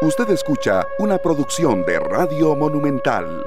Usted 0.00 0.30
escucha 0.30 0.86
una 1.00 1.18
producción 1.18 1.84
de 1.84 1.98
Radio 1.98 2.54
Monumental. 2.54 3.44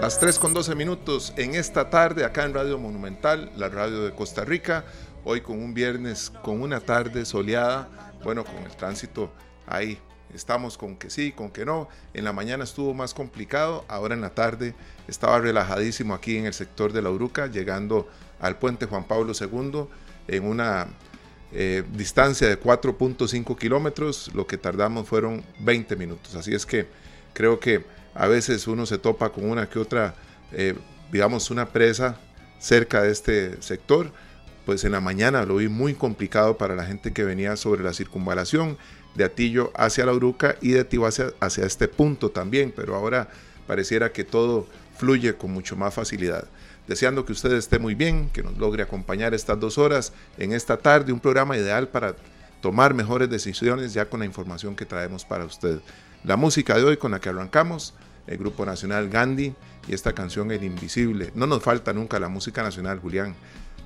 Las 0.00 0.20
3 0.20 0.38
con 0.38 0.54
12 0.54 0.76
minutos 0.76 1.32
en 1.36 1.56
esta 1.56 1.90
tarde 1.90 2.24
acá 2.24 2.44
en 2.44 2.54
Radio 2.54 2.78
Monumental, 2.78 3.50
la 3.56 3.68
radio 3.68 4.04
de 4.04 4.14
Costa 4.14 4.44
Rica. 4.44 4.84
Hoy 5.24 5.40
con 5.40 5.60
un 5.60 5.74
viernes, 5.74 6.30
con 6.30 6.62
una 6.62 6.78
tarde 6.78 7.24
soleada, 7.24 7.88
bueno, 8.22 8.44
con 8.44 8.58
el 8.58 8.76
tránsito 8.76 9.32
ahí. 9.66 9.98
Estamos 10.32 10.78
con 10.78 10.96
que 10.96 11.10
sí, 11.10 11.32
con 11.32 11.50
que 11.50 11.64
no. 11.64 11.88
En 12.14 12.22
la 12.22 12.32
mañana 12.32 12.62
estuvo 12.62 12.94
más 12.94 13.12
complicado, 13.12 13.84
ahora 13.88 14.14
en 14.14 14.20
la 14.20 14.36
tarde 14.36 14.76
estaba 15.08 15.40
relajadísimo 15.40 16.14
aquí 16.14 16.36
en 16.36 16.46
el 16.46 16.54
sector 16.54 16.92
de 16.92 17.02
la 17.02 17.10
Uruca, 17.10 17.48
llegando 17.48 18.06
al 18.38 18.56
puente 18.60 18.86
Juan 18.86 19.02
Pablo 19.02 19.32
II 19.32 19.88
en 20.28 20.44
una 20.44 20.86
eh, 21.52 21.84
distancia 21.92 22.48
de 22.48 22.60
4.5 22.60 23.56
kilómetros, 23.56 24.30
lo 24.34 24.46
que 24.46 24.58
tardamos 24.58 25.08
fueron 25.08 25.44
20 25.60 25.96
minutos. 25.96 26.34
Así 26.34 26.54
es 26.54 26.66
que 26.66 26.86
creo 27.32 27.60
que 27.60 27.84
a 28.14 28.26
veces 28.26 28.66
uno 28.66 28.86
se 28.86 28.98
topa 28.98 29.30
con 29.30 29.48
una 29.48 29.68
que 29.68 29.78
otra, 29.78 30.14
eh, 30.52 30.74
digamos, 31.12 31.50
una 31.50 31.68
presa 31.68 32.18
cerca 32.58 33.02
de 33.02 33.12
este 33.12 33.62
sector. 33.62 34.10
Pues 34.64 34.82
en 34.84 34.92
la 34.92 35.00
mañana 35.00 35.44
lo 35.44 35.56
vi 35.56 35.68
muy 35.68 35.94
complicado 35.94 36.58
para 36.58 36.74
la 36.74 36.84
gente 36.84 37.12
que 37.12 37.24
venía 37.24 37.56
sobre 37.56 37.84
la 37.84 37.92
circunvalación 37.92 38.76
de 39.14 39.24
Atillo 39.24 39.70
hacia 39.76 40.04
la 40.04 40.12
Uruca 40.12 40.56
y 40.60 40.70
de 40.70 40.80
Atillo 40.80 41.06
hacia, 41.06 41.32
hacia 41.40 41.64
este 41.64 41.86
punto 41.86 42.30
también, 42.30 42.72
pero 42.74 42.96
ahora 42.96 43.28
pareciera 43.68 44.12
que 44.12 44.24
todo 44.24 44.66
fluye 44.98 45.34
con 45.34 45.52
mucho 45.52 45.76
más 45.76 45.94
facilidad 45.94 46.48
deseando 46.86 47.24
que 47.24 47.32
usted 47.32 47.52
esté 47.52 47.78
muy 47.78 47.94
bien, 47.94 48.30
que 48.30 48.42
nos 48.42 48.56
logre 48.58 48.82
acompañar 48.82 49.34
estas 49.34 49.58
dos 49.58 49.78
horas 49.78 50.12
en 50.38 50.52
esta 50.52 50.76
tarde, 50.76 51.12
un 51.12 51.20
programa 51.20 51.56
ideal 51.56 51.88
para 51.88 52.14
tomar 52.60 52.94
mejores 52.94 53.28
decisiones 53.28 53.92
ya 53.92 54.08
con 54.08 54.20
la 54.20 54.26
información 54.26 54.76
que 54.76 54.86
traemos 54.86 55.24
para 55.24 55.44
usted. 55.44 55.80
La 56.24 56.36
música 56.36 56.74
de 56.76 56.84
hoy 56.84 56.96
con 56.96 57.12
la 57.12 57.20
que 57.20 57.28
arrancamos, 57.28 57.94
el 58.26 58.38
Grupo 58.38 58.66
Nacional 58.66 59.08
Gandhi 59.08 59.54
y 59.88 59.94
esta 59.94 60.12
canción 60.12 60.50
El 60.50 60.64
Invisible. 60.64 61.30
No 61.34 61.46
nos 61.46 61.62
falta 61.62 61.92
nunca 61.92 62.18
la 62.18 62.28
música 62.28 62.62
nacional, 62.62 62.98
Julián. 62.98 63.34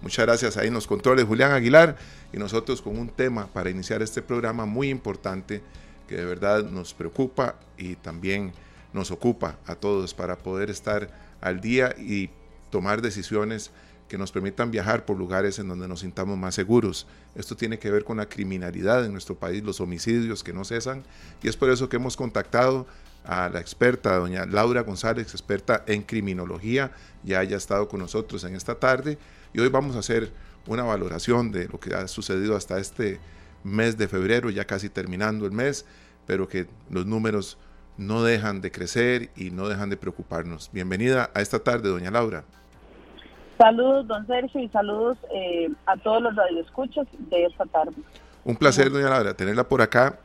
Muchas 0.02 0.24
gracias 0.24 0.56
ahí 0.56 0.70
nos 0.70 0.86
controles 0.86 1.26
Julián 1.26 1.52
Aguilar 1.52 1.96
y 2.32 2.38
nosotros 2.38 2.80
con 2.80 2.98
un 2.98 3.10
tema 3.10 3.48
para 3.48 3.68
iniciar 3.68 4.00
este 4.00 4.22
programa 4.22 4.64
muy 4.64 4.88
importante 4.88 5.62
que 6.08 6.16
de 6.16 6.24
verdad 6.24 6.64
nos 6.64 6.94
preocupa 6.94 7.56
y 7.76 7.96
también 7.96 8.52
nos 8.94 9.10
ocupa 9.10 9.58
a 9.66 9.74
todos 9.74 10.14
para 10.14 10.38
poder 10.38 10.70
estar 10.70 11.10
al 11.42 11.60
día 11.60 11.94
y 11.98 12.30
tomar 12.70 13.02
decisiones 13.02 13.70
que 14.08 14.18
nos 14.18 14.32
permitan 14.32 14.72
viajar 14.72 15.04
por 15.04 15.16
lugares 15.16 15.60
en 15.60 15.68
donde 15.68 15.86
nos 15.86 16.00
sintamos 16.00 16.36
más 16.36 16.56
seguros. 16.56 17.06
Esto 17.36 17.56
tiene 17.56 17.78
que 17.78 17.92
ver 17.92 18.02
con 18.02 18.16
la 18.16 18.28
criminalidad 18.28 19.04
en 19.04 19.12
nuestro 19.12 19.36
país, 19.36 19.62
los 19.62 19.80
homicidios 19.80 20.42
que 20.42 20.52
no 20.52 20.64
cesan, 20.64 21.04
y 21.42 21.48
es 21.48 21.56
por 21.56 21.70
eso 21.70 21.88
que 21.88 21.96
hemos 21.96 22.16
contactado 22.16 22.86
a 23.24 23.48
la 23.48 23.60
experta, 23.60 24.16
doña 24.16 24.46
Laura 24.46 24.82
González, 24.82 25.28
experta 25.32 25.84
en 25.86 26.02
criminología, 26.02 26.90
ya 27.22 27.38
haya 27.38 27.56
estado 27.56 27.88
con 27.88 28.00
nosotros 28.00 28.42
en 28.42 28.56
esta 28.56 28.74
tarde, 28.74 29.16
y 29.52 29.60
hoy 29.60 29.68
vamos 29.68 29.94
a 29.94 30.00
hacer 30.00 30.32
una 30.66 30.82
valoración 30.82 31.52
de 31.52 31.68
lo 31.68 31.78
que 31.78 31.94
ha 31.94 32.08
sucedido 32.08 32.56
hasta 32.56 32.78
este 32.78 33.20
mes 33.62 33.96
de 33.96 34.08
febrero, 34.08 34.50
ya 34.50 34.64
casi 34.64 34.88
terminando 34.88 35.46
el 35.46 35.52
mes, 35.52 35.84
pero 36.26 36.48
que 36.48 36.66
los 36.90 37.06
números 37.06 37.58
no 38.00 38.22
dejan 38.22 38.62
de 38.62 38.72
crecer 38.72 39.28
y 39.36 39.50
no 39.50 39.68
dejan 39.68 39.90
de 39.90 39.96
preocuparnos. 39.98 40.70
Bienvenida 40.72 41.30
a 41.34 41.42
esta 41.42 41.58
tarde, 41.58 41.90
doña 41.90 42.10
Laura. 42.10 42.44
Saludos, 43.58 44.08
don 44.08 44.26
Sergio, 44.26 44.58
y 44.62 44.68
saludos 44.70 45.18
eh, 45.34 45.68
a 45.84 45.98
todos 45.98 46.22
los 46.22 46.34
radioescuchos 46.34 47.06
de 47.28 47.44
esta 47.44 47.66
tarde. 47.66 47.92
Un 48.42 48.56
placer, 48.56 48.90
doña 48.90 49.10
Laura, 49.10 49.34
tenerla 49.34 49.68
por 49.68 49.82
acá. 49.82 50.18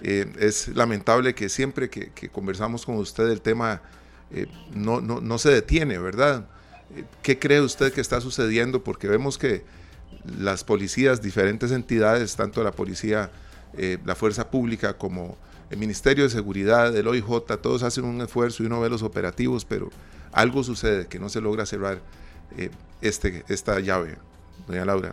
Eh, 0.00 0.32
es 0.38 0.68
lamentable 0.68 1.34
que 1.34 1.50
siempre 1.50 1.90
que, 1.90 2.30
conversamos 2.30 2.86
con 2.86 2.96
usted 2.96 3.28
el 3.28 3.42
tema 3.42 3.82
eh, 4.30 4.46
no, 4.72 5.02
no, 5.02 5.20
no, 5.20 5.36
se 5.36 5.50
detiene, 5.50 5.98
¿verdad? 5.98 6.46
¿Qué 7.22 7.38
cree 7.38 7.60
usted 7.60 7.92
que 7.92 8.00
está 8.00 8.22
sucediendo? 8.22 8.82
Porque 8.82 9.08
vemos 9.08 9.36
que 9.36 9.62
las 10.38 10.64
policías, 10.64 11.20
diferentes 11.20 11.70
entidades, 11.70 12.34
tanto 12.34 12.64
la 12.64 12.72
policía, 12.72 13.30
la 14.04 14.14
fuerza 14.14 14.50
pública 14.50 14.94
como 14.94 15.36
el 15.70 15.78
Ministerio 15.78 16.24
de 16.24 16.30
Seguridad, 16.30 16.94
el 16.96 17.06
OIJ, 17.06 17.46
todos 17.62 17.84
hacen 17.84 18.04
un 18.04 18.20
esfuerzo 18.20 18.62
y 18.62 18.66
uno 18.66 18.80
ve 18.80 18.90
los 18.90 19.02
operativos, 19.02 19.64
pero 19.64 19.88
algo 20.32 20.64
sucede 20.64 21.06
que 21.06 21.20
no 21.20 21.28
se 21.28 21.40
logra 21.40 21.64
cerrar 21.64 21.98
eh, 22.56 22.70
este, 23.00 23.44
esta 23.48 23.78
llave, 23.78 24.16
doña 24.66 24.84
Laura. 24.84 25.12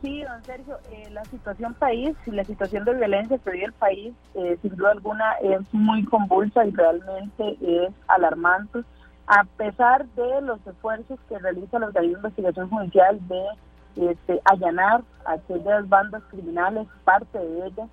Sí, 0.00 0.22
don 0.22 0.42
Sergio, 0.44 0.78
eh, 0.90 1.08
la 1.12 1.24
situación 1.26 1.74
país 1.74 2.16
la 2.26 2.44
situación 2.44 2.84
de 2.84 2.94
violencia 2.94 3.38
que 3.38 3.50
vive 3.50 3.66
el 3.66 3.72
país, 3.72 4.14
eh, 4.34 4.58
sin 4.62 4.74
duda 4.74 4.92
alguna, 4.92 5.34
es 5.42 5.60
muy 5.72 6.04
convulsa 6.04 6.64
y 6.64 6.70
realmente 6.70 7.56
es 7.60 7.92
alarmante. 8.08 8.80
A 9.26 9.44
pesar 9.44 10.06
de 10.16 10.42
los 10.42 10.64
esfuerzos 10.66 11.18
que 11.28 11.38
realiza 11.38 11.78
la 11.78 11.86
Organismo 11.86 12.18
de 12.18 12.26
Investigación 12.28 12.68
Judicial 12.68 13.20
de 13.28 14.10
este, 14.10 14.40
allanar 14.44 15.02
a 15.24 15.32
aquellas 15.34 15.88
bandas 15.88 16.22
criminales, 16.30 16.88
parte 17.04 17.38
de 17.38 17.66
ellas, 17.66 17.88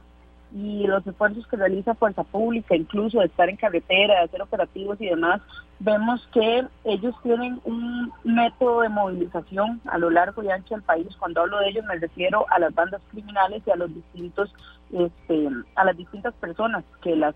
y 0.52 0.88
los 0.88 1.06
esfuerzos 1.06 1.46
que 1.48 1.58
realiza 1.58 1.94
Fuerza 1.96 2.24
Pública, 2.24 2.76
incluso 2.76 3.20
de 3.20 3.26
estar 3.26 3.50
en 3.50 3.56
carretera, 3.56 4.16
de 4.16 4.26
hacer 4.26 4.42
operativos 4.42 5.00
y 5.00 5.06
demás, 5.06 5.42
vemos 5.80 6.28
que 6.34 6.66
ellos 6.86 7.16
tienen 7.22 7.62
un 7.66 8.12
método 8.24 8.82
de 8.82 8.90
movilización 8.90 9.80
a 9.86 9.98
lo 9.98 10.10
largo 10.10 10.44
y 10.44 10.50
ancho 10.50 10.76
del 10.76 10.84
país. 10.84 11.08
Cuando 11.18 11.42
hablo 11.42 11.60
de 11.60 11.70
ellos 11.70 11.86
me 11.86 11.96
refiero 11.98 12.46
a 12.50 12.60
las 12.60 12.74
bandas 12.74 13.02
criminales 13.12 13.62
y 13.66 13.72
a 13.72 13.76
los 13.76 13.94
distintos, 13.94 14.54
este, 14.92 15.50
a 15.76 15.84
las 15.86 15.96
distintas 15.96 16.34
personas 16.36 16.84
que 17.02 17.16
las 17.16 17.36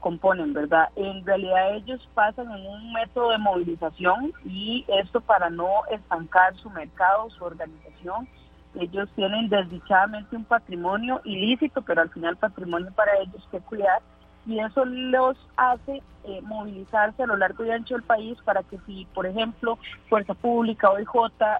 componen, 0.00 0.52
¿verdad? 0.52 0.88
En 0.96 1.24
realidad 1.24 1.74
ellos 1.74 2.08
pasan 2.14 2.50
en 2.50 2.66
un 2.66 2.92
método 2.92 3.30
de 3.30 3.38
movilización 3.38 4.32
y 4.44 4.84
esto 4.88 5.20
para 5.20 5.50
no 5.50 5.68
estancar 5.90 6.56
su 6.56 6.70
mercado, 6.70 7.30
su 7.30 7.44
organización 7.44 8.28
ellos 8.78 9.08
tienen 9.16 9.48
desdichadamente 9.48 10.36
un 10.36 10.44
patrimonio 10.44 11.20
ilícito, 11.24 11.82
pero 11.82 12.02
al 12.02 12.10
final 12.10 12.36
patrimonio 12.36 12.90
para 12.94 13.18
ellos 13.18 13.46
que 13.50 13.60
cuidar 13.60 14.00
y 14.48 14.58
eso 14.60 14.82
los 14.86 15.36
hace 15.58 16.02
eh, 16.24 16.40
movilizarse 16.42 17.22
a 17.22 17.26
lo 17.26 17.36
largo 17.36 17.66
y 17.66 17.70
ancho 17.70 17.94
del 17.94 18.02
país 18.02 18.38
para 18.46 18.62
que 18.62 18.78
si, 18.86 19.06
por 19.14 19.26
ejemplo, 19.26 19.78
Fuerza 20.08 20.32
Pública 20.32 20.90
o 20.90 20.98
IJ 20.98 21.12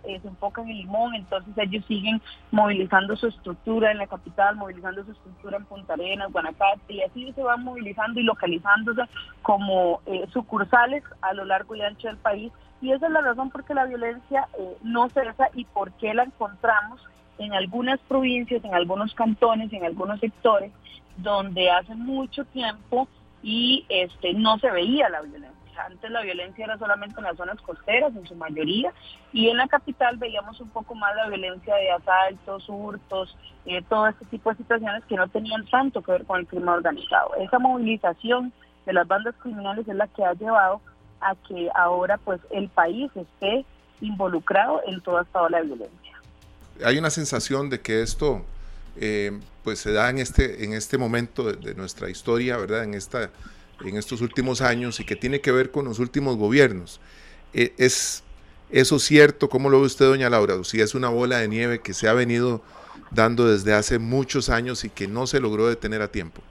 eh, 0.04 0.18
se 0.22 0.28
enfocan 0.28 0.68
en 0.68 0.78
Limón, 0.78 1.14
entonces 1.14 1.52
ellos 1.58 1.84
siguen 1.86 2.22
movilizando 2.50 3.14
su 3.14 3.26
estructura 3.26 3.90
en 3.90 3.98
la 3.98 4.06
capital, 4.06 4.56
movilizando 4.56 5.04
su 5.04 5.12
estructura 5.12 5.58
en 5.58 5.66
Punta 5.66 5.92
Arenas, 5.92 6.32
Guanacaste, 6.32 6.94
y 6.94 7.02
así 7.02 7.30
se 7.34 7.42
van 7.42 7.62
movilizando 7.62 8.20
y 8.20 8.22
localizándose 8.22 9.02
como 9.42 10.00
eh, 10.06 10.26
sucursales 10.32 11.04
a 11.20 11.34
lo 11.34 11.44
largo 11.44 11.74
y 11.74 11.82
ancho 11.82 12.08
del 12.08 12.16
país 12.16 12.50
y 12.80 12.92
esa 12.92 13.06
es 13.06 13.12
la 13.12 13.20
razón 13.20 13.50
por 13.50 13.64
qué 13.64 13.74
la 13.74 13.86
violencia 13.86 14.48
eh, 14.58 14.76
no 14.82 15.08
cesa 15.08 15.48
y 15.54 15.64
por 15.64 15.92
qué 15.92 16.14
la 16.14 16.24
encontramos 16.24 17.00
en 17.38 17.52
algunas 17.52 17.98
provincias, 18.00 18.64
en 18.64 18.74
algunos 18.74 19.14
cantones, 19.14 19.72
en 19.72 19.84
algunos 19.84 20.20
sectores, 20.20 20.72
donde 21.16 21.70
hace 21.70 21.94
mucho 21.94 22.44
tiempo 22.46 23.08
y 23.42 23.84
este 23.88 24.34
no 24.34 24.58
se 24.58 24.70
veía 24.70 25.08
la 25.08 25.22
violencia. 25.22 25.58
Antes 25.86 26.10
la 26.10 26.22
violencia 26.22 26.64
era 26.64 26.76
solamente 26.76 27.18
en 27.18 27.24
las 27.24 27.36
zonas 27.36 27.60
costeras, 27.62 28.14
en 28.16 28.26
su 28.26 28.34
mayoría, 28.34 28.92
y 29.32 29.48
en 29.48 29.58
la 29.58 29.68
capital 29.68 30.16
veíamos 30.16 30.60
un 30.60 30.70
poco 30.70 30.96
más 30.96 31.14
la 31.14 31.28
violencia 31.28 31.74
de 31.76 31.90
asaltos, 31.92 32.68
hurtos, 32.68 33.36
eh, 33.64 33.82
todo 33.88 34.08
este 34.08 34.24
tipo 34.26 34.50
de 34.50 34.56
situaciones 34.56 35.04
que 35.04 35.14
no 35.14 35.28
tenían 35.28 35.64
tanto 35.66 36.02
que 36.02 36.12
ver 36.12 36.24
con 36.24 36.40
el 36.40 36.48
crimen 36.48 36.68
organizado. 36.70 37.34
Esa 37.36 37.60
movilización 37.60 38.52
de 38.86 38.92
las 38.92 39.06
bandas 39.06 39.36
criminales 39.36 39.86
es 39.86 39.94
la 39.94 40.08
que 40.08 40.24
ha 40.24 40.32
llevado 40.32 40.80
a 41.20 41.34
que 41.48 41.68
ahora 41.74 42.18
pues 42.18 42.40
el 42.50 42.68
país 42.68 43.10
esté 43.14 43.64
involucrado 44.00 44.80
en 44.86 45.00
toda 45.00 45.22
esta 45.22 45.42
ola 45.42 45.58
de 45.58 45.64
violencia. 45.64 46.22
Hay 46.84 46.98
una 46.98 47.10
sensación 47.10 47.70
de 47.70 47.80
que 47.80 48.02
esto 48.02 48.44
eh, 48.96 49.38
pues 49.64 49.80
se 49.80 49.92
da 49.92 50.10
en 50.10 50.18
este, 50.18 50.64
en 50.64 50.72
este 50.72 50.98
momento 50.98 51.52
de, 51.52 51.74
nuestra 51.74 52.08
historia, 52.08 52.56
¿verdad? 52.56 52.84
En, 52.84 52.94
esta, 52.94 53.30
en 53.84 53.96
estos 53.96 54.20
últimos 54.20 54.60
años 54.60 55.00
y 55.00 55.04
que 55.04 55.16
tiene 55.16 55.40
que 55.40 55.52
ver 55.52 55.70
con 55.70 55.84
los 55.84 55.98
últimos 55.98 56.36
gobiernos. 56.36 57.00
Eh, 57.52 57.74
¿Es 57.78 58.22
eso 58.70 58.98
cierto? 58.98 59.48
¿Cómo 59.48 59.70
lo 59.70 59.80
ve 59.80 59.86
usted, 59.86 60.06
doña 60.06 60.30
Laura? 60.30 60.54
Si 60.64 60.80
es 60.80 60.94
una 60.94 61.08
bola 61.08 61.38
de 61.38 61.48
nieve 61.48 61.80
que 61.80 61.94
se 61.94 62.08
ha 62.08 62.12
venido 62.12 62.62
dando 63.10 63.46
desde 63.46 63.72
hace 63.74 63.98
muchos 63.98 64.48
años 64.48 64.84
y 64.84 64.90
que 64.90 65.08
no 65.08 65.26
se 65.26 65.40
logró 65.40 65.68
detener 65.68 66.02
a 66.02 66.08
tiempo. 66.08 66.42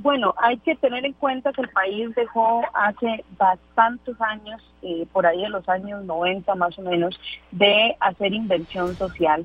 Bueno, 0.00 0.32
hay 0.38 0.58
que 0.58 0.76
tener 0.76 1.04
en 1.04 1.12
cuenta 1.14 1.52
que 1.52 1.62
el 1.62 1.70
país 1.70 2.14
dejó 2.14 2.62
hace 2.72 3.24
bastantes 3.36 4.14
años, 4.20 4.62
eh, 4.80 5.04
por 5.12 5.26
ahí 5.26 5.42
de 5.42 5.48
los 5.48 5.68
años 5.68 6.04
90 6.04 6.54
más 6.54 6.78
o 6.78 6.82
menos, 6.82 7.18
de 7.50 7.96
hacer 7.98 8.32
inversión 8.32 8.94
social. 8.94 9.44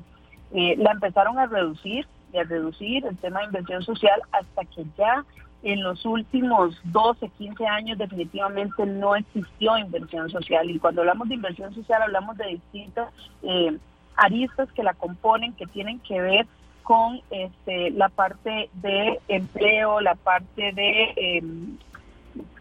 Eh, 0.52 0.76
la 0.78 0.92
empezaron 0.92 1.40
a 1.40 1.46
reducir 1.46 2.06
y 2.32 2.38
a 2.38 2.44
reducir 2.44 3.04
el 3.04 3.16
tema 3.16 3.40
de 3.40 3.46
inversión 3.46 3.82
social 3.82 4.22
hasta 4.30 4.64
que 4.66 4.84
ya 4.96 5.24
en 5.64 5.82
los 5.82 6.06
últimos 6.06 6.78
12, 6.84 7.30
15 7.30 7.66
años 7.66 7.98
definitivamente 7.98 8.86
no 8.86 9.16
existió 9.16 9.76
inversión 9.76 10.30
social. 10.30 10.70
Y 10.70 10.78
cuando 10.78 11.00
hablamos 11.00 11.28
de 11.28 11.34
inversión 11.34 11.74
social 11.74 12.00
hablamos 12.00 12.36
de 12.36 12.46
distintas 12.46 13.12
eh, 13.42 13.76
aristas 14.14 14.70
que 14.70 14.84
la 14.84 14.94
componen, 14.94 15.52
que 15.54 15.66
tienen 15.66 15.98
que 15.98 16.20
ver 16.20 16.46
con 16.84 17.20
este, 17.30 17.90
la 17.90 18.10
parte 18.10 18.70
de 18.74 19.20
empleo, 19.26 20.00
la 20.00 20.14
parte 20.14 20.72
de 20.72 21.14
em, 21.16 21.76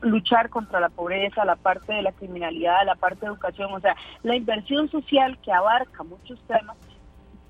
luchar 0.01 0.49
contra 0.49 0.79
la 0.79 0.89
pobreza, 0.89 1.45
la 1.45 1.57
parte 1.57 1.93
de 1.93 2.01
la 2.01 2.13
criminalidad, 2.13 2.85
la 2.85 2.95
parte 2.95 3.21
de 3.21 3.27
educación, 3.27 3.71
o 3.71 3.79
sea, 3.79 3.95
la 4.23 4.35
inversión 4.35 4.89
social 4.89 5.37
que 5.43 5.51
abarca 5.51 6.03
muchos 6.03 6.39
temas 6.47 6.77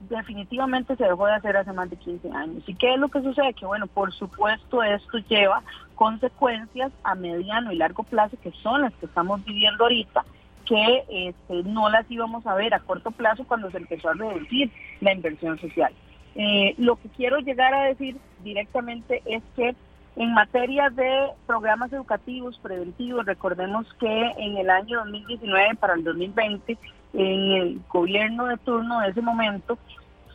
definitivamente 0.10 0.96
se 0.96 1.04
dejó 1.06 1.28
de 1.28 1.34
hacer 1.34 1.56
hace 1.56 1.72
más 1.72 1.90
de 1.90 1.96
15 1.96 2.30
años. 2.32 2.64
¿Y 2.68 2.76
qué 2.76 2.94
es 2.94 3.00
lo 3.00 3.08
que 3.08 3.22
sucede? 3.22 3.54
Que 3.54 3.66
bueno, 3.66 3.88
por 3.88 4.12
supuesto 4.12 4.84
esto 4.84 5.20
lleva 5.30 5.62
consecuencias 5.96 6.92
a 7.04 7.16
mediano 7.16 7.72
y 7.72 7.78
largo 7.78 8.04
plazo 8.04 8.36
que 8.42 8.52
son 8.64 8.82
las 8.82 8.94
que 8.96 9.06
estamos 9.06 9.46
viviendo 9.46 9.84
ahorita 9.86 10.26
que 10.66 11.04
este, 11.10 11.64
no 11.64 11.90
las 11.90 12.10
íbamos 12.10 12.46
a 12.48 12.56
ver 12.56 12.74
a 12.74 12.80
corto 12.80 13.12
plazo 13.12 13.44
cuando 13.46 13.70
se 13.70 13.78
empezó 13.78 14.10
a 14.10 14.14
reducir 14.14 14.72
la 15.02 15.14
inversión 15.14 15.60
social. 15.60 15.94
Eh, 16.36 16.74
lo 16.78 16.96
que 16.96 17.10
quiero 17.10 17.40
llegar 17.40 17.74
a 17.74 17.86
decir 17.86 18.18
directamente 18.44 19.22
es 19.26 19.44
que 19.56 19.76
en 20.16 20.34
materia 20.34 20.90
de 20.90 21.30
programas 21.48 21.92
educativos 21.92 22.60
preventivos, 22.60 23.26
recordemos 23.26 23.92
que 24.00 24.32
en 24.38 24.58
el 24.58 24.70
año 24.70 25.00
2019 25.00 25.76
para 25.76 25.94
el 25.94 26.04
2020, 26.04 26.78
en 27.14 27.52
el 27.52 27.82
gobierno 27.90 28.46
de 28.46 28.58
turno 28.58 29.00
de 29.00 29.10
ese 29.10 29.22
momento, 29.22 29.78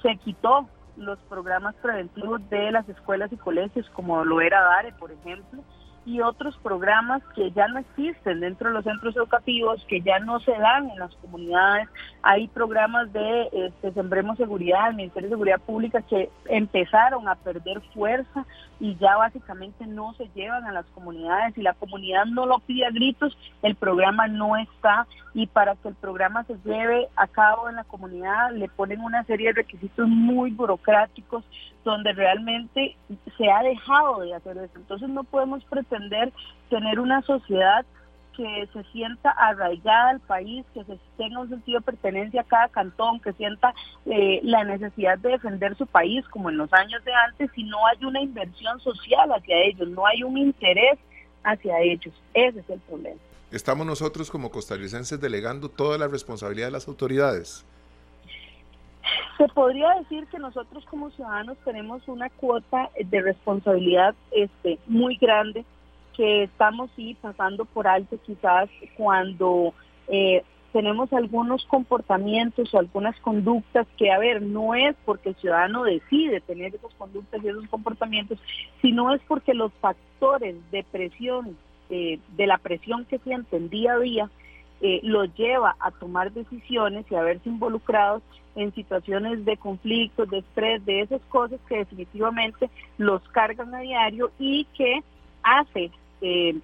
se 0.02 0.16
quitó 0.16 0.68
los 0.96 1.18
programas 1.28 1.74
preventivos 1.76 2.40
de 2.50 2.72
las 2.72 2.88
escuelas 2.88 3.32
y 3.32 3.36
colegios, 3.36 3.88
como 3.90 4.24
lo 4.24 4.40
era 4.40 4.60
DARE, 4.60 4.92
por 4.92 5.12
ejemplo, 5.12 5.62
y 6.04 6.20
otros 6.20 6.56
programas 6.62 7.22
que 7.34 7.50
ya 7.52 7.68
no 7.68 7.78
existen 7.78 8.40
dentro 8.40 8.68
de 8.68 8.74
los 8.74 8.84
centros 8.84 9.14
educativos, 9.14 9.84
que 9.88 10.00
ya 10.00 10.18
no 10.18 10.40
se 10.40 10.52
dan 10.52 10.90
en 10.90 10.98
las 10.98 11.14
comunidades. 11.16 11.88
Hay 12.30 12.46
programas 12.48 13.10
de 13.14 13.48
este, 13.54 13.90
Sembremos 13.92 14.36
Seguridad, 14.36 14.90
el 14.90 14.96
Ministerio 14.96 15.30
de 15.30 15.34
Seguridad 15.34 15.60
Pública, 15.62 16.02
que 16.02 16.28
empezaron 16.44 17.26
a 17.26 17.36
perder 17.36 17.80
fuerza 17.94 18.44
y 18.78 18.96
ya 18.96 19.16
básicamente 19.16 19.86
no 19.86 20.12
se 20.12 20.28
llevan 20.34 20.66
a 20.66 20.72
las 20.72 20.84
comunidades. 20.88 21.54
Si 21.54 21.62
la 21.62 21.72
comunidad 21.72 22.26
no 22.26 22.44
lo 22.44 22.58
pide 22.58 22.84
a 22.84 22.90
gritos, 22.90 23.34
el 23.62 23.76
programa 23.76 24.26
no 24.26 24.58
está 24.58 25.06
y 25.32 25.46
para 25.46 25.74
que 25.76 25.88
el 25.88 25.94
programa 25.94 26.44
se 26.44 26.58
lleve 26.66 27.08
a 27.16 27.26
cabo 27.28 27.70
en 27.70 27.76
la 27.76 27.84
comunidad 27.84 28.50
le 28.52 28.68
ponen 28.68 29.00
una 29.00 29.24
serie 29.24 29.46
de 29.46 29.62
requisitos 29.62 30.06
muy 30.06 30.50
burocráticos 30.50 31.44
donde 31.82 32.12
realmente 32.12 32.94
se 33.38 33.50
ha 33.50 33.62
dejado 33.62 34.20
de 34.20 34.34
hacer 34.34 34.58
eso. 34.58 34.76
Entonces 34.76 35.08
no 35.08 35.24
podemos 35.24 35.64
pretender 35.64 36.30
tener 36.68 37.00
una 37.00 37.22
sociedad 37.22 37.86
que 38.38 38.68
se 38.72 38.84
sienta 38.92 39.30
arraigada 39.30 40.10
al 40.10 40.20
país, 40.20 40.64
que 40.72 40.84
se 40.84 40.96
tenga 41.16 41.40
un 41.40 41.48
sentido 41.48 41.80
de 41.80 41.84
pertenencia 41.84 42.42
a 42.42 42.44
cada 42.44 42.68
cantón, 42.68 43.18
que 43.18 43.32
sienta 43.32 43.74
eh, 44.06 44.38
la 44.44 44.62
necesidad 44.62 45.18
de 45.18 45.30
defender 45.30 45.76
su 45.76 45.88
país 45.88 46.24
como 46.28 46.48
en 46.48 46.56
los 46.56 46.72
años 46.72 47.04
de 47.04 47.12
antes, 47.12 47.50
si 47.56 47.64
no 47.64 47.84
hay 47.88 48.04
una 48.04 48.20
inversión 48.20 48.78
social 48.78 49.32
hacia 49.32 49.56
ellos, 49.64 49.88
no 49.88 50.06
hay 50.06 50.22
un 50.22 50.38
interés 50.38 51.00
hacia 51.42 51.80
ellos. 51.80 52.14
Ese 52.32 52.60
es 52.60 52.70
el 52.70 52.78
problema. 52.78 53.20
Estamos 53.50 53.84
nosotros 53.84 54.30
como 54.30 54.52
costarricenses 54.52 55.20
delegando 55.20 55.68
toda 55.68 55.98
la 55.98 56.06
responsabilidad 56.06 56.68
de 56.68 56.72
las 56.72 56.86
autoridades. 56.86 57.66
Se 59.36 59.48
podría 59.48 59.94
decir 59.94 60.28
que 60.28 60.38
nosotros 60.38 60.84
como 60.84 61.10
ciudadanos 61.10 61.58
tenemos 61.64 62.06
una 62.06 62.30
cuota 62.30 62.90
de 63.04 63.20
responsabilidad 63.20 64.14
este, 64.30 64.78
muy 64.86 65.16
grande 65.16 65.64
que 66.18 66.42
estamos 66.42 66.90
sí 66.96 67.16
pasando 67.22 67.64
por 67.64 67.86
alto 67.86 68.18
quizás 68.26 68.68
cuando 68.96 69.72
eh, 70.08 70.42
tenemos 70.72 71.12
algunos 71.12 71.64
comportamientos 71.66 72.74
o 72.74 72.78
algunas 72.80 73.18
conductas 73.20 73.86
que, 73.96 74.10
a 74.10 74.18
ver, 74.18 74.42
no 74.42 74.74
es 74.74 74.96
porque 75.04 75.28
el 75.28 75.36
ciudadano 75.36 75.84
decide 75.84 76.40
tener 76.40 76.74
esas 76.74 76.92
conductas 76.94 77.42
y 77.42 77.48
esos 77.48 77.68
comportamientos, 77.68 78.36
sino 78.82 79.14
es 79.14 79.22
porque 79.28 79.54
los 79.54 79.72
factores 79.74 80.56
de 80.72 80.82
presión, 80.90 81.56
eh, 81.88 82.18
de 82.36 82.46
la 82.48 82.58
presión 82.58 83.04
que 83.04 83.20
sienten 83.20 83.70
día 83.70 83.92
a 83.92 83.98
día, 84.00 84.30
eh, 84.80 84.98
los 85.04 85.32
lleva 85.36 85.76
a 85.78 85.92
tomar 85.92 86.32
decisiones 86.32 87.06
y 87.10 87.14
a 87.14 87.22
verse 87.22 87.48
involucrados 87.48 88.22
en 88.56 88.74
situaciones 88.74 89.44
de 89.44 89.56
conflictos, 89.56 90.28
de 90.30 90.38
estrés, 90.38 90.84
de 90.84 91.02
esas 91.02 91.22
cosas 91.28 91.60
que 91.68 91.78
definitivamente 91.78 92.68
los 92.96 93.22
cargan 93.28 93.72
a 93.72 93.80
diario 93.80 94.32
y 94.38 94.64
que 94.76 95.00
hace 95.44 95.92
eh, 96.20 96.54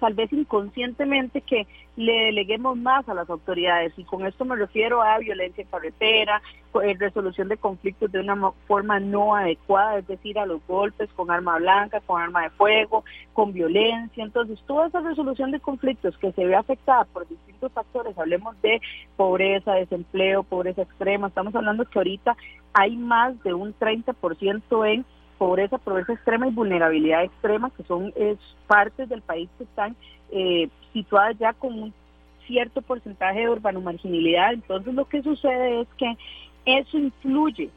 tal 0.00 0.14
vez 0.14 0.32
inconscientemente 0.32 1.42
que 1.42 1.66
le 1.96 2.12
deleguemos 2.24 2.76
más 2.76 3.08
a 3.08 3.14
las 3.14 3.28
autoridades 3.28 3.92
y 3.96 4.04
con 4.04 4.26
esto 4.26 4.44
me 4.44 4.56
refiero 4.56 5.02
a 5.02 5.18
violencia 5.18 5.62
en 5.62 5.68
carretera, 5.68 6.42
eh, 6.82 6.96
resolución 6.98 7.48
de 7.48 7.58
conflictos 7.58 8.10
de 8.10 8.20
una 8.20 8.52
forma 8.66 8.98
no 8.98 9.36
adecuada, 9.36 9.98
es 9.98 10.06
decir, 10.06 10.38
a 10.38 10.46
los 10.46 10.66
golpes 10.66 11.10
con 11.14 11.30
arma 11.30 11.58
blanca, 11.58 12.00
con 12.00 12.20
arma 12.20 12.42
de 12.42 12.50
fuego, 12.50 13.04
con 13.34 13.52
violencia. 13.52 14.24
Entonces, 14.24 14.58
toda 14.66 14.86
esa 14.86 15.00
resolución 15.00 15.50
de 15.50 15.60
conflictos 15.60 16.16
que 16.18 16.32
se 16.32 16.46
ve 16.46 16.56
afectada 16.56 17.04
por 17.04 17.28
distintos 17.28 17.70
factores, 17.72 18.16
hablemos 18.18 18.60
de 18.62 18.80
pobreza, 19.16 19.74
desempleo, 19.74 20.42
pobreza 20.42 20.82
extrema, 20.82 21.28
estamos 21.28 21.54
hablando 21.54 21.84
que 21.84 21.98
ahorita 21.98 22.36
hay 22.72 22.96
más 22.96 23.40
de 23.42 23.52
un 23.52 23.74
30% 23.74 24.92
en 24.92 25.04
pobreza, 25.40 25.78
pobreza 25.78 26.12
extrema 26.12 26.48
y 26.48 26.50
vulnerabilidad 26.50 27.24
extrema, 27.24 27.70
que 27.70 27.82
son 27.84 28.12
es, 28.14 28.36
partes 28.66 29.08
del 29.08 29.22
país 29.22 29.48
que 29.56 29.64
están 29.64 29.96
eh, 30.30 30.68
situadas 30.92 31.38
ya 31.38 31.54
con 31.54 31.72
un 31.82 31.94
cierto 32.46 32.82
porcentaje 32.82 33.40
de 33.40 33.48
urbano 33.48 33.80
marginalidad. 33.80 34.52
Entonces 34.52 34.92
lo 34.92 35.06
que 35.06 35.22
sucede 35.22 35.80
es 35.80 35.88
que 35.96 36.14
eso 36.66 36.98
influye 36.98 37.70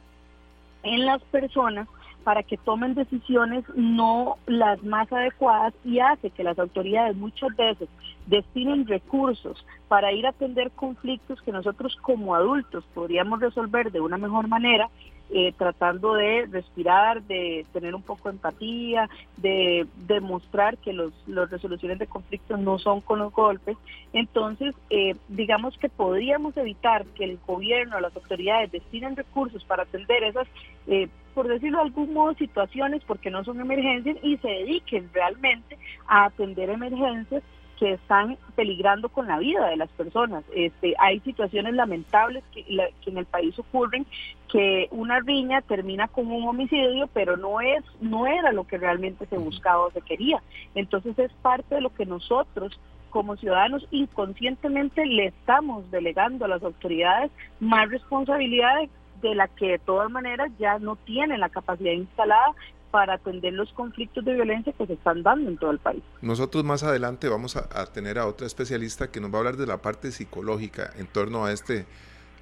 en 0.83 1.05
las 1.05 1.21
personas 1.23 1.87
para 2.25 2.43
que 2.43 2.57
tomen 2.57 2.95
decisiones 2.95 3.63
no 3.75 4.35
las 4.45 4.83
más 4.83 5.09
adecuadas 5.13 5.73
y 5.85 5.99
hace 5.99 6.31
que 6.31 6.43
las 6.43 6.59
autoridades 6.59 7.15
muchas 7.15 7.55
veces 7.55 7.87
destinen 8.27 8.85
recursos 8.87 9.65
para 9.87 10.11
ir 10.11 10.25
a 10.25 10.31
atender 10.31 10.69
conflictos 10.71 11.41
que 11.41 11.53
nosotros 11.53 11.95
como 12.01 12.35
adultos 12.35 12.83
podríamos 12.93 13.39
resolver 13.39 13.89
de 13.89 14.01
una 14.01 14.17
mejor 14.17 14.49
manera 14.49 14.89
eh, 15.29 15.53
tratando 15.57 16.13
de 16.13 16.45
respirar, 16.45 17.23
de 17.23 17.65
tener 17.73 17.95
un 17.95 18.03
poco 18.03 18.29
de 18.29 18.35
empatía, 18.35 19.09
de 19.37 19.87
demostrar 20.07 20.77
que 20.77 20.93
los, 20.93 21.11
las 21.27 21.49
resoluciones 21.49 21.97
de 21.99 22.07
conflictos 22.07 22.59
no 22.59 22.77
son 22.77 23.01
con 23.01 23.19
los 23.19 23.33
golpes. 23.33 23.77
Entonces, 24.11 24.75
eh, 24.89 25.15
digamos 25.29 25.77
que 25.77 25.89
podríamos 25.89 26.55
evitar 26.57 27.05
que 27.15 27.23
el 27.23 27.39
gobierno, 27.47 27.99
las 27.99 28.15
autoridades 28.15 28.71
destinen 28.71 29.15
recursos 29.15 29.63
para 29.65 29.83
atender 29.83 30.23
esas, 30.23 30.47
eh, 30.87 31.07
por 31.33 31.47
decirlo 31.47 31.79
de 31.79 31.85
algún 31.85 32.13
modo, 32.13 32.33
situaciones 32.35 33.01
porque 33.05 33.31
no 33.31 33.43
son 33.43 33.59
emergencias 33.59 34.17
y 34.21 34.37
se 34.37 34.47
dediquen 34.47 35.09
realmente 35.13 35.77
a 36.07 36.25
atender 36.25 36.69
emergencias 36.69 37.41
que 37.79 37.93
están 37.93 38.37
peligrando 38.55 39.09
con 39.09 39.27
la 39.27 39.39
vida 39.39 39.67
de 39.67 39.77
las 39.77 39.89
personas. 39.89 40.43
Este, 40.55 40.95
hay 40.99 41.19
situaciones 41.21 41.73
lamentables 41.73 42.43
que, 42.53 42.65
en 43.05 43.17
el 43.17 43.25
país 43.25 43.57
ocurren, 43.57 44.05
que 44.51 44.87
una 44.91 45.19
riña 45.19 45.61
termina 45.61 46.07
con 46.07 46.31
un 46.31 46.47
homicidio, 46.47 47.09
pero 47.13 47.37
no 47.37 47.61
es, 47.61 47.83
no 48.01 48.27
era 48.27 48.51
lo 48.51 48.65
que 48.65 48.77
realmente 48.77 49.25
se 49.25 49.37
buscaba 49.37 49.85
o 49.85 49.91
se 49.91 50.01
quería. 50.01 50.41
Entonces 50.75 51.17
es 51.17 51.31
parte 51.41 51.75
de 51.75 51.81
lo 51.81 51.93
que 51.93 52.05
nosotros 52.05 52.79
como 53.09 53.35
ciudadanos 53.35 53.87
inconscientemente 53.91 55.05
le 55.05 55.27
estamos 55.27 55.89
delegando 55.91 56.45
a 56.45 56.47
las 56.47 56.63
autoridades 56.63 57.31
más 57.59 57.89
responsabilidades 57.89 58.89
de 59.21 59.35
la 59.35 59.47
que 59.47 59.73
de 59.73 59.79
todas 59.79 60.09
maneras 60.09 60.51
ya 60.59 60.79
no 60.79 60.95
tienen 60.95 61.39
la 61.39 61.49
capacidad 61.49 61.93
instalada 61.93 62.53
para 62.93 63.15
atender 63.15 63.53
los 63.53 63.73
conflictos 63.73 64.23
de 64.23 64.35
violencia 64.35 64.71
que 64.71 64.85
se 64.85 64.93
están 64.93 65.23
dando 65.23 65.49
en 65.49 65.57
todo 65.57 65.71
el 65.71 65.79
país. 65.79 66.03
Nosotros 66.21 66.63
más 66.63 66.83
adelante 66.83 67.27
vamos 67.27 67.55
a, 67.55 67.85
tener 67.87 68.19
a 68.19 68.27
otra 68.27 68.45
especialista 68.45 69.09
que 69.09 69.19
nos 69.19 69.31
va 69.31 69.37
a 69.37 69.39
hablar 69.39 69.57
de 69.57 69.65
la 69.65 69.81
parte 69.81 70.11
psicológica 70.11 70.91
en 70.99 71.07
torno 71.07 71.43
a 71.43 71.51
este, 71.51 71.87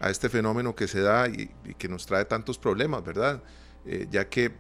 a 0.02 0.10
este 0.10 0.28
fenómeno 0.28 0.76
que 0.76 0.90
se 0.90 1.00
da 1.00 1.30
y, 1.30 1.50
que 1.76 1.88
nos 1.88 2.06
trae 2.06 2.26
tantos 2.26 2.58
problemas, 2.58 3.02
¿verdad? 3.02 3.42
Eh, 3.86 4.08
ya 4.12 4.28
que 4.28 4.52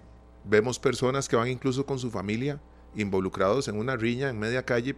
vemos 0.45 0.79
personas 0.79 1.27
que 1.27 1.35
van 1.35 1.49
incluso 1.49 1.85
con 1.85 1.99
su 1.99 2.09
familia 2.09 2.61
involucrados 2.95 3.67
en 3.67 3.77
una 3.77 3.97
riña 3.97 4.29
en 4.29 4.39
media 4.39 4.63
calle 4.63 4.95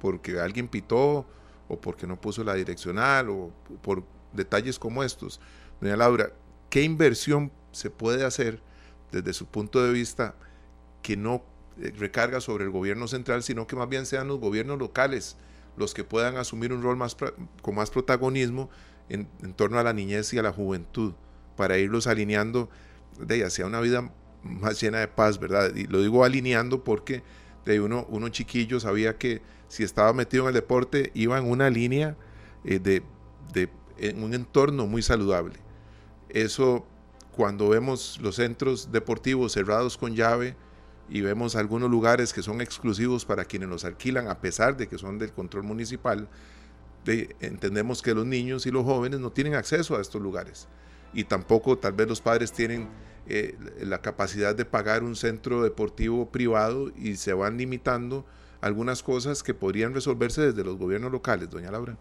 porque 0.00 0.38
alguien 0.38 0.68
pitó 0.68 1.26
o 1.66 1.80
porque 1.80 2.06
no 2.06 2.20
puso 2.20 2.44
la 2.44 2.54
direccional 2.54 3.30
o 3.30 3.50
por 3.82 4.04
detalles 4.32 4.78
como 4.78 5.02
estos. 5.02 5.40
Doña 5.80 5.96
Laura, 5.96 6.30
¿qué 6.70 6.84
inversión 6.84 7.50
se 7.72 7.90
puede 7.90 8.24
hacer? 8.24 8.60
Desde 9.16 9.32
su 9.32 9.46
punto 9.46 9.82
de 9.84 9.92
vista 9.92 10.34
que 11.02 11.16
no 11.16 11.42
eh, 11.80 11.92
recarga 11.98 12.40
sobre 12.40 12.64
el 12.64 12.70
gobierno 12.70 13.08
central, 13.08 13.42
sino 13.42 13.66
que 13.66 13.76
más 13.76 13.88
bien 13.88 14.06
sean 14.06 14.28
los 14.28 14.38
gobiernos 14.38 14.78
locales 14.78 15.36
los 15.76 15.94
que 15.94 16.04
puedan 16.04 16.36
asumir 16.36 16.72
un 16.72 16.82
rol 16.82 16.96
más 16.96 17.16
con 17.62 17.74
más 17.74 17.90
protagonismo 17.90 18.70
en, 19.08 19.26
torno 19.54 19.78
a 19.78 19.82
la 19.82 19.92
niñez 19.92 20.32
y 20.32 20.38
a 20.38 20.42
la 20.42 20.52
juventud, 20.52 21.12
para 21.56 21.78
irlos 21.78 22.06
alineando 22.06 22.68
de 23.20 23.44
hacia 23.44 23.66
una 23.66 23.80
vida 23.80 24.10
más 24.42 24.80
llena 24.80 24.98
de 24.98 25.08
paz, 25.08 25.38
¿verdad? 25.38 25.74
Y 25.74 25.86
lo 25.86 26.00
digo 26.00 26.24
alineando 26.24 26.82
porque 26.82 27.22
de 27.64 27.80
uno, 27.80 28.28
chiquillo 28.30 28.80
sabía 28.80 29.16
que 29.16 29.42
si 29.68 29.82
estaba 29.82 30.12
metido 30.12 30.44
en 30.44 30.48
el 30.48 30.54
deporte 30.54 31.10
iba 31.14 31.38
en 31.38 31.50
una 31.50 31.70
línea 31.70 32.16
eh, 32.64 32.78
de, 32.78 33.02
de 33.52 33.68
en 33.98 34.22
un 34.22 34.34
entorno 34.34 34.86
muy 34.86 35.02
saludable. 35.02 35.54
Eso 36.28 36.86
cuando 37.36 37.68
vemos 37.68 38.18
los 38.22 38.36
centros 38.36 38.90
deportivos 38.90 39.52
cerrados 39.52 39.96
con 39.98 40.16
llave 40.16 40.56
y 41.08 41.20
vemos 41.20 41.54
algunos 41.54 41.90
lugares 41.90 42.32
que 42.32 42.42
son 42.42 42.60
exclusivos 42.60 43.24
para 43.24 43.44
quienes 43.44 43.68
los 43.68 43.84
alquilan, 43.84 44.28
a 44.28 44.40
pesar 44.40 44.76
de 44.76 44.88
que 44.88 44.98
son 44.98 45.18
del 45.18 45.32
control 45.32 45.62
municipal, 45.62 46.28
entendemos 47.04 48.02
que 48.02 48.14
los 48.14 48.26
niños 48.26 48.66
y 48.66 48.70
los 48.70 48.84
jóvenes 48.84 49.20
no 49.20 49.30
tienen 49.30 49.54
acceso 49.54 49.96
a 49.96 50.00
estos 50.00 50.20
lugares 50.20 50.66
y 51.12 51.24
tampoco 51.24 51.78
tal 51.78 51.92
vez 51.92 52.08
los 52.08 52.20
padres 52.20 52.52
tienen 52.52 52.88
eh, 53.28 53.56
la 53.80 54.02
capacidad 54.02 54.54
de 54.54 54.64
pagar 54.64 55.04
un 55.04 55.14
centro 55.14 55.62
deportivo 55.62 56.30
privado 56.30 56.90
y 56.96 57.16
se 57.16 57.32
van 57.32 57.58
limitando 57.58 58.24
algunas 58.60 59.02
cosas 59.02 59.42
que 59.42 59.54
podrían 59.54 59.94
resolverse 59.94 60.42
desde 60.42 60.64
los 60.64 60.76
gobiernos 60.76 61.12
locales, 61.12 61.50
doña 61.50 61.70
Laura. 61.70 61.96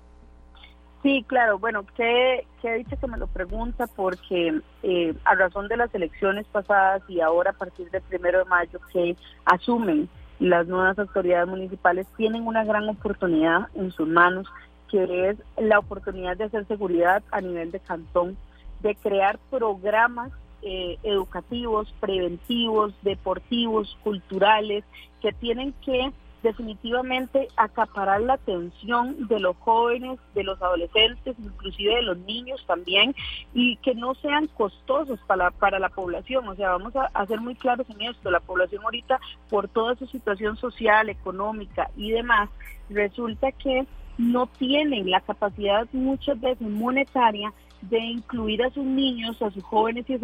Sí, 1.06 1.24
claro. 1.28 1.60
Bueno, 1.60 1.86
qué, 1.96 2.48
qué 2.64 2.78
dicho 2.78 2.98
que 3.00 3.06
me 3.06 3.20
lo 3.20 3.28
pregunta 3.28 3.86
porque 3.86 4.60
eh, 4.82 5.14
a 5.24 5.36
razón 5.36 5.68
de 5.68 5.78
las 5.78 5.94
elecciones 5.94 6.48
pasadas 6.52 7.04
y 7.08 7.22
ahora 7.22 7.52
a 7.52 7.54
partir 7.54 7.92
del 7.92 8.02
primero 8.02 8.40
de 8.40 8.46
mayo 8.46 8.80
que 8.92 9.16
asumen 9.46 10.10
las 10.40 10.66
nuevas 10.66 10.98
autoridades 10.98 11.48
municipales 11.48 12.08
tienen 12.18 12.48
una 12.48 12.64
gran 12.64 12.90
oportunidad 12.90 13.68
en 13.76 13.92
sus 13.92 14.08
manos 14.08 14.48
que 14.90 15.30
es 15.30 15.38
la 15.58 15.78
oportunidad 15.78 16.38
de 16.38 16.46
hacer 16.46 16.66
seguridad 16.66 17.22
a 17.30 17.40
nivel 17.40 17.72
de 17.72 17.82
cantón, 17.82 18.36
de 18.80 18.96
crear 18.96 19.38
programas 19.52 20.32
eh, 20.64 20.98
educativos, 21.04 21.94
preventivos, 22.00 22.96
deportivos, 23.04 23.96
culturales, 24.04 24.84
que 25.22 25.32
tienen 25.34 25.72
que 25.86 26.12
definitivamente 26.46 27.48
acaparar 27.58 28.22
la 28.22 28.34
atención 28.34 29.28
de 29.28 29.40
los 29.40 29.58
jóvenes, 29.58 30.20
de 30.36 30.44
los 30.44 30.62
adolescentes, 30.62 31.36
inclusive 31.40 31.96
de 31.96 32.04
los 32.04 32.18
niños 32.20 32.64
también, 32.68 33.16
y 33.54 33.78
que 33.78 33.96
no 33.96 34.14
sean 34.14 34.46
costosos 34.48 35.20
para, 35.26 35.50
para 35.50 35.80
la 35.80 35.90
población. 35.90 36.48
O 36.48 36.56
sea, 36.56 36.70
vamos 36.70 36.96
a, 36.96 37.06
a 37.14 37.26
ser 37.26 37.42
muy 37.42 37.56
claros 37.56 37.90
en 37.90 38.00
esto, 38.04 38.30
la 38.30 38.40
población 38.40 38.84
ahorita, 38.84 39.20
por 39.50 39.68
toda 39.68 39.96
su 39.96 40.06
situación 40.06 40.56
social, 40.58 41.10
económica 41.10 41.90
y 41.98 42.12
demás, 42.12 42.50
resulta 42.92 43.52
que 43.52 43.88
no 44.18 44.48
tienen 44.48 45.10
la 45.10 45.22
capacidad 45.22 45.88
muchas 45.92 46.40
veces 46.40 46.62
monetaria 46.62 47.54
de 47.90 48.00
incluir 48.00 48.64
a 48.64 48.70
sus 48.72 48.84
niños, 48.84 49.40
a 49.42 49.52
sus 49.52 49.64
jóvenes 49.64 50.06
y 50.10 50.18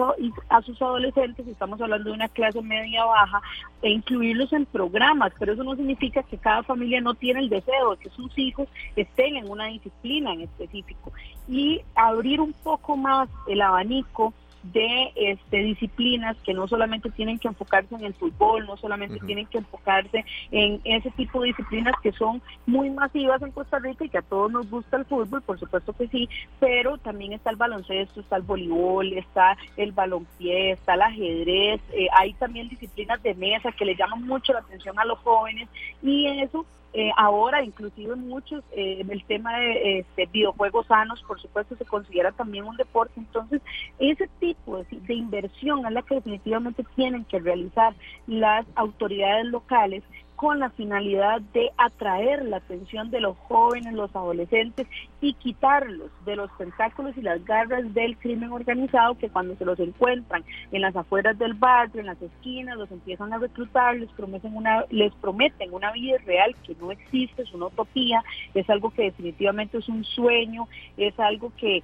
a 0.50 0.62
sus 0.62 0.82
adolescentes, 0.82 1.48
estamos 1.48 1.80
hablando 1.80 2.10
de 2.10 2.16
una 2.16 2.28
clase 2.30 2.62
media 2.62 3.06
baja, 3.06 3.42
e 3.82 3.90
incluirlos 3.90 4.52
en 4.54 4.66
programas, 4.66 5.32
pero 5.38 5.54
eso 5.54 5.64
no 5.64 5.76
significa 5.76 6.24
que 6.24 6.38
cada 6.38 6.64
familia 6.64 7.02
no 7.02 7.14
tiene 7.14 7.42
el 7.42 7.50
deseo 7.50 7.92
de 7.92 7.98
que 7.98 8.10
sus 8.10 8.36
hijos 8.38 8.68
estén 8.96 9.36
en 9.36 9.50
una 9.50 9.66
disciplina 9.66 10.34
en 10.34 10.42
específico. 10.42 11.12
Y 11.48 11.82
abrir 11.96 12.42
un 12.42 12.54
poco 12.54 12.98
más 12.98 13.30
el 13.48 13.62
abanico 13.62 14.34
de 14.64 15.12
este, 15.16 15.58
disciplinas 15.58 16.38
que 16.46 16.54
no 16.54 16.68
solamente 16.68 17.10
tienen 17.10 17.40
que 17.40 17.48
enfocarse 17.48 17.96
en 17.96 18.04
el 18.04 18.14
fútbol, 18.14 18.66
no 18.66 18.78
solamente 18.78 19.20
tienen 19.26 19.48
que 19.48 19.60
enfocarse 19.60 20.24
en 20.52 20.80
ese 20.84 21.10
tipo 21.12 21.42
de 21.42 21.48
disciplinas 21.48 21.96
que 22.02 22.12
son 22.12 22.42
muy 22.66 22.90
masivas 22.90 23.42
en 23.42 23.52
Costa 23.52 23.80
Rica 23.80 24.06
y 24.06 24.10
que 24.10 24.20
a 24.20 24.24
todos 24.24 24.52
nos 24.52 24.70
gusta 24.70 24.98
el 24.98 25.06
fútbol, 25.06 25.42
por 25.42 25.60
supuesto 25.60 25.94
que 25.94 26.08
sí, 26.08 26.30
pero 26.60 26.98
también 26.98 27.34
está 27.34 27.50
el 27.50 27.56
baloncesto, 27.56 28.22
está 28.22 28.38
el 28.38 28.44
voleibol, 28.44 29.14
está 29.14 29.58
el 29.78 29.92
balonpié, 29.92 30.72
está 30.72 30.94
el 30.94 31.02
ajedrez, 31.02 31.82
eh, 31.94 32.08
hay 32.18 32.34
también 32.34 32.70
disciplinas 32.70 33.22
de 33.24 33.34
mesa 33.34 33.72
que 33.72 33.86
le 33.86 33.96
llaman 33.96 34.26
mucho 34.26 34.54
la 34.54 34.60
atención 34.60 34.98
a 35.00 35.06
los 35.06 35.20
jóvenes 35.20 35.68
y 36.02 36.28
eso 36.28 36.66
eh, 36.94 37.12
ahora, 37.16 37.64
inclusive 37.64 38.16
muchos, 38.16 38.64
eh, 38.72 39.06
el 39.08 39.24
tema 39.26 39.58
de 39.58 40.00
este, 40.00 40.26
videojuegos 40.26 40.88
sanos, 40.88 41.24
por 41.24 41.40
supuesto, 41.40 41.76
se 41.78 41.86
considera 41.86 42.32
también 42.34 42.66
un 42.66 42.76
deporte. 42.76 43.14
Entonces, 43.18 43.62
ese 43.98 44.28
tipo 44.40 44.78
de, 44.78 44.86
de 44.92 45.14
inversión 45.14 45.86
es 45.86 45.92
la 45.94 46.02
que 46.02 46.16
definitivamente 46.16 46.84
tienen 46.96 47.24
que 47.26 47.40
realizar 47.40 47.94
las 48.28 48.66
autoridades 48.76 49.46
locales 49.46 50.04
con 50.42 50.58
la 50.58 50.72
finalidad 50.72 51.40
de 51.54 51.70
atraer 51.78 52.44
la 52.46 52.58
atención 52.58 53.12
de 53.12 53.22
los 53.22 53.38
jóvenes, 53.38 53.94
los 53.94 54.10
adolescentes 54.16 54.88
y 55.22 55.36
quitarlos 55.36 56.10
de 56.26 56.36
los 56.36 56.50
tentáculos 56.58 57.16
y 57.16 57.22
las 57.22 57.46
garras 57.46 57.94
del 57.94 58.18
crimen 58.18 58.52
organizado 58.52 59.20
que 59.20 59.30
cuando 59.30 59.56
se 59.56 59.66
los 59.66 59.80
encuentran 59.80 60.44
en 60.72 60.82
las 60.82 60.96
afueras 60.96 61.38
del 61.38 61.54
barrio, 61.54 62.02
en 62.02 62.08
las 62.08 62.20
esquinas, 62.20 62.76
los 62.76 62.90
empiezan 62.90 63.32
a 63.34 63.38
reclutar, 63.38 63.96
les 63.98 64.10
prometen 64.14 64.56
una, 64.56 64.84
les 64.90 65.14
prometen 65.14 65.72
una 65.76 65.92
vida 65.92 66.18
real 66.26 66.56
que 66.66 66.74
no 66.82 66.92
existe, 66.92 67.44
es 67.44 67.54
una 67.54 67.68
utopía, 67.68 68.24
es 68.56 68.68
algo 68.68 68.90
que 68.90 69.04
definitivamente 69.04 69.78
es 69.78 69.88
un 69.90 70.04
sueño, 70.04 70.68
es 70.98 71.20
algo 71.20 71.54
que 71.56 71.84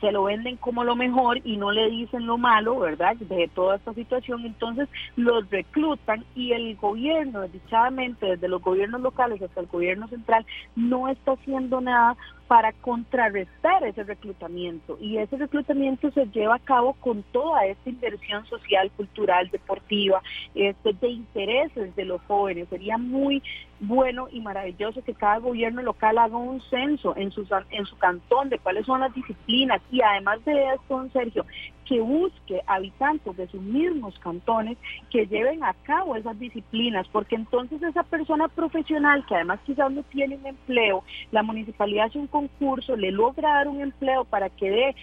se 0.00 0.12
lo 0.12 0.24
venden 0.24 0.56
como 0.56 0.84
lo 0.84 0.96
mejor 0.96 1.40
y 1.44 1.56
no 1.56 1.72
le 1.72 1.90
dicen 1.90 2.26
lo 2.26 2.38
malo, 2.38 2.78
¿verdad? 2.78 3.16
De 3.16 3.48
toda 3.54 3.76
esta 3.76 3.92
situación, 3.94 4.44
entonces 4.44 4.88
los 5.16 5.48
reclutan 5.50 6.24
y 6.34 6.52
el 6.52 6.76
gobierno, 6.76 7.40
desdichadamente, 7.42 8.26
desde 8.26 8.48
los 8.48 8.62
gobiernos 8.62 9.00
locales 9.00 9.40
hasta 9.42 9.60
el 9.60 9.66
gobierno 9.66 10.08
central, 10.08 10.46
no 10.76 11.08
está 11.08 11.32
haciendo 11.32 11.80
nada 11.80 12.16
para 12.52 12.74
contrarrestar 12.74 13.82
ese 13.82 14.04
reclutamiento. 14.04 14.98
Y 15.00 15.16
ese 15.16 15.38
reclutamiento 15.38 16.10
se 16.10 16.26
lleva 16.26 16.56
a 16.56 16.58
cabo 16.58 16.92
con 16.92 17.22
toda 17.32 17.64
esta 17.64 17.88
inversión 17.88 18.44
social, 18.44 18.90
cultural, 18.90 19.48
deportiva, 19.50 20.20
este, 20.54 20.92
de 20.92 21.08
intereses 21.08 21.96
de 21.96 22.04
los 22.04 22.20
jóvenes. 22.28 22.68
Sería 22.68 22.98
muy 22.98 23.42
bueno 23.80 24.28
y 24.30 24.42
maravilloso 24.42 25.02
que 25.02 25.14
cada 25.14 25.38
gobierno 25.38 25.80
local 25.80 26.18
haga 26.18 26.36
un 26.36 26.60
censo 26.68 27.16
en 27.16 27.30
su, 27.30 27.46
en 27.70 27.86
su 27.86 27.96
cantón 27.96 28.50
de 28.50 28.58
cuáles 28.58 28.84
son 28.84 29.00
las 29.00 29.14
disciplinas 29.14 29.80
y 29.90 30.02
además 30.02 30.44
de 30.44 30.74
esto, 30.74 31.08
Sergio, 31.10 31.46
que 31.92 32.00
busque 32.00 32.62
habitantes 32.66 33.36
de 33.36 33.46
sus 33.48 33.60
mismos 33.60 34.18
cantones 34.20 34.78
que 35.10 35.26
lleven 35.26 35.62
a 35.62 35.74
cabo 35.74 36.16
esas 36.16 36.38
disciplinas, 36.38 37.06
porque 37.08 37.34
entonces 37.34 37.82
esa 37.82 38.02
persona 38.02 38.48
profesional 38.48 39.26
que 39.26 39.34
además 39.34 39.60
quizás 39.66 39.92
no 39.92 40.02
tiene 40.04 40.36
un 40.36 40.46
empleo, 40.46 41.04
la 41.32 41.42
municipalidad 41.42 42.06
hace 42.06 42.18
un 42.18 42.28
concurso, 42.28 42.96
le 42.96 43.12
logra 43.12 43.56
dar 43.56 43.68
un 43.68 43.82
empleo 43.82 44.24
para 44.24 44.48
que 44.48 44.70
dé 44.70 44.96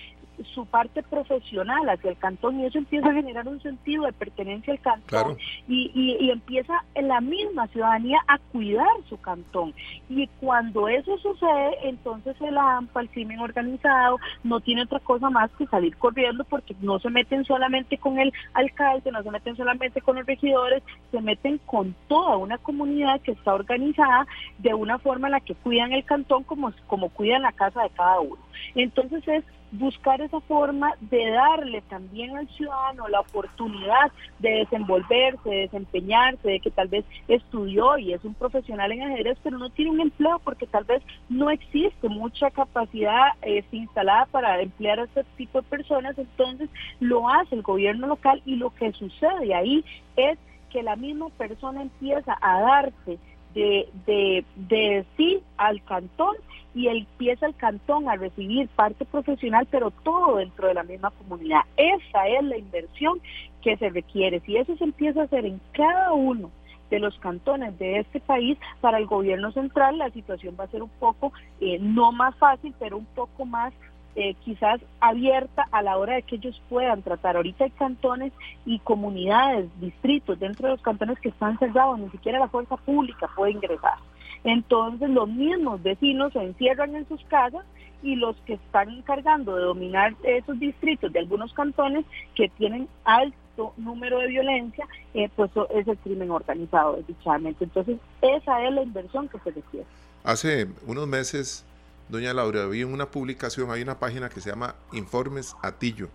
su 0.53 0.65
parte 0.65 1.03
profesional 1.03 1.89
hacia 1.89 2.12
el 2.12 2.17
cantón 2.17 2.60
y 2.60 2.65
eso 2.65 2.77
empieza 2.77 3.10
a 3.10 3.13
generar 3.13 3.48
un 3.48 3.62
sentido 3.62 4.05
de 4.05 4.13
pertenencia 4.13 4.74
al 4.74 4.79
cantón 4.79 5.38
y, 5.67 5.91
y, 5.93 6.29
empieza 6.31 6.84
la 6.96 7.22
misma 7.22 7.67
ciudadanía 7.67 8.19
a 8.27 8.38
cuidar 8.38 8.88
su 9.08 9.19
cantón. 9.19 9.74
Y 10.10 10.27
cuando 10.39 10.88
eso 10.88 11.17
sucede, 11.17 11.77
entonces 11.84 12.36
el 12.41 12.58
AMPA, 12.58 13.01
el 13.01 13.10
crimen 13.10 13.39
organizado, 13.39 14.17
no 14.43 14.60
tiene 14.60 14.84
otra 14.84 15.00
cosa 15.00 15.29
más 15.29 15.50
que 15.51 15.65
salir 15.67 15.96
corriendo 15.98 16.43
porque 16.43 16.75
no 16.81 17.00
se 17.00 17.10
meten 17.10 17.46
solamente 17.46 17.98
con 17.98 18.19
el 18.19 18.34
alcalde, 18.53 19.12
no 19.12 19.24
se 19.24 19.31
meten 19.31 19.55
solamente 19.55 20.01
con 20.01 20.15
los 20.17 20.25
regidores, 20.25 20.84
se 21.12 21.22
meten 21.22 21.60
con 21.65 21.96
toda 22.08 22.38
una 22.38 22.58
comunidad 22.58 23.22
que 23.22 23.31
está 23.31 23.53
organizada 23.53 24.27
de 24.58 24.74
una 24.74 25.00
forma 25.00 25.27
en 25.27 25.34
la 25.34 25.39
que 25.39 25.55
cuidan 25.55 25.93
el 25.93 26.03
cantón 26.05 26.43
como, 26.43 26.72
como 26.88 27.10
cuidan 27.10 27.41
la 27.41 27.51
casa 27.51 27.84
de 27.84 27.89
cada 27.89 28.19
uno. 28.19 28.38
Entonces 28.75 29.27
es 29.27 29.43
buscar 29.72 30.22
esa 30.22 30.40
forma 30.42 30.94
de 31.02 31.30
darle 31.30 31.82
también 31.82 32.36
al 32.36 32.48
ciudadano 32.50 33.08
la 33.08 33.22
oportunidad 33.22 34.12
de 34.40 34.50
desenvolverse, 34.50 35.50
de 35.50 35.58
desempeñarse, 35.62 36.48
de 36.48 36.60
que 36.60 36.72
tal 36.72 36.88
vez 36.88 37.06
estudió 37.28 37.98
y 37.98 38.14
es 38.14 38.24
un 38.24 38.34
profesional 38.34 38.92
en 38.92 39.04
ajedrez, 39.04 39.38
pero 39.44 39.58
no 39.58 39.70
tiene 39.70 39.92
un 39.92 40.02
empleo 40.02 40.40
porque 40.44 40.68
tal 40.68 40.86
vez 40.86 41.04
no 41.30 41.50
existe 41.50 42.10
mucha 42.10 42.50
capacidad 42.52 43.30
eh, 43.42 43.64
instalada 43.72 44.26
para 44.28 44.62
emplear 44.62 45.00
a 45.00 45.04
este 45.04 45.24
tipo 45.38 45.62
de 45.62 45.68
personas, 45.68 46.18
entonces 46.18 46.70
lo 47.00 47.30
hace 47.30 47.56
el 47.56 47.62
gobierno 47.62 48.08
local 48.08 48.42
y 48.46 48.56
lo 48.56 48.74
que 48.74 48.92
sucede 48.94 49.54
ahí 49.54 49.84
es 50.16 50.38
que 50.70 50.84
la 50.84 50.96
misma 50.96 51.30
persona 51.30 51.82
empieza 51.82 52.38
a 52.42 52.62
darse 52.62 53.18
de, 53.60 53.89
de, 54.06 54.46
de 54.56 55.06
sí 55.18 55.42
al 55.58 55.84
cantón 55.84 56.36
y 56.74 56.88
empieza 56.88 57.48
el 57.48 57.56
cantón 57.56 58.08
a 58.08 58.16
recibir 58.16 58.68
parte 58.70 59.06
profesional, 59.06 59.68
pero 59.70 59.92
todo 59.92 60.38
dentro 60.38 60.68
de 60.68 60.75
la 60.75 60.84
misma 60.84 61.12
comunidad. 61.12 61.62
Esa 61.78 62.28
es 62.28 62.44
la 62.44 62.58
inversión 62.58 63.20
que 63.62 63.75
se 63.78 63.89
requiere. 63.89 64.39
Si 64.42 64.56
eso 64.56 64.75
se 64.78 64.84
empieza 64.84 65.22
a 65.22 65.25
hacer 65.25 65.46
en 65.46 65.60
cada 65.74 66.13
uno 66.13 66.51
de 66.89 67.00
los 67.00 67.18
cantones 67.20 67.78
de 67.78 68.00
este 68.00 68.20
país, 68.20 68.58
para 68.82 68.98
el 68.98 69.06
gobierno 69.06 69.51
central 69.51 69.98
la 69.98 70.10
situación 70.12 70.56
va 70.60 70.63
a 70.63 70.72
ser 70.72 70.82
un 70.82 70.89
poco, 71.00 71.34
eh, 71.60 71.78
no 71.80 72.12
más 72.12 72.36
fácil, 72.38 72.74
pero 72.80 72.98
un 72.98 73.06
poco 73.06 73.46
más 73.46 73.74
eh, 74.20 74.36
quizás 74.44 74.82
abierta 75.00 75.66
a 75.72 75.82
la 75.82 75.98
hora 75.98 76.16
de 76.16 76.24
que 76.24 76.36
ellos 76.36 76.62
puedan 76.68 77.02
tratar. 77.04 77.38
Ahorita 77.38 77.64
hay 77.64 77.70
cantones 77.70 78.34
y 78.66 78.80
comunidades, 78.80 79.70
distritos 79.80 80.38
dentro 80.38 80.68
de 80.68 80.74
los 80.74 80.82
cantones 80.82 81.18
que 81.20 81.30
están 81.30 81.58
cerrados, 81.58 81.98
ni 82.00 82.10
siquiera 82.10 82.38
la 82.38 82.50
fuerza 82.50 82.76
pública 82.76 83.30
puede 83.34 83.54
ingresar. 83.54 83.96
Entonces 84.44 85.10
los 85.10 85.30
mismos 85.30 85.82
vecinos 85.82 86.34
se 86.34 86.40
encierran 86.40 86.96
en 86.96 87.08
sus 87.08 87.24
casas 87.26 87.64
y 88.04 88.18
los 88.18 88.36
que 88.46 88.56
están 88.56 88.90
encargando 88.90 89.56
de 89.56 89.64
dominar 89.64 90.14
esos 90.24 90.60
distritos 90.60 91.14
de 91.14 91.20
algunos 91.20 91.54
cantones 91.54 92.06
que 92.36 92.50
tienen 92.50 92.90
alto 93.06 93.74
número 93.78 94.20
de 94.20 94.28
violencia, 94.28 94.86
eh, 95.14 95.30
pues 95.34 95.50
es 95.74 95.88
el 95.88 95.98
crimen 95.98 96.30
organizado, 96.30 96.98
desdichadamente. 96.98 97.64
Entonces, 97.64 97.98
esa 98.22 98.66
es 98.66 98.74
la 98.74 98.84
inversión 98.84 99.30
que 99.30 99.40
se 99.40 99.52
requiere. 99.52 99.86
Hace 100.26 100.68
unos 100.86 101.08
meses, 101.08 101.66
doña 102.10 102.34
Laura, 102.34 102.66
vi 102.66 102.82
en 102.82 102.92
una 102.94 103.10
publicación, 103.10 103.72
hay 103.72 103.82
una 103.82 104.00
página 104.00 104.30
que 104.30 104.42
se 104.42 104.50
llama 104.50 104.75
Informes 104.92 105.56
Atillo, 105.62 106.10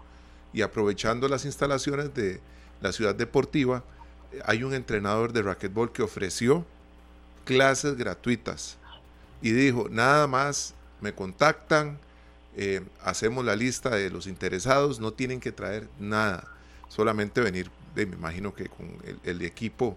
y 0.52 0.62
aprovechando 0.62 1.28
las 1.28 1.44
instalaciones 1.44 2.14
de 2.14 2.40
la 2.80 2.92
ciudad 2.92 3.14
deportiva, 3.14 3.82
hay 4.44 4.64
un 4.64 4.74
entrenador 4.74 5.32
de 5.32 5.42
racquetball 5.42 5.92
que 5.92 6.02
ofreció 6.02 6.66
clases 7.44 7.96
gratuitas 7.96 8.78
y 9.42 9.52
dijo, 9.52 9.88
nada 9.90 10.26
más 10.26 10.74
me 11.00 11.14
contactan, 11.14 11.98
eh, 12.56 12.82
hacemos 13.02 13.44
la 13.44 13.56
lista 13.56 13.90
de 13.90 14.10
los 14.10 14.26
interesados, 14.26 15.00
no 15.00 15.12
tienen 15.12 15.40
que 15.40 15.52
traer 15.52 15.88
nada, 15.98 16.48
solamente 16.88 17.40
venir, 17.40 17.70
me 17.94 18.02
imagino 18.02 18.54
que 18.54 18.68
con 18.68 18.96
el, 19.24 19.42
equipo, 19.42 19.96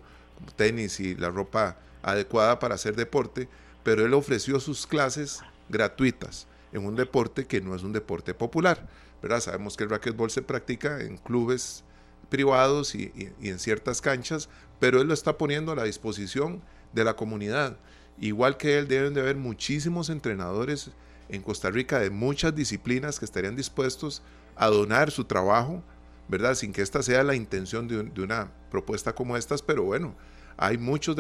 tenis 0.56 1.00
y 1.00 1.16
la 1.16 1.30
ropa 1.30 1.78
adecuada 2.04 2.60
para 2.60 2.76
hacer 2.76 2.96
deporte, 2.96 3.48
pero 3.84 4.06
él 4.06 4.14
ofreció 4.14 4.60
sus 4.60 4.86
clases 4.86 5.42
gratuitas 5.70 6.48
en 6.72 6.86
un 6.86 6.96
deporte 6.96 7.46
que 7.46 7.62
no 7.62 7.76
es 7.76 7.84
un 7.84 7.94
deporte 7.94 8.34
popular. 8.34 8.88
¿verdad? 9.22 9.40
Sabemos 9.40 9.78
que 9.78 9.84
el 9.84 9.90
racquetball 9.90 10.30
se 10.30 10.42
practica 10.42 11.02
en 11.02 11.18
clubes 11.18 11.84
privados 12.30 12.94
y, 12.96 13.12
en 13.42 13.60
ciertas 13.60 14.02
canchas, 14.02 14.50
pero 14.80 15.02
él 15.02 15.08
lo 15.08 15.14
está 15.14 15.38
poniendo 15.38 15.72
a 15.72 15.76
la 15.76 15.84
disposición 15.84 16.62
de 16.94 17.04
la 17.04 17.16
comunidad. 17.16 17.78
Igual 18.20 18.58
que 18.58 18.78
él, 18.78 18.88
deben 18.88 19.14
de 19.14 19.22
haber 19.22 19.38
muchísimos 19.38 20.10
entrenadores 20.10 20.92
en 21.30 21.42
Costa 21.42 21.70
Rica 21.70 22.00
de 22.00 22.10
muchas 22.10 22.56
disciplinas 22.56 23.20
que 23.20 23.26
estarían 23.26 23.56
dispuestos 23.56 24.22
a 24.56 24.68
donar 24.68 25.12
su 25.12 25.24
trabajo, 25.26 25.84
¿verdad? 26.28 26.56
Sin 26.56 26.74
que 26.74 26.82
esta 26.82 27.04
sea 27.04 27.24
la 27.24 27.36
intención 27.36 27.88
de, 27.88 28.22
una 28.22 28.52
propuesta 28.72 29.14
como 29.14 29.38
estas, 29.38 29.62
pero 29.62 29.84
bueno, 29.84 30.16
hay 30.58 30.78
muchos 30.78 31.16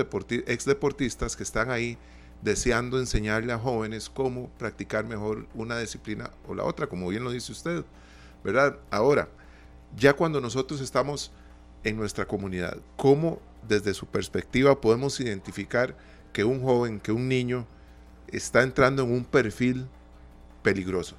ex 0.47 0.65
deportistas 0.65 1.35
que 1.35 1.43
están 1.43 1.69
ahí 1.69 1.97
deseando 2.41 2.99
enseñarle 2.99 3.53
a 3.53 3.59
jóvenes 3.59 4.09
cómo 4.09 4.49
practicar 4.57 5.05
mejor 5.05 5.47
una 5.53 5.77
disciplina 5.79 6.29
o 6.47 6.53
la 6.53 6.63
otra, 6.63 6.87
como 6.87 7.07
bien 7.09 7.23
lo 7.23 7.31
dice 7.31 7.51
usted, 7.51 7.83
¿verdad? 8.43 8.77
Ahora, 8.91 9.27
ya 9.95 10.13
cuando 10.13 10.41
nosotros 10.41 10.81
estamos 10.81 11.31
en 11.83 11.97
nuestra 11.97 12.25
comunidad, 12.25 12.77
¿cómo 12.95 13.39
desde 13.67 13.93
su 13.93 14.05
perspectiva 14.05 14.79
podemos 14.79 15.19
identificar 15.19 15.95
que 16.33 16.43
un 16.43 16.61
joven, 16.61 16.99
que 16.99 17.11
un 17.11 17.27
niño 17.27 17.65
está 18.31 18.61
entrando 18.61 19.03
en 19.03 19.11
un 19.11 19.23
perfil 19.23 19.87
peligroso? 20.61 21.15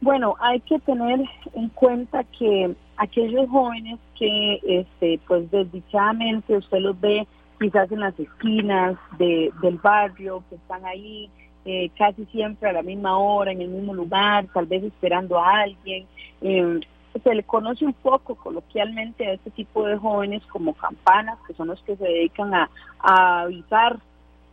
Bueno, 0.00 0.34
hay 0.40 0.60
que 0.60 0.80
tener 0.80 1.20
en 1.54 1.68
cuenta 1.70 2.24
que 2.24 2.74
aquellos 2.96 3.48
jóvenes 3.48 4.00
que, 4.18 4.60
este, 4.64 5.20
pues 5.28 5.48
desdichadamente 5.50 6.56
usted 6.56 6.78
los 6.78 7.00
ve 7.00 7.26
quizás 7.62 7.90
en 7.92 8.00
las 8.00 8.18
esquinas 8.18 8.96
de, 9.18 9.52
del 9.62 9.76
barrio, 9.76 10.42
que 10.50 10.56
están 10.56 10.84
ahí 10.84 11.30
eh, 11.64 11.90
casi 11.96 12.24
siempre 12.26 12.68
a 12.68 12.72
la 12.72 12.82
misma 12.82 13.16
hora, 13.16 13.52
en 13.52 13.62
el 13.62 13.68
mismo 13.68 13.94
lugar, 13.94 14.46
tal 14.52 14.66
vez 14.66 14.82
esperando 14.82 15.38
a 15.38 15.60
alguien. 15.60 16.06
Eh, 16.40 16.80
se 17.22 17.34
le 17.34 17.42
conoce 17.44 17.84
un 17.84 17.92
poco 17.92 18.34
coloquialmente 18.34 19.26
a 19.26 19.34
este 19.34 19.50
tipo 19.50 19.86
de 19.86 19.96
jóvenes 19.96 20.42
como 20.46 20.74
campanas, 20.74 21.38
que 21.46 21.54
son 21.54 21.68
los 21.68 21.80
que 21.82 21.96
se 21.96 22.04
dedican 22.04 22.52
a, 22.52 22.68
a 22.98 23.42
avisar 23.42 24.00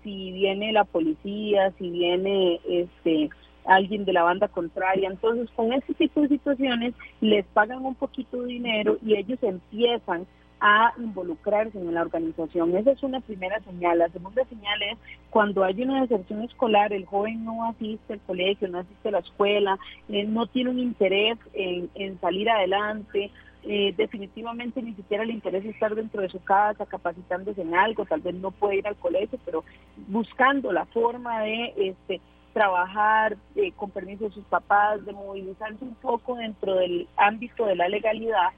si 0.03 0.31
viene 0.31 0.71
la 0.71 0.83
policía, 0.83 1.71
si 1.79 1.89
viene 1.89 2.59
este 2.67 3.29
alguien 3.65 4.05
de 4.05 4.13
la 4.13 4.23
banda 4.23 4.47
contraria. 4.47 5.09
Entonces, 5.09 5.49
con 5.55 5.73
este 5.73 5.93
tipo 5.93 6.21
de 6.21 6.27
situaciones 6.27 6.93
les 7.21 7.45
pagan 7.47 7.85
un 7.85 7.95
poquito 7.95 8.41
de 8.41 8.47
dinero 8.47 8.97
y 9.03 9.15
ellos 9.15 9.39
empiezan 9.41 10.25
a 10.61 10.93
involucrarse 10.97 11.77
en 11.77 11.93
la 11.93 12.01
organización. 12.01 12.75
Esa 12.75 12.91
es 12.91 13.03
una 13.03 13.21
primera 13.21 13.59
señal. 13.61 13.99
La 13.99 14.09
segunda 14.09 14.43
señal 14.45 14.81
es 14.83 14.97
cuando 15.29 15.63
hay 15.63 15.81
una 15.81 16.01
deserción 16.01 16.43
escolar, 16.43 16.91
el 16.91 17.05
joven 17.05 17.45
no 17.45 17.65
asiste 17.65 18.13
al 18.13 18.19
colegio, 18.21 18.67
no 18.67 18.79
asiste 18.79 19.09
a 19.09 19.11
la 19.11 19.19
escuela, 19.19 19.79
eh, 20.09 20.25
no 20.25 20.47
tiene 20.47 20.71
un 20.71 20.79
interés 20.79 21.37
en, 21.53 22.19
salir 22.19 22.49
adelante, 22.49 23.31
eh, 23.63 23.93
definitivamente 23.95 24.81
ni 24.81 24.93
siquiera 24.93 25.25
le 25.25 25.33
interesa 25.33 25.67
estar 25.69 25.93
dentro 25.93 26.21
de 26.21 26.29
su 26.29 26.41
casa 26.43 26.85
capacitándose 26.85 27.61
en 27.61 27.75
algo, 27.75 28.05
tal 28.05 28.21
vez 28.21 28.35
no 28.35 28.51
puede 28.51 28.77
ir 28.77 28.87
al 28.87 28.95
colegio, 28.95 29.37
pero 29.45 29.63
buscando 30.07 30.71
la 30.71 30.85
forma 30.85 31.41
de 31.41 31.73
este 31.77 32.21
trabajar 32.53 33.37
eh, 33.55 33.71
con 33.73 33.91
permiso 33.91 34.25
de 34.25 34.31
sus 34.31 34.45
papás, 34.45 35.05
de 35.05 35.13
movilizarse 35.13 35.83
un 35.83 35.95
poco 35.95 36.35
dentro 36.35 36.75
del 36.75 37.07
ámbito 37.15 37.65
de 37.65 37.75
la 37.75 37.87
legalidad, 37.87 38.49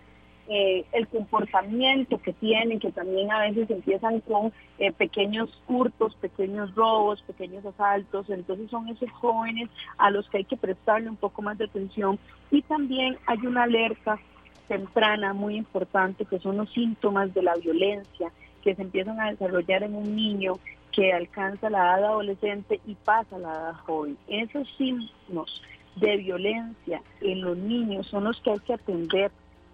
eh, 0.54 0.86
el 0.92 1.08
comportamiento 1.08 2.18
que 2.22 2.34
tienen, 2.34 2.80
que 2.80 2.92
también 2.92 3.32
a 3.32 3.40
veces 3.40 3.70
empiezan 3.70 4.20
con 4.20 4.52
eh, 4.80 4.92
pequeños 4.92 5.50
hurtos, 5.66 6.14
pequeños 6.16 6.76
robos, 6.76 7.22
pequeños 7.22 7.66
asaltos, 7.66 8.30
entonces 8.30 8.70
son 8.70 8.90
esos 8.90 9.10
jóvenes 9.12 9.70
a 9.98 10.12
los 10.12 10.30
que 10.30 10.40
hay 10.40 10.44
que 10.44 10.58
prestarle 10.58 11.10
un 11.10 11.16
poco 11.16 11.42
más 11.42 11.58
de 11.58 11.66
atención 11.66 12.20
y 12.52 12.64
también 12.64 13.18
hay 13.28 13.38
una 13.46 13.64
alerta 13.64 14.20
temprana 14.68 15.32
muy 15.32 15.56
importante 15.56 16.26
que 16.26 16.40
son 16.40 16.58
los 16.58 16.70
síntomas 16.74 17.34
de 17.34 17.44
la 17.44 17.56
violencia 17.56 18.30
que 18.62 18.76
se 18.76 18.82
empiezan 18.82 19.22
a 19.22 19.32
desarrollar 19.32 19.84
en 19.84 19.96
un 19.96 20.14
niño 20.18 20.60
que 20.92 21.14
alcanza 21.14 21.70
la 21.70 21.80
edad 21.80 22.10
adolescente 22.10 22.82
y 22.86 22.96
pasa 22.96 23.38
la 23.38 23.52
edad 23.52 23.76
joven. 23.86 24.18
Esos 24.28 24.68
síntomas 24.78 25.62
de 25.96 26.18
violencia 26.18 27.02
en 27.22 27.42
los 27.42 27.58
niños 27.58 28.08
son 28.08 28.26
los 28.26 28.40
que 28.42 28.52
hay 28.52 28.60
que 28.60 28.74
atender 28.74 29.32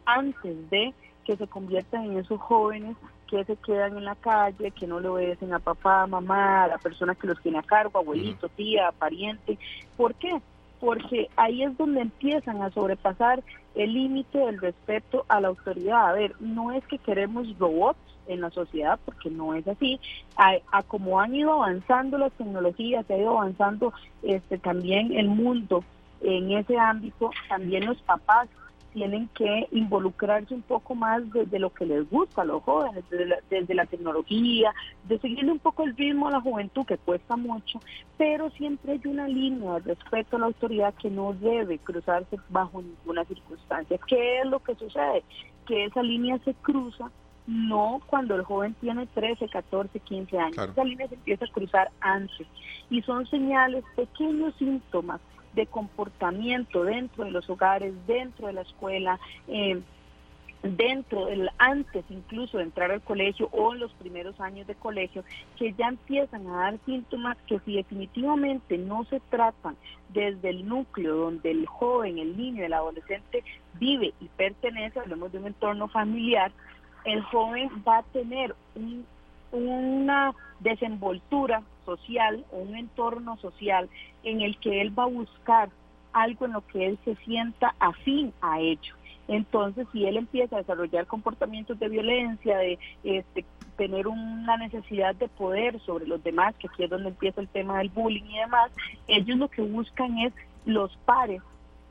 antes 0.08 0.70
de 0.72 0.94
que 1.26 1.36
se 1.36 1.46
conviertan 1.46 2.06
en 2.06 2.18
esos 2.18 2.40
jóvenes 2.40 2.96
que 3.28 3.44
se 3.44 3.58
quedan 3.58 3.98
en 3.98 4.06
la 4.06 4.16
calle, 4.16 4.72
que 4.72 4.88
no 4.88 5.00
le 5.00 5.10
obedecen 5.10 5.54
a 5.54 5.60
papá, 5.60 6.08
mamá, 6.08 6.64
a 6.64 6.68
la 6.70 6.78
persona 6.78 7.14
que 7.14 7.28
los 7.28 7.40
tiene 7.42 7.60
a 7.60 7.64
cargo, 7.64 8.00
abuelito, 8.00 8.48
tía, 8.50 8.92
pariente. 8.98 9.60
¿Por 9.98 10.16
qué? 10.16 10.42
Porque 10.80 11.30
ahí 11.36 11.64
es 11.64 11.78
donde 11.78 12.02
empiezan 12.02 12.62
a 12.62 12.72
sobrepasar 12.72 13.44
el 13.76 13.94
límite 13.94 14.38
del 14.38 14.62
respeto 14.62 15.26
a 15.28 15.42
la 15.42 15.50
autoridad. 15.50 16.10
A 16.10 16.14
ver, 16.14 16.36
no 16.40 16.72
es 16.72 16.86
que 16.88 16.98
queremos 16.98 17.48
robots 17.60 18.00
en 18.28 18.42
la 18.42 18.50
sociedad, 18.50 18.98
porque 19.04 19.30
no 19.30 19.54
es 19.54 19.68
así. 19.68 20.00
A, 20.38 20.84
como 20.84 21.20
han 21.20 21.36
ido 21.36 21.52
avanzando 21.52 22.18
las 22.18 22.32
tecnologías, 22.34 23.10
ha 23.10 23.18
ido 23.18 23.38
avanzando 23.38 23.94
este 24.24 24.58
también 24.58 25.14
el 25.14 25.28
mundo 25.28 25.84
en 26.22 26.52
ese 26.52 26.78
ámbito, 26.78 27.30
también 27.50 27.86
los 27.86 28.02
papás 28.02 28.48
tienen 28.98 29.30
que 29.36 29.68
involucrarse 29.74 30.56
un 30.56 30.64
poco 30.64 30.96
más 30.96 31.22
desde 31.32 31.60
lo 31.60 31.72
que 31.72 31.86
les 31.86 32.10
gusta 32.10 32.42
a 32.42 32.46
los 32.46 32.64
jóvenes, 32.64 33.04
desde 33.48 33.76
la, 33.76 33.86
tecnología, 33.86 34.74
de 35.08 35.20
seguirle 35.20 35.52
un 35.52 35.60
poco 35.60 35.84
el 35.84 35.96
ritmo 35.96 36.28
a 36.28 36.32
la 36.32 36.42
juventud, 36.42 36.84
que 36.84 36.98
cuesta 36.98 37.36
mucho, 37.36 37.80
pero 38.18 38.50
siempre 38.50 38.94
hay 38.94 39.02
una 39.06 39.28
línea 39.28 39.74
de 39.74 39.94
respeto 39.94 40.36
a 40.38 40.40
la 40.40 40.46
autoridad 40.48 40.96
que 40.96 41.12
no 41.12 41.34
debe 41.34 41.78
cruzarse 41.78 42.40
bajo 42.50 42.82
ninguna 42.82 43.24
circunstancia. 43.26 44.00
¿Qué 44.08 44.40
es 44.40 44.48
lo 44.48 44.64
que 44.64 44.74
sucede? 44.74 45.24
Que 45.68 45.86
esa 45.86 46.02
línea 46.02 46.40
se 46.40 46.56
cruza 46.56 47.12
no 47.46 48.02
cuando 48.08 48.34
el 48.34 48.42
joven 48.42 48.74
tiene 48.82 49.06
13, 49.06 49.48
14, 49.48 50.00
15 50.00 50.40
años. 50.40 50.70
Esa 50.72 50.84
línea 50.84 51.08
se 51.08 51.14
empieza 51.14 51.46
a 51.46 51.52
cruzar 51.52 51.92
antes 52.02 52.48
y 52.90 53.04
son 53.04 53.28
señales, 53.28 53.84
pequeños 53.96 54.56
síntomas 54.56 55.22
de 55.58 55.66
comportamiento 55.66 56.84
dentro 56.84 57.26
de 57.26 57.32
los 57.32 57.50
hogares, 57.50 57.94
dentro 58.06 58.46
de 58.46 58.54
la 58.54 58.62
escuela, 58.62 59.20
eh, 59.48 59.82
dentro 60.62 61.26
del 61.26 61.50
antes 61.58 62.06
incluso 62.10 62.58
de 62.58 62.66
entrar 62.66 62.92
al 62.92 63.02
colegio 63.02 63.50
o 63.52 63.74
en 63.74 63.80
los 63.80 63.92
primeros 63.94 64.40
años 64.40 64.68
de 64.68 64.76
colegio, 64.76 65.24
que 65.58 65.74
ya 65.74 65.88
empiezan 65.88 66.46
a 66.48 66.58
dar 66.58 66.80
síntomas 66.86 67.38
que 67.48 67.60
si 67.60 67.76
definitivamente 67.76 68.78
no 68.78 69.04
se 69.06 69.20
tratan 69.32 69.76
desde 70.10 70.50
el 70.50 70.68
núcleo 70.68 71.16
donde 71.16 71.52
el 71.52 71.66
joven, 71.66 72.20
el 72.20 72.38
niño, 72.38 72.64
el 72.64 72.74
adolescente 72.74 73.44
vive 73.80 74.14
y 74.22 74.26
pertenece, 74.38 75.00
hablemos 75.00 75.32
de 75.32 75.40
un 75.40 75.48
entorno 75.48 75.88
familiar, 75.88 76.52
el 77.04 77.24
joven 77.24 77.70
va 77.88 78.00
a 78.00 78.04
tener 78.04 78.56
una 79.52 80.34
desenvoltura 80.60 81.64
social 81.86 82.46
o 82.52 82.58
un 82.58 82.76
entorno 82.76 83.38
social 83.38 83.90
en 84.24 84.42
el 84.42 84.58
que 84.60 84.82
él 84.82 84.98
va 84.98 85.04
a 85.04 85.08
buscar 85.08 85.70
algo 86.14 86.46
en 86.46 86.54
lo 86.54 86.66
que 86.68 86.86
él 86.86 87.00
se 87.06 87.16
sienta 87.18 87.76
afín 87.80 88.34
a 88.42 88.60
ello. 88.60 88.96
Entonces, 89.28 89.88
si 89.92 90.06
él 90.06 90.18
empieza 90.18 90.56
a 90.56 90.60
desarrollar 90.60 91.06
comportamientos 91.06 91.78
de 91.80 91.90
violencia, 91.90 92.58
de 92.58 92.80
este, 93.04 93.46
tener 93.76 94.08
una 94.08 94.58
necesidad 94.58 95.16
de 95.16 95.28
poder 95.28 95.80
sobre 95.82 96.08
los 96.08 96.24
demás, 96.24 96.56
que 96.56 96.68
aquí 96.68 96.84
es 96.84 96.90
donde 96.90 97.10
empieza 97.10 97.42
el 97.42 97.50
tema 97.50 97.78
del 97.78 97.90
bullying 97.90 98.24
y 98.24 98.40
demás, 98.40 98.72
ellos 99.08 99.38
lo 99.38 99.50
que 99.50 99.62
buscan 99.62 100.18
es 100.20 100.34
los 100.66 100.96
pares 101.06 101.42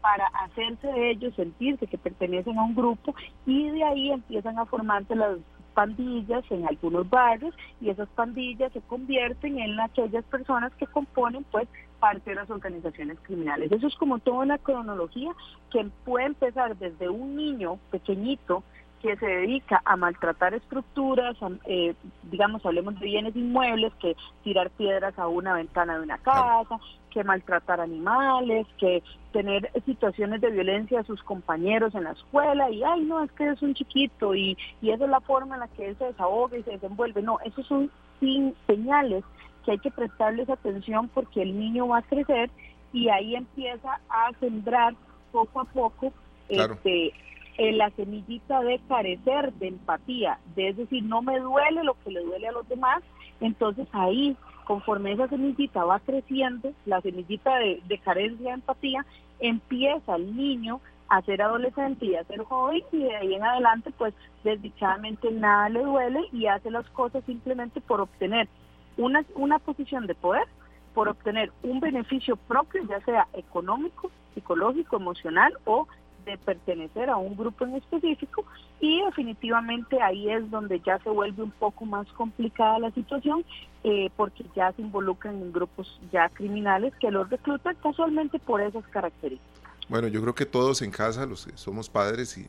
para 0.01 0.27
hacerse 0.27 0.87
de 0.87 1.11
ellos 1.11 1.35
sentirse 1.35 1.87
que 1.87 1.99
pertenecen 1.99 2.59
a 2.59 2.63
un 2.63 2.75
grupo 2.75 3.15
y 3.45 3.71
de 3.71 3.83
ahí 3.83 4.13
empiezan 4.13 4.59
a 4.59 4.67
formarse 4.67 5.17
las 5.17 5.39
pandillas 5.77 6.43
en 6.51 6.67
algunos 6.67 7.09
barrios 7.11 7.55
y 7.83 7.91
esas 7.91 8.09
pandillas 8.09 8.73
se 8.73 8.81
convierten 8.81 9.59
en 9.59 9.79
aquellas 9.79 10.25
personas 10.25 10.73
que 10.77 10.87
componen 10.87 11.45
pues 11.53 11.69
parte 12.01 12.31
de 12.31 12.37
las 12.37 12.49
organizaciones 12.49 13.19
criminales. 13.21 13.71
Eso 13.71 13.87
es 13.87 13.95
como 13.97 14.19
toda 14.19 14.39
una 14.39 14.57
cronología 14.57 15.33
que 15.71 15.87
puede 16.07 16.27
empezar 16.27 16.79
desde 16.79 17.11
un 17.11 17.37
niño 17.37 17.79
pequeñito 17.91 18.63
que 19.03 19.17
se 19.17 19.27
dedica 19.27 19.83
a 19.85 19.97
maltratar 19.97 20.55
estructuras, 20.55 21.37
eh, 21.67 21.95
digamos, 22.31 22.65
hablemos 22.65 22.99
de 22.99 23.07
bienes 23.07 23.37
inmuebles, 23.37 23.93
que 24.01 24.17
tirar 24.43 24.71
piedras 24.71 25.19
a 25.19 25.29
una 25.29 25.55
ventana 25.55 25.97
de 25.97 26.05
una 26.05 26.19
casa, 26.19 26.79
que 27.11 27.25
maltratar 27.25 27.81
animales, 27.81 28.67
que 28.79 29.03
tener 29.33 29.71
situaciones 29.85 30.41
de 30.41 30.51
violencia 30.51 31.01
a 31.01 31.05
sus 31.05 31.23
compañeros 31.23 31.95
en 31.95 32.05
la 32.05 32.13
escuela 32.13 32.71
y, 32.71 32.83
ay, 32.83 33.03
no, 33.05 33.23
es 33.23 33.33
que 33.33 33.49
es 33.49 33.63
un 33.63 33.75
chiquito 33.75 34.35
y, 34.35 34.57
y 34.83 34.91
esa 34.91 35.05
es 35.05 35.11
la 35.11 35.21
forma 35.21 35.55
en 35.57 35.61
la 35.61 35.69
que 35.69 35.89
él 35.89 35.97
se 35.99 36.05
desahoga 36.05 36.59
y 36.59 36.63
se 36.63 36.73
desenvuelve. 36.73 37.23
No, 37.23 37.39
esos 37.45 37.67
son 37.67 37.91
sin 38.21 38.55
señales 38.67 39.25
que 39.65 39.73
hay 39.73 39.79
que 39.79 39.91
prestarles 39.91 40.49
atención 40.49 41.09
porque 41.09 41.43
el 41.43 41.59
niño 41.59 41.89
va 41.89 41.99
a 41.99 42.03
crecer 42.03 42.51
y 42.93 43.09
ahí 43.09 43.35
empieza 43.35 44.01
a 44.09 44.31
sembrar 44.41 44.95
poco 45.33 45.61
a 45.61 45.65
poco 45.65 46.13
este, 46.49 47.13
la 47.59 47.91
semillita 47.91 48.61
de 48.61 48.81
carecer 48.89 49.53
de 49.55 49.69
empatía, 49.69 50.39
de 50.55 50.69
es 50.69 50.77
decir, 50.77 51.03
no 51.05 51.23
me 51.23 51.39
duele 51.41 51.85
lo 51.85 51.97
que 52.03 52.11
le 52.11 52.21
duele 52.21 52.49
a 52.49 52.53
los 52.53 52.69
demás, 52.69 53.03
entonces 53.41 53.87
ahí, 53.93 54.37
conforme 54.65 55.13
esa 55.13 55.29
semillita 55.29 55.85
va 55.85 56.01
creciendo, 56.01 56.73
la 56.85 57.01
semillita 57.01 57.57
de, 57.59 58.01
carencia 58.05 58.49
de 58.49 58.55
empatía, 58.55 59.07
empieza 59.41 60.17
el 60.17 60.37
niño 60.37 60.81
a 61.09 61.23
ser 61.23 61.41
adolescente 61.41 62.07
y 62.07 62.17
a 62.17 62.25
ser 62.25 62.43
joven 62.45 62.83
y 62.93 62.99
de 62.99 63.17
ahí 63.17 63.35
en 63.35 63.45
adelante 63.45 63.93
pues 63.97 64.13
desdichadamente 64.43 65.31
nada 65.31 65.69
le 65.69 65.83
duele 65.83 66.21
y 66.33 66.47
hace 66.47 66.71
las 66.71 66.89
cosas 66.91 67.23
simplemente 67.25 67.81
por 67.81 68.01
obtener 68.01 68.49
una, 68.97 69.25
una 69.37 69.61
posición 69.61 70.07
de 70.07 70.17
poder, 70.17 70.47
por 70.95 71.09
obtener 71.09 71.53
un 71.63 71.79
beneficio 71.79 72.37
propio, 72.37 72.83
ya 72.89 73.01
sea 73.03 73.29
económico, 73.35 74.11
psicológico, 74.35 74.97
emocional 74.97 75.57
o 75.65 75.87
de 76.27 76.37
pertenecer 76.37 77.09
a 77.09 77.17
un 77.17 77.37
grupo 77.37 77.65
en 77.65 77.77
específico 77.77 78.45
y 78.81 79.03
definitivamente 79.05 80.03
ahí 80.03 80.29
es 80.29 80.51
donde 80.51 80.81
ya 80.81 80.99
se 80.99 81.09
vuelve 81.09 81.43
un 81.43 81.53
poco 81.53 81.87
más 81.87 82.07
complicada 82.09 82.79
la 82.81 82.91
situación 82.91 83.45
eh, 83.85 84.11
porque 84.17 84.45
ya 84.55 84.73
se 84.73 84.83
involucran 84.83 85.37
en 85.37 85.53
grupos 85.53 86.01
ya 86.13 86.29
criminales 86.29 86.93
que 87.01 87.11
los 87.11 87.31
reclutan 87.31 87.77
casualmente 87.83 88.39
por 88.41 88.61
esas 88.61 88.85
características. 88.89 89.63
Bueno, 89.89 90.09
yo 90.09 90.21
creo 90.21 90.35
que 90.35 90.47
todos 90.47 90.83
en 90.83 90.91
casa, 90.91 91.25
los 91.27 91.47
que 91.47 91.57
somos 91.57 91.89
padres 91.89 92.37
y, 92.37 92.49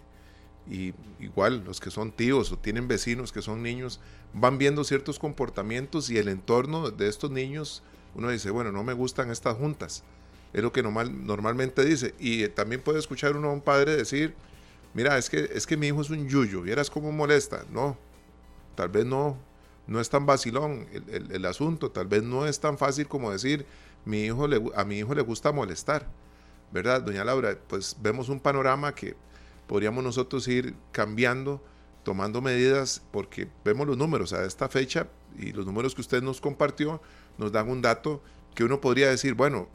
y 0.68 0.94
igual 1.20 1.63
los 1.63 1.80
que 1.80 1.92
son 1.92 2.12
tíos 2.12 2.52
o 2.52 2.58
tienen 2.58 2.88
vecinos 2.88 3.32
que 3.32 3.44
son 3.44 3.62
niños, 3.62 4.02
van 4.34 4.58
viendo 4.58 4.84
ciertos 4.84 5.20
comportamientos 5.20 6.10
y 6.10 6.18
el 6.18 6.30
entorno 6.30 6.90
de 6.90 7.08
estos 7.08 7.30
niños, 7.30 7.84
uno 8.16 8.30
dice, 8.30 8.50
bueno, 8.50 8.72
no 8.72 8.84
me 8.84 8.94
gustan 8.94 9.30
estas 9.30 9.56
juntas 9.56 10.04
es 10.53 10.62
lo 10.62 10.71
que 10.71 10.83
normal, 10.83 11.25
normalmente 11.25 11.83
dice. 11.83 12.13
Y 12.19 12.47
también 12.49 12.81
puede 12.81 12.99
escuchar 12.99 13.36
uno 13.36 13.49
a 13.49 13.53
un 13.53 13.62
padre 13.62 13.95
decir, 13.95 14.33
mira, 14.93 15.17
es 15.17 15.29
que, 15.29 15.49
es 15.53 15.67
que 15.67 15.77
mi 15.77 15.88
hijo 15.88 16.01
es 16.01 16.10
un 16.10 16.27
yuyo, 16.27 16.62
vieras 16.62 16.89
cómo 16.89 17.12
molesta. 17.12 17.65
No, 17.71 17.97
tal 18.75 18.89
vez 18.89 19.05
no, 19.05 19.38
no 19.88 19.99
es 19.99 20.10
tan 20.10 20.25
vacilón 20.25 20.88
el, 21.10 21.45
asunto, 21.45 21.91
tal 21.91 22.07
vez 22.07 22.23
no 22.23 22.45
es 22.45 22.60
tan 22.60 22.77
fácil 22.77 23.07
como 23.07 23.31
decir, 23.31 23.65
mi 24.05 24.23
hijo 24.23 24.47
le, 24.47 24.62
a 24.75 24.83
mi 24.83 24.99
hijo 24.99 25.15
le 25.15 25.21
gusta 25.21 25.51
molestar, 25.51 26.07
¿verdad? 26.71 27.01
Doña 27.01 27.23
Laura, 27.23 27.57
pues 27.67 27.95
vemos 28.01 28.29
un 28.29 28.39
panorama 28.39 28.93
que 28.93 29.15
podríamos 29.67 30.03
nosotros 30.03 30.47
ir 30.47 30.75
cambiando, 30.91 31.62
tomando 32.03 32.41
medidas, 32.41 33.01
porque 33.12 33.47
vemos 33.65 33.88
los 33.88 33.97
números 33.97 34.33
a 34.33 34.45
esta 34.45 34.69
fecha 34.69 35.07
y 35.38 35.51
los 35.51 35.65
números 35.65 35.93
que 35.93 36.01
usted 36.01 36.21
nos 36.21 36.41
compartió 36.41 37.01
nos 37.38 37.51
dan 37.51 37.69
un 37.69 37.81
dato 37.81 38.21
que 38.55 38.63
uno 38.63 38.81
podría 38.81 39.10
decir, 39.10 39.33
bueno, 39.36 39.67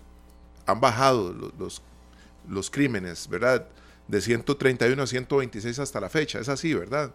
han 0.67 0.81
bajado 0.81 1.33
los, 1.59 1.83
los, 2.49 2.71
crímenes, 2.71 3.29
¿verdad? 3.29 3.67
De 4.09 4.21
131 4.21 5.03
a 5.03 5.07
126 5.07 5.79
hasta 5.79 6.01
la 6.01 6.09
fecha, 6.09 6.41
es 6.41 6.49
así, 6.49 6.75
¿verdad? 6.75 7.13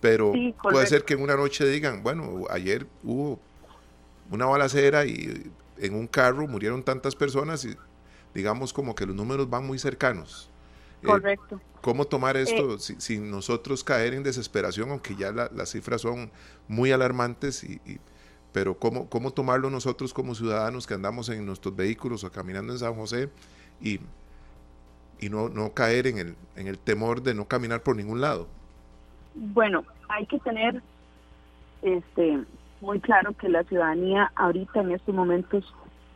Pero 0.00 0.32
puede 0.62 0.86
ser 0.86 1.04
que 1.04 1.14
en 1.14 1.22
una 1.22 1.36
noche 1.36 1.66
digan, 1.66 2.02
bueno, 2.02 2.44
ayer 2.50 2.86
hubo 3.02 3.38
una 4.30 4.46
balacera 4.46 5.04
y 5.04 5.50
en 5.76 5.94
un 5.94 6.06
carro 6.06 6.46
murieron 6.46 6.82
tantas 6.82 7.14
personas 7.14 7.64
y 7.64 7.76
digamos 8.34 8.72
como 8.72 8.94
que 8.94 9.06
los 9.06 9.14
números 9.14 9.50
van 9.50 9.66
muy 9.66 9.78
cercanos. 9.78 10.48
Eh, 11.02 11.06
Correcto. 11.06 11.60
¿Cómo 11.80 12.06
tomar 12.06 12.36
esto 12.36 12.74
eh, 12.74 12.78
sin, 12.78 13.30
nosotros 13.30 13.84
caer 13.84 14.14
en 14.14 14.22
desesperación, 14.22 14.90
aunque 14.90 15.16
ya 15.16 15.32
las 15.32 15.70
cifras 15.70 16.02
son 16.02 16.30
muy 16.68 16.92
alarmantes 16.92 17.64
y 17.64 17.80
pero 18.52 18.74
¿cómo, 18.74 19.08
cómo 19.08 19.30
tomarlo 19.32 19.70
nosotros 19.70 20.12
como 20.12 20.34
ciudadanos 20.34 20.86
que 20.86 20.94
andamos 20.94 21.28
en 21.28 21.46
nuestros 21.46 21.74
vehículos 21.74 22.24
o 22.24 22.30
caminando 22.30 22.72
en 22.72 22.78
San 22.78 22.94
José 22.94 23.30
y, 23.80 24.00
y 25.20 25.28
no, 25.28 25.48
no 25.48 25.72
caer 25.72 26.06
en 26.06 26.18
el, 26.18 26.34
en 26.56 26.66
el 26.66 26.78
temor 26.78 27.22
de 27.22 27.34
no 27.34 27.46
caminar 27.46 27.82
por 27.82 27.96
ningún 27.96 28.20
lado? 28.20 28.48
Bueno, 29.34 29.84
hay 30.08 30.26
que 30.26 30.38
tener 30.40 30.82
este 31.82 32.44
muy 32.80 33.00
claro 33.00 33.32
que 33.34 33.48
la 33.48 33.62
ciudadanía 33.64 34.32
ahorita 34.36 34.80
en 34.80 34.92
estos 34.92 35.14
momentos 35.14 35.64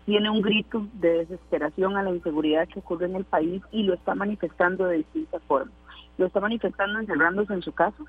tiene 0.06 0.30
un 0.30 0.42
grito 0.42 0.86
de 0.94 1.18
desesperación 1.18 1.96
a 1.96 2.02
la 2.02 2.10
inseguridad 2.10 2.68
que 2.68 2.80
ocurre 2.80 3.06
en 3.06 3.16
el 3.16 3.24
país 3.24 3.62
y 3.70 3.84
lo 3.84 3.94
está 3.94 4.14
manifestando 4.14 4.86
de 4.86 4.98
distintas 4.98 5.42
formas. 5.44 5.74
Lo 6.18 6.26
está 6.26 6.40
manifestando 6.40 7.00
encerrándose 7.00 7.54
en 7.54 7.62
su 7.62 7.72
casa, 7.72 8.02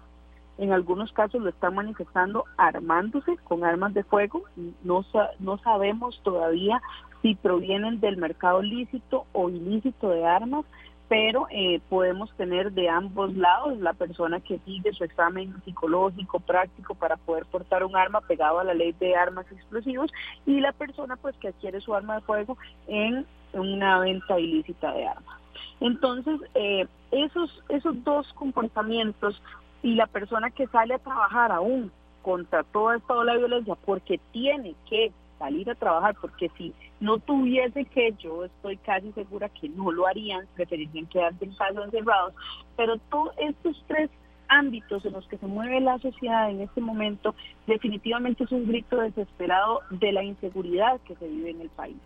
en 0.58 0.72
algunos 0.72 1.12
casos 1.12 1.42
lo 1.42 1.50
están 1.50 1.76
manifestando 1.76 2.46
armándose 2.58 3.38
con 3.44 3.64
armas 3.64 3.94
de 3.94 4.04
fuego. 4.04 4.44
No, 4.84 5.06
no 5.40 5.58
sabemos 5.60 6.20
todavía 6.24 6.82
si 7.22 7.36
provienen 7.36 8.00
del 8.00 8.18
mercado 8.18 8.62
lícito 8.62 9.26
o 9.34 9.50
ilícito 9.50 10.10
de 10.10 10.26
armas, 10.26 10.66
pero 11.08 11.48
eh, 11.52 11.82
podemos 11.90 12.32
tener 12.36 12.72
de 12.72 12.90
ambos 12.90 13.36
lados 13.36 13.78
la 13.80 13.94
persona 13.94 14.40
que 14.40 14.60
sigue 14.60 14.94
su 14.94 15.04
examen 15.04 15.54
psicológico, 15.64 16.40
práctico 16.40 16.96
para 16.96 17.18
poder 17.18 17.46
portar 17.46 17.84
un 17.84 17.96
arma 17.96 18.22
pegado 18.22 18.60
a 18.60 18.64
la 18.64 18.74
ley 18.74 18.94
de 19.00 19.16
armas 19.16 19.46
explosivos 19.52 20.12
y 20.46 20.62
la 20.62 20.72
persona 20.72 21.16
pues 21.16 21.36
que 21.38 21.50
adquiere 21.50 21.82
su 21.82 21.94
arma 21.94 22.16
de 22.16 22.22
fuego 22.22 22.58
en 22.88 23.26
una 23.54 24.00
venta 24.00 24.40
ilícita 24.40 24.94
de 24.94 25.08
armas. 25.08 25.40
Entonces, 25.80 26.40
eh, 26.56 26.88
esos, 27.12 27.64
esos 27.70 28.04
dos 28.04 28.32
comportamientos 28.34 29.42
y 29.86 29.94
la 29.94 30.08
persona 30.08 30.50
que 30.50 30.66
sale 30.66 30.96
a 30.96 31.00
trabajar 31.00 31.52
aún 31.52 31.92
contra 32.24 32.64
toda 32.64 32.96
esta 32.96 33.14
ola 33.14 33.34
de 33.34 33.38
violencia 33.38 33.76
porque 33.86 34.20
tiene 34.32 34.74
que 34.90 35.12
salir 35.38 35.70
a 35.70 35.76
trabajar, 35.76 36.16
porque 36.20 36.50
si 36.58 36.74
no 37.00 37.20
tuviese 37.20 37.86
que, 37.86 38.16
yo 38.18 38.46
estoy 38.46 38.78
casi 38.78 39.12
segura 39.12 39.48
que 39.48 39.70
no 39.70 39.92
lo 39.92 40.08
harían, 40.08 40.48
preferirían 40.56 41.06
quedarse 41.06 41.46
en 41.46 41.54
casa 41.54 41.84
encerrados, 41.84 42.34
pero 42.76 42.98
todos 43.12 43.36
estos 43.38 43.84
tres 43.86 44.10
ámbitos 44.48 45.06
en 45.06 45.14
los 45.14 45.28
que 45.28 45.38
se 45.38 45.46
mueve 45.46 45.80
la 45.82 46.00
sociedad 46.00 46.50
en 46.50 46.62
este 46.62 46.82
momento 46.82 47.36
definitivamente 47.68 48.46
es 48.46 48.52
un 48.52 48.66
grito 48.68 48.98
desesperado 48.98 49.82
de 49.92 50.12
la 50.14 50.24
inseguridad 50.24 51.00
que 51.02 51.14
se 51.14 51.28
vive 51.28 51.52
en 51.52 51.62
el 51.62 51.70
país. 51.70 51.98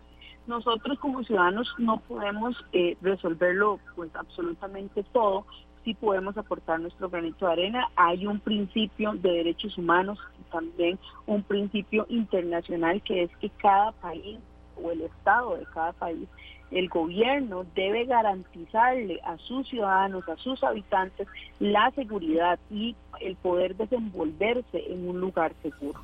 Nosotros 0.46 0.98
como 0.98 1.24
ciudadanos 1.24 1.74
no 1.78 2.00
podemos 2.00 2.62
eh, 2.74 2.98
resolverlo 3.00 3.80
pues 3.96 4.14
absolutamente 4.14 5.02
todo, 5.14 5.46
sí 5.84 5.94
podemos 5.94 6.36
aportar 6.36 6.80
nuestro 6.80 7.08
granito 7.08 7.46
de 7.46 7.52
arena. 7.52 7.88
Hay 7.96 8.26
un 8.26 8.40
principio 8.40 9.12
de 9.14 9.30
derechos 9.30 9.76
humanos 9.78 10.18
y 10.40 10.50
también 10.50 10.98
un 11.26 11.42
principio 11.42 12.06
internacional 12.08 13.02
que 13.02 13.24
es 13.24 13.30
que 13.40 13.50
cada 13.50 13.92
país 13.92 14.38
o 14.82 14.90
el 14.90 15.02
Estado 15.02 15.56
de 15.56 15.66
cada 15.74 15.92
país, 15.92 16.28
el 16.70 16.88
gobierno 16.88 17.66
debe 17.74 18.04
garantizarle 18.04 19.20
a 19.24 19.36
sus 19.38 19.68
ciudadanos, 19.68 20.28
a 20.28 20.36
sus 20.36 20.62
habitantes, 20.62 21.26
la 21.58 21.90
seguridad 21.92 22.58
y 22.70 22.94
el 23.20 23.36
poder 23.36 23.76
desenvolverse 23.76 24.92
en 24.92 25.08
un 25.08 25.20
lugar 25.20 25.52
seguro. 25.62 26.00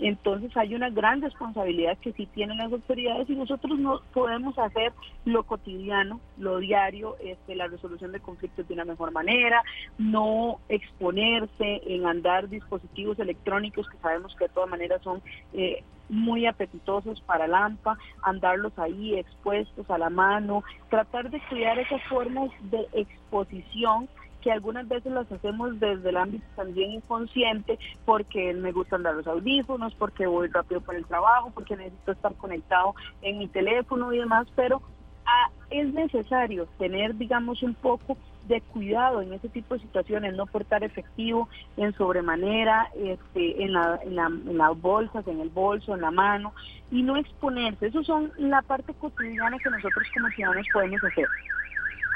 Entonces 0.00 0.56
hay 0.56 0.74
una 0.74 0.88
gran 0.90 1.20
responsabilidad 1.20 1.98
que 1.98 2.12
sí 2.12 2.26
tienen 2.26 2.58
las 2.58 2.72
autoridades 2.72 3.28
y 3.28 3.34
nosotros 3.34 3.78
no 3.78 4.00
podemos 4.14 4.58
hacer 4.58 4.92
lo 5.24 5.42
cotidiano, 5.42 6.20
lo 6.38 6.58
diario, 6.58 7.16
este, 7.20 7.54
la 7.54 7.66
resolución 7.66 8.12
de 8.12 8.20
conflictos 8.20 8.66
de 8.66 8.74
una 8.74 8.86
mejor 8.86 9.12
manera, 9.12 9.62
no 9.98 10.58
exponerse 10.68 11.82
en 11.86 12.06
andar 12.06 12.48
dispositivos 12.48 13.18
electrónicos 13.18 13.88
que 13.90 13.98
sabemos 13.98 14.34
que 14.36 14.44
de 14.44 14.54
todas 14.54 14.70
maneras 14.70 15.02
son 15.02 15.20
eh, 15.52 15.84
muy 16.08 16.46
apetitosos 16.46 17.20
para 17.20 17.46
la 17.46 17.66
AMPA, 17.66 17.98
andarlos 18.22 18.76
ahí 18.78 19.16
expuestos 19.16 19.88
a 19.90 19.98
la 19.98 20.10
mano, 20.10 20.64
tratar 20.88 21.30
de 21.30 21.40
crear 21.48 21.78
esas 21.78 22.02
formas 22.04 22.50
de 22.70 22.86
exposición 22.92 24.08
que 24.40 24.50
algunas 24.50 24.88
veces 24.88 25.12
las 25.12 25.30
hacemos 25.30 25.78
desde 25.80 26.10
el 26.10 26.16
ámbito 26.16 26.44
también 26.56 26.92
inconsciente, 26.92 27.78
porque 28.04 28.52
me 28.54 28.72
gustan 28.72 29.02
dar 29.02 29.14
los 29.14 29.26
audífonos, 29.26 29.94
porque 29.94 30.26
voy 30.26 30.48
rápido 30.48 30.80
por 30.80 30.94
el 30.94 31.06
trabajo, 31.06 31.50
porque 31.54 31.76
necesito 31.76 32.12
estar 32.12 32.34
conectado 32.34 32.94
en 33.22 33.38
mi 33.38 33.48
teléfono 33.48 34.12
y 34.12 34.18
demás, 34.18 34.46
pero 34.56 34.82
ah, 35.26 35.50
es 35.70 35.92
necesario 35.92 36.66
tener, 36.78 37.16
digamos, 37.16 37.62
un 37.62 37.74
poco 37.74 38.16
de 38.48 38.60
cuidado 38.60 39.22
en 39.22 39.32
ese 39.32 39.48
tipo 39.48 39.74
de 39.74 39.80
situaciones, 39.80 40.34
no 40.34 40.46
portar 40.46 40.82
efectivo 40.82 41.48
en 41.76 41.94
sobremanera, 41.94 42.90
este, 42.96 43.62
en, 43.62 43.72
la, 43.72 44.00
en, 44.02 44.16
la, 44.16 44.26
en 44.26 44.58
las 44.58 44.80
bolsas, 44.80 45.26
en 45.28 45.40
el 45.40 45.50
bolso, 45.50 45.94
en 45.94 46.00
la 46.00 46.10
mano, 46.10 46.52
y 46.90 47.02
no 47.02 47.16
exponerse. 47.16 47.86
Eso 47.86 48.02
son 48.02 48.32
la 48.38 48.62
parte 48.62 48.94
cotidiana 48.94 49.60
que 49.60 49.70
nosotros 49.70 50.08
como 50.10 50.30
ciudadanos 50.30 50.68
podemos 50.68 51.02
hacer. 51.04 51.28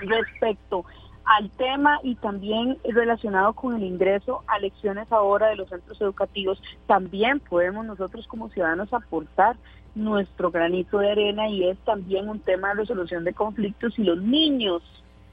Respecto 0.00 0.84
al 1.24 1.50
tema 1.50 1.98
y 2.02 2.16
también 2.16 2.78
relacionado 2.84 3.54
con 3.54 3.76
el 3.76 3.82
ingreso 3.82 4.42
a 4.46 4.58
lecciones 4.58 5.10
ahora 5.10 5.48
de 5.48 5.56
los 5.56 5.68
centros 5.68 6.00
educativos, 6.00 6.62
también 6.86 7.40
podemos 7.40 7.86
nosotros 7.86 8.26
como 8.26 8.50
ciudadanos 8.50 8.92
aportar 8.92 9.56
nuestro 9.94 10.50
granito 10.50 10.98
de 10.98 11.12
arena 11.12 11.48
y 11.48 11.68
es 11.68 11.78
también 11.78 12.28
un 12.28 12.40
tema 12.40 12.68
de 12.68 12.82
resolución 12.82 13.24
de 13.24 13.32
conflictos 13.32 13.98
y 13.98 14.04
los 14.04 14.20
niños, 14.20 14.82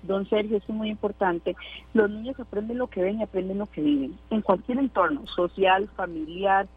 don 0.04 0.28
Sergio, 0.30 0.58
esto 0.58 0.72
es 0.72 0.78
muy 0.78 0.90
importante, 0.90 1.56
los 1.94 2.10
niños 2.10 2.40
aprenden 2.40 2.78
lo 2.78 2.88
que 2.88 3.02
ven 3.02 3.20
y 3.20 3.24
aprenden 3.24 3.58
lo 3.58 3.66
que 3.66 3.82
viven, 3.82 4.18
en 4.30 4.42
cualquier 4.42 4.78
entorno, 4.78 5.26
social, 5.28 5.90
familiar, 5.96 6.68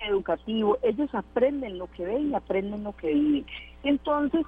educativo, 0.00 0.78
ellos 0.82 1.12
aprenden 1.12 1.78
lo 1.78 1.88
que 1.90 2.04
ven 2.04 2.30
y 2.30 2.34
aprenden 2.34 2.84
lo 2.84 2.96
que 2.96 3.08
viven. 3.08 3.46
Entonces, 3.82 4.44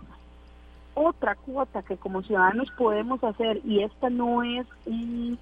otra 0.94 1.35
cuota 1.35 1.83
que 1.83 1.96
como 1.96 2.22
ciudadanos 2.22 2.70
podemos 2.72 3.22
hacer, 3.22 3.61
y 3.64 3.83
esta 3.83 4.11
no 4.11 4.42
es 4.42 4.66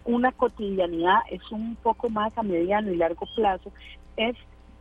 una 0.04 0.32
cotidianidad, 0.32 1.20
es 1.30 1.40
un 1.50 1.76
poco 1.76 2.08
más 2.10 2.36
a 2.36 2.42
mediano 2.42 2.92
y 2.92 2.96
largo 2.96 3.26
plazo, 3.34 3.72
es 4.16 4.36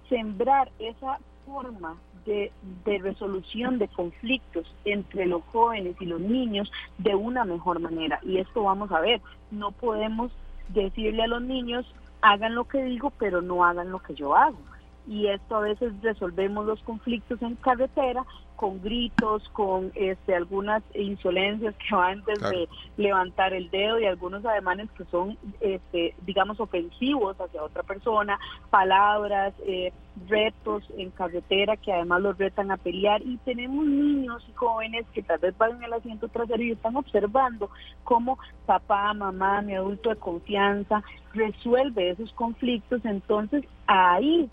sembrar 0.10 0.72
esa 0.80 1.20
forma 1.46 1.96
de, 2.26 2.52
de, 2.86 2.98
resolución 3.00 3.80
de 3.80 3.88
conflictos 3.88 4.66
entre 4.84 5.26
los 5.26 5.44
jóvenes 5.46 5.96
y 6.00 6.06
los 6.06 6.20
niños 6.20 6.72
de 6.98 7.16
una 7.16 7.46
mejor 7.46 7.80
manera. 7.80 8.20
Y 8.24 8.38
esto 8.38 8.64
vamos 8.64 8.92
a 8.92 9.00
ver, 9.00 9.22
no 9.52 9.72
podemos 9.72 10.32
decirle 10.70 11.24
a 11.24 11.28
los 11.28 11.42
niños, 11.42 11.86
hagan 12.22 12.56
lo 12.56 12.66
que 12.66 12.84
digo, 12.84 13.12
pero 13.18 13.42
no 13.42 13.64
hagan 13.64 13.92
lo 13.92 14.00
que 14.00 14.14
yo 14.14 14.36
hago 14.36 14.58
y 15.08 15.28
esto 15.28 15.56
a 15.56 15.62
veces 15.62 15.94
resolvemos 16.02 16.66
los 16.66 16.82
conflictos 16.82 17.42
en 17.42 17.56
carretera 17.56 18.26
con 18.58 18.82
gritos, 18.82 19.48
con 19.50 19.92
este, 19.96 20.36
algunas 20.36 20.84
insolencias 20.96 21.76
que 21.76 21.96
van 21.96 22.24
desde 22.26 22.68
levantar 22.98 23.54
el 23.54 23.70
dedo 23.70 24.00
y 24.00 24.06
algunos 24.06 24.44
ademanes 24.46 24.90
que 24.98 25.06
son, 25.06 25.38
este, 25.62 26.16
digamos, 26.26 26.60
ofensivos 26.60 27.40
hacia 27.40 27.64
otra 27.64 27.84
persona, 27.84 28.40
palabras, 28.72 29.54
eh, 29.66 29.94
retos 30.28 30.84
en 30.98 31.12
carretera 31.12 31.78
que 31.78 31.94
además 31.94 32.22
los 32.22 32.38
retan 32.38 32.72
a 32.72 32.78
pelear. 32.78 33.22
Y 33.22 33.38
tenemos 33.38 33.86
niños 33.86 34.44
y 34.50 34.54
jóvenes 34.54 35.06
que 35.14 35.22
tal 35.22 35.38
vez 35.38 35.56
van 35.58 35.78
en 35.78 35.84
el 35.84 35.94
asiento 35.94 36.28
trasero 36.28 36.64
y 36.64 36.72
están 36.72 36.96
observando 36.96 37.70
cómo 38.04 38.40
papá, 38.66 39.14
mamá, 39.14 39.62
mi 39.62 39.76
adulto 39.76 40.10
de 40.10 40.16
confianza 40.16 41.04
resuelve 41.34 42.10
esos 42.10 42.34
conflictos, 42.34 43.06
entonces 43.06 43.64
ahí 43.86 44.50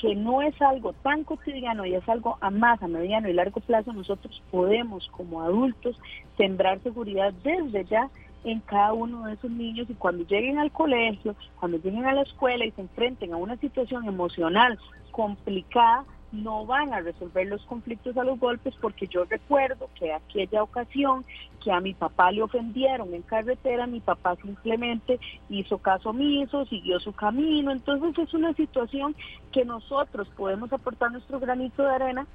que 0.00 0.14
no 0.14 0.40
es 0.40 0.60
algo 0.62 0.94
tan 0.94 1.24
cotidiano 1.24 1.84
y 1.84 1.94
es 1.94 2.08
algo 2.08 2.38
a 2.40 2.50
más, 2.50 2.82
a 2.82 2.88
mediano 2.88 3.28
y 3.28 3.34
largo 3.34 3.60
plazo, 3.60 3.92
nosotros 3.92 4.42
podemos 4.50 5.06
como 5.08 5.42
adultos 5.42 5.96
sembrar 6.36 6.80
seguridad 6.82 7.34
desde 7.44 7.84
ya 7.84 8.08
en 8.44 8.60
cada 8.60 8.94
uno 8.94 9.26
de 9.26 9.34
esos 9.34 9.50
niños 9.50 9.88
y 9.90 9.94
cuando 9.94 10.24
lleguen 10.24 10.58
al 10.58 10.72
colegio, 10.72 11.36
cuando 11.58 11.76
lleguen 11.78 12.06
a 12.06 12.14
la 12.14 12.22
escuela 12.22 12.64
y 12.64 12.70
se 12.70 12.80
enfrenten 12.80 13.34
a 13.34 13.36
una 13.36 13.56
situación 13.56 14.06
emocional 14.06 14.78
complicada, 15.10 16.04
no 16.32 16.64
van 16.64 16.92
a 16.92 17.00
resolver 17.00 17.46
los 17.46 17.62
conflictos 17.64 18.16
a 18.16 18.24
los 18.24 18.38
golpes 18.38 18.74
porque 18.80 19.06
yo 19.06 19.24
recuerdo 19.24 19.88
que 19.98 20.12
aquella 20.12 20.62
ocasión 20.62 21.24
que 21.62 21.72
a 21.72 21.80
mi 21.80 21.92
papá 21.94 22.30
le 22.32 22.42
ofendieron 22.42 23.12
en 23.14 23.22
carretera, 23.22 23.86
mi 23.86 24.00
papá 24.00 24.36
simplemente 24.36 25.18
hizo 25.48 25.78
caso 25.78 26.10
omiso, 26.10 26.64
siguió 26.66 27.00
su 27.00 27.12
camino, 27.12 27.70
entonces 27.70 28.16
es 28.18 28.32
una 28.34 28.52
situación 28.54 29.14
que 29.52 29.64
nosotros 29.64 30.28
podemos 30.36 30.72
aportar 30.72 31.12
nuestro 31.12 31.40
granito 31.40 31.82
de 31.82 31.90
arena 31.90 32.26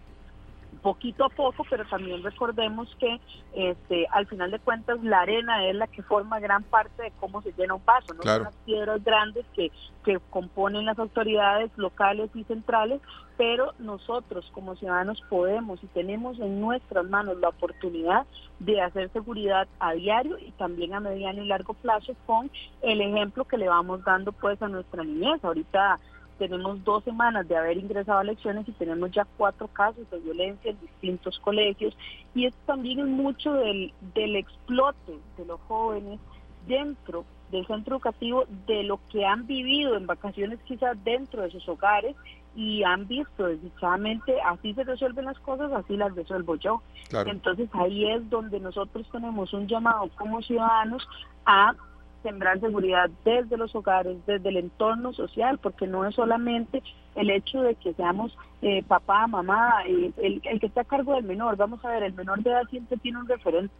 poquito 0.86 1.26
a 1.26 1.30
poco, 1.30 1.66
pero 1.68 1.84
también 1.86 2.22
recordemos 2.22 2.88
que 3.00 3.20
este, 3.56 4.06
al 4.12 4.28
final 4.28 4.52
de 4.52 4.60
cuentas 4.60 5.04
la 5.04 5.22
arena 5.22 5.66
es 5.66 5.76
la 5.76 5.88
que 5.88 6.04
forma 6.04 6.40
gran 6.40 6.62
parte 6.62 7.02
de 7.02 7.12
cómo 7.20 7.42
se 7.42 7.54
llena 7.54 7.74
un 7.74 7.82
paso, 7.82 8.14
no 8.14 8.22
son 8.22 8.44
las 8.44 8.56
piedras 8.66 9.04
grandes 9.04 9.48
que, 9.56 9.72
que 10.04 10.20
componen 10.30 10.86
las 10.86 11.00
autoridades 11.00 11.72
locales 11.76 12.30
y 12.36 12.44
centrales, 12.44 13.02
pero 13.36 13.74
nosotros 13.80 14.48
como 14.54 14.76
ciudadanos 14.76 15.24
podemos 15.28 15.84
y 15.84 15.88
tenemos 15.88 16.40
en 16.40 16.62
nuestras 16.62 17.04
manos 17.10 17.40
la 17.40 17.50
oportunidad 17.50 18.28
de 18.60 18.80
hacer 18.80 19.10
seguridad 19.12 19.68
a 19.80 19.94
diario 19.94 20.38
y 20.38 20.52
también 20.52 20.94
a 20.94 21.00
mediano 21.00 21.44
y 21.44 21.48
largo 21.48 21.74
plazo 21.74 22.14
con 22.28 22.52
el 22.84 23.02
ejemplo 23.02 23.46
que 23.46 23.58
le 23.58 23.68
vamos 23.68 24.04
dando 24.04 24.32
pues 24.34 24.62
a 24.62 24.68
nuestra 24.68 25.04
niñez. 25.04 25.44
Ahorita 25.44 26.00
tenemos 26.38 26.84
dos 26.84 27.04
semanas 27.04 27.48
de 27.48 27.56
haber 27.56 27.78
ingresado 27.78 28.20
a 28.20 28.24
elecciones 28.24 28.68
y 28.68 28.72
tenemos 28.74 29.12
ya 29.12 29.26
cuatro 29.38 29.68
casos 29.68 30.10
de 30.10 30.20
violencia 30.20 30.72
en 30.72 30.80
distintos 30.80 31.40
colegios 31.40 31.98
y 32.34 32.46
esto 32.46 32.60
también 32.66 33.00
es 33.00 33.08
mucho 33.08 33.54
del, 33.54 33.94
del 34.14 34.36
explote 34.36 35.20
de 35.38 35.46
los 35.46 35.60
jóvenes 35.62 36.20
dentro 36.68 37.26
del 37.52 37.66
centro 37.68 37.96
educativo 37.96 38.46
de 38.68 38.84
lo 38.84 39.00
que 39.12 39.26
han 39.26 39.46
vivido 39.48 39.96
en 39.96 40.08
vacaciones 40.08 40.60
quizás 40.66 41.02
dentro 41.04 41.44
de 41.44 41.52
sus 41.52 41.68
hogares 41.70 42.16
y 42.56 42.84
han 42.84 43.08
visto 43.08 43.46
desdichadamente 43.46 44.42
así 44.42 44.74
se 44.74 44.84
resuelven 44.84 45.26
las 45.26 45.38
cosas, 45.40 45.72
así 45.74 45.98
las 45.98 46.16
resuelvo 46.16 46.56
yo. 46.56 46.82
Entonces 47.26 47.70
ahí 47.74 48.10
es 48.10 48.30
donde 48.30 48.60
nosotros 48.60 49.08
tenemos 49.12 49.54
un 49.54 49.68
llamado 49.68 50.10
como 50.16 50.42
ciudadanos 50.42 51.06
a 51.46 51.76
sembrar 52.26 52.60
seguridad 52.60 53.10
desde 53.24 53.56
los 53.56 53.76
hogares, 53.76 54.18
desde 54.26 54.50
el 54.50 54.58
entorno 54.58 55.14
social, 55.14 55.60
porque 55.60 55.86
no 55.86 56.06
es 56.06 56.16
solamente 56.16 56.82
el 57.14 57.30
hecho 57.30 57.62
de 57.62 57.76
que 57.76 57.94
seamos 57.94 58.36
eh, 58.64 58.84
papá, 58.84 59.28
mamá, 59.28 59.84
eh, 59.88 60.12
el, 60.18 60.42
el 60.44 60.60
que 60.60 60.66
está 60.66 60.82
a 60.82 60.86
cargo 60.86 61.14
del 61.14 61.24
menor. 61.24 61.56
Vamos 61.56 61.86
a 61.86 61.90
ver, 61.90 62.02
el 62.02 62.14
menor 62.14 62.42
de 62.42 62.50
edad 62.50 62.64
siempre 62.70 62.98
tiene 62.98 63.20
un 63.20 63.28
referente 63.28 63.74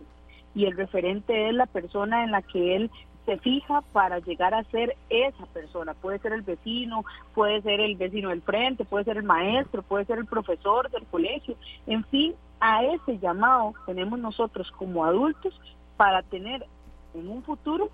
y 0.54 0.66
el 0.66 0.78
referente 0.78 1.50
es 1.50 1.56
la 1.56 1.66
persona 1.66 2.24
en 2.24 2.32
la 2.32 2.44
que 2.44 2.76
él 2.76 2.92
se 3.26 3.38
fija 3.38 3.82
para 3.92 4.20
llegar 4.20 4.54
a 4.54 4.64
ser 4.66 4.96
esa 5.10 5.46
persona. 5.48 5.96
Puede 5.96 6.20
ser 6.20 6.34
el 6.34 6.44
vecino, 6.44 7.04
puede 7.34 7.62
ser 7.64 7.80
el 7.82 7.96
vecino 7.96 8.30
del 8.30 8.44
frente, 8.44 8.86
puede 8.86 9.06
ser 9.06 9.18
el 9.18 9.24
maestro, 9.24 9.82
puede 9.82 10.06
ser 10.06 10.20
el 10.20 10.28
profesor 10.28 10.90
del 10.92 11.06
colegio. 11.08 11.56
En 11.88 12.04
fin, 12.06 12.36
a 12.60 12.84
ese 12.84 13.18
llamado 13.18 13.74
tenemos 13.86 14.20
nosotros 14.20 14.72
como 14.72 15.04
adultos 15.04 15.60
para 15.98 16.22
tener 16.22 16.66
en 17.16 17.28
un 17.28 17.44
futuro 17.44 17.90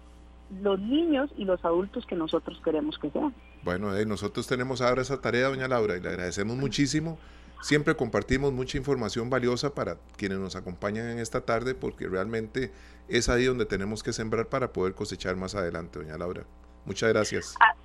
los 0.61 0.79
niños 0.79 1.29
y 1.37 1.45
los 1.45 1.63
adultos 1.63 2.05
que 2.05 2.15
nosotros 2.15 2.59
queremos 2.63 2.97
que 2.99 3.09
sean. 3.09 3.33
Bueno, 3.63 3.95
eh, 3.95 4.05
nosotros 4.05 4.47
tenemos 4.47 4.81
ahora 4.81 5.01
esa 5.01 5.21
tarea, 5.21 5.47
doña 5.47 5.67
Laura, 5.67 5.95
y 5.95 6.01
le 6.01 6.09
agradecemos 6.09 6.57
muchísimo. 6.57 7.17
Siempre 7.61 7.95
compartimos 7.95 8.51
mucha 8.51 8.77
información 8.77 9.29
valiosa 9.29 9.73
para 9.73 9.97
quienes 10.17 10.39
nos 10.39 10.55
acompañan 10.55 11.07
en 11.07 11.19
esta 11.19 11.41
tarde, 11.41 11.75
porque 11.75 12.07
realmente 12.07 12.71
es 13.07 13.29
ahí 13.29 13.45
donde 13.45 13.65
tenemos 13.65 14.03
que 14.03 14.13
sembrar 14.13 14.47
para 14.47 14.73
poder 14.73 14.93
cosechar 14.93 15.35
más 15.35 15.55
adelante, 15.55 15.99
doña 15.99 16.17
Laura. 16.17 16.43
Muchas 16.85 17.09
gracias. 17.09 17.55
Ah, 17.59 17.75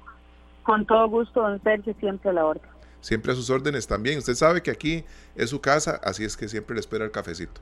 con 0.62 0.86
todo 0.86 1.08
gusto, 1.08 1.42
don 1.42 1.62
Sergio, 1.62 1.94
siempre 2.00 2.30
a 2.30 2.32
la 2.32 2.46
orden. 2.46 2.70
Siempre 3.00 3.32
a 3.32 3.34
sus 3.34 3.50
órdenes 3.50 3.86
también. 3.86 4.18
Usted 4.18 4.34
sabe 4.34 4.62
que 4.62 4.70
aquí 4.70 5.04
es 5.36 5.50
su 5.50 5.60
casa, 5.60 6.00
así 6.02 6.24
es 6.24 6.36
que 6.36 6.48
siempre 6.48 6.74
le 6.74 6.80
espera 6.80 7.04
el 7.04 7.10
cafecito. 7.10 7.60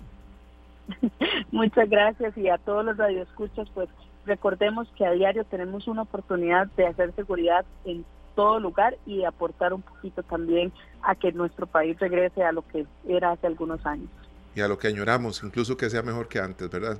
Muchas 1.50 1.90
gracias 1.90 2.36
y 2.38 2.48
a 2.48 2.58
todos 2.58 2.84
los 2.84 2.96
radioescuchas, 2.96 3.68
pues 3.74 3.88
recordemos 4.26 4.88
que 4.96 5.06
a 5.06 5.12
diario 5.12 5.44
tenemos 5.44 5.86
una 5.88 6.02
oportunidad 6.02 6.66
de 6.76 6.86
hacer 6.86 7.14
seguridad 7.14 7.64
en 7.84 8.04
todo 8.34 8.58
lugar 8.58 8.96
y 9.06 9.24
aportar 9.24 9.72
un 9.72 9.82
poquito 9.82 10.22
también 10.22 10.72
a 11.02 11.14
que 11.14 11.32
nuestro 11.32 11.66
país 11.66 11.98
regrese 11.98 12.42
a 12.42 12.52
lo 12.52 12.66
que 12.66 12.86
era 13.08 13.32
hace 13.32 13.46
algunos 13.46 13.84
años. 13.86 14.08
Y 14.54 14.60
a 14.60 14.68
lo 14.68 14.78
que 14.78 14.88
añoramos, 14.88 15.42
incluso 15.42 15.76
que 15.76 15.90
sea 15.90 16.02
mejor 16.02 16.28
que 16.28 16.40
antes, 16.40 16.70
¿verdad? 16.70 16.98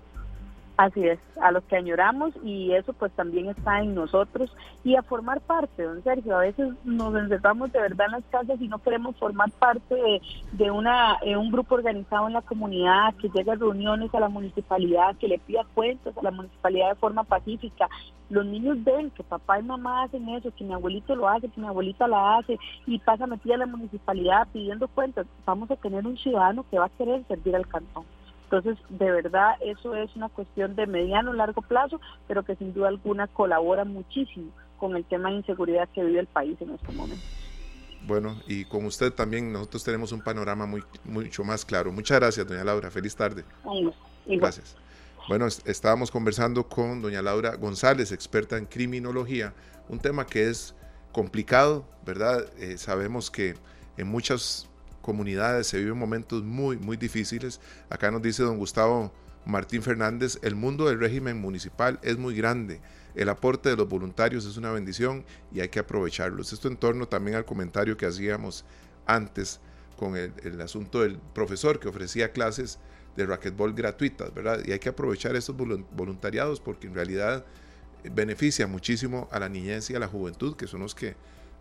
Así 0.76 1.06
es, 1.06 1.20
a 1.40 1.52
los 1.52 1.62
que 1.64 1.76
añoramos 1.76 2.34
y 2.42 2.72
eso 2.72 2.92
pues 2.94 3.12
también 3.12 3.48
está 3.48 3.80
en 3.80 3.94
nosotros 3.94 4.52
y 4.82 4.96
a 4.96 5.02
formar 5.02 5.40
parte, 5.40 5.84
don 5.84 6.02
Sergio. 6.02 6.36
A 6.36 6.40
veces 6.40 6.68
nos 6.82 7.14
encerramos 7.14 7.70
de 7.70 7.80
verdad 7.80 8.06
en 8.06 8.12
las 8.12 8.24
casas 8.24 8.60
y 8.60 8.66
no 8.66 8.78
queremos 8.78 9.16
formar 9.16 9.52
parte 9.52 9.94
de, 10.50 10.70
una 10.72 11.18
un 11.38 11.52
grupo 11.52 11.76
organizado 11.76 12.26
en 12.26 12.32
la 12.32 12.42
comunidad, 12.42 13.14
que 13.20 13.28
llegue 13.28 13.52
a 13.52 13.54
reuniones 13.54 14.12
a 14.16 14.18
la 14.18 14.28
municipalidad, 14.28 15.14
que 15.16 15.28
le 15.28 15.38
pida 15.38 15.64
cuentas 15.74 16.18
a 16.18 16.22
la 16.22 16.32
municipalidad 16.32 16.88
de 16.88 16.96
forma 16.96 17.22
pacífica. 17.22 17.88
Los 18.28 18.44
niños 18.44 18.82
ven 18.82 19.10
que 19.10 19.22
papá 19.22 19.60
y 19.60 19.62
mamá 19.62 20.02
hacen 20.02 20.28
eso, 20.30 20.50
que 20.56 20.64
mi 20.64 20.74
abuelito 20.74 21.14
lo 21.14 21.28
hace, 21.28 21.48
que 21.50 21.60
mi 21.60 21.68
abuelita 21.68 22.08
la 22.08 22.38
hace 22.38 22.58
y 22.84 22.98
pasa 22.98 23.28
metida 23.28 23.54
a 23.54 23.58
la 23.58 23.66
municipalidad 23.66 24.48
pidiendo 24.52 24.88
cuentas. 24.88 25.24
Vamos 25.46 25.70
a 25.70 25.76
tener 25.76 26.04
un 26.04 26.16
ciudadano 26.16 26.66
que 26.68 26.80
va 26.80 26.86
a 26.86 26.96
querer 26.98 27.24
servir 27.28 27.54
al 27.54 27.68
cantón. 27.68 28.04
Entonces, 28.44 28.78
de 28.88 29.10
verdad, 29.10 29.54
eso 29.60 29.94
es 29.94 30.14
una 30.16 30.28
cuestión 30.28 30.76
de 30.76 30.86
mediano 30.86 31.30
o 31.30 31.34
largo 31.34 31.62
plazo, 31.62 32.00
pero 32.28 32.44
que 32.44 32.56
sin 32.56 32.72
duda 32.72 32.88
alguna 32.88 33.26
colabora 33.26 33.84
muchísimo 33.84 34.50
con 34.78 34.96
el 34.96 35.04
tema 35.04 35.30
de 35.30 35.36
inseguridad 35.36 35.88
que 35.94 36.04
vive 36.04 36.20
el 36.20 36.26
país 36.26 36.60
en 36.60 36.70
este 36.70 36.92
momento. 36.92 37.24
Bueno, 38.06 38.36
y 38.46 38.66
con 38.66 38.84
usted 38.84 39.12
también 39.12 39.50
nosotros 39.52 39.82
tenemos 39.82 40.12
un 40.12 40.20
panorama 40.20 40.66
muy, 40.66 40.82
mucho 41.04 41.42
más 41.42 41.64
claro. 41.64 41.90
Muchas 41.90 42.20
gracias, 42.20 42.46
doña 42.46 42.62
Laura. 42.62 42.90
Feliz 42.90 43.16
tarde. 43.16 43.44
Gracias. 44.26 44.76
Bueno, 45.26 45.46
estábamos 45.46 46.10
conversando 46.10 46.68
con 46.68 47.00
doña 47.00 47.22
Laura 47.22 47.56
González, 47.56 48.12
experta 48.12 48.58
en 48.58 48.66
criminología, 48.66 49.54
un 49.88 49.98
tema 49.98 50.26
que 50.26 50.50
es 50.50 50.74
complicado, 51.12 51.86
¿verdad? 52.04 52.44
Eh, 52.58 52.76
sabemos 52.76 53.30
que 53.30 53.54
en 53.96 54.08
muchas 54.08 54.68
comunidades 55.04 55.66
se 55.66 55.78
viven 55.78 55.98
momentos 55.98 56.42
muy, 56.42 56.78
muy 56.78 56.96
difíciles. 56.96 57.60
Acá 57.90 58.10
nos 58.10 58.22
dice 58.22 58.42
don 58.42 58.58
Gustavo 58.58 59.12
Martín 59.44 59.82
Fernández, 59.82 60.38
el 60.42 60.54
mundo 60.54 60.88
del 60.88 60.98
régimen 60.98 61.38
municipal 61.40 62.00
es 62.02 62.16
muy 62.16 62.34
grande. 62.34 62.80
El 63.14 63.28
aporte 63.28 63.68
de 63.68 63.76
los 63.76 63.88
voluntarios 63.88 64.46
es 64.46 64.56
una 64.56 64.72
bendición 64.72 65.24
y 65.52 65.60
hay 65.60 65.68
que 65.68 65.78
aprovecharlos. 65.78 66.52
Esto 66.52 66.68
en 66.68 66.78
torno 66.78 67.06
también 67.06 67.36
al 67.36 67.44
comentario 67.44 67.96
que 67.96 68.06
hacíamos 68.06 68.64
antes 69.06 69.60
con 69.98 70.16
el, 70.16 70.60
asunto 70.60 71.02
del 71.02 71.18
profesor 71.34 71.78
que 71.78 71.88
ofrecía 71.88 72.32
clases 72.32 72.78
de 73.16 73.26
racquetball 73.26 73.74
gratuitas, 73.74 74.34
¿verdad? 74.34 74.60
Y 74.64 74.72
hay 74.72 74.78
que 74.78 74.88
aprovechar 74.88 75.36
estos 75.36 75.54
voluntariados 75.56 76.60
porque 76.60 76.86
en 76.86 76.94
realidad 76.94 77.44
beneficia 78.12 78.66
muchísimo 78.66 79.28
a 79.30 79.38
la 79.38 79.48
niñez 79.48 79.90
y 79.90 79.94
a 79.94 79.98
la 79.98 80.08
juventud, 80.08 80.56
que 80.56 80.66
son 80.66 80.80
los 80.80 80.94
que 80.94 81.14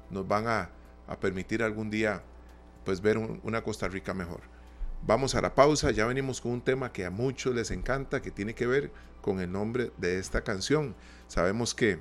nos 0.09 0.27
van 0.27 0.47
a, 0.47 0.69
permitir 1.19 1.61
algún 1.61 1.91
día 1.91 2.23
pues 2.83 3.01
ver 3.01 3.17
una 3.17 3.63
Costa 3.63 3.87
Rica 3.87 4.13
mejor. 4.13 4.41
Vamos 5.05 5.35
a 5.35 5.41
la 5.41 5.53
pausa, 5.53 5.91
ya 5.91 6.05
venimos 6.05 6.39
con 6.39 6.53
un 6.53 6.61
tema 6.61 6.91
que 6.91 7.05
a 7.05 7.09
muchos 7.09 7.53
les 7.53 7.71
encanta, 7.71 8.21
que 8.21 8.31
tiene 8.31 8.55
que 8.55 8.67
ver 8.67 8.91
con 9.21 9.41
el 9.41 9.51
nombre 9.51 9.91
de 9.97 10.17
esta 10.17 10.41
canción. 10.41 10.95
Sabemos 11.27 11.73
que 11.75 11.99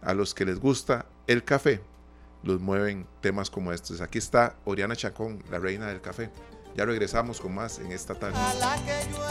a 0.00 0.14
los 0.14 0.34
que 0.34 0.44
les 0.44 0.58
gusta 0.58 1.06
el 1.26 1.44
café, 1.44 1.80
los 2.42 2.60
mueven 2.60 3.06
temas 3.20 3.50
como 3.50 3.72
estos. 3.72 4.00
Aquí 4.00 4.18
está 4.18 4.56
Oriana 4.64 4.96
Chacón, 4.96 5.42
la 5.50 5.58
reina 5.58 5.88
del 5.88 6.00
café. 6.00 6.30
Ya 6.76 6.84
regresamos 6.84 7.40
con 7.40 7.54
más 7.54 7.80
en 7.80 7.90
esta 7.90 8.14
tarde. 8.14 8.38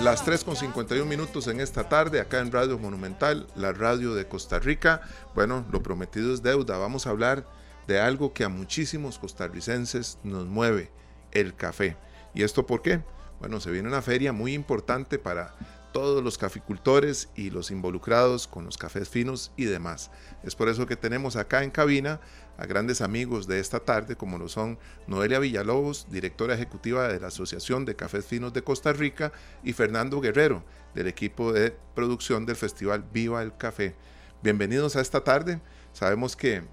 Las 0.01 0.25
3 0.25 0.43
con 0.43 0.55
51 0.55 1.05
minutos 1.05 1.47
en 1.47 1.61
esta 1.61 1.87
tarde, 1.87 2.19
acá 2.19 2.39
en 2.39 2.51
Radio 2.51 2.77
Monumental, 2.77 3.47
la 3.55 3.71
radio 3.71 4.13
de 4.13 4.27
Costa 4.27 4.59
Rica. 4.59 5.01
Bueno, 5.33 5.65
lo 5.71 5.81
prometido 5.81 6.33
es 6.33 6.43
deuda. 6.43 6.77
Vamos 6.77 7.07
a 7.07 7.11
hablar 7.11 7.45
de 7.87 7.99
algo 7.99 8.33
que 8.33 8.43
a 8.43 8.49
muchísimos 8.49 9.17
costarricenses 9.17 10.19
nos 10.23 10.45
mueve, 10.45 10.91
el 11.31 11.55
café. 11.55 11.97
¿Y 12.33 12.43
esto 12.43 12.67
por 12.67 12.81
qué? 12.81 13.01
Bueno, 13.39 13.59
se 13.59 13.71
viene 13.71 13.87
una 13.87 14.01
feria 14.01 14.33
muy 14.33 14.53
importante 14.53 15.17
para 15.17 15.55
todos 15.93 16.23
los 16.23 16.37
caficultores 16.37 17.29
y 17.35 17.49
los 17.49 17.71
involucrados 17.71 18.47
con 18.47 18.65
los 18.65 18.77
cafés 18.77 19.09
finos 19.09 19.51
y 19.55 19.65
demás. 19.65 20.11
Es 20.43 20.55
por 20.55 20.69
eso 20.69 20.85
que 20.85 20.95
tenemos 20.95 21.35
acá 21.35 21.63
en 21.63 21.71
cabina 21.71 22.19
a 22.57 22.65
grandes 22.65 23.01
amigos 23.01 23.47
de 23.47 23.59
esta 23.59 23.79
tarde, 23.79 24.15
como 24.15 24.37
lo 24.37 24.49
son 24.49 24.77
Noelia 25.07 25.39
Villalobos, 25.39 26.07
directora 26.09 26.55
ejecutiva 26.55 27.07
de 27.07 27.19
la 27.19 27.27
Asociación 27.27 27.85
de 27.85 27.95
Cafés 27.95 28.25
Finos 28.25 28.53
de 28.53 28.63
Costa 28.63 28.93
Rica, 28.93 29.31
y 29.63 29.73
Fernando 29.73 30.19
Guerrero, 30.19 30.63
del 30.93 31.07
equipo 31.07 31.53
de 31.53 31.75
producción 31.95 32.45
del 32.45 32.57
Festival 32.57 33.05
Viva 33.13 33.41
el 33.41 33.55
Café. 33.55 33.95
Bienvenidos 34.43 34.95
a 34.95 35.01
esta 35.01 35.23
tarde. 35.23 35.61
Sabemos 35.93 36.35
que 36.35 36.63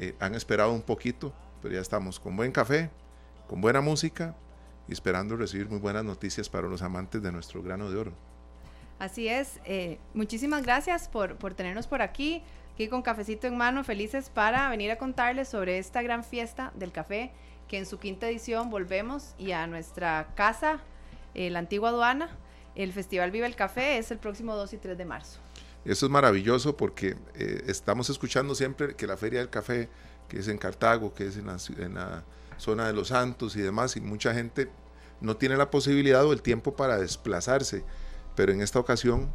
eh, 0.00 0.14
han 0.20 0.34
esperado 0.34 0.72
un 0.72 0.82
poquito, 0.82 1.32
pero 1.62 1.74
ya 1.74 1.80
estamos 1.80 2.20
con 2.20 2.36
buen 2.36 2.52
café, 2.52 2.90
con 3.46 3.60
buena 3.60 3.80
música 3.80 4.34
esperando 4.88 5.36
recibir 5.36 5.68
muy 5.68 5.78
buenas 5.78 6.04
noticias 6.04 6.48
para 6.48 6.66
los 6.66 6.82
amantes 6.82 7.22
de 7.22 7.30
nuestro 7.30 7.62
grano 7.62 7.90
de 7.90 7.98
oro. 7.98 8.12
Así 8.98 9.28
es. 9.28 9.60
Eh, 9.64 9.98
muchísimas 10.14 10.62
gracias 10.62 11.08
por, 11.08 11.36
por 11.36 11.54
tenernos 11.54 11.86
por 11.86 12.02
aquí, 12.02 12.42
aquí 12.74 12.88
con 12.88 13.02
cafecito 13.02 13.46
en 13.46 13.56
mano, 13.56 13.84
felices 13.84 14.30
para 14.30 14.68
venir 14.70 14.90
a 14.90 14.96
contarles 14.96 15.48
sobre 15.48 15.78
esta 15.78 16.02
gran 16.02 16.24
fiesta 16.24 16.72
del 16.74 16.90
café 16.90 17.30
que 17.68 17.78
en 17.78 17.86
su 17.86 17.98
quinta 17.98 18.28
edición 18.28 18.70
volvemos 18.70 19.34
y 19.38 19.52
a 19.52 19.66
nuestra 19.66 20.28
casa, 20.34 20.80
eh, 21.34 21.50
la 21.50 21.60
antigua 21.60 21.90
aduana. 21.90 22.30
El 22.74 22.92
Festival 22.92 23.30
Viva 23.30 23.46
el 23.46 23.56
Café 23.56 23.98
es 23.98 24.10
el 24.10 24.18
próximo 24.18 24.54
2 24.54 24.72
y 24.72 24.76
3 24.78 24.96
de 24.96 25.04
marzo. 25.04 25.40
Eso 25.88 26.06
es 26.06 26.12
maravilloso 26.12 26.76
porque 26.76 27.16
eh, 27.34 27.64
estamos 27.66 28.10
escuchando 28.10 28.54
siempre 28.54 28.94
que 28.94 29.06
la 29.06 29.16
Feria 29.16 29.40
del 29.40 29.50
Café, 29.50 29.88
que 30.28 30.38
es 30.38 30.48
en 30.48 30.58
Cartago, 30.58 31.14
que 31.14 31.26
es 31.26 31.36
en 31.36 31.46
la, 31.46 31.56
en 31.78 31.94
la 31.94 32.24
zona 32.58 32.86
de 32.86 32.92
Los 32.92 33.08
Santos 33.08 33.56
y 33.56 33.60
demás, 33.60 33.96
y 33.96 34.00
mucha 34.00 34.34
gente 34.34 34.70
no 35.20 35.36
tiene 35.36 35.56
la 35.56 35.70
posibilidad 35.70 36.24
o 36.24 36.32
el 36.32 36.42
tiempo 36.42 36.76
para 36.76 36.98
desplazarse 36.98 37.84
pero 38.38 38.52
en 38.52 38.60
esta 38.60 38.78
ocasión 38.78 39.28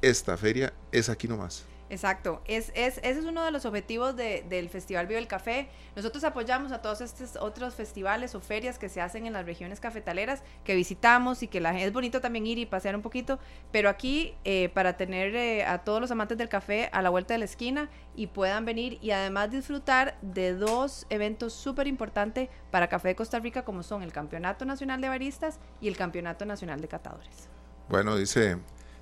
esta 0.00 0.34
feria 0.38 0.72
es 0.90 1.10
aquí 1.10 1.28
nomás. 1.28 1.64
Exacto, 1.90 2.42
es, 2.46 2.70
es, 2.74 2.98
ese 2.98 3.20
es 3.20 3.24
uno 3.24 3.42
de 3.42 3.50
los 3.50 3.64
objetivos 3.64 4.14
del 4.14 4.68
Festival 4.68 5.06
Viva 5.06 5.18
el 5.18 5.26
Café. 5.26 5.68
Nosotros 5.96 6.22
apoyamos 6.24 6.70
a 6.70 6.82
todos 6.82 7.00
estos 7.00 7.36
otros 7.36 7.74
festivales 7.74 8.34
o 8.34 8.40
ferias 8.40 8.78
que 8.78 8.90
se 8.90 9.00
hacen 9.00 9.26
en 9.26 9.32
las 9.32 9.46
regiones 9.46 9.80
cafetaleras, 9.80 10.42
que 10.64 10.74
visitamos 10.74 11.42
y 11.42 11.48
que 11.48 11.60
la, 11.60 11.78
es 11.80 11.92
bonito 11.92 12.20
también 12.20 12.46
ir 12.46 12.58
y 12.58 12.66
pasear 12.66 12.94
un 12.94 13.00
poquito, 13.00 13.38
pero 13.72 13.88
aquí 13.88 14.34
eh, 14.44 14.68
para 14.74 14.98
tener 14.98 15.34
eh, 15.34 15.64
a 15.64 15.78
todos 15.78 16.00
los 16.00 16.10
amantes 16.10 16.36
del 16.36 16.50
café 16.50 16.90
a 16.92 17.00
la 17.00 17.08
vuelta 17.08 17.32
de 17.32 17.38
la 17.38 17.46
esquina 17.46 17.88
y 18.14 18.26
puedan 18.26 18.66
venir 18.66 18.98
y 19.00 19.12
además 19.12 19.50
disfrutar 19.50 20.18
de 20.20 20.54
dos 20.54 21.06
eventos 21.08 21.54
súper 21.54 21.86
importantes 21.86 22.50
para 22.70 22.88
Café 22.88 23.08
de 23.08 23.16
Costa 23.16 23.38
Rica, 23.38 23.64
como 23.64 23.82
son 23.82 24.02
el 24.02 24.12
Campeonato 24.12 24.64
Nacional 24.64 25.00
de 25.00 25.08
Baristas 25.08 25.58
y 25.80 25.88
el 25.88 25.96
Campeonato 25.96 26.44
Nacional 26.44 26.80
de 26.80 26.88
Catadores. 26.88 27.48
Bueno, 27.88 28.16
dice, 28.16 28.58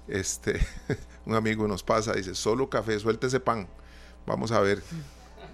este, 0.09 0.61
un 1.27 1.35
amigo 1.35 1.66
nos 1.66 1.83
pasa, 1.83 2.12
dice, 2.12 2.35
solo 2.35 2.69
café, 2.69 2.99
suelte 2.99 3.27
ese 3.27 3.40
pan. 3.40 3.66
Vamos 4.27 4.53
a 4.53 4.61
ver 4.61 4.83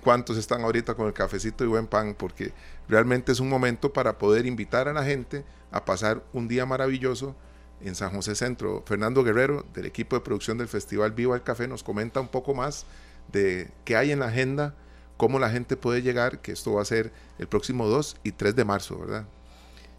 cuántos 0.03 0.37
están 0.37 0.63
ahorita 0.63 0.95
con 0.95 1.07
el 1.07 1.13
cafecito 1.13 1.65
y 1.65 1.67
buen 1.67 1.87
pan, 1.87 2.15
porque 2.19 2.53
realmente 2.89 3.33
es 3.33 3.41
un 3.41 3.49
momento 3.49 3.93
para 3.93 4.19
poder 4.19 4.47
invitar 4.47 4.89
a 4.89 4.93
la 4.93 5.05
gente 5.05 5.45
a 5.71 5.85
pasar 5.85 6.23
un 6.33 6.49
día 6.49 6.67
maravilloso 6.67 7.35
en 7.81 7.95
San 7.95 8.11
José 8.11 8.35
Centro. 8.35 8.83
Fernando 8.87 9.25
Guerrero, 9.25 9.67
del 9.75 9.87
equipo 9.87 10.17
de 10.17 10.23
producción 10.23 10.59
del 10.59 10.69
Festival 10.69 11.13
Viva 11.13 11.35
el 11.35 11.43
Café, 11.43 11.69
nos 11.69 11.83
comenta 11.83 12.21
un 12.21 12.29
poco 12.29 12.55
más 12.55 12.87
de 13.33 13.71
qué 13.85 13.97
hay 13.97 14.13
en 14.13 14.21
la 14.21 14.27
agenda, 14.27 14.75
cómo 15.17 15.39
la 15.39 15.51
gente 15.51 15.77
puede 15.77 16.03
llegar, 16.03 16.41
que 16.41 16.53
esto 16.53 16.75
va 16.75 16.83
a 16.83 16.87
ser 16.87 17.13
el 17.39 17.47
próximo 17.49 17.87
2 17.89 18.17
y 18.25 18.33
3 18.33 18.57
de 18.57 18.65
marzo, 18.65 18.99
¿verdad? 18.99 19.27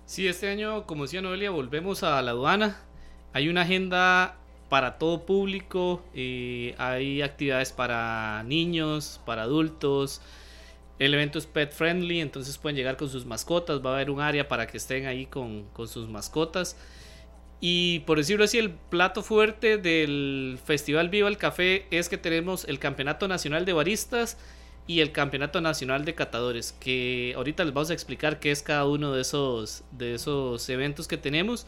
Sí, 0.05 0.27
este 0.27 0.49
año, 0.49 0.85
como 0.85 1.03
decía 1.03 1.21
Noelia, 1.21 1.49
volvemos 1.49 2.03
a 2.03 2.21
la 2.21 2.31
aduana 2.31 2.77
hay 3.33 3.49
una 3.49 3.61
agenda 3.61 4.37
para 4.73 4.97
todo 4.97 5.23
público, 5.23 6.03
eh, 6.15 6.73
hay 6.79 7.21
actividades 7.21 7.71
para 7.71 8.41
niños, 8.41 9.21
para 9.23 9.43
adultos. 9.43 10.19
El 10.97 11.13
evento 11.13 11.37
es 11.37 11.45
pet 11.45 11.71
friendly, 11.71 12.21
entonces 12.21 12.57
pueden 12.57 12.75
llegar 12.75 12.97
con 12.97 13.07
sus 13.07 13.23
mascotas, 13.23 13.85
va 13.85 13.91
a 13.91 13.93
haber 13.93 14.09
un 14.09 14.19
área 14.19 14.47
para 14.47 14.65
que 14.65 14.77
estén 14.77 15.05
ahí 15.05 15.27
con, 15.27 15.67
sus 15.85 16.09
mascotas. 16.09 16.75
Y 17.61 17.99
por 18.07 18.17
decirlo 18.17 18.45
así, 18.45 18.57
el 18.57 18.71
plato 18.71 19.21
fuerte 19.21 19.77
del 19.77 20.57
Festival 20.65 21.09
Viva 21.09 21.29
el 21.29 21.37
Café 21.37 21.85
es 21.91 22.09
que 22.09 22.17
tenemos 22.17 22.65
el 22.65 22.79
Campeonato 22.79 23.27
Nacional 23.27 23.65
de 23.65 23.73
Baristas 23.73 24.39
y 24.87 25.01
el 25.01 25.11
Campeonato 25.11 25.61
Nacional 25.61 26.03
de 26.03 26.15
Catadores, 26.15 26.71
que 26.79 27.33
ahorita 27.35 27.63
les 27.63 27.75
vamos 27.75 27.91
a 27.91 27.93
explicar 27.93 28.39
qué 28.39 28.49
es 28.49 28.63
cada 28.63 28.87
uno 28.87 29.11
de 29.11 29.21
esos, 29.21 29.83
de 29.91 30.15
esos 30.15 30.67
eventos 30.69 31.07
que 31.07 31.17
tenemos. 31.17 31.67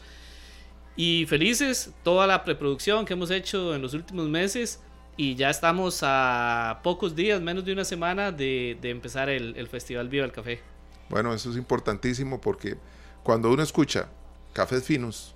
Y 0.96 1.26
felices, 1.26 1.92
toda 2.02 2.26
la 2.26 2.42
preproducción 2.42 3.04
que 3.04 3.12
hemos 3.12 3.30
hecho 3.30 3.74
en 3.74 3.82
los 3.82 3.92
últimos 3.92 4.28
meses 4.28 4.80
y 5.18 5.34
ya 5.34 5.50
estamos 5.50 6.00
a 6.02 6.80
pocos 6.82 7.14
días, 7.14 7.40
menos 7.40 7.64
de 7.64 7.72
una 7.72 7.84
semana 7.84 8.32
de, 8.32 8.78
empezar 8.82 9.28
el, 9.28 9.66
Festival 9.68 10.08
Viva 10.08 10.24
el 10.24 10.32
Café. 10.32 10.60
Bueno, 11.08 11.32
eso 11.32 11.50
es 11.50 11.56
importantísimo 11.56 12.40
porque 12.40 12.76
cuando 13.22 13.50
uno 13.50 13.62
escucha 13.62 14.08
cafés 14.52 14.84
finos, 14.84 15.34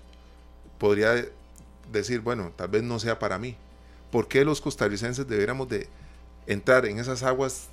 podría 0.79 1.27
decir, 1.90 2.20
bueno, 2.20 2.53
tal 2.57 2.68
vez 2.68 2.83
no 2.83 2.99
sea 2.99 3.18
para 3.18 3.38
mí. 3.38 3.57
¿Por 4.11 4.29
qué 4.29 4.44
los 4.44 4.61
costarricenses 4.61 5.29
deberíamos 5.29 5.68
de 5.68 5.88
entrar 6.46 6.87
en 6.87 6.99
esas 6.99 7.23
aguas 7.23 7.68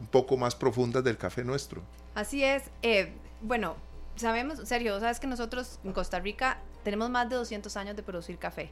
un 0.00 0.06
poco 0.06 0.36
más 0.36 0.54
profundas 0.54 1.04
del 1.04 1.16
café 1.16 1.44
nuestro? 1.44 1.82
Así 2.14 2.42
es. 2.42 2.64
Eh, 2.82 3.12
bueno, 3.42 3.76
sabemos, 4.16 4.60
Sergio, 4.64 4.98
sabes 4.98 5.20
que 5.20 5.26
nosotros 5.26 5.78
en 5.84 5.92
Costa 5.92 6.18
Rica 6.20 6.58
tenemos 6.82 7.10
más 7.10 7.28
de 7.28 7.36
200 7.36 7.76
años 7.76 7.96
de 7.96 8.02
producir 8.02 8.38
café. 8.38 8.70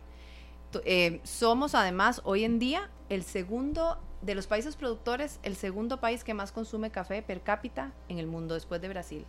Eh, 0.85 1.21
somos 1.25 1.75
además 1.75 2.21
hoy 2.25 2.45
en 2.45 2.59
día 2.59 2.91
el 3.09 3.23
segundo 3.23 3.99
de 4.21 4.35
los 4.35 4.47
países 4.47 4.77
productores, 4.77 5.39
el 5.43 5.57
segundo 5.57 6.01
país 6.01 6.25
que 6.25 6.35
más 6.35 6.53
consume 6.53 6.91
café 6.91 7.23
per 7.23 7.41
cápita 7.43 7.93
en 8.09 8.19
el 8.19 8.27
mundo 8.27 8.55
después 8.55 8.81
de 8.81 8.89
Brasil. 8.89 9.25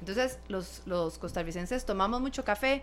Entonces 0.00 0.38
los, 0.48 0.82
los 0.86 1.18
costarricenses 1.18 1.84
tomamos 1.84 2.20
mucho 2.20 2.44
café. 2.44 2.82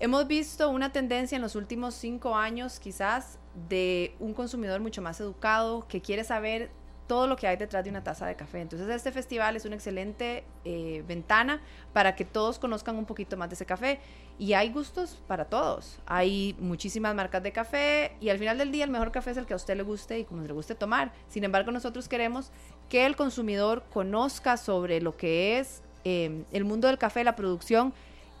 Hemos 0.00 0.26
visto 0.26 0.68
una 0.70 0.90
tendencia 0.90 1.36
en 1.36 1.42
los 1.42 1.54
últimos 1.54 1.94
cinco 1.94 2.34
años 2.34 2.80
quizás 2.80 3.38
de 3.68 4.16
un 4.18 4.34
consumidor 4.34 4.80
mucho 4.80 5.02
más 5.02 5.20
educado 5.20 5.86
que 5.86 6.00
quiere 6.00 6.24
saber 6.24 6.70
todo 7.06 7.26
lo 7.26 7.36
que 7.36 7.46
hay 7.46 7.56
detrás 7.56 7.84
de 7.84 7.90
una 7.90 8.02
taza 8.02 8.26
de 8.26 8.36
café. 8.36 8.60
Entonces 8.60 8.88
este 8.88 9.12
festival 9.12 9.56
es 9.56 9.64
una 9.64 9.74
excelente 9.74 10.44
eh, 10.64 11.04
ventana 11.06 11.60
para 11.92 12.14
que 12.14 12.24
todos 12.24 12.58
conozcan 12.58 12.96
un 12.96 13.04
poquito 13.04 13.36
más 13.36 13.48
de 13.48 13.54
ese 13.54 13.66
café. 13.66 14.00
Y 14.38 14.54
hay 14.54 14.70
gustos 14.72 15.20
para 15.26 15.44
todos. 15.44 15.98
Hay 16.06 16.56
muchísimas 16.58 17.14
marcas 17.14 17.42
de 17.42 17.52
café 17.52 18.12
y 18.20 18.28
al 18.30 18.38
final 18.38 18.58
del 18.58 18.72
día 18.72 18.84
el 18.84 18.90
mejor 18.90 19.12
café 19.12 19.32
es 19.32 19.36
el 19.36 19.46
que 19.46 19.52
a 19.52 19.56
usted 19.56 19.76
le 19.76 19.82
guste 19.82 20.18
y 20.18 20.24
como 20.24 20.42
le 20.42 20.52
guste 20.52 20.74
tomar. 20.74 21.12
Sin 21.28 21.44
embargo, 21.44 21.70
nosotros 21.70 22.08
queremos 22.08 22.50
que 22.88 23.06
el 23.06 23.16
consumidor 23.16 23.84
conozca 23.92 24.56
sobre 24.56 25.00
lo 25.00 25.16
que 25.16 25.58
es 25.58 25.82
eh, 26.04 26.44
el 26.52 26.64
mundo 26.64 26.88
del 26.88 26.98
café, 26.98 27.24
la 27.24 27.36
producción 27.36 27.92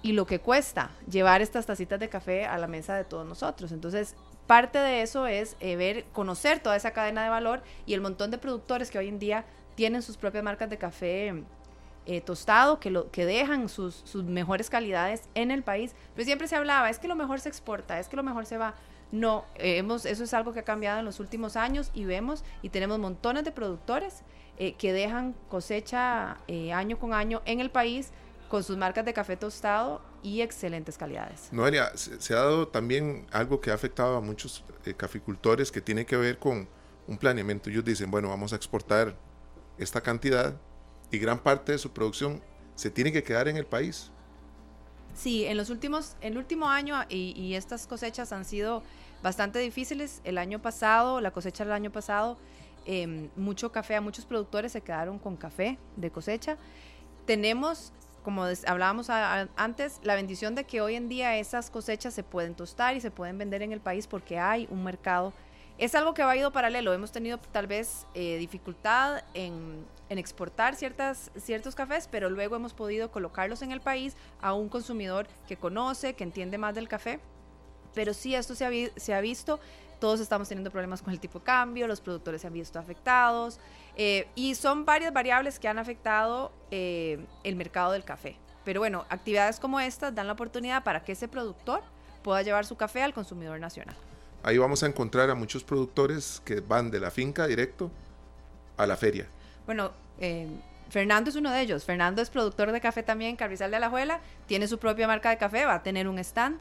y 0.02 0.12
lo 0.12 0.26
que 0.26 0.40
cuesta 0.40 0.90
llevar 1.08 1.42
estas 1.42 1.66
tacitas 1.66 1.98
de 2.00 2.08
café 2.08 2.44
a 2.44 2.58
la 2.58 2.66
mesa 2.66 2.96
de 2.96 3.04
todos 3.04 3.26
nosotros. 3.26 3.72
Entonces, 3.72 4.16
parte 4.46 4.78
de 4.78 5.02
eso 5.02 5.26
es 5.26 5.56
eh, 5.60 5.76
ver, 5.76 6.04
conocer 6.12 6.60
toda 6.60 6.76
esa 6.76 6.90
cadena 6.90 7.22
de 7.22 7.30
valor 7.30 7.62
y 7.86 7.94
el 7.94 8.00
montón 8.00 8.30
de 8.30 8.38
productores 8.38 8.90
que 8.90 8.98
hoy 8.98 9.08
en 9.08 9.18
día 9.18 9.44
tienen 9.76 10.02
sus 10.02 10.16
propias 10.16 10.44
marcas 10.44 10.68
de 10.68 10.76
café 10.76 11.44
eh, 12.04 12.20
tostado, 12.20 12.80
que, 12.80 12.90
lo, 12.90 13.12
que 13.12 13.24
dejan 13.24 13.68
sus, 13.68 14.04
mejores 14.16 14.68
calidades 14.68 15.28
en 15.34 15.52
el 15.52 15.62
país. 15.62 15.94
Pero 16.14 16.26
siempre 16.26 16.48
se 16.48 16.56
hablaba, 16.56 16.90
es 16.90 16.98
que 16.98 17.06
lo 17.06 17.14
mejor 17.14 17.38
se 17.38 17.48
exporta, 17.48 18.00
es 18.00 18.08
que 18.08 18.16
lo 18.16 18.24
mejor 18.24 18.44
se 18.44 18.58
va. 18.58 18.74
No, 19.12 19.44
eh, 19.54 19.76
hemos, 19.76 20.04
eso 20.04 20.24
es 20.24 20.34
algo 20.34 20.52
que 20.52 20.60
ha 20.60 20.64
cambiado 20.64 20.98
en 20.98 21.04
los 21.04 21.20
últimos 21.20 21.54
años 21.54 21.90
y 21.94 22.04
vemos 22.04 22.44
y 22.62 22.70
tenemos 22.70 22.98
montones 22.98 23.44
de 23.44 23.52
productores 23.52 24.22
eh, 24.58 24.72
que 24.72 24.92
dejan 24.92 25.34
cosecha 25.48 26.38
año 26.74 26.98
con 26.98 27.14
año 27.14 27.40
en 27.44 27.60
el 27.60 27.70
país 27.70 28.10
con 28.52 28.62
sus 28.62 28.76
marcas 28.76 29.06
de 29.06 29.14
café 29.14 29.34
tostado 29.34 30.02
y 30.22 30.42
excelentes 30.42 30.98
calidades. 30.98 31.48
Noelia, 31.52 31.96
se, 31.96 32.20
se 32.20 32.34
ha 32.34 32.36
dado 32.36 32.68
también 32.68 33.26
algo 33.32 33.62
que 33.62 33.70
ha 33.70 33.74
afectado 33.74 34.14
a 34.14 34.20
muchos 34.20 34.62
eh, 34.84 34.92
caficultores 34.92 35.72
que 35.72 35.80
tiene 35.80 36.04
que 36.04 36.18
ver 36.18 36.38
con 36.38 36.68
un 37.08 37.16
planeamiento. 37.16 37.70
Ellos 37.70 37.82
dicen, 37.82 38.10
bueno, 38.10 38.28
vamos 38.28 38.52
a 38.52 38.56
exportar 38.56 39.16
esta 39.78 40.02
cantidad 40.02 40.54
y 41.10 41.18
gran 41.18 41.38
parte 41.38 41.72
de 41.72 41.78
su 41.78 41.94
producción 41.94 42.42
se 42.74 42.90
tiene 42.90 43.10
que 43.10 43.22
quedar 43.22 43.48
en 43.48 43.56
el 43.56 43.64
país. 43.64 44.10
Sí, 45.14 45.46
en 45.46 45.56
los 45.56 45.70
últimos, 45.70 46.16
el 46.20 46.36
último 46.36 46.68
año 46.68 46.96
y, 47.08 47.32
y 47.34 47.54
estas 47.54 47.86
cosechas 47.86 48.32
han 48.32 48.44
sido 48.44 48.82
bastante 49.22 49.60
difíciles. 49.60 50.20
El 50.24 50.36
año 50.36 50.60
pasado, 50.60 51.22
la 51.22 51.30
cosecha 51.30 51.64
del 51.64 51.72
año 51.72 51.90
pasado, 51.90 52.36
eh, 52.84 53.30
mucho 53.34 53.72
café, 53.72 53.96
a 53.96 54.02
muchos 54.02 54.26
productores 54.26 54.72
se 54.72 54.82
quedaron 54.82 55.18
con 55.18 55.38
café 55.38 55.78
de 55.96 56.10
cosecha. 56.10 56.58
Tenemos, 57.24 57.94
como 58.22 58.44
hablábamos 58.66 59.08
antes, 59.10 60.00
la 60.02 60.14
bendición 60.14 60.54
de 60.54 60.64
que 60.64 60.80
hoy 60.80 60.94
en 60.94 61.08
día 61.08 61.36
esas 61.38 61.70
cosechas 61.70 62.14
se 62.14 62.22
pueden 62.22 62.54
tostar 62.54 62.96
y 62.96 63.00
se 63.00 63.10
pueden 63.10 63.38
vender 63.38 63.62
en 63.62 63.72
el 63.72 63.80
país 63.80 64.06
porque 64.06 64.38
hay 64.38 64.66
un 64.70 64.84
mercado. 64.84 65.32
Es 65.78 65.94
algo 65.94 66.14
que 66.14 66.22
va 66.22 66.36
ido 66.36 66.52
paralelo. 66.52 66.92
Hemos 66.92 67.12
tenido 67.12 67.38
tal 67.38 67.66
vez 67.66 68.06
eh, 68.14 68.36
dificultad 68.38 69.24
en, 69.34 69.84
exportar 70.10 70.76
ciertas, 70.76 71.30
ciertos 71.36 71.74
cafés, 71.74 72.06
pero 72.10 72.28
luego 72.28 72.54
hemos 72.54 72.74
podido 72.74 73.10
colocarlos 73.10 73.62
en 73.62 73.72
el 73.72 73.80
país 73.80 74.14
a 74.42 74.52
un 74.52 74.68
consumidor 74.68 75.26
que 75.48 75.56
conoce, 75.56 76.12
que 76.14 76.22
entiende 76.22 76.58
más 76.58 76.74
del 76.74 76.86
café. 76.86 77.18
Pero 77.94 78.12
sí, 78.12 78.34
esto 78.34 78.54
se 78.54 79.14
ha 79.14 79.20
visto. 79.20 79.58
Todos 80.02 80.18
estamos 80.18 80.48
teniendo 80.48 80.72
problemas 80.72 81.00
con 81.00 81.12
el 81.12 81.20
tipo 81.20 81.38
de 81.38 81.44
cambio, 81.44 81.86
los 81.86 82.00
productores 82.00 82.40
se 82.40 82.48
han 82.48 82.52
visto 82.52 82.76
afectados. 82.76 83.60
eh, 83.96 84.26
y 84.34 84.56
son 84.56 84.84
varias 84.84 85.12
variables 85.12 85.60
que 85.60 85.68
han 85.68 85.78
afectado 85.78 86.50
eh, 86.72 87.24
el 87.44 87.54
mercado 87.54 87.92
del 87.92 88.02
café. 88.02 88.34
Pero 88.64 88.80
bueno, 88.80 89.06
actividades 89.10 89.60
como 89.60 89.78
estas 89.78 90.12
dan 90.12 90.26
la 90.26 90.32
oportunidad 90.32 90.82
para 90.82 91.04
que 91.04 91.12
ese 91.12 91.28
productor 91.28 91.82
pueda 92.24 92.42
llevar 92.42 92.66
su 92.66 92.76
café 92.76 93.04
al 93.04 93.14
consumidor 93.14 93.60
nacional. 93.60 93.94
Ahí 94.42 94.58
vamos 94.58 94.82
a 94.82 94.86
encontrar 94.86 95.30
a 95.30 95.36
muchos 95.36 95.62
productores 95.62 96.42
que 96.44 96.58
van 96.58 96.90
de 96.90 96.98
la 96.98 97.12
finca 97.12 97.46
directo 97.46 97.88
a 98.76 98.88
la 98.88 98.96
feria. 98.96 99.28
Bueno, 99.66 99.92
eh, 100.18 100.48
Fernando 100.90 101.30
es 101.30 101.36
uno 101.36 101.52
de 101.52 101.60
ellos. 101.60 101.84
Fernando 101.84 102.22
es 102.22 102.28
productor 102.28 102.72
de 102.72 102.80
café 102.80 103.04
también 103.04 103.36
Carrizal 103.36 103.70
de 103.70 103.76
Alajuela, 103.76 104.18
tiene 104.48 104.66
su 104.66 104.78
propia 104.78 105.06
marca 105.06 105.30
de 105.30 105.38
café, 105.38 105.64
va 105.64 105.74
a 105.74 105.82
tener 105.84 106.08
un 106.08 106.18
stand. 106.18 106.58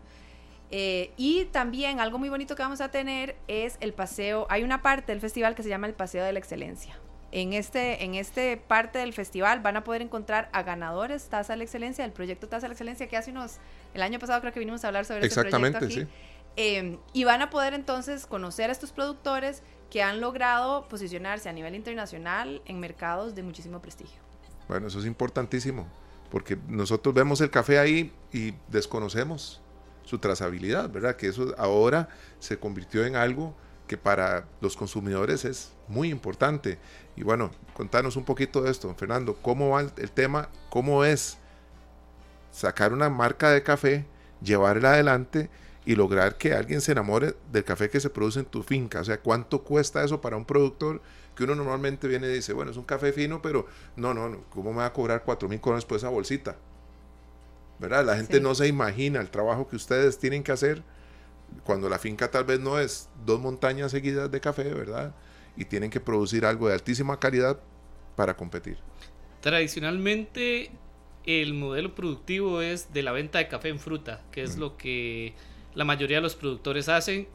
Eh, 0.71 1.11
y 1.17 1.45
también 1.45 1.99
algo 1.99 2.17
muy 2.17 2.29
bonito 2.29 2.55
que 2.55 2.63
vamos 2.63 2.79
a 2.79 2.89
tener 2.89 3.35
es 3.47 3.75
el 3.81 3.93
paseo. 3.93 4.47
Hay 4.49 4.63
una 4.63 4.81
parte 4.81 5.11
del 5.11 5.19
festival 5.19 5.53
que 5.53 5.63
se 5.63 5.69
llama 5.69 5.87
el 5.87 5.93
Paseo 5.93 6.23
de 6.23 6.31
la 6.31 6.39
Excelencia. 6.39 6.97
En 7.33 7.53
este, 7.53 8.03
en 8.03 8.15
este 8.15 8.57
parte 8.57 8.99
del 8.99 9.13
festival 9.13 9.61
van 9.61 9.77
a 9.77 9.83
poder 9.83 10.01
encontrar 10.01 10.49
a 10.53 10.63
ganadores 10.63 11.27
Taza 11.29 11.53
de 11.53 11.57
la 11.57 11.63
Excelencia, 11.63 12.03
del 12.03 12.13
proyecto 12.13 12.47
Taza 12.47 12.63
de 12.63 12.69
la 12.69 12.73
Excelencia, 12.73 13.07
que 13.07 13.17
hace 13.17 13.31
unos, 13.31 13.57
el 13.93 14.01
año 14.01 14.19
pasado 14.19 14.39
creo 14.41 14.53
que 14.53 14.59
vinimos 14.59 14.83
a 14.83 14.87
hablar 14.87 15.05
sobre 15.05 15.25
este 15.25 15.35
proyecto 15.35 15.57
Exactamente, 15.57 15.85
aquí. 15.85 16.07
sí. 16.07 16.15
Eh, 16.57 16.97
y 17.13 17.23
van 17.23 17.41
a 17.41 17.49
poder 17.49 17.73
entonces 17.73 18.25
conocer 18.25 18.69
a 18.69 18.73
estos 18.73 18.91
productores 18.91 19.63
que 19.89 20.03
han 20.03 20.19
logrado 20.19 20.87
posicionarse 20.89 21.47
a 21.47 21.53
nivel 21.53 21.75
internacional 21.75 22.61
en 22.65 22.79
mercados 22.79 23.35
de 23.35 23.43
muchísimo 23.43 23.81
prestigio. 23.81 24.19
Bueno, 24.67 24.87
eso 24.87 24.99
es 24.99 25.05
importantísimo, 25.05 25.87
porque 26.29 26.57
nosotros 26.67 27.15
vemos 27.15 27.39
el 27.39 27.49
café 27.49 27.79
ahí 27.79 28.13
y 28.33 28.53
desconocemos 28.67 29.60
su 30.11 30.19
trazabilidad, 30.19 30.89
¿verdad? 30.89 31.15
Que 31.15 31.27
eso 31.27 31.55
ahora 31.57 32.09
se 32.37 32.59
convirtió 32.59 33.05
en 33.05 33.15
algo 33.15 33.55
que 33.87 33.95
para 33.95 34.45
los 34.59 34.75
consumidores 34.75 35.45
es 35.45 35.71
muy 35.87 36.09
importante. 36.09 36.79
Y 37.15 37.23
bueno, 37.23 37.49
contanos 37.73 38.17
un 38.17 38.25
poquito 38.25 38.61
de 38.61 38.71
esto, 38.71 38.93
Fernando, 38.95 39.37
¿cómo 39.41 39.69
va 39.69 39.79
el, 39.79 40.11
tema? 40.11 40.49
¿Cómo 40.69 41.05
es 41.05 41.37
sacar 42.51 42.91
una 42.91 43.09
marca 43.09 43.51
de 43.51 43.63
café, 43.63 44.05
llevarla 44.41 44.91
adelante 44.91 45.49
y 45.85 45.95
lograr 45.95 46.37
que 46.37 46.53
alguien 46.53 46.81
se 46.81 46.91
enamore 46.91 47.33
del 47.49 47.63
café 47.63 47.89
que 47.89 48.01
se 48.01 48.09
produce 48.09 48.39
en 48.39 48.45
tu 48.47 48.63
finca? 48.63 48.99
O 48.99 49.05
sea, 49.05 49.17
¿cuánto 49.21 49.63
cuesta 49.63 50.03
eso 50.03 50.19
para 50.19 50.35
un 50.35 50.43
productor 50.43 51.01
que 51.37 51.45
uno 51.45 51.55
normalmente 51.55 52.09
viene 52.09 52.27
y 52.27 52.33
dice, 52.33 52.51
bueno, 52.51 52.71
es 52.71 52.77
un 52.77 52.83
café 52.83 53.13
fino, 53.13 53.41
pero 53.41 53.65
no, 53.95 54.13
no, 54.13 54.27
no 54.27 54.43
¿cómo 54.49 54.71
me 54.71 54.79
va 54.79 54.87
a 54.87 54.93
cobrar 54.93 55.23
4 55.23 55.47
mil 55.47 55.61
colones 55.61 55.85
por 55.85 55.95
esa 55.95 56.09
bolsita? 56.09 56.57
¿Verdad? 57.81 58.05
La 58.05 58.15
gente 58.15 58.37
Sí. 58.37 58.43
no 58.43 58.53
se 58.55 58.67
imagina 58.67 59.19
el 59.19 59.29
trabajo 59.31 59.67
que 59.67 59.75
ustedes 59.75 60.19
tienen 60.19 60.43
que 60.43 60.51
hacer 60.51 60.83
cuando 61.63 61.89
la 61.89 61.97
finca 61.99 62.29
tal 62.31 62.45
vez 62.45 62.59
no 62.59 62.79
es 62.79 63.09
dos 63.25 63.39
montañas 63.41 63.91
seguidas 63.91 64.31
de 64.31 64.39
café, 64.39 64.63
¿verdad? 64.73 65.15
Y 65.57 65.65
tienen 65.65 65.89
que 65.89 65.99
producir 65.99 66.45
algo 66.45 66.67
de 66.67 66.75
altísima 66.75 67.19
calidad 67.19 67.59
para 68.15 68.37
competir. 68.37 68.77
Tradicionalmente 69.41 70.71
el 71.25 71.53
modelo 71.55 71.93
productivo 71.95 72.61
es 72.61 72.93
de 72.93 73.01
la 73.03 73.11
venta 73.11 73.39
de 73.39 73.47
café 73.47 73.69
en 73.69 73.79
fruta, 73.79 74.21
que 74.31 74.43
es 74.43 74.57
lo 74.57 74.77
que 74.77 75.33
la 75.73 75.83
mayoría 75.83 76.17
de 76.17 76.21
los 76.21 76.35
productores 76.35 76.87
hacen 76.87 77.27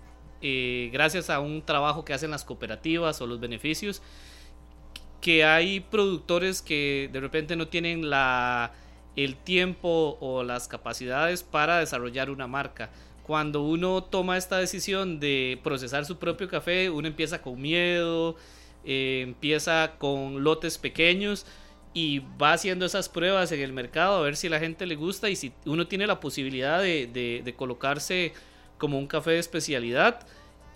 eh, 0.42 0.90
gracias 0.92 1.28
a 1.28 1.40
un 1.40 1.62
trabajo 1.62 2.04
que 2.04 2.12
hacen 2.14 2.30
las 2.30 2.44
cooperativas 2.44 3.20
o 3.20 3.26
los 3.26 3.40
beneficios, 3.40 4.00
que 5.20 5.44
hay 5.44 5.80
productores 5.80 6.62
que 6.62 7.10
de 7.12 7.20
repente 7.20 7.56
no 7.56 7.68
tienen 7.68 8.10
la, 8.10 8.72
el 9.16 9.36
tiempo 9.36 10.18
o 10.20 10.42
las 10.42 10.68
capacidades 10.68 11.42
para 11.42 11.78
desarrollar 11.80 12.30
una 12.30 12.46
marca. 12.46 12.90
Cuando 13.22 13.62
uno 13.62 14.04
toma 14.04 14.36
esta 14.36 14.58
decisión 14.58 15.18
de 15.18 15.58
procesar 15.64 16.04
su 16.04 16.18
propio 16.18 16.48
café, 16.48 16.90
uno 16.90 17.08
empieza 17.08 17.42
con 17.42 17.60
miedo, 17.60 18.36
eh, 18.84 19.22
empieza 19.26 19.94
con 19.98 20.44
lotes 20.44 20.78
pequeños 20.78 21.44
y 21.92 22.20
va 22.40 22.52
haciendo 22.52 22.84
esas 22.86 23.08
pruebas 23.08 23.50
en 23.52 23.60
el 23.60 23.72
mercado 23.72 24.18
a 24.18 24.20
ver 24.20 24.36
si 24.36 24.48
la 24.48 24.60
gente 24.60 24.84
le 24.86 24.96
gusta 24.96 25.30
y 25.30 25.34
si 25.34 25.52
uno 25.64 25.88
tiene 25.88 26.06
la 26.06 26.20
posibilidad 26.20 26.80
de, 26.80 27.54
colocarse 27.56 28.32
como 28.78 28.98
un 28.98 29.06
café 29.06 29.32
de 29.32 29.38
especialidad 29.38 30.20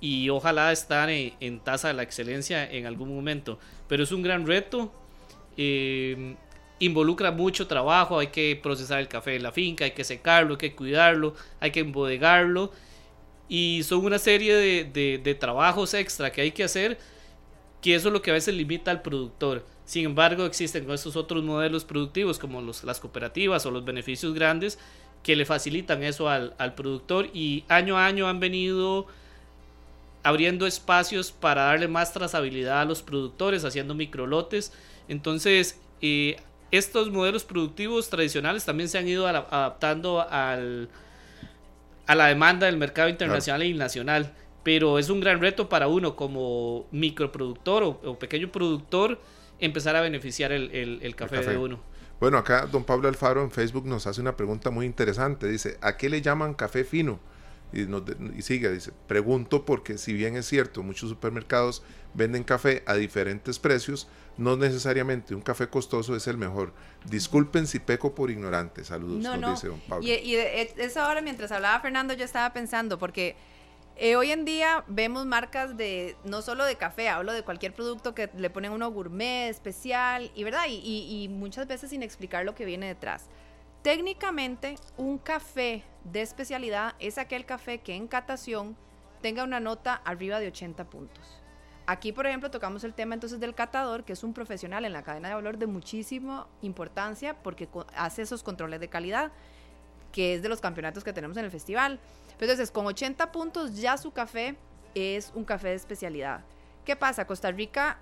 y 0.01 0.31
ojalá 0.31 0.73
estar 0.73 1.11
en, 1.11 1.35
en 1.41 1.61
tasa 1.61 1.89
de 1.89 1.95
la 1.95 2.03
excelencia 2.03 2.69
en 2.69 2.87
algún 2.87 3.15
momento. 3.15 3.59
Pero 3.87 4.03
es 4.03 4.13
un 4.13 4.23
gran 4.23 4.47
reto, 4.47 4.91
eh, 5.59 6.37
involucra 6.81 7.31
mucho 7.31 7.69
trabajo, 7.69 8.19
hay 8.19 8.29
que 8.29 8.59
procesar 8.63 9.01
el 9.01 9.09
café 9.09 9.37
en 9.37 9.45
la 9.45 9.53
finca, 9.53 9.85
hay 9.87 9.93
que 9.93 10.05
secarlo, 10.05 10.55
hay 10.55 10.59
que 10.59 10.75
cuidarlo, 10.77 11.35
hay 11.61 11.71
que 11.73 11.81
embodegarlo 11.81 12.73
y 13.49 13.83
son 13.85 14.05
una 14.05 14.19
serie 14.19 14.55
de, 14.57 15.19
de- 15.19 15.35
trabajos 15.37 15.95
extra 15.95 16.33
que 16.33 16.43
hay 16.43 16.53
que 16.53 16.65
hacer 16.65 16.99
que 17.83 17.95
eso 17.95 18.09
es 18.09 18.13
lo 18.13 18.23
que 18.23 18.31
a 18.31 18.35
veces 18.35 18.55
limita 18.55 18.91
al 18.91 19.03
productor. 19.03 19.65
Sin 19.85 20.05
embargo, 20.05 20.45
existen 20.45 20.91
estos 20.91 21.17
otros 21.17 21.43
modelos 21.45 21.85
productivos 21.85 22.39
como 22.39 22.61
los, 22.63 22.85
las 22.85 23.01
cooperativas 23.01 23.67
o 23.67 23.71
los 23.71 23.85
beneficios 23.85 24.35
grandes 24.35 24.79
que 25.23 25.37
le 25.37 25.47
facilitan 25.47 26.03
eso 26.03 26.29
al, 26.29 26.55
al 26.59 26.75
productor 26.75 27.29
y 27.35 27.65
año 27.69 27.99
a 27.99 28.07
año 28.07 28.29
han 28.29 28.41
venido 28.41 29.07
abriendo 30.23 30.67
espacios 30.67 31.33
para 31.33 31.65
darle 31.65 31.89
más 31.89 32.13
trazabilidad 32.13 32.81
a 32.83 32.85
los 32.85 33.03
productores, 33.03 33.65
haciendo 33.65 33.95
microlotes. 33.95 34.73
Entonces, 35.09 35.81
eh, 36.03 36.37
estos 36.71 37.11
modelos 37.11 37.45
productivos 37.45 38.09
tradicionales 38.11 38.65
también 38.65 38.89
se 38.89 38.99
han 38.99 39.09
ido 39.09 39.27
adaptando 39.27 40.21
al, 40.29 40.89
a 42.07 42.15
la 42.15 42.27
demanda 42.27 42.67
del 42.67 42.77
mercado 42.77 43.09
internacional 43.09 43.63
y 43.63 43.75
nacional. 43.75 44.35
Pero 44.63 44.99
es 44.99 45.09
un 45.09 45.21
gran 45.21 45.41
reto 45.41 45.69
para 45.71 45.89
uno 45.89 46.17
como 46.17 46.87
microproductor 46.91 47.83
o, 47.83 47.89
o 48.05 48.19
pequeño 48.19 48.53
productor 48.53 49.19
empezar 49.59 49.97
a 49.97 50.03
beneficiar 50.03 50.53
el, 50.53 50.71
el- 50.71 50.99
el 51.03 51.17
café, 51.17 51.37
café. 51.37 51.51
de 51.53 51.57
uno. 51.57 51.81
Bueno, 52.21 52.37
acá 52.37 52.67
don 52.67 52.85
Pablo 52.85 53.09
Alfaro 53.09 53.43
en 53.43 53.51
Facebook 53.51 53.87
nos 53.87 54.07
hace 54.07 54.21
una 54.21 54.37
pregunta 54.37 54.71
muy 54.71 54.85
interesante. 54.85 55.49
Dice, 55.49 55.79
¿a 55.81 55.97
qué 55.97 56.11
le 56.11 56.21
llaman 56.21 56.53
café 56.53 56.85
fino? 56.85 57.19
Y, 57.73 57.83
nos 57.87 58.03
y 58.37 58.43
sigue, 58.43 58.71
dice, 58.71 58.93
pregunto 59.07 59.65
porque 59.65 59.97
si 59.97 60.13
bien 60.13 60.37
es 60.37 60.47
cierto, 60.47 60.83
muchos 60.83 61.09
supermercados 61.09 61.83
venden 62.13 62.45
café 62.45 62.83
a 62.87 62.95
diferentes 62.95 63.59
precios, 63.59 64.09
no 64.41 64.57
necesariamente 64.57 65.35
un 65.35 65.43
café 65.43 65.69
costoso 65.69 66.17
es 66.17 66.27
el 66.27 66.37
mejor. 66.37 66.73
Disculpen 67.05 67.67
si 67.67 67.79
peco 67.79 68.15
por 68.15 68.31
ignorante. 68.31 68.85
Saludos, 68.85 69.23
No, 69.23 69.33
nos 69.33 69.41
no. 69.41 69.51
dice 69.53 69.69
don 69.69 69.81
Pablo. 69.81 70.07
Y, 70.07 70.13
y 70.13 70.35
de- 70.35 70.63
es- 70.63 70.77
esa 70.79 71.09
hora, 71.09 71.21
mientras 71.21 71.53
hablaba 71.53 71.79
Fernando, 71.81 72.15
yo 72.15 72.25
estaba 72.25 72.53
pensando, 72.53 72.99
porque 72.99 73.37
eh, 73.97 74.17
hoy 74.17 74.31
en 74.33 74.45
día 74.47 74.83
vemos 74.89 75.27
marcas 75.27 75.77
de, 75.77 76.17
no 76.25 76.41
solo 76.41 76.65
de 76.65 76.77
café, 76.77 77.11
hablo 77.11 77.33
de 77.35 77.43
cualquier 77.43 77.75
producto 77.75 78.15
que 78.15 78.31
le 78.35 78.49
ponen 78.49 78.73
uno 78.73 78.91
gourmet, 78.91 79.51
especial, 79.51 80.31
y 80.35 80.43
verdad, 80.43 80.65
y, 80.69 80.77
y- 80.77 81.23
y 81.25 81.29
muchas 81.29 81.67
veces 81.67 81.91
sin 81.91 82.03
explicar 82.03 82.45
lo 82.47 82.55
que 82.55 82.65
viene 82.65 82.87
detrás. 82.87 83.27
Técnicamente, 83.83 84.77
un 84.99 85.19
café 85.19 85.83
de 86.05 86.21
especialidad 86.23 86.95
es 86.99 87.17
aquel 87.19 87.47
café 87.47 87.79
que 87.79 87.95
en 87.95 88.09
catación 88.09 88.77
tenga 89.23 89.43
una 89.45 89.59
nota 89.61 89.95
arriba 90.05 90.39
de 90.39 90.49
80 90.49 90.85
puntos. 90.85 91.40
Aquí, 91.91 92.13
por 92.13 92.25
ejemplo, 92.27 92.53
tocamos 92.53 92.85
el 92.85 92.95
tema 92.95 93.15
entonces 93.15 93.41
del 93.41 93.53
catador, 93.53 94.05
que 94.05 94.13
es 94.13 94.23
un 94.23 94.33
profesional 94.33 94.85
en 94.85 94.93
la 94.93 95.03
cadena 95.03 95.29
de 95.29 95.35
valor 95.35 95.59
de 95.59 95.67
muchísima 95.67 96.47
importancia 96.63 97.35
porque 97.43 97.69
hace 97.97 98.23
esos 98.23 98.45
controles 98.45 98.79
de 98.79 98.89
calidad, 98.89 99.33
que 100.13 100.35
es 100.35 100.43
de 100.43 100.49
los 100.49 100.61
campeonatos 100.61 101.03
que 101.03 101.13
tenemos 101.13 101.37
en 101.37 101.45
el 101.45 101.51
festival. 101.51 101.99
Entonces, 102.39 102.71
con 102.71 102.87
80 102.87 103.33
puntos 103.33 103.77
ya 103.77 103.99
su 103.99 104.13
café 104.13 104.57
es 104.95 105.33
un 105.35 105.45
café 105.45 105.69
de 105.69 105.75
especialidad. 105.75 106.45
¿Qué 106.85 106.95
pasa? 106.95 107.27
Costa 107.27 107.51
Rica 107.51 107.99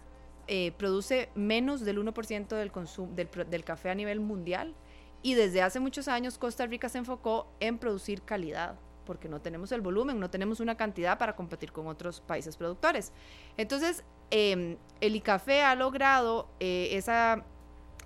eh, 0.48 0.72
produce 0.76 1.30
menos 1.34 1.80
del 1.80 1.98
1% 1.98 2.48
del, 2.48 2.70
del, 3.16 3.50
del 3.50 3.64
café 3.64 3.88
a 3.88 3.94
nivel 3.94 4.20
mundial 4.20 4.74
y 5.22 5.32
desde 5.32 5.62
hace 5.62 5.80
muchos 5.80 6.08
años 6.08 6.36
Costa 6.36 6.66
Rica 6.66 6.90
se 6.90 6.98
enfocó 6.98 7.50
en 7.58 7.78
producir 7.78 8.22
calidad 8.22 8.76
porque 9.08 9.26
no 9.26 9.40
tenemos 9.40 9.72
el 9.72 9.80
volumen, 9.80 10.20
no 10.20 10.28
tenemos 10.28 10.60
una 10.60 10.76
cantidad 10.76 11.16
para 11.16 11.34
competir 11.34 11.72
con 11.72 11.86
otros 11.86 12.20
países 12.20 12.58
productores. 12.58 13.10
Entonces, 13.56 14.04
em, 14.30 14.76
el 15.00 15.16
ICAFE 15.16 15.62
ha 15.62 15.74
logrado 15.74 16.46
eh, 16.60 16.90
ese 16.92 17.42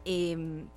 em, 0.05 0.69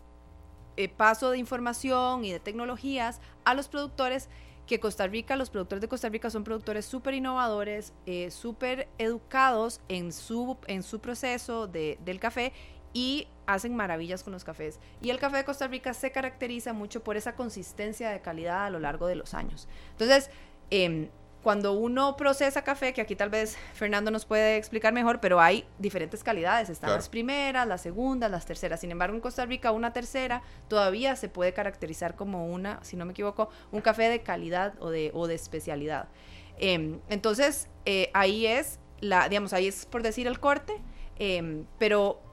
eh, 0.78 0.90
paso 0.90 1.30
de 1.30 1.38
información 1.38 2.26
y 2.26 2.32
de 2.32 2.40
tecnologías 2.40 3.22
a 3.44 3.54
los 3.54 3.68
productores 3.68 4.30
que 4.66 4.80
Costa 4.80 5.06
Rica, 5.06 5.36
los 5.36 5.52
productores 5.52 5.82
de 5.82 5.88
Costa 5.88 6.10
Rica 6.10 6.32
son 6.32 6.44
productores 6.44 6.86
súper 6.86 7.14
innovadores, 7.14 7.94
eh, 8.08 8.32
súper 8.32 8.88
educados 8.98 9.80
en 9.90 10.12
su, 10.12 10.58
en 10.66 10.82
su 10.82 11.00
proceso 11.02 11.68
de, 11.68 12.00
del 12.04 12.20
café 12.20 12.52
y 12.96 13.28
hacen 13.46 13.76
maravillas 13.76 14.24
con 14.24 14.32
los 14.32 14.46
cafés. 14.46 14.80
Y 15.02 15.10
el 15.10 15.20
café 15.20 15.36
de 15.36 15.44
Costa 15.44 15.68
Rica 15.68 15.94
se 15.94 16.12
caracteriza 16.12 16.72
mucho 16.72 17.04
por 17.04 17.18
esa 17.18 17.36
consistencia 17.36 18.10
de 18.10 18.22
calidad 18.22 18.66
a 18.66 18.70
lo 18.70 18.80
largo 18.80 19.06
de 19.06 19.16
los 19.16 19.34
años. 19.34 19.68
Entonces, 19.92 20.32
em, 20.70 21.10
cuando 21.44 21.74
uno 21.74 22.16
procesa 22.16 22.64
café, 22.64 22.94
que 22.94 23.02
aquí 23.02 23.18
tal 23.18 23.30
vez 23.30 23.58
Fernando 23.74 24.12
nos 24.12 24.26
puede 24.26 24.56
explicar 24.56 24.94
mejor, 24.94 25.20
pero 25.20 25.42
hay 25.42 25.68
diferentes 25.78 26.24
calidades, 26.24 26.70
están 26.70 26.90
las 26.90 27.10
primeras, 27.10 27.68
las 27.68 27.82
segundas, 27.82 28.32
las 28.32 28.46
terceras. 28.46 28.80
Sin 28.80 28.92
embargo, 28.92 29.14
en 29.14 29.22
Costa 29.22 29.46
Rica 29.46 29.72
una 29.72 29.92
tercera 29.92 30.42
todavía 30.70 31.18
se 31.18 31.28
puede 31.28 31.54
caracterizar 31.54 32.16
como 32.16 32.48
una, 32.48 32.80
si 32.82 32.96
no 32.96 33.06
me 33.06 33.12
equivoco, 33.12 33.50
un 33.74 33.82
café 33.82 34.10
de 34.10 34.24
calidad 34.24 34.74
o 34.80 34.90
de, 34.90 35.12
o 35.14 35.28
de 35.28 35.36
especialidad. 35.36 36.08
Em, 36.58 37.02
entonces, 37.10 37.68
eh, 37.84 38.10
ahí 38.14 38.48
es, 38.48 38.80
la, 39.02 39.28
digamos, 39.28 39.52
ahí 39.52 39.68
es 39.68 39.86
por 39.86 40.02
decir 40.02 40.28
el 40.28 40.40
corte, 40.40 40.82
em, 41.20 41.66
pero 41.78 42.25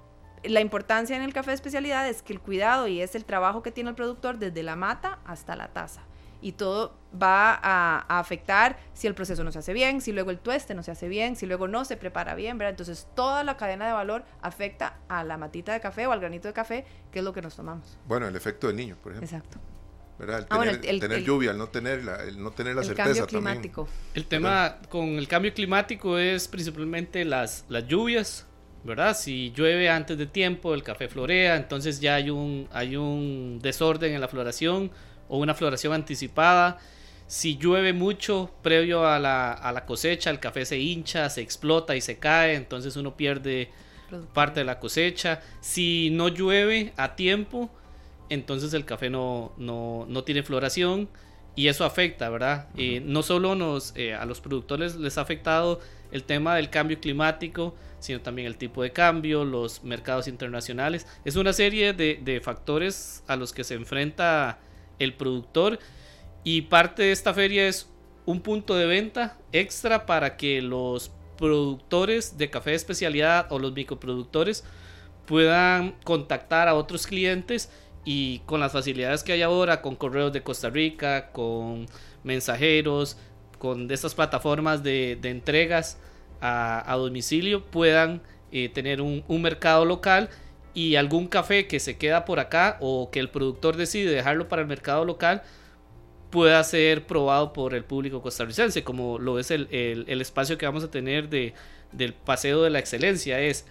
la 0.45 0.61
importancia 0.61 1.16
en 1.16 1.22
el 1.22 1.32
café 1.32 1.51
de 1.51 1.55
especialidad 1.55 2.09
es 2.09 2.22
que 2.22 2.32
el 2.32 2.40
cuidado 2.40 2.88
y 2.88 3.01
es 3.01 3.14
el 3.14 3.24
trabajo 3.24 3.62
que 3.62 3.70
tiene 3.70 3.90
el 3.90 3.97
productor 3.97 4.38
desde 4.38 4.62
la 4.62 4.76
mata 4.76 5.18
hasta 5.24 5.57
la 5.57 5.68
taza 5.68 6.03
y 6.43 6.53
todo 6.53 6.95
va 7.20 7.59
a, 7.62 8.18
afectar 8.18 8.78
si 8.93 9.07
el 9.07 9.14
proceso 9.14 9.45
no 9.45 9.53
se 9.53 9.61
hace 9.61 9.72
bien, 9.72 10.01
si 10.01 10.12
luego 10.12 10.30
el 10.30 10.38
tueste 10.38 10.74
no 10.74 10.82
se 10.82 10.90
hace 10.90 11.09
bien, 11.09 11.36
si 11.36 11.47
luego 11.47 11.68
no 11.68 11.84
se 11.84 11.97
prepara 11.97 12.34
bien, 12.34 12.59
¿verdad? 12.59 12.70
Entonces 12.70 13.07
toda 13.14 13.45
la 13.45 13.57
cadena 13.57 13.86
de 13.86 13.93
valor 13.93 14.24
afecta 14.43 14.99
a 15.09 15.24
la 15.24 15.36
matita 15.38 15.72
de 15.72 15.80
café 15.80 16.07
o 16.07 16.12
al 16.12 16.20
granito 16.20 16.49
de 16.49 16.55
café, 16.55 16.84
que 17.12 17.20
es 17.20 17.24
lo 17.24 17.32
que 17.32 17.40
nos 17.40 17.55
tomamos. 17.55 17.97
Bueno, 18.07 18.26
el 18.26 18.34
efecto 18.34 18.66
del 18.66 18.76
niño, 18.76 18.97
por 19.03 19.12
ejemplo. 19.12 19.38
Exacto. 19.38 19.59
¿verdad? 20.18 20.47
El 20.84 21.01
tener, 21.01 21.22
lluvia, 21.22 21.51
el 21.51 21.59
no 21.59 21.68
tener 21.68 22.05
la, 22.05 22.22
el 22.22 22.40
no 22.40 22.53
tener 22.53 22.76
la 22.76 22.82
certeza 22.82 23.05
cambio 23.05 23.26
climático. 23.26 23.88
El 24.14 24.26
tema 24.26 24.78
con 24.88 25.09
el 25.09 25.26
cambio 25.26 25.53
climático 25.53 26.18
es 26.18 26.47
principalmente 26.47 27.24
las, 27.24 27.64
las 27.68 27.86
lluvias, 27.88 28.47
¿verdad? 28.85 29.16
Si 29.16 29.53
llueve 29.53 29.89
antes 29.89 30.18
de 30.18 30.26
tiempo, 30.26 30.74
el 30.74 30.83
café 30.83 31.09
florea, 31.09 31.57
entonces 31.57 32.01
ya 32.01 32.16
hay 32.16 32.30
un, 32.30 32.68
hay 32.72 32.97
un 32.97 33.61
desorden 33.62 34.14
en 34.14 34.20
la 34.20 34.28
floración 34.28 34.91
o 35.28 35.39
una 35.39 35.55
floración 35.55 35.93
anticipada. 35.93 36.78
Si 37.26 37.57
llueve 37.57 37.93
mucho 37.93 38.51
previo 38.62 39.07
a 39.07 39.18
la, 39.18 39.85
cosecha, 39.87 40.30
el 40.30 40.41
café 40.41 40.66
se 40.66 40.78
hincha, 40.78 41.30
se 41.30 41.41
explota 41.41 41.97
y 41.97 42.01
se 42.01 42.18
cae, 42.18 42.55
entonces 42.55 42.97
uno 42.97 43.16
pierde 43.16 43.70
parte 44.35 44.61
de 44.61 44.64
la 44.64 44.78
cosecha. 44.78 45.41
Si 45.61 46.11
no 46.11 46.28
llueve 46.28 46.93
a 46.97 47.14
tiempo, 47.14 47.70
entonces 48.28 48.74
el 48.74 48.85
café 48.85 49.09
no, 49.09 49.53
no, 49.57 50.24
tiene 50.24 50.43
floración 50.43 51.09
y 51.55 51.68
eso 51.68 51.85
afecta, 51.85 52.28
¿verdad? 52.28 52.68
Eh, 52.76 53.01
no 53.05 53.22
solo 53.22 53.55
nos, 53.55 53.95
eh, 53.97 54.14
a 54.14 54.26
los 54.26 54.41
productores 54.41 54.97
les 54.97 55.16
ha 55.18 55.22
afectado 55.22 55.80
el 56.12 56.24
tema 56.24 56.54
del 56.54 56.70
cambio 56.70 57.00
climático, 57.00 57.74
sino 57.98 58.20
también 58.20 58.46
el 58.46 58.56
tipo 58.56 58.82
de 58.82 58.92
cambio, 58.92 59.44
los 59.44 59.82
mercados 59.82 60.28
internacionales. 60.28 61.06
Es 61.24 61.36
una 61.36 61.52
serie 61.52 61.92
de, 61.92 62.20
de 62.22 62.40
factores 62.40 63.24
a 63.26 63.36
los 63.36 63.52
que 63.52 63.64
se 63.64 63.74
enfrenta 63.74 64.58
el 64.98 65.14
productor 65.14 65.78
y 66.44 66.62
parte 66.62 67.02
de 67.02 67.12
esta 67.12 67.34
feria 67.34 67.66
es 67.66 67.88
un 68.26 68.40
punto 68.40 68.76
de 68.76 68.86
venta 68.86 69.38
extra 69.52 70.06
para 70.06 70.36
que 70.36 70.62
los 70.62 71.10
productores 71.36 72.38
de 72.38 72.50
café 72.50 72.70
de 72.70 72.76
especialidad 72.76 73.46
o 73.50 73.58
los 73.58 73.72
microproductores 73.72 74.64
puedan 75.26 75.92
contactar 76.04 76.68
a 76.68 76.74
otros 76.74 77.06
clientes 77.06 77.70
y 78.04 78.40
con 78.40 78.60
las 78.60 78.72
facilidades 78.72 79.22
que 79.22 79.32
hay 79.32 79.42
ahora 79.42 79.80
con 79.80 79.96
correos 79.96 80.32
de 80.32 80.42
Costa 80.42 80.70
Rica, 80.70 81.30
con 81.32 81.86
mensajeros, 82.24 83.16
con 83.62 83.88
estas 83.92 84.16
plataformas 84.16 84.82
de, 84.82 85.12
entregas 85.22 85.96
a, 86.40 86.96
domicilio 86.96 87.64
puedan 87.64 88.20
eh, 88.50 88.68
tener 88.68 89.00
un, 89.00 89.22
mercado 89.40 89.84
local 89.84 90.30
y 90.74 90.96
algún 90.96 91.28
café 91.28 91.68
que 91.68 91.78
se 91.78 91.96
queda 91.96 92.24
por 92.24 92.40
acá 92.40 92.76
o 92.80 93.12
que 93.12 93.20
el 93.20 93.30
productor 93.30 93.76
decide 93.76 94.10
dejarlo 94.10 94.48
para 94.48 94.62
el 94.62 94.66
mercado 94.66 95.04
local 95.04 95.44
pueda 96.30 96.64
ser 96.64 97.06
probado 97.06 97.52
por 97.52 97.74
el 97.74 97.84
público 97.84 98.20
costarricense, 98.20 98.82
como 98.82 99.20
lo 99.20 99.38
es 99.38 99.52
el, 99.52 99.68
espacio 100.08 100.58
que 100.58 100.66
vamos 100.66 100.82
a 100.82 100.90
tener 100.90 101.28
de, 101.28 101.54
del 101.92 102.14
Paseo 102.14 102.62
de 102.62 102.70
la 102.70 102.80
Excelencia, 102.80 103.38
es 103.38 103.64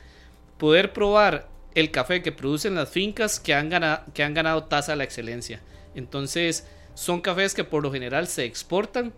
poder 0.57 0.93
probar 0.93 1.49
el 1.75 1.91
café 1.91 2.21
que 2.21 2.31
producen 2.31 2.75
las 2.75 2.89
fincas 2.89 3.41
que 3.41 3.53
han 3.53 3.67
ganado, 3.67 4.05
que 4.13 4.23
han 4.23 4.33
ganado 4.33 4.63
tasa 4.63 4.93
a 4.93 4.95
la 4.95 5.03
excelencia. 5.03 5.59
Entonces, 5.95 6.65
son 6.93 7.19
cafés 7.19 7.53
que 7.53 7.65
por 7.65 7.83
lo 7.83 7.91
general 7.91 8.27
se 8.27 8.45
exportan 8.45 9.11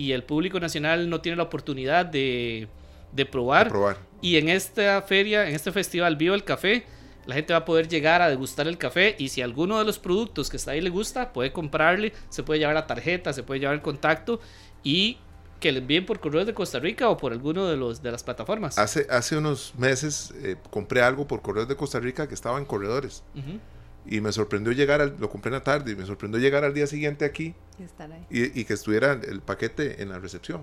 y 0.00 0.12
el 0.12 0.24
público 0.24 0.58
nacional 0.58 1.10
no 1.10 1.20
tiene 1.20 1.36
la 1.36 1.42
oportunidad 1.42 2.06
de, 2.06 2.68
de 3.12 3.26
probar. 3.26 3.64
de 3.64 3.70
probar. 3.70 3.96
Y 4.22 4.36
en 4.36 4.48
esta 4.48 5.02
feria, 5.02 5.46
en 5.46 5.54
este 5.54 5.72
festival 5.72 6.16
Vivo 6.16 6.34
el 6.34 6.42
Café, 6.42 6.86
la 7.26 7.34
gente 7.34 7.52
va 7.52 7.58
a 7.58 7.64
poder 7.66 7.86
llegar 7.86 8.22
a 8.22 8.30
degustar 8.30 8.66
el 8.66 8.78
café 8.78 9.14
y 9.18 9.28
si 9.28 9.42
alguno 9.42 9.78
de 9.78 9.84
los 9.84 9.98
productos 9.98 10.48
que 10.48 10.56
está 10.56 10.70
ahí 10.70 10.80
le 10.80 10.88
gusta, 10.88 11.34
puede 11.34 11.52
comprarle, 11.52 12.14
se 12.30 12.42
puede 12.42 12.60
llevar 12.60 12.74
la 12.74 12.86
tarjeta, 12.86 13.34
se 13.34 13.42
puede 13.42 13.60
llevar 13.60 13.74
el 13.74 13.82
contacto 13.82 14.40
y 14.82 15.18
que 15.60 15.70
le 15.70 15.80
envíen 15.80 16.06
por 16.06 16.18
correos 16.18 16.46
de 16.46 16.54
Costa 16.54 16.78
Rica 16.78 17.10
o 17.10 17.18
por 17.18 17.32
alguno 17.32 17.66
de 17.66 17.76
los 17.76 18.02
de 18.02 18.10
las 18.10 18.24
plataformas. 18.24 18.78
Hace, 18.78 19.06
hace 19.10 19.36
unos 19.36 19.74
meses 19.76 20.32
eh, 20.42 20.56
compré 20.70 21.02
algo 21.02 21.26
por 21.26 21.42
correos 21.42 21.68
de 21.68 21.76
Costa 21.76 22.00
Rica 22.00 22.26
que 22.26 22.34
estaba 22.34 22.58
en 22.58 22.64
corredores. 22.64 23.22
Y 24.06 24.20
me 24.20 24.32
sorprendió 24.32 24.72
llegar, 24.72 25.00
al, 25.00 25.16
lo 25.18 25.28
compré 25.28 25.50
en 25.50 25.54
la 25.54 25.62
tarde 25.62 25.92
y 25.92 25.96
me 25.96 26.06
sorprendió 26.06 26.40
llegar 26.40 26.64
al 26.64 26.72
día 26.74 26.86
siguiente 26.86 27.24
aquí 27.24 27.54
y, 28.30 28.60
y 28.60 28.64
que 28.64 28.72
estuviera 28.72 29.12
el 29.12 29.40
paquete 29.42 30.02
en 30.02 30.08
la 30.08 30.18
recepción. 30.18 30.62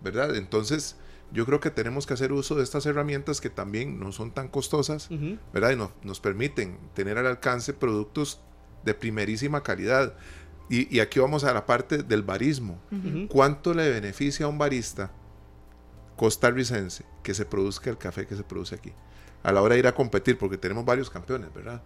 ¿Verdad? 0.00 0.36
Entonces, 0.36 0.96
yo 1.32 1.44
creo 1.46 1.60
que 1.60 1.70
tenemos 1.70 2.06
que 2.06 2.14
hacer 2.14 2.32
uso 2.32 2.54
de 2.54 2.62
estas 2.62 2.86
herramientas 2.86 3.40
que 3.40 3.50
también 3.50 3.98
no 3.98 4.12
son 4.12 4.30
tan 4.30 4.48
costosas, 4.48 5.08
¿verdad? 5.52 5.72
Y 5.72 6.06
nos 6.06 6.20
permiten 6.20 6.78
tener 6.94 7.18
al 7.18 7.26
alcance 7.26 7.72
productos 7.74 8.40
de 8.84 8.94
primerísima 8.94 9.62
calidad. 9.62 10.14
Y, 10.70 11.00
aquí 11.00 11.18
vamos 11.18 11.44
a 11.44 11.52
la 11.52 11.66
parte 11.66 12.02
del 12.04 12.22
barismo. 12.22 12.80
¿Cuánto 13.28 13.74
le 13.74 13.90
beneficia 13.90 14.46
a 14.46 14.48
un 14.48 14.58
barista 14.58 15.10
costarricense 16.16 17.04
que 17.22 17.34
se 17.34 17.44
produzca 17.44 17.90
el 17.90 17.98
café 17.98 18.26
que 18.26 18.36
se 18.36 18.44
produce 18.44 18.76
aquí? 18.76 18.92
A 19.42 19.52
la 19.52 19.60
hora 19.60 19.74
de 19.74 19.80
ir 19.80 19.86
a 19.88 19.94
competir, 19.94 20.38
porque 20.38 20.56
tenemos 20.56 20.84
varios 20.84 21.10
campeones, 21.10 21.52
¿verdad? 21.52 21.82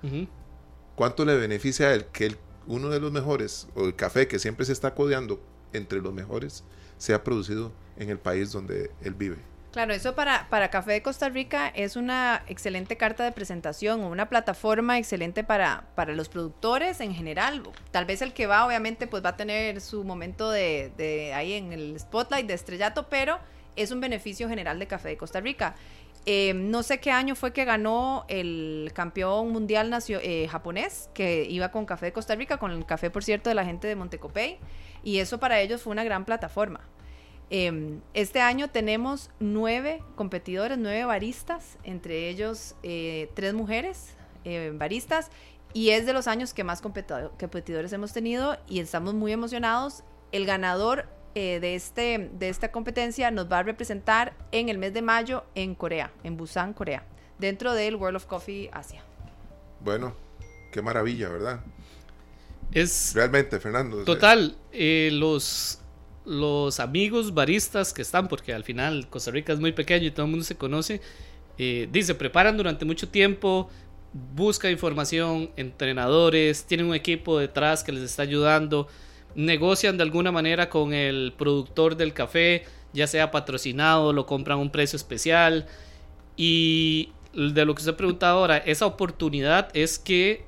¿Cuánto 0.98 1.24
le 1.24 1.36
beneficia 1.36 1.86
a 1.86 1.94
él 1.94 2.06
que 2.06 2.34
uno 2.66 2.88
de 2.88 2.98
los 2.98 3.12
mejores, 3.12 3.68
o 3.76 3.84
el 3.84 3.94
café 3.94 4.26
que 4.26 4.40
siempre 4.40 4.66
se 4.66 4.72
está 4.72 4.96
codeando 4.96 5.40
entre 5.72 6.00
los 6.00 6.12
mejores, 6.12 6.64
sea 6.96 7.22
producido 7.22 7.70
en 7.98 8.10
el 8.10 8.18
país 8.18 8.50
donde 8.50 8.90
él 9.04 9.14
vive. 9.14 9.36
Claro, 9.70 9.94
eso 9.94 10.16
para, 10.16 10.48
para 10.48 10.70
Café 10.70 10.90
de 10.90 11.02
Costa 11.02 11.28
Rica 11.28 11.68
es 11.68 11.94
una 11.94 12.42
excelente 12.48 12.96
carta 12.96 13.22
de 13.22 13.30
presentación 13.30 14.00
una 14.00 14.28
plataforma 14.28 14.98
excelente 14.98 15.44
para, 15.44 15.84
para 15.94 16.14
los 16.14 16.28
productores 16.28 17.00
en 17.00 17.14
general. 17.14 17.62
Tal 17.92 18.04
vez 18.04 18.20
el 18.20 18.32
que 18.32 18.48
va, 18.48 18.66
obviamente, 18.66 19.06
pues 19.06 19.24
va 19.24 19.28
a 19.28 19.36
tener 19.36 19.80
su 19.80 20.02
momento 20.02 20.50
de 20.50 21.32
ahí 21.32 21.52
en 21.52 21.72
el 21.72 22.00
spotlight 22.00 22.48
de 22.48 22.54
estrellato, 22.54 23.08
pero 23.08 23.38
es 23.76 23.92
un 23.92 24.00
beneficio 24.00 24.48
general 24.48 24.78
de 24.78 24.88
Café 24.88 25.10
de 25.10 25.16
Costa 25.16 25.40
Rica. 25.40 25.76
Eh, 26.30 26.52
no 26.52 26.82
sé 26.82 27.00
qué 27.00 27.10
año 27.10 27.34
fue 27.34 27.54
que 27.54 27.64
ganó 27.64 28.26
el 28.28 28.90
campeón 28.92 29.48
mundial 29.50 29.90
eh, 30.08 30.46
japonés, 30.46 31.08
que 31.14 31.46
iba 31.48 31.70
con 31.70 31.86
Café 31.86 32.04
de 32.04 32.12
Costa 32.12 32.34
Rica, 32.34 32.58
con 32.58 32.70
el 32.70 32.84
café, 32.84 33.08
por 33.08 33.24
cierto, 33.24 33.48
de 33.48 33.54
la 33.54 33.64
gente 33.64 33.88
de 33.88 33.96
Montecopey, 33.96 34.58
y 35.02 35.20
eso 35.20 35.40
para 35.40 35.58
ellos 35.62 35.80
fue 35.80 35.90
una 35.90 36.04
gran 36.04 36.26
plataforma. 36.26 36.80
Em, 37.48 38.02
este 38.12 38.42
año 38.42 38.68
tenemos 38.68 39.30
nueve 39.40 40.02
competidores, 40.16 40.76
nueve 40.76 41.06
baristas, 41.06 41.78
entre 41.82 42.28
ellos 42.28 42.74
eh, 42.82 43.30
tres 43.32 43.54
mujeres 43.54 44.14
eh, 44.44 44.70
baristas, 44.74 45.30
y 45.72 45.90
es 45.90 46.04
de 46.04 46.12
los 46.12 46.28
años 46.28 46.52
que 46.52 46.62
más 46.62 46.82
competidores 46.82 47.90
hemos 47.94 48.12
tenido 48.12 48.58
y 48.68 48.80
estamos 48.80 49.14
muy 49.14 49.32
emocionados. 49.32 50.04
El 50.30 50.44
ganador 50.44 51.08
eh, 51.34 51.58
de, 51.60 51.74
este, 51.74 52.30
de 52.32 52.48
esta 52.48 52.70
competencia 52.70 53.30
nos 53.30 53.50
va 53.50 53.58
a 53.58 53.62
representar 53.62 54.34
en 54.52 54.68
el 54.68 54.78
mes 54.78 54.94
de 54.94 55.02
mayo 55.02 55.44
en 55.54 55.74
Corea, 55.74 56.10
en 56.24 56.36
Busan, 56.36 56.72
Corea, 56.72 57.04
dentro 57.38 57.74
del 57.74 57.96
World 57.96 58.16
of 58.16 58.26
Coffee 58.26 58.70
Asia. 58.72 59.02
Bueno, 59.80 60.14
qué 60.72 60.82
maravilla, 60.82 61.28
¿verdad? 61.28 61.60
Es 62.72 63.12
realmente, 63.14 63.58
Fernando. 63.60 64.04
Total, 64.04 64.56
eh, 64.72 65.10
los, 65.12 65.80
los 66.24 66.80
amigos 66.80 67.32
baristas 67.32 67.92
que 67.92 68.02
están, 68.02 68.28
porque 68.28 68.52
al 68.52 68.64
final 68.64 69.08
Costa 69.08 69.30
Rica 69.30 69.52
es 69.52 69.60
muy 69.60 69.72
pequeño 69.72 70.06
y 70.06 70.10
todo 70.10 70.26
el 70.26 70.30
mundo 70.30 70.44
se 70.44 70.56
conoce, 70.56 71.00
eh, 71.56 71.88
dice, 71.90 72.14
preparan 72.14 72.56
durante 72.56 72.84
mucho 72.84 73.08
tiempo, 73.08 73.70
busca 74.12 74.70
información, 74.70 75.50
entrenadores, 75.56 76.64
tienen 76.64 76.86
un 76.86 76.94
equipo 76.94 77.38
detrás 77.38 77.82
que 77.82 77.92
les 77.92 78.02
está 78.02 78.22
ayudando, 78.22 78.88
negocian 79.34 79.96
de 79.96 80.02
alguna 80.02 80.32
manera 80.32 80.68
con 80.68 80.92
el 80.92 81.32
productor 81.36 81.96
del 81.96 82.12
café, 82.12 82.64
ya 82.92 83.06
sea 83.06 83.30
patrocinado, 83.30 84.12
lo 84.12 84.26
compran 84.26 84.58
a 84.58 84.62
un 84.62 84.70
precio 84.70 84.96
especial. 84.96 85.66
Y 86.36 87.10
de 87.34 87.64
lo 87.64 87.74
que 87.74 87.80
usted 87.80 87.94
pregunta 87.94 88.30
ahora, 88.30 88.58
esa 88.58 88.86
oportunidad 88.86 89.68
es 89.74 89.98
que 89.98 90.44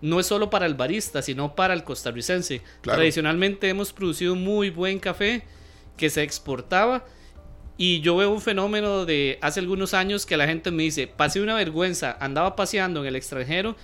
no 0.00 0.20
es 0.20 0.26
solo 0.26 0.50
para 0.50 0.66
el 0.66 0.74
barista, 0.74 1.22
sino 1.22 1.54
para 1.54 1.74
el 1.74 1.84
costarricense. 1.84 2.62
Tradicionalmente 2.82 3.68
hemos 3.68 3.92
producido 3.92 4.34
muy 4.34 4.70
buen 4.70 4.98
café 4.98 5.44
que 5.96 6.10
se 6.10 6.22
exportaba 6.22 7.04
y 7.76 8.00
yo 8.00 8.16
veo 8.16 8.30
un 8.30 8.40
fenómeno 8.40 9.04
de 9.04 9.38
hace 9.40 9.60
algunos 9.60 9.94
años 9.94 10.26
que 10.26 10.36
la 10.36 10.46
gente 10.46 10.70
me 10.70 10.84
dice, 10.84 11.06
pasé 11.08 11.40
una 11.40 11.54
vergüenza, 11.54 12.16
andaba 12.20 12.54
paseando 12.54 13.00
en 13.00 13.06
el 13.06 13.16
extranjero 13.16 13.76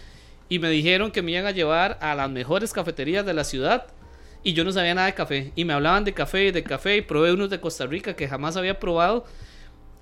y 0.49 0.59
me 0.59 0.69
dijeron 0.71 1.11
que 1.11 1.23
me 1.23 1.33
iban 1.33 1.47
a 1.47 1.51
llevar 1.51 1.99
a 2.01 2.15
las 2.15 2.31
mejores 2.31 2.73
cafeterías 2.73 3.27
de 3.27 3.35
la 3.35 3.45
ciudad 3.45 3.87
y 4.43 4.53
yo 4.55 4.65
no 4.65 4.73
sabía 4.73 4.95
nada 4.95 5.07
de 5.07 5.15
café. 5.15 5.53
Y 5.55 5.65
me 5.65 5.73
hablaban 5.73 6.05
de 6.05 6.15
café 6.15 6.47
y 6.47 6.51
de 6.51 6.63
café 6.63 6.97
y 6.97 7.03
probé 7.03 7.33
unos 7.33 7.51
de 7.51 7.61
Costa 7.61 7.87
Rica 7.87 8.15
que 8.15 8.29
jamás 8.29 8.57
había 8.57 8.79
probado. 8.79 9.25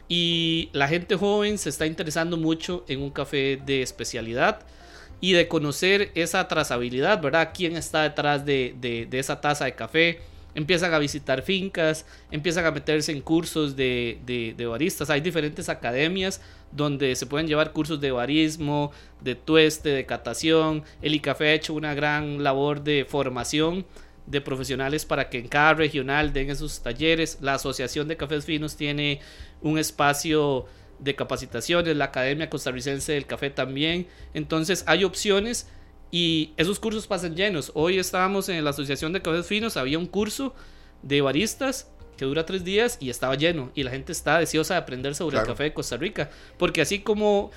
Y 0.08 0.70
la 0.72 0.88
gente 0.88 1.16
joven 1.16 1.58
se 1.58 1.68
está 1.68 1.86
interesando 1.86 2.36
mucho 2.36 2.84
en 2.88 3.02
un 3.02 3.10
café 3.10 3.60
de 3.64 3.82
especialidad 3.82 4.60
y 5.20 5.32
de 5.32 5.48
conocer 5.48 6.12
esa 6.14 6.46
trazabilidad, 6.48 7.20
¿verdad? 7.20 7.50
¿Quién 7.52 7.76
está 7.76 8.04
detrás 8.04 8.46
de, 8.46 8.74
de, 8.80 9.18
esa 9.18 9.40
taza 9.40 9.64
de 9.64 9.74
café? 9.74 10.20
Empiezan 10.54 10.94
a 10.94 10.98
visitar 10.98 11.42
fincas, 11.42 12.06
empiezan 12.30 12.64
a 12.64 12.70
meterse 12.70 13.12
en 13.12 13.20
cursos 13.20 13.76
de, 13.76 14.18
de, 14.24 14.66
baristas. 14.66 15.10
Hay 15.10 15.20
diferentes 15.20 15.68
academias 15.68 16.40
donde 16.72 17.14
se 17.16 17.26
pueden 17.26 17.46
llevar 17.46 17.72
cursos 17.72 18.00
de 18.00 18.12
barismo, 18.12 18.92
de 19.20 19.34
tueste, 19.34 19.90
de 19.90 20.06
catación. 20.06 20.84
El 21.02 21.14
ICAFE 21.16 21.48
ha 21.48 21.52
hecho 21.52 21.74
una 21.74 21.94
gran 21.94 22.42
labor 22.42 22.82
de 22.82 23.04
formación 23.04 23.84
de 24.30 24.40
profesionales 24.40 25.04
para 25.04 25.30
que 25.30 25.38
en 25.38 25.48
cada 25.48 25.74
regional 25.74 26.32
den 26.32 26.50
esos 26.50 26.82
talleres. 26.82 27.38
La 27.40 27.54
Asociación 27.54 28.08
de 28.08 28.16
Cafés 28.16 28.44
Finos 28.44 28.76
tiene 28.76 29.20
un 29.62 29.78
espacio 29.78 30.66
de 30.98 31.14
capacitaciones, 31.14 31.96
la 31.96 32.06
Academia 32.06 32.50
Costarricense 32.50 33.12
del 33.12 33.26
Café 33.26 33.50
también. 33.50 34.06
Entonces 34.34 34.84
hay 34.86 35.04
opciones 35.04 35.68
y 36.10 36.52
esos 36.56 36.78
cursos 36.78 37.06
pasan 37.06 37.36
llenos. 37.36 37.72
Hoy 37.74 37.98
estábamos 37.98 38.48
en 38.48 38.62
la 38.64 38.70
Asociación 38.70 39.12
de 39.12 39.22
Cafés 39.22 39.46
Finos, 39.46 39.76
había 39.76 39.98
un 39.98 40.06
curso 40.06 40.54
de 41.02 41.20
baristas 41.20 41.90
que 42.16 42.24
dura 42.24 42.44
tres 42.44 42.64
días 42.64 42.98
y 43.00 43.10
estaba 43.10 43.36
lleno 43.36 43.70
y 43.74 43.84
la 43.84 43.92
gente 43.92 44.12
está 44.12 44.38
deseosa 44.38 44.74
de 44.74 44.80
aprender 44.80 45.14
sobre 45.14 45.38
el 45.38 45.44
café 45.44 45.64
de 45.64 45.72
Costa 45.72 45.96
Rica. 45.96 46.30
Porque 46.58 46.82
así 46.82 46.98
como 46.98 47.50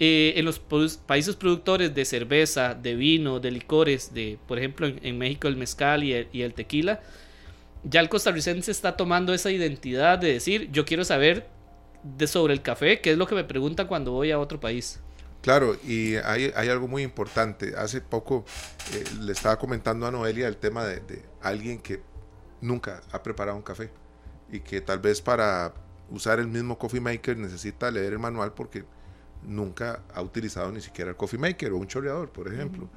eh, 0.00 0.34
en 0.36 0.44
los 0.44 0.58
países 1.06 1.36
productores 1.36 1.94
de 1.94 2.04
cerveza, 2.04 2.74
de 2.74 2.96
vino, 2.96 3.38
de 3.38 3.52
licores, 3.52 4.12
de 4.12 4.38
por 4.48 4.58
ejemplo 4.58 4.88
en, 4.88 5.18
México 5.18 5.46
el 5.46 5.56
mezcal 5.56 6.02
y 6.02 6.42
el, 6.42 6.54
tequila, 6.54 7.00
ya 7.84 8.00
el 8.00 8.08
costarricense 8.08 8.72
está 8.72 8.96
tomando 8.96 9.32
esa 9.32 9.52
identidad 9.52 10.18
de 10.18 10.32
decir 10.32 10.68
yo 10.72 10.84
quiero 10.84 11.04
saber 11.04 11.46
de 12.02 12.26
sobre 12.26 12.54
el 12.54 12.62
café, 12.62 13.00
que 13.00 13.12
es 13.12 13.18
lo 13.18 13.28
que 13.28 13.36
me 13.36 13.44
preguntan 13.44 13.86
cuando 13.86 14.10
voy 14.10 14.32
a 14.32 14.38
otro 14.38 14.58
país. 14.58 15.00
Claro, 15.42 15.76
y 15.86 16.16
hay, 16.16 16.50
algo 16.68 16.88
muy 16.88 17.02
importante. 17.02 17.74
Hace 17.76 18.00
poco 18.00 18.44
eh, 18.94 19.04
le 19.20 19.30
estaba 19.30 19.58
comentando 19.58 20.06
a 20.06 20.10
Noelia 20.10 20.48
el 20.48 20.56
tema 20.56 20.84
de, 20.86 21.22
alguien 21.40 21.78
que 21.78 22.02
nunca 22.60 23.02
ha 23.12 23.22
preparado 23.22 23.56
un 23.56 23.62
café 23.62 23.90
y 24.50 24.60
que 24.60 24.80
tal 24.80 24.98
vez 24.98 25.20
para 25.20 25.74
usar 26.10 26.40
el 26.40 26.48
mismo 26.48 26.78
coffee 26.78 27.00
maker 27.00 27.36
necesita 27.36 27.90
leer 27.90 28.14
el 28.14 28.18
manual 28.18 28.54
porque 28.54 28.84
nunca 29.46 30.02
ha 30.14 30.22
utilizado 30.22 30.70
ni 30.72 30.80
siquiera 30.80 31.10
el 31.10 31.16
coffee 31.16 31.38
maker 31.38 31.72
o 31.72 31.76
un 31.76 31.86
chorreador, 31.86 32.30
por 32.30 32.52
ejemplo. 32.52 32.88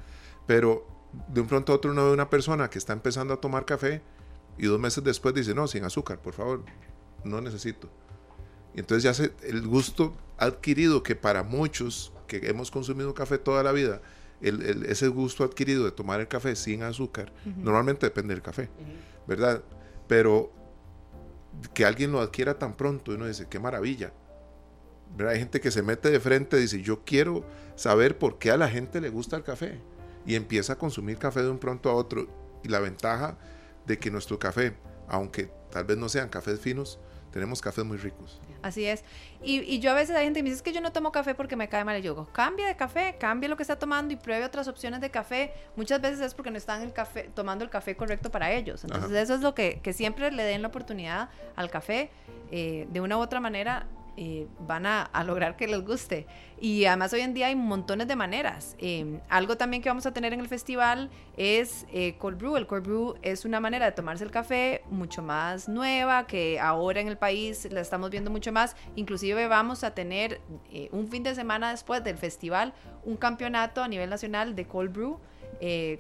Pero 0.45 0.87
de 1.27 1.41
un 1.41 1.47
pronto 1.47 1.71
a 1.71 1.75
otro 1.75 1.91
uno 1.91 2.05
ve 2.05 2.13
una 2.13 2.29
persona 2.29 2.69
que 2.69 2.77
está 2.77 2.93
empezando 2.93 3.33
a 3.33 3.41
tomar 3.41 3.65
café 3.65 4.01
y 4.57 4.65
dos 4.65 4.79
meses 4.79 5.03
después 5.03 5.33
dice, 5.35 5.53
no, 5.53 5.67
sin 5.67 5.83
azúcar, 5.83 6.19
por 6.19 6.33
favor, 6.33 6.63
no 7.23 7.41
necesito. 7.41 7.89
Y 8.73 8.79
entonces 8.79 9.03
ya 9.03 9.13
se, 9.13 9.33
el 9.43 9.65
gusto 9.67 10.15
adquirido 10.37 11.03
que 11.03 11.15
para 11.15 11.43
muchos 11.43 12.11
que 12.27 12.47
hemos 12.47 12.71
consumido 12.71 13.13
café 13.13 13.37
toda 13.37 13.63
la 13.63 13.71
vida, 13.71 14.01
el, 14.41 14.85
ese 14.85 15.07
gusto 15.07 15.43
adquirido 15.43 15.85
de 15.85 15.91
tomar 15.91 16.19
el 16.19 16.27
café 16.27 16.55
sin 16.55 16.83
azúcar, 16.83 17.31
normalmente 17.57 18.05
depende 18.05 18.33
del 18.33 18.43
café, 18.43 18.69
¿verdad? 19.27 19.63
Pero 20.07 20.51
que 21.73 21.85
alguien 21.85 22.11
lo 22.11 22.21
adquiera 22.21 22.59
tan 22.59 22.75
pronto, 22.75 23.11
y 23.11 23.15
uno 23.15 23.25
dice, 23.25 23.47
qué 23.49 23.59
maravilla. 23.59 24.13
¿Verdad? 25.15 25.33
Hay 25.33 25.39
gente 25.39 25.59
que 25.59 25.71
se 25.71 25.81
mete 25.81 26.09
de 26.09 26.19
frente 26.19 26.57
y 26.57 26.61
dice, 26.61 26.81
yo 26.81 27.03
quiero 27.03 27.43
saber 27.75 28.17
por 28.17 28.37
qué 28.37 28.51
a 28.51 28.57
la 28.57 28.69
gente 28.69 29.01
le 29.01 29.09
gusta 29.09 29.35
el 29.35 29.43
café. 29.43 29.79
Y 30.25 30.35
empieza 30.35 30.73
a 30.73 30.77
consumir 30.77 31.17
café 31.17 31.41
de 31.41 31.49
un 31.49 31.57
pronto 31.57 31.89
a 31.89 31.93
otro. 31.93 32.27
Y 32.63 32.69
la 32.69 32.79
ventaja 32.79 33.37
de 33.85 33.97
que 33.97 34.11
nuestro 34.11 34.37
café, 34.39 34.75
aunque 35.07 35.49
tal 35.71 35.85
vez 35.85 35.97
no 35.97 36.09
sean 36.09 36.29
cafés 36.29 36.59
finos, 36.59 36.99
tenemos 37.31 37.61
cafés 37.61 37.85
muy 37.85 37.97
ricos. 37.97 38.41
Así 38.61 38.85
es. 38.85 39.03
Y, 39.43 39.79
yo 39.79 39.91
a 39.91 39.93
veces 39.93 40.15
hay 40.15 40.25
gente 40.25 40.39
que 40.39 40.43
me 40.43 40.49
dice, 40.49 40.57
es 40.57 40.63
que 40.63 40.73
yo 40.73 40.81
no 40.81 40.91
tomo 40.91 41.11
café 41.11 41.35
porque 41.35 41.55
me 41.55 41.69
cae 41.69 41.83
mal. 41.83 41.97
Y 41.97 42.01
yo 42.01 42.13
digo, 42.13 42.27
cambia 42.31 42.67
de 42.67 42.75
café, 42.75 43.15
cambia 43.19 43.47
lo 43.49 43.55
que 43.55 43.63
está 43.63 43.77
tomando 43.77 44.13
y 44.13 44.17
pruebe 44.17 44.43
otras 44.43 44.67
opciones 44.67 45.01
de 45.01 45.11
café. 45.11 45.53
Muchas 45.75 46.01
veces 46.01 46.19
es 46.19 46.33
porque 46.33 46.51
no 46.51 46.57
están 46.57 46.81
el 46.81 46.93
café, 46.93 47.29
tomando 47.33 47.63
el 47.63 47.69
café 47.69 47.95
correcto 47.95 48.31
para 48.31 48.51
ellos. 48.51 48.83
Entonces 48.83 49.11
eso 49.11 49.35
es 49.35 49.41
lo 49.41 49.53
que, 49.53 49.79
que, 49.81 49.93
siempre 49.93 50.31
le 50.31 50.43
den 50.43 50.61
la 50.61 50.69
oportunidad 50.69 51.29
al 51.55 51.69
café. 51.69 52.09
Eh, 52.51 52.87
de 52.89 53.01
una 53.01 53.17
u 53.17 53.21
otra 53.21 53.39
manera, 53.39 53.85
eh, 54.20 54.47
van 54.59 54.88
a, 54.88 55.11
lograr 55.24 55.55
que 55.55 55.68
les 55.68 55.86
guste. 55.86 56.26
Y 56.59 56.86
además 56.86 57.13
hoy 57.13 57.22
en 57.22 57.36
día 57.36 57.47
hay 57.47 57.55
montones 57.55 58.07
de 58.07 58.15
maneras. 58.15 58.76
Em, 58.80 59.20
algo 59.30 59.57
también 59.57 59.84
que 59.84 59.89
vamos 59.89 60.07
a 60.07 60.11
tener 60.11 60.34
en 60.34 60.39
el 60.39 60.47
festival 60.47 61.11
es 61.38 61.86
eh, 61.93 62.15
cold 62.18 62.39
brew. 62.39 62.57
El 62.57 62.65
cold 62.65 62.84
brew 62.84 63.15
es 63.22 63.45
una 63.45 63.59
manera 63.59 63.86
de 63.86 63.91
tomarse 63.91 64.24
el 64.24 64.32
café 64.32 64.82
mucho 64.89 65.22
más 65.22 65.70
nueva, 65.70 66.26
que 66.26 66.59
ahora 66.59 66.99
en 66.99 67.07
el 67.07 67.18
país 67.18 67.68
la 67.72 67.80
estamos 67.80 68.09
viendo 68.09 68.32
mucho 68.32 68.51
más. 68.51 68.76
Inclusive 68.95 69.47
vamos 69.47 69.84
a 69.84 69.91
tener 69.91 70.41
eh, 70.72 70.89
un 70.91 71.07
fin 71.07 71.22
de 71.22 71.36
semana 71.36 71.70
después 71.70 72.03
del 72.03 72.18
festival 72.18 72.74
un 73.05 73.18
campeonato 73.18 73.84
a 73.84 73.88
nivel 73.88 74.09
nacional 74.09 74.55
de 74.55 74.65
cold 74.65 74.93
brew. 74.93 75.20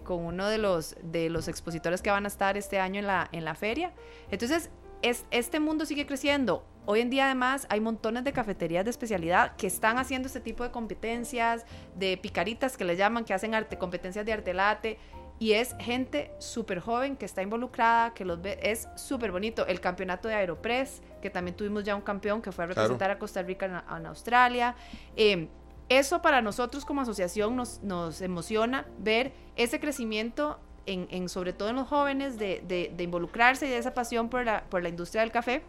con 0.03 0.25
uno 0.25 0.47
de 0.47 0.57
los, 0.57 0.95
de 1.01 1.29
los 1.29 1.47
expositores 1.47 2.01
que 2.01 2.11
van 2.11 2.25
a 2.25 2.27
estar 2.27 2.57
este 2.57 2.79
año 2.79 2.99
en 2.99 3.07
la, 3.07 3.29
en 3.31 3.43
la 3.45 3.55
feria. 3.55 3.91
Entonces, 4.29 4.69
es, 5.01 5.25
este 5.31 5.59
mundo 5.59 5.85
sigue 5.85 6.05
creciendo. 6.05 6.65
Hoy 6.85 7.01
en 7.01 7.09
día 7.09 7.25
además 7.25 7.67
hay 7.69 7.81
montones 7.81 8.23
de 8.23 8.31
cafeterías 8.31 8.85
de 8.85 8.91
especialidad 8.91 9.57
que 9.57 9.67
están 9.67 9.97
haciendo 9.97 10.27
este 10.27 10.39
tipo 10.39 10.63
de 10.63 10.71
competencias, 10.71 11.65
de 11.95 12.15
picaritas 12.17 12.77
que 12.77 12.85
le 12.85 12.95
llaman, 12.95 13.25
que 13.25 13.33
hacen 13.33 13.53
arte, 13.53 13.77
competencias 13.77 14.25
de 14.25 14.31
arte 14.33 14.53
late. 14.53 14.97
Y 15.39 15.51
es 15.53 15.75
gente 15.79 16.31
súper 16.39 16.79
joven 16.79 17.15
que 17.15 17.25
está 17.25 17.41
involucrada, 17.41 18.13
que 18.13 18.25
los 18.25 18.41
ve, 18.41 18.57
es 18.63 18.87
súper 18.95 19.31
bonito. 19.31 19.67
El 19.67 19.79
campeonato 19.79 20.27
de 20.27 20.35
Aeropress, 20.35 21.01
que 21.21 21.29
también 21.29 21.55
tuvimos 21.55 21.83
ya 21.83 21.95
un 21.95 22.01
campeón 22.01 22.41
que 22.41 22.51
fue 22.51 22.63
a 22.63 22.67
representar 22.67 23.11
a 23.11 23.19
Costa 23.19 23.43
Rica 23.43 23.83
en, 23.97 24.05
Australia. 24.05 24.75
Eh, 25.15 25.49
eso 25.89 26.21
para 26.21 26.41
nosotros 26.41 26.85
como 26.85 27.01
asociación 27.01 27.55
nos, 27.55 27.83
nos 27.83 28.21
emociona 28.21 28.85
ver 28.97 29.31
ese 29.55 29.79
crecimiento 29.79 30.59
en, 30.87 31.29
sobre 31.29 31.53
todo 31.53 31.69
en 31.69 31.75
los 31.75 31.87
jóvenes, 31.87 32.37
de, 32.37 32.95
involucrarse 32.97 33.67
y 33.67 33.69
de 33.69 33.77
esa 33.77 33.93
pasión 33.93 34.29
por 34.29 34.45
la, 34.45 34.63
por 34.69 34.81
la 34.81 34.89
industria 34.89 35.21
del 35.21 35.31
café 35.31 35.61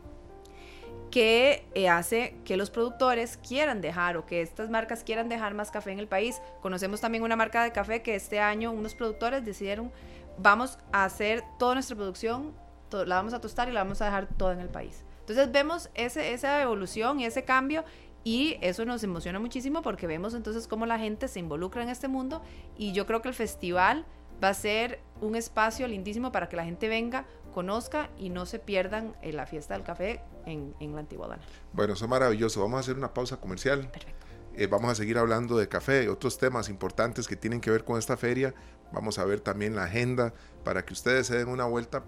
que 1.10 1.66
eh, 1.74 1.88
hace 1.88 2.36
que 2.44 2.56
los 2.56 2.70
productores 2.70 3.38
quieran 3.38 3.80
dejar 3.80 4.16
o 4.16 4.26
que 4.26 4.42
estas 4.42 4.68
marcas 4.68 5.04
quieran 5.04 5.28
dejar 5.28 5.54
más 5.54 5.70
café 5.70 5.90
en 5.90 5.98
el 5.98 6.06
país. 6.06 6.40
Conocemos 6.60 7.00
también 7.00 7.24
una 7.24 7.34
marca 7.34 7.62
de 7.62 7.72
café 7.72 8.02
que 8.02 8.14
este 8.14 8.40
año 8.40 8.72
unos 8.72 8.94
productores 8.94 9.44
decidieron 9.44 9.90
vamos 10.38 10.78
a 10.92 11.04
hacer 11.04 11.42
toda 11.58 11.74
nuestra 11.74 11.96
producción, 11.96 12.54
la 12.92 13.16
vamos 13.16 13.34
a 13.34 13.40
tostar 13.40 13.68
y 13.68 13.72
la 13.72 13.82
vamos 13.82 14.00
a 14.00 14.06
dejar 14.06 14.28
toda 14.36 14.52
en 14.52 14.60
el 14.60 14.68
país. 14.68 15.04
Entonces 15.20 15.50
vemos 15.52 15.90
ese, 15.94 16.32
esa 16.32 16.62
evolución 16.62 17.20
y 17.20 17.26
ese 17.26 17.44
cambio 17.44 17.84
y 18.24 18.56
eso 18.60 18.84
nos 18.84 19.02
emociona 19.02 19.38
muchísimo 19.38 19.82
porque 19.82 20.06
vemos 20.06 20.34
entonces 20.34 20.66
cómo 20.66 20.86
la 20.86 20.98
gente 20.98 21.28
se 21.28 21.40
involucra 21.40 21.82
en 21.82 21.88
este 21.88 22.08
mundo 22.08 22.42
y 22.76 22.92
yo 22.92 23.06
creo 23.06 23.20
que 23.20 23.28
el 23.28 23.34
festival 23.34 24.06
va 24.42 24.50
a 24.50 24.54
ser 24.54 25.00
un 25.20 25.36
espacio 25.36 25.86
lindísimo 25.88 26.32
para 26.32 26.48
que 26.48 26.56
la 26.56 26.64
gente 26.64 26.88
venga, 26.88 27.26
conozca 27.52 28.10
y 28.18 28.30
no 28.30 28.46
se 28.46 28.58
pierdan 28.58 29.16
en 29.22 29.36
la 29.36 29.46
fiesta 29.46 29.74
del 29.74 29.82
café 29.82 30.20
en, 30.46 30.74
la 30.80 31.00
antigua 31.00 31.28
Dana. 31.28 31.42
Bueno, 31.72 31.94
eso 31.94 32.04
es 32.04 32.10
maravilloso. 32.10 32.60
Vamos 32.60 32.78
a 32.78 32.80
hacer 32.80 32.96
una 32.96 33.12
pausa 33.12 33.38
comercial. 33.38 33.88
Perfecto. 33.90 34.26
Eh, 34.54 34.66
vamos 34.66 34.90
a 34.90 34.94
seguir 34.94 35.18
hablando 35.18 35.56
de 35.56 35.68
café 35.68 36.04
y 36.04 36.08
otros 36.08 36.38
temas 36.38 36.68
importantes 36.68 37.28
que 37.28 37.36
tienen 37.36 37.60
que 37.60 37.70
ver 37.70 37.84
con 37.84 37.98
esta 37.98 38.16
feria. 38.16 38.54
Vamos 38.92 39.18
a 39.18 39.24
ver 39.24 39.40
también 39.40 39.76
la 39.76 39.84
agenda 39.84 40.34
para 40.64 40.84
que 40.84 40.92
ustedes 40.92 41.26
se 41.26 41.36
den 41.36 41.48
una 41.48 41.64
vuelta 41.64 42.02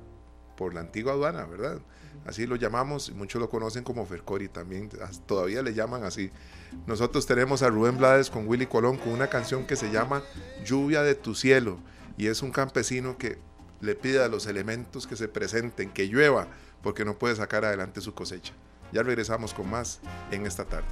por 0.57 0.75
la 0.75 0.81
antigua 0.81 1.13
aduana, 1.13 1.45
¿verdad? 1.45 1.81
Así 2.27 2.47
lo 2.47 2.57
llamamos, 2.57 3.09
y 3.09 3.13
muchos 3.13 3.41
lo 3.41 3.49
conocen 3.49 3.83
como 3.83 4.05
Fercori 4.05 4.49
también, 4.49 4.91
todavía 5.27 5.63
le 5.63 5.73
llaman 5.73 6.05
así. 6.05 6.31
Nosotros 6.87 7.25
tenemos 7.25 7.63
a 7.63 7.71
Rubén 7.71 7.97
Blades 7.97 8.29
con 8.29 8.47
Willy 8.47 8.67
Colón 8.67 8.99
con 8.99 9.13
una 9.13 9.29
canción 9.29 9.67
que 9.67 9.75
se 9.75 9.91
llama 9.91 10.23
Lluvia 10.65 11.03
de 11.03 11.15
tu 11.15 11.35
cielo, 11.35 11.79
y 12.21 12.27
es 12.27 12.43
un 12.43 12.51
campesino 12.51 13.17
que 13.17 13.39
le 13.81 13.95
pide 13.95 14.23
a 14.23 14.29
los 14.29 14.45
elementos 14.45 15.07
que 15.07 15.17
se 15.17 15.27
presenten, 15.27 15.89
que 15.89 16.07
llueva, 16.07 16.49
porque 16.83 17.07
no 17.07 17.19
puede 17.19 17.35
sacar 17.35 17.65
adelante 17.65 18.03
su 18.03 18.13
cosecha. 18.13 18.53
Ya 18.93 19.03
regresamos 19.03 19.55
con 19.55 19.71
más 19.71 20.01
en 20.31 20.45
esta 20.45 20.67
tarde. 20.67 20.85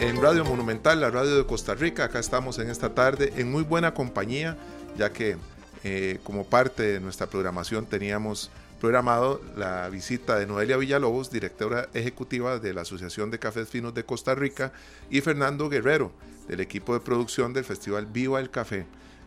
En 0.00 0.20
Radio 0.20 0.44
Monumental, 0.44 1.00
la 1.00 1.10
radio 1.10 1.38
de 1.38 1.46
Costa 1.46 1.74
Rica, 1.74 2.04
acá 2.04 2.18
estamos 2.18 2.58
en 2.58 2.68
esta 2.68 2.94
tarde 2.94 3.32
en 3.38 3.50
muy 3.50 3.62
buena 3.62 3.94
compañía, 3.94 4.58
ya 4.98 5.14
que 5.14 5.38
eh, 5.82 6.20
como 6.24 6.44
parte 6.44 6.82
de 6.82 7.00
nuestra 7.00 7.26
programación 7.26 7.86
teníamos 7.86 8.50
programado 8.82 9.40
la 9.56 9.88
visita 9.88 10.38
de 10.38 10.44
Noelia 10.44 10.76
Villalobos, 10.76 11.30
directora 11.30 11.88
ejecutiva 11.94 12.58
de 12.58 12.74
la 12.74 12.82
Asociación 12.82 13.30
de 13.30 13.38
Cafés 13.38 13.70
Finos 13.70 13.94
de 13.94 14.04
Costa 14.04 14.34
Rica, 14.34 14.74
y 15.08 15.22
Fernando 15.22 15.70
Guerrero, 15.70 16.12
del 16.48 16.60
equipo 16.60 16.92
de 16.92 17.00
producción 17.00 17.54
del 17.54 17.64
Festival 17.64 18.04
Viva 18.04 18.40
el 18.40 18.50
Café. 18.50 18.84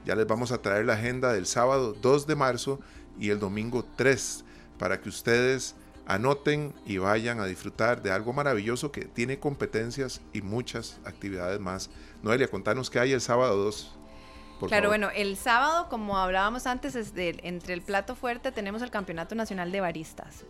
Ya 0.07 0.15
les 0.15 0.25
vamos 0.25 0.53
a 0.53 0.61
traer 0.61 0.85
la 0.85 0.93
agenda 0.93 1.33
del 1.33 1.45
sábado 1.45 1.91
2 1.91 2.27
de 2.27 2.35
marzo 2.37 2.79
y 3.19 3.29
el 3.29 3.41
domingo 3.41 3.83
3 3.97 4.45
para 4.79 5.01
que 5.01 5.09
ustedes 5.09 5.75
anoten 6.05 6.73
y 6.85 6.97
vayan 6.97 7.41
a 7.41 7.45
disfrutar 7.45 8.01
de 8.01 8.13
algo 8.13 8.31
maravilloso 8.31 8.89
que 8.89 9.03
tiene 9.03 9.37
competencias 9.37 10.21
y 10.31 10.41
muchas 10.41 11.01
actividades 11.03 11.59
más. 11.59 11.89
Noelia, 12.23 12.47
contanos 12.47 12.89
qué 12.89 13.01
hay 13.01 13.11
el 13.11 13.19
sábado 13.19 13.57
2. 13.57 13.97
claro, 14.69 14.87
bueno, 14.87 15.09
el 15.13 15.35
sábado, 15.35 15.89
como 15.89 16.17
hablábamos 16.17 16.67
antes, 16.67 16.95
es 16.95 17.11
entre 17.17 17.73
el 17.73 17.81
plato 17.81 18.15
fuerte 18.15 18.53
tenemos 18.53 18.81
el 18.83 18.91
Campeonato 18.91 19.35
Nacional 19.35 19.73
de 19.73 19.81
Baristas. 19.81 20.45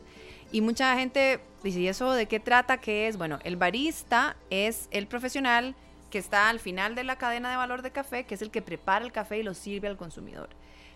Y 0.51 0.61
mucha 0.61 0.95
gente 0.99 1.39
dice, 1.63 1.79
¿y 1.79 1.87
eso 1.87 2.13
de 2.13 2.27
qué 2.27 2.39
trata? 2.39 2.77
¿Qué 2.77 3.07
es? 3.07 3.17
Bueno, 3.17 3.39
el 3.43 3.55
barista 3.55 4.37
es 4.51 4.87
el 4.91 5.07
profesional 5.07 5.75
que 6.09 6.17
está 6.17 6.49
al 6.49 6.59
final 6.59 6.95
de 6.95 7.03
la 7.03 7.17
cadena 7.17 7.49
de 7.49 7.57
valor 7.57 7.81
de 7.81 7.91
café, 7.91 8.25
que 8.25 8.35
es 8.35 8.41
el 8.41 8.51
que 8.51 8.61
prepara 8.61 9.05
el 9.05 9.11
café 9.11 9.39
y 9.39 9.43
lo 9.43 9.53
sirve 9.53 9.87
al 9.87 9.97
consumidor. 9.97 10.49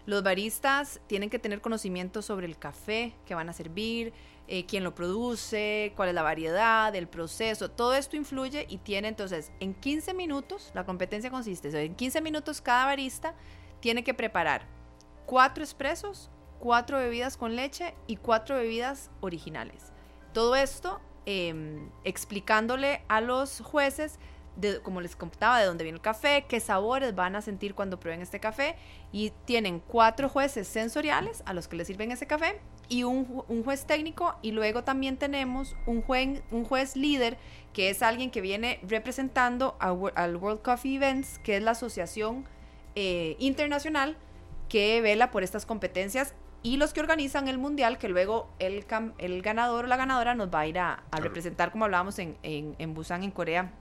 Los 0.06 0.24
baristas 0.24 1.00
tienen 1.08 1.30
que 1.30 1.38
tener 1.38 1.62
conocimiento 1.62 2.22
sobre 2.22 2.48
el 2.48 2.58
café 2.58 3.14
que 3.26 3.36
van 3.36 3.50
a 3.50 3.54
servir, 3.54 4.14
eh, 4.48 4.66
quién 4.66 4.84
lo 4.84 4.96
produce, 4.96 5.94
cuál 5.96 6.10
es 6.10 6.16
la 6.16 6.24
variedad, 6.24 6.94
el 6.96 7.08
proceso. 7.08 7.70
Todo 7.70 7.94
esto 7.94 8.16
influye 8.16 8.66
y 8.68 8.78
tiene 8.80 9.10
entonces 9.10 9.52
en 9.60 9.74
15 9.76 10.14
minutos, 10.14 10.72
la 10.74 10.86
competencia 10.86 11.30
consiste, 11.30 11.70
en 11.86 11.96
15 11.96 12.22
minutos 12.22 12.62
cada 12.62 12.86
barista 12.86 13.36
tiene 13.80 14.04
que 14.04 14.14
preparar 14.14 14.66
cuatro 15.26 15.64
expresos, 15.64 16.30
cuatro 16.60 16.98
bebidas 16.98 17.38
con 17.38 17.56
leche 17.56 17.94
y 18.08 18.18
cuatro 18.18 18.56
bebidas 18.56 19.12
originales. 19.22 19.94
Todo 20.34 20.56
esto 20.56 21.00
em, 21.26 21.90
explicándole 22.04 23.04
a 23.08 23.22
los 23.22 23.62
jueces 23.62 24.20
como 24.84 25.02
les 25.02 25.16
contaba, 25.16 25.60
de 25.60 25.66
dónde 25.66 25.84
viene 25.84 25.98
el 25.98 26.02
café, 26.02 26.46
qué 26.48 26.60
sabores 26.60 27.16
van 27.16 27.36
a 27.36 27.42
sentir 27.42 27.74
cuando 27.74 28.00
prueben 28.00 28.22
este 28.22 28.40
café. 28.40 28.76
Y 29.12 29.32
tienen 29.46 29.80
cuatro 29.80 30.30
jueces 30.30 30.68
sensoriales 30.68 31.44
a 31.46 31.54
los 31.54 31.68
que 31.68 31.78
les 31.78 31.88
sirven 31.88 32.12
ese 32.12 32.28
café 32.28 32.60
y 32.90 33.04
un, 33.04 33.26
juez 33.64 33.86
técnico. 33.86 34.36
Y 34.42 34.52
luego 34.52 34.84
también 34.84 35.18
tenemos 35.18 35.76
un 35.86 36.02
juez, 36.02 36.44
un 36.52 36.66
juez 36.66 36.96
líder, 36.96 37.38
que 37.74 37.90
es 37.90 38.02
alguien 38.04 38.32
que 38.32 38.42
viene 38.42 38.80
representando 38.88 39.78
al 39.80 40.36
World 40.36 40.62
Coffee 40.62 40.96
Events, 40.96 41.40
que 41.40 41.58
es 41.58 41.64
la 41.64 41.72
asociación 41.72 42.46
eh, 42.96 43.36
internacional 43.40 44.18
que 44.68 45.02
vela 45.02 45.32
por 45.32 45.44
estas 45.44 45.66
competencias 45.66 46.34
y 46.64 46.78
los 46.78 46.94
que 46.94 47.00
organizan 47.00 47.48
el 47.48 47.58
mundial, 47.58 47.98
que 47.98 48.08
luego 48.08 48.50
el, 48.60 48.86
el 49.18 49.42
ganador 49.42 49.86
o 49.86 49.88
la 49.88 49.98
ganadora 49.98 50.36
nos 50.36 50.54
va 50.54 50.60
a 50.60 50.68
ir 50.68 50.78
a, 50.80 51.04
representar, 51.12 51.72
como 51.72 51.86
hablábamos 51.86 52.20
en, 52.20 52.38
en, 52.44 52.76
en 52.78 52.94
Busan, 52.94 53.24
en 53.24 53.32
Corea, 53.32 53.72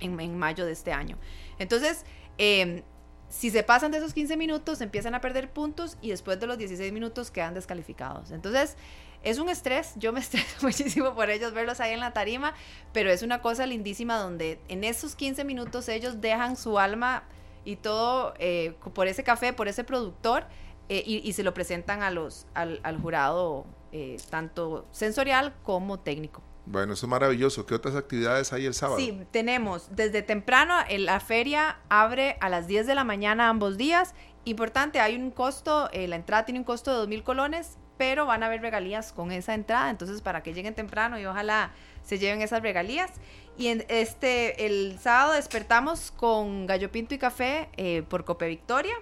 en, 0.00 0.38
mayo 0.38 0.66
de 0.66 0.72
este 0.72 0.92
año. 0.92 1.18
Entonces, 1.58 2.04
em, 2.38 2.82
si 3.28 3.50
se 3.50 3.62
pasan 3.62 3.90
de 3.90 3.98
esos 3.98 4.14
15 4.14 4.36
minutos, 4.36 4.80
empiezan 4.80 5.14
a 5.14 5.20
perder 5.20 5.50
puntos 5.52 5.96
y 6.00 6.10
después 6.10 6.38
de 6.38 6.46
los 6.46 6.58
16 6.58 6.92
minutos 6.92 7.30
quedan 7.30 7.54
descalificados. 7.54 8.30
Entonces, 8.30 8.76
es 9.22 9.38
un 9.38 9.48
estrés, 9.48 9.94
yo 9.96 10.12
me 10.12 10.20
estreso 10.20 10.56
muchísimo 10.62 11.14
por 11.14 11.30
ellos 11.30 11.52
verlos 11.52 11.80
ahí 11.80 11.92
en 11.92 12.00
la 12.00 12.12
tarima, 12.12 12.54
pero 12.92 13.10
es 13.10 13.22
una 13.22 13.40
cosa 13.40 13.66
lindísima 13.66 14.18
donde 14.18 14.60
en 14.68 14.84
esos 14.84 15.16
15 15.16 15.44
minutos 15.44 15.88
ellos 15.88 16.20
dejan 16.20 16.56
su 16.56 16.78
alma 16.78 17.24
y 17.64 17.76
todo 17.76 18.34
eh, 18.38 18.76
por 18.94 19.08
ese 19.08 19.24
café, 19.24 19.52
por 19.52 19.68
ese 19.68 19.84
productor, 19.84 20.46
eh, 20.90 21.02
y, 21.06 21.32
se 21.32 21.42
lo 21.42 21.54
presentan 21.54 22.02
a 22.02 22.10
los, 22.10 22.46
al, 22.52 23.00
jurado, 23.00 23.64
eh, 23.90 24.18
tanto 24.28 24.86
sensorial 24.90 25.54
como 25.62 25.98
técnico. 25.98 26.42
Bueno, 26.66 26.94
eso 26.94 27.06
es 27.06 27.10
maravilloso. 27.10 27.66
¿Qué 27.66 27.74
otras 27.74 27.94
actividades 27.94 28.52
hay 28.52 28.66
el 28.66 28.74
sábado? 28.74 28.98
Sí, 28.98 29.26
tenemos 29.30 29.94
desde 29.94 30.22
temprano, 30.22 30.74
la 30.98 31.20
feria 31.20 31.78
abre 31.88 32.36
a 32.40 32.48
las 32.48 32.66
10 32.66 32.86
de 32.86 32.94
la 32.94 33.04
mañana 33.04 33.48
ambos 33.48 33.76
días. 33.76 34.14
Importante, 34.44 35.00
hay 35.00 35.16
un 35.16 35.30
costo, 35.30 35.88
eh, 35.92 36.08
la 36.08 36.16
entrada 36.16 36.44
tiene 36.44 36.58
un 36.60 36.64
costo 36.64 36.90
de 36.90 36.98
2 36.98 37.08
mil 37.08 37.22
colones, 37.22 37.78
pero 37.96 38.26
van 38.26 38.42
a 38.42 38.46
haber 38.46 38.60
regalías 38.60 39.12
con 39.12 39.30
esa 39.30 39.54
entrada, 39.54 39.90
entonces 39.90 40.20
para 40.20 40.42
que 40.42 40.52
lleguen 40.52 40.74
temprano 40.74 41.18
y 41.18 41.26
ojalá 41.26 41.72
se 42.02 42.18
lleven 42.18 42.42
esas 42.42 42.62
regalías. 42.62 43.10
Y 43.56 43.68
en 43.68 43.84
este, 43.88 44.66
el 44.66 44.98
sábado 44.98 45.34
despertamos 45.34 46.10
con 46.10 46.66
gallo 46.66 46.90
pinto 46.90 47.14
y 47.14 47.18
café 47.18 47.68
eh, 47.76 48.02
por 48.08 48.24
Cope 48.24 48.48
Victoria. 48.48 48.94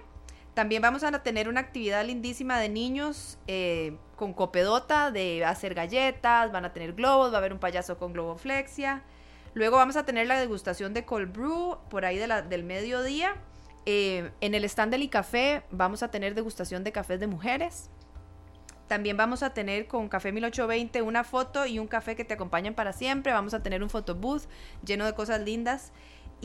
También 0.53 0.81
vamos 0.81 1.03
a 1.03 1.11
tener 1.23 1.49
una 1.49 1.61
actividad 1.61 2.05
lindísima 2.05 2.59
de 2.59 2.69
niños 2.69 3.39
eh, 3.47 3.97
con 4.15 4.33
copedota 4.33 5.09
de 5.09 5.43
hacer 5.45 5.73
galletas, 5.73 6.51
van 6.51 6.65
a 6.65 6.73
tener 6.73 6.93
globos, 6.93 7.31
va 7.31 7.35
a 7.35 7.39
haber 7.39 7.53
un 7.53 7.59
payaso 7.59 7.97
con 7.97 8.13
globoflexia. 8.13 9.01
Luego 9.55 9.77
vamos 9.77 9.95
a 9.95 10.05
tener 10.05 10.27
la 10.27 10.39
degustación 10.39 10.93
de 10.93 11.05
cold 11.05 11.33
brew 11.33 11.77
por 11.89 12.05
ahí 12.05 12.17
del 12.17 12.63
mediodía. 12.63 13.35
Eh, 13.85 14.31
en 14.41 14.55
el 14.55 14.63
stand 14.65 14.91
del 14.91 15.09
café 15.09 15.63
vamos 15.71 16.03
a 16.03 16.11
tener 16.11 16.35
degustación 16.35 16.83
de 16.83 16.91
cafés 16.91 17.19
de 17.19 17.27
mujeres. 17.27 17.89
También 18.87 19.17
vamos 19.17 19.41
a 19.43 19.53
tener 19.53 19.87
con 19.87 20.07
Café 20.09 20.31
1820 20.31 21.01
una 21.01 21.23
foto 21.23 21.65
y 21.65 21.79
un 21.79 21.87
café 21.87 22.15
que 22.15 22.25
te 22.25 22.35
acompañan 22.35 22.75
para 22.75 22.93
siempre. 22.93 23.31
Vamos 23.31 23.53
a 23.53 23.63
tener 23.63 23.81
un 23.81 23.89
photobooth 23.89 24.43
lleno 24.85 25.05
de 25.05 25.13
cosas 25.13 25.41
lindas. 25.41 25.91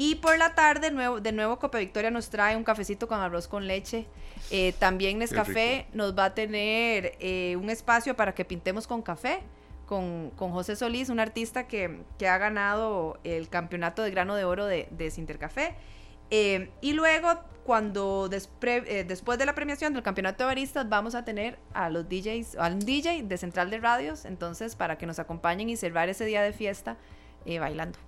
Y 0.01 0.15
por 0.15 0.39
la 0.39 0.55
tarde, 0.55 0.93
nuevo, 0.93 1.21
de 1.21 1.33
nuevo, 1.33 1.59
Copa 1.59 1.79
Victoria 1.79 2.13
nos 2.13 2.31
trae 2.31 2.55
un 2.55 2.63
cafecito 2.63 3.09
con 3.09 3.19
arroz 3.19 3.49
con 3.49 3.67
leche. 3.67 4.07
Eh, 4.53 4.73
también 4.79 5.19
Nescafé 5.19 5.89
nos 5.93 6.17
va 6.17 6.27
a 6.27 6.35
tener 6.35 7.17
eh, 7.19 7.57
un 7.61 7.69
espacio 7.69 8.15
para 8.15 8.33
que 8.33 8.45
pintemos 8.45 8.87
con 8.87 9.03
café. 9.03 9.41
Con, 9.87 10.31
José 10.37 10.77
Solís, 10.77 11.09
un 11.09 11.19
artista 11.19 11.67
que, 11.67 12.05
ha 12.21 12.39
ganado 12.39 13.19
el 13.25 13.49
campeonato 13.49 14.05
de 14.05 14.13
grano 14.13 14.37
de 14.37 14.45
oro 14.45 14.67
de, 14.67 14.87
de 14.93 15.11
Sintercafé. 15.11 15.75
Eh, 16.31 16.71
y 16.81 16.93
luego, 16.93 17.31
cuando 17.65 18.29
después 18.29 18.85
de 18.85 19.47
la 19.47 19.57
premiación 19.57 19.95
del 19.95 20.05
campeonato 20.05 20.45
de 20.45 20.47
baristas, 20.47 20.89
vamos 20.89 21.17
a 21.17 21.25
tener 21.25 21.59
a 21.75 21.91
los 21.91 22.09
DJs, 22.09 22.55
al 22.55 22.79
DJ 22.79 23.25
de 23.25 23.37
Central 23.37 23.69
de 23.69 23.81
Radios, 23.81 24.27
entonces 24.27 24.77
para 24.77 24.97
que 24.97 25.07
nos 25.07 25.19
acompañen 25.19 25.69
y 25.69 25.77
cerrar 25.77 26.09
ese 26.09 26.25
día 26.25 26.41
de 26.41 26.53
fiesta 26.53 26.97
bailando. 27.45 27.99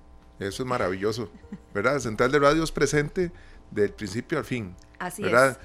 Eso 0.40 0.62
es 0.62 0.68
maravilloso, 0.68 1.30
¿verdad? 1.74 1.98
Central 2.00 2.32
de 2.32 2.38
Radio 2.38 2.64
es 2.64 2.72
presente 2.72 3.30
del 3.70 3.92
principio 3.92 4.38
al 4.38 4.44
fin. 4.44 4.74
Así 4.98 5.22
¿verdad? 5.22 5.58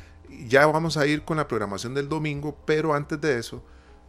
Ya 0.48 0.68
vamos 0.68 0.98
a 0.98 1.08
ir 1.08 1.24
con 1.24 1.38
la 1.38 1.48
programación 1.48 1.94
del 1.94 2.10
domingo, 2.10 2.58
pero 2.66 2.94
antes 2.94 3.22
de 3.22 3.40
eso, 3.40 3.64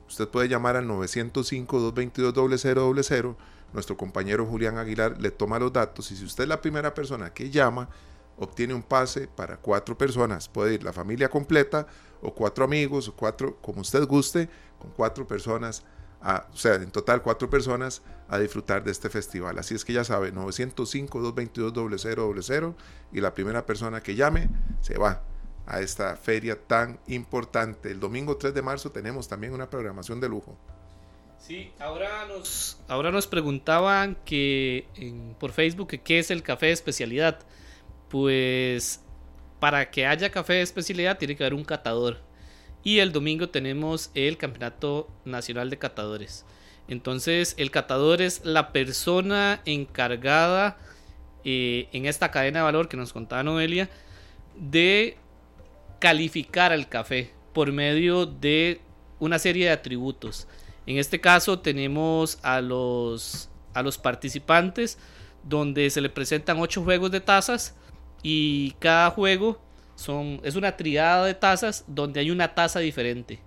usted 0.08 0.26
puede 0.28 0.48
llamar 0.48 0.74
al 0.74 0.88
905-222-0000. 0.88 3.36
Nuestro 3.72 3.96
compañero 3.96 4.44
Julián 4.44 4.78
Aguilar 4.78 5.20
le 5.20 5.30
toma 5.30 5.60
los 5.60 5.72
datos 5.72 6.10
y 6.10 6.16
si 6.16 6.24
usted 6.24 6.42
es 6.44 6.48
la 6.48 6.60
primera 6.60 6.94
persona 6.94 7.32
que 7.32 7.50
llama, 7.50 7.88
obtiene 8.36 8.74
un 8.74 8.82
pase 8.82 9.28
para 9.28 9.58
cuatro 9.58 9.96
personas. 9.96 10.48
Puede 10.48 10.74
ir 10.74 10.82
la 10.82 10.92
familia 10.92 11.28
completa 11.28 11.86
o 12.22 12.34
cuatro 12.34 12.64
amigos 12.64 13.06
o 13.08 13.14
cuatro, 13.14 13.56
como 13.62 13.82
usted 13.82 14.04
guste, 14.04 14.48
con 14.80 14.90
cuatro 14.90 15.28
personas 15.28 15.84
o 16.22 16.56
sea, 16.56 16.74
en 16.74 16.90
total 16.90 17.22
cuatro 17.22 17.48
personas 17.50 18.02
a 18.28 18.38
disfrutar 18.38 18.84
de 18.84 18.90
este 18.90 19.08
festival. 19.10 19.58
Así 19.58 19.74
es 19.74 19.84
que 19.84 19.92
ya 19.92 20.04
sabe, 20.04 20.32
905-222-0000 20.32 22.74
y 23.12 23.20
la 23.20 23.34
primera 23.34 23.66
persona 23.66 24.02
que 24.02 24.14
llame 24.16 24.48
se 24.80 24.98
va 24.98 25.22
a 25.66 25.80
esta 25.80 26.16
feria 26.16 26.60
tan 26.60 26.98
importante. 27.06 27.90
El 27.90 28.00
domingo 28.00 28.36
3 28.36 28.52
de 28.54 28.62
marzo 28.62 28.90
tenemos 28.90 29.28
también 29.28 29.52
una 29.52 29.70
programación 29.70 30.20
de 30.20 30.28
lujo. 30.28 30.56
Sí, 31.38 31.72
ahora 31.78 32.26
nos, 33.12 33.26
preguntaban 33.26 34.16
que 34.24 34.86
por 35.38 35.52
Facebook 35.52 35.88
qué 36.02 36.18
es 36.18 36.30
el 36.30 36.42
café 36.42 36.66
de 36.66 36.72
especialidad. 36.72 37.40
Pues 38.08 39.02
para 39.60 39.90
que 39.90 40.06
haya 40.06 40.30
café 40.30 40.54
de 40.54 40.62
especialidad 40.62 41.18
tiene 41.18 41.36
que 41.36 41.44
haber 41.44 41.54
un 41.54 41.64
catador. 41.64 42.25
Y 42.86 43.00
el 43.00 43.10
domingo 43.10 43.48
tenemos 43.48 44.12
el 44.14 44.36
Campeonato 44.36 45.08
Nacional 45.24 45.70
de 45.70 45.76
Catadores. 45.76 46.44
Entonces, 46.86 47.56
el 47.58 47.72
catador 47.72 48.22
es 48.22 48.42
la 48.44 48.70
persona 48.70 49.60
encargada 49.64 50.76
eh, 51.42 51.88
en 51.90 52.06
esta 52.06 52.30
cadena 52.30 52.60
de 52.60 52.64
valor 52.66 52.88
que 52.88 52.96
nos 52.96 53.12
contaba 53.12 53.42
Noelia 53.42 53.90
de 54.54 55.16
calificar 55.98 56.70
al 56.70 56.88
café 56.88 57.32
por 57.52 57.72
medio 57.72 58.24
de 58.24 58.80
una 59.18 59.40
serie 59.40 59.66
de 59.66 59.72
atributos. 59.72 60.46
En 60.86 60.98
este 60.98 61.20
caso 61.20 61.58
tenemos 61.58 62.38
a 62.44 62.60
los, 62.60 63.50
a 63.74 63.82
los 63.82 63.98
participantes 63.98 64.96
donde 65.42 65.90
se 65.90 66.00
le 66.00 66.08
presentan 66.08 66.60
ocho 66.60 66.84
juegos 66.84 67.10
de 67.10 67.20
tazas 67.20 67.74
y 68.22 68.76
cada 68.78 69.10
juego 69.10 69.60
son, 69.96 70.40
es 70.44 70.54
una 70.54 70.76
triada 70.76 71.24
de 71.24 71.34
tazas 71.34 71.84
donde 71.88 72.20
hay 72.20 72.30
una 72.30 72.54
taza 72.54 72.78
diferente. 72.80 73.40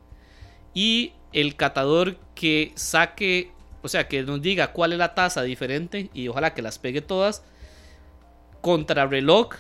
Y 0.74 1.14
el 1.32 1.56
catador 1.56 2.18
que 2.36 2.74
saque, 2.76 3.52
o 3.82 3.88
sea, 3.88 4.08
que 4.08 4.24
nos 4.24 4.42
diga 4.42 4.74
cuál 4.74 4.92
es 4.94 5.00
la 5.00 5.16
taza 5.16 5.44
diferente 5.44 6.10
y 6.14 6.28
ojalá 6.28 6.54
que 6.54 6.62
las 6.62 6.80
pegue 6.80 7.02
todas, 7.02 7.44
contra 8.62 9.06
reloj 9.06 9.56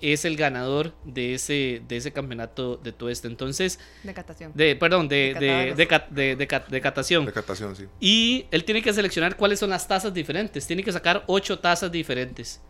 es 0.00 0.24
el 0.24 0.36
ganador 0.36 0.94
de 1.04 1.34
ese, 1.34 1.82
de 1.86 1.96
ese 1.98 2.12
campeonato 2.12 2.76
de 2.76 2.92
todo 2.92 3.10
esto. 3.10 3.28
Entonces, 3.28 3.78
De 4.02 4.14
catación. 4.14 4.52
de, 4.54 4.76
perdón, 4.76 5.08
de, 5.08 5.34
De 5.34 5.74
de 5.74 6.80
catación. 6.80 7.26
De 7.26 7.32
catación, 7.32 7.76
sí. 7.76 7.84
Y 8.00 8.46
él 8.50 8.64
tiene 8.64 8.80
que 8.82 8.92
seleccionar 8.92 9.36
cuáles 9.36 9.58
son 9.58 9.70
las 9.70 9.86
tazas 9.86 10.14
diferentes. 10.14 10.66
Tiene 10.66 10.82
que 10.82 10.92
sacar 10.92 11.24
ocho 11.26 11.58
tazas 11.58 11.92
diferentes. 11.92 12.62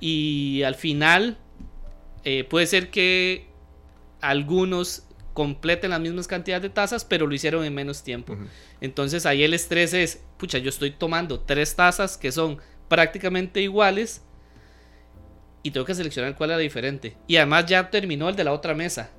Y 0.00 0.62
al 0.64 0.74
final 0.74 1.38
eh, 2.24 2.44
puede 2.44 2.66
ser 2.66 2.90
que 2.90 3.46
algunos 4.20 5.06
completen 5.34 5.90
las 5.90 6.00
mismas 6.00 6.26
cantidades 6.26 6.62
de 6.62 6.70
tazas, 6.70 7.04
pero 7.04 7.26
lo 7.26 7.34
hicieron 7.34 7.64
en 7.64 7.74
menos 7.74 8.02
tiempo. 8.02 8.36
Entonces 8.80 9.26
ahí 9.26 9.42
el 9.42 9.52
estrés 9.52 9.92
es, 9.92 10.22
pucha, 10.38 10.58
yo 10.58 10.68
estoy 10.68 10.92
tomando 10.92 11.40
tres 11.40 11.74
tazas 11.74 12.16
que 12.16 12.32
son 12.32 12.58
prácticamente 12.88 13.60
iguales 13.60 14.22
y 15.62 15.72
tengo 15.72 15.84
que 15.84 15.94
seleccionar 15.94 16.36
cuál 16.36 16.50
es 16.50 16.56
la 16.56 16.62
diferente. 16.62 17.16
Y 17.26 17.36
además 17.36 17.66
ya 17.66 17.90
terminó 17.90 18.28
el 18.28 18.36
de 18.36 18.44
la 18.44 18.52
otra 18.52 18.74
mesa. 18.74 19.10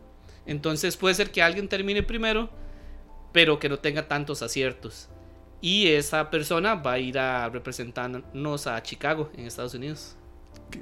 Entonces 0.45 0.95
puede 0.95 1.15
ser 1.15 1.31
que 1.31 1.41
alguien 1.41 1.67
termine 1.67 2.01
primero, 2.01 2.49
pero 3.33 3.59
que 3.59 3.67
no 3.67 3.79
tenga 3.79 4.07
tantos 4.07 4.41
aciertos. 4.41 5.09
Y 5.59 5.87
esa 5.87 6.29
persona 6.29 6.75
va 6.75 6.93
a 6.93 6.99
ir 6.99 7.17
a 7.17 7.49
representarnos 7.49 8.67
a 8.67 8.81
Chicago, 8.83 9.31
en 9.35 9.47
Estados 9.47 9.73
Unidos. 9.73 10.15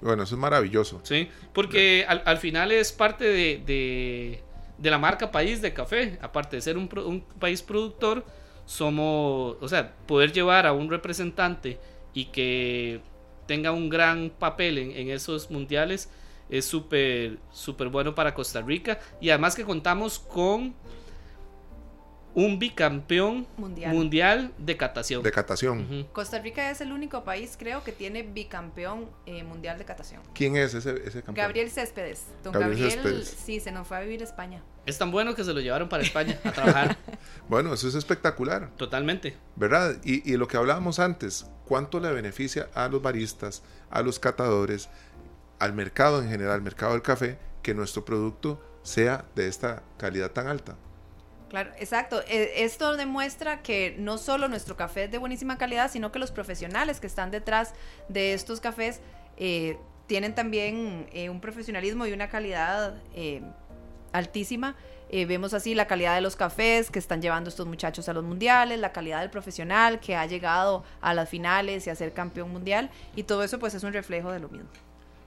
Bueno, 0.02 0.24
eso 0.24 0.36
es 0.36 0.40
maravilloso. 0.42 1.00
¿sí? 1.04 1.30
Porque 1.54 2.06
al, 2.08 2.22
al 2.26 2.38
final 2.38 2.72
es 2.72 2.92
parte 2.92 3.26
de, 3.26 3.62
de- 3.66 4.90
la 4.90 4.98
marca 4.98 5.32
país 5.32 5.62
de 5.62 5.74
café. 5.74 6.18
Aparte 6.22 6.56
de 6.58 6.62
ser 6.62 6.78
un 6.78 7.24
país 7.40 7.62
productor, 7.62 8.26
somos, 8.66 9.58
o 9.62 9.68
sea, 9.68 9.94
poder 10.08 10.32
llevar 10.32 10.66
a 10.66 10.74
un 10.74 10.90
representante 10.90 11.80
y 12.14 12.26
que 12.26 13.02
tenga 13.48 13.72
un 13.72 13.90
gran 13.90 14.30
papel 14.30 14.78
en, 14.78 14.92
en 14.92 15.10
esos 15.10 15.52
mundiales 15.52 16.10
es 16.50 16.66
súper, 16.66 17.38
súper 17.52 17.90
bueno 17.90 18.14
para 18.16 18.34
Costa 18.34 18.62
Rica. 18.62 19.00
Y 19.20 19.30
además 19.30 19.56
que 19.56 19.64
contamos 19.64 20.20
con 20.20 20.76
un 22.36 22.58
bicampeón 22.58 23.46
Mundial. 23.58 23.94
mundial 23.94 24.52
de 24.58 24.76
catación. 24.76 25.22
De 25.22 25.32
catación. 25.32 25.82
Ujú. 25.86 26.12
Costa 26.14 26.40
Rica 26.40 26.72
es 26.72 26.82
el 26.82 26.92
único 26.92 27.24
país, 27.24 27.56
creo, 27.60 27.84
que 27.84 27.92
tiene 27.92 28.24
bicampeón 28.24 29.10
eh, 29.26 29.44
mundial 29.44 29.78
de 29.78 29.86
catación. 29.86 30.22
¿Quién 30.34 30.56
es 30.56 30.74
ese, 30.74 30.92
ese 31.06 31.22
campeón? 31.22 31.36
Gabriel 31.36 31.70
Céspedes. 31.70 32.26
Don 32.44 32.54
Gabriel 32.54 32.90
Gabriel, 32.90 32.92
Céspedes. 33.04 33.28
sí, 33.46 33.60
se 33.60 33.72
nos 33.72 33.88
fue 33.88 33.98
a 33.98 34.00
vivir 34.02 34.22
a 34.22 34.24
España. 34.24 34.64
Es 34.86 34.98
tan 34.98 35.12
bueno 35.12 35.36
que 35.36 35.44
se 35.44 35.54
lo 35.54 35.60
llevaron 35.62 35.88
para 35.90 36.04
España 36.04 36.40
a 36.44 36.52
trabajar. 36.52 36.98
Bueno, 37.50 37.74
eso 37.74 37.88
es 37.90 37.96
espectacular. 37.96 38.70
Totalmente. 38.78 39.36
¿verdad? 39.58 39.98
Y, 40.04 40.30
y 40.32 40.38
lo 40.38 40.48
que 40.48 40.56
hablábamos 40.58 41.00
antes, 41.00 41.46
¿cuánto 41.66 42.00
le 42.00 42.10
beneficia 42.12 42.70
a 42.74 42.88
los 42.88 43.02
baristas, 43.02 43.64
a 43.90 44.02
los 44.02 44.18
catadores, 44.18 44.90
al 45.60 45.74
mercado 45.74 46.22
en 46.22 46.30
general, 46.30 46.54
al 46.54 46.62
mercado 46.62 46.94
del 46.94 47.02
café, 47.02 47.38
que 47.62 47.74
nuestro 47.74 48.06
producto 48.06 48.62
sea 48.82 49.26
de 49.36 49.48
esta 49.50 49.84
calidad 49.98 50.32
tan 50.32 50.48
alta? 50.48 50.78
Claro, 51.54 51.70
exacto. 51.78 52.24
Eh, 52.28 52.64
Esto 52.64 52.98
demuestra 52.98 53.62
que 53.62 53.96
no 54.00 54.18
solo 54.18 54.48
nuestro 54.48 54.76
café 54.76 55.04
es 55.04 55.12
de 55.12 55.20
buenísima 55.20 55.56
calidad, 55.60 55.92
sino 55.92 56.12
que 56.12 56.18
los 56.18 56.32
profesionales 56.32 57.00
que 57.00 57.06
están 57.06 57.30
detrás 57.30 57.76
de 58.10 58.34
estos 58.34 58.60
cafés 58.60 59.02
eh, 59.38 59.78
tienen 60.08 60.34
también 60.34 61.06
eh, 61.14 61.30
un 61.30 61.40
profesionalismo 61.40 62.08
y 62.08 62.12
una 62.12 62.28
calidad 62.28 62.96
eh, 63.14 63.44
altísima. 64.14 64.76
Vemos 65.12 65.54
así 65.54 65.76
la 65.76 65.86
calidad 65.86 66.16
de 66.16 66.22
los 66.22 66.36
cafés 66.36 66.90
que 66.90 66.98
están 66.98 67.22
llevando 67.22 67.52
estos 67.52 67.68
muchachos 67.68 68.10
a 68.10 68.14
los 68.14 68.24
mundiales, 68.24 68.80
la 68.80 68.92
calidad 68.92 69.20
del 69.20 69.30
profesional 69.30 70.00
que 70.00 70.16
ha 70.16 70.26
llegado 70.26 70.84
a 71.02 71.14
las 71.14 71.30
finales 71.30 71.86
y 71.86 71.92
a 71.92 71.96
ser 71.96 72.14
campeón 72.14 72.52
mundial, 72.52 72.90
y 73.16 73.22
todo 73.22 73.44
eso 73.44 73.60
pues 73.60 73.76
es 73.76 73.84
un 73.84 73.94
reflejo 73.94 74.32
de 74.32 74.40
lo 74.40 74.50
mismo. 74.50 74.70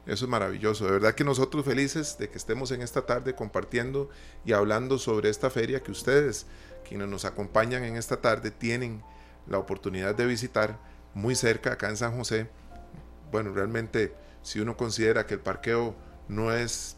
Eso 0.07 0.25
es 0.25 0.31
maravilloso. 0.31 0.85
De 0.85 0.93
verdad 0.93 1.15
que 1.15 1.25
nosotros 1.25 1.65
felices 1.65 2.17
de 2.19 2.31
que 2.31 2.39
estemos 2.39 2.71
en 2.71 2.81
esta 2.81 3.07
tarde 3.07 3.35
compartiendo 3.35 4.09
y 4.45 4.53
hablando 4.53 4.99
sobre 4.99 5.31
esta 5.31 5.51
feria 5.51 5.83
que 5.83 5.91
ustedes, 5.91 6.47
quienes 6.89 7.09
nos 7.09 7.25
acompañan 7.25 7.83
en 7.83 7.97
esta 7.97 8.21
tarde, 8.21 8.53
tienen 8.53 9.03
la 9.49 9.59
oportunidad 9.59 10.15
de 10.15 10.27
visitar 10.27 10.79
muy 11.13 11.35
cerca 11.35 11.73
acá 11.73 11.89
en 11.89 11.97
San 11.97 12.17
José. 12.17 12.49
Bueno, 13.33 13.53
realmente 13.53 14.15
si 14.43 14.61
uno 14.61 14.77
considera 14.77 15.27
que 15.27 15.35
el 15.35 15.41
parqueo 15.41 15.97
no 16.29 16.53
es 16.53 16.97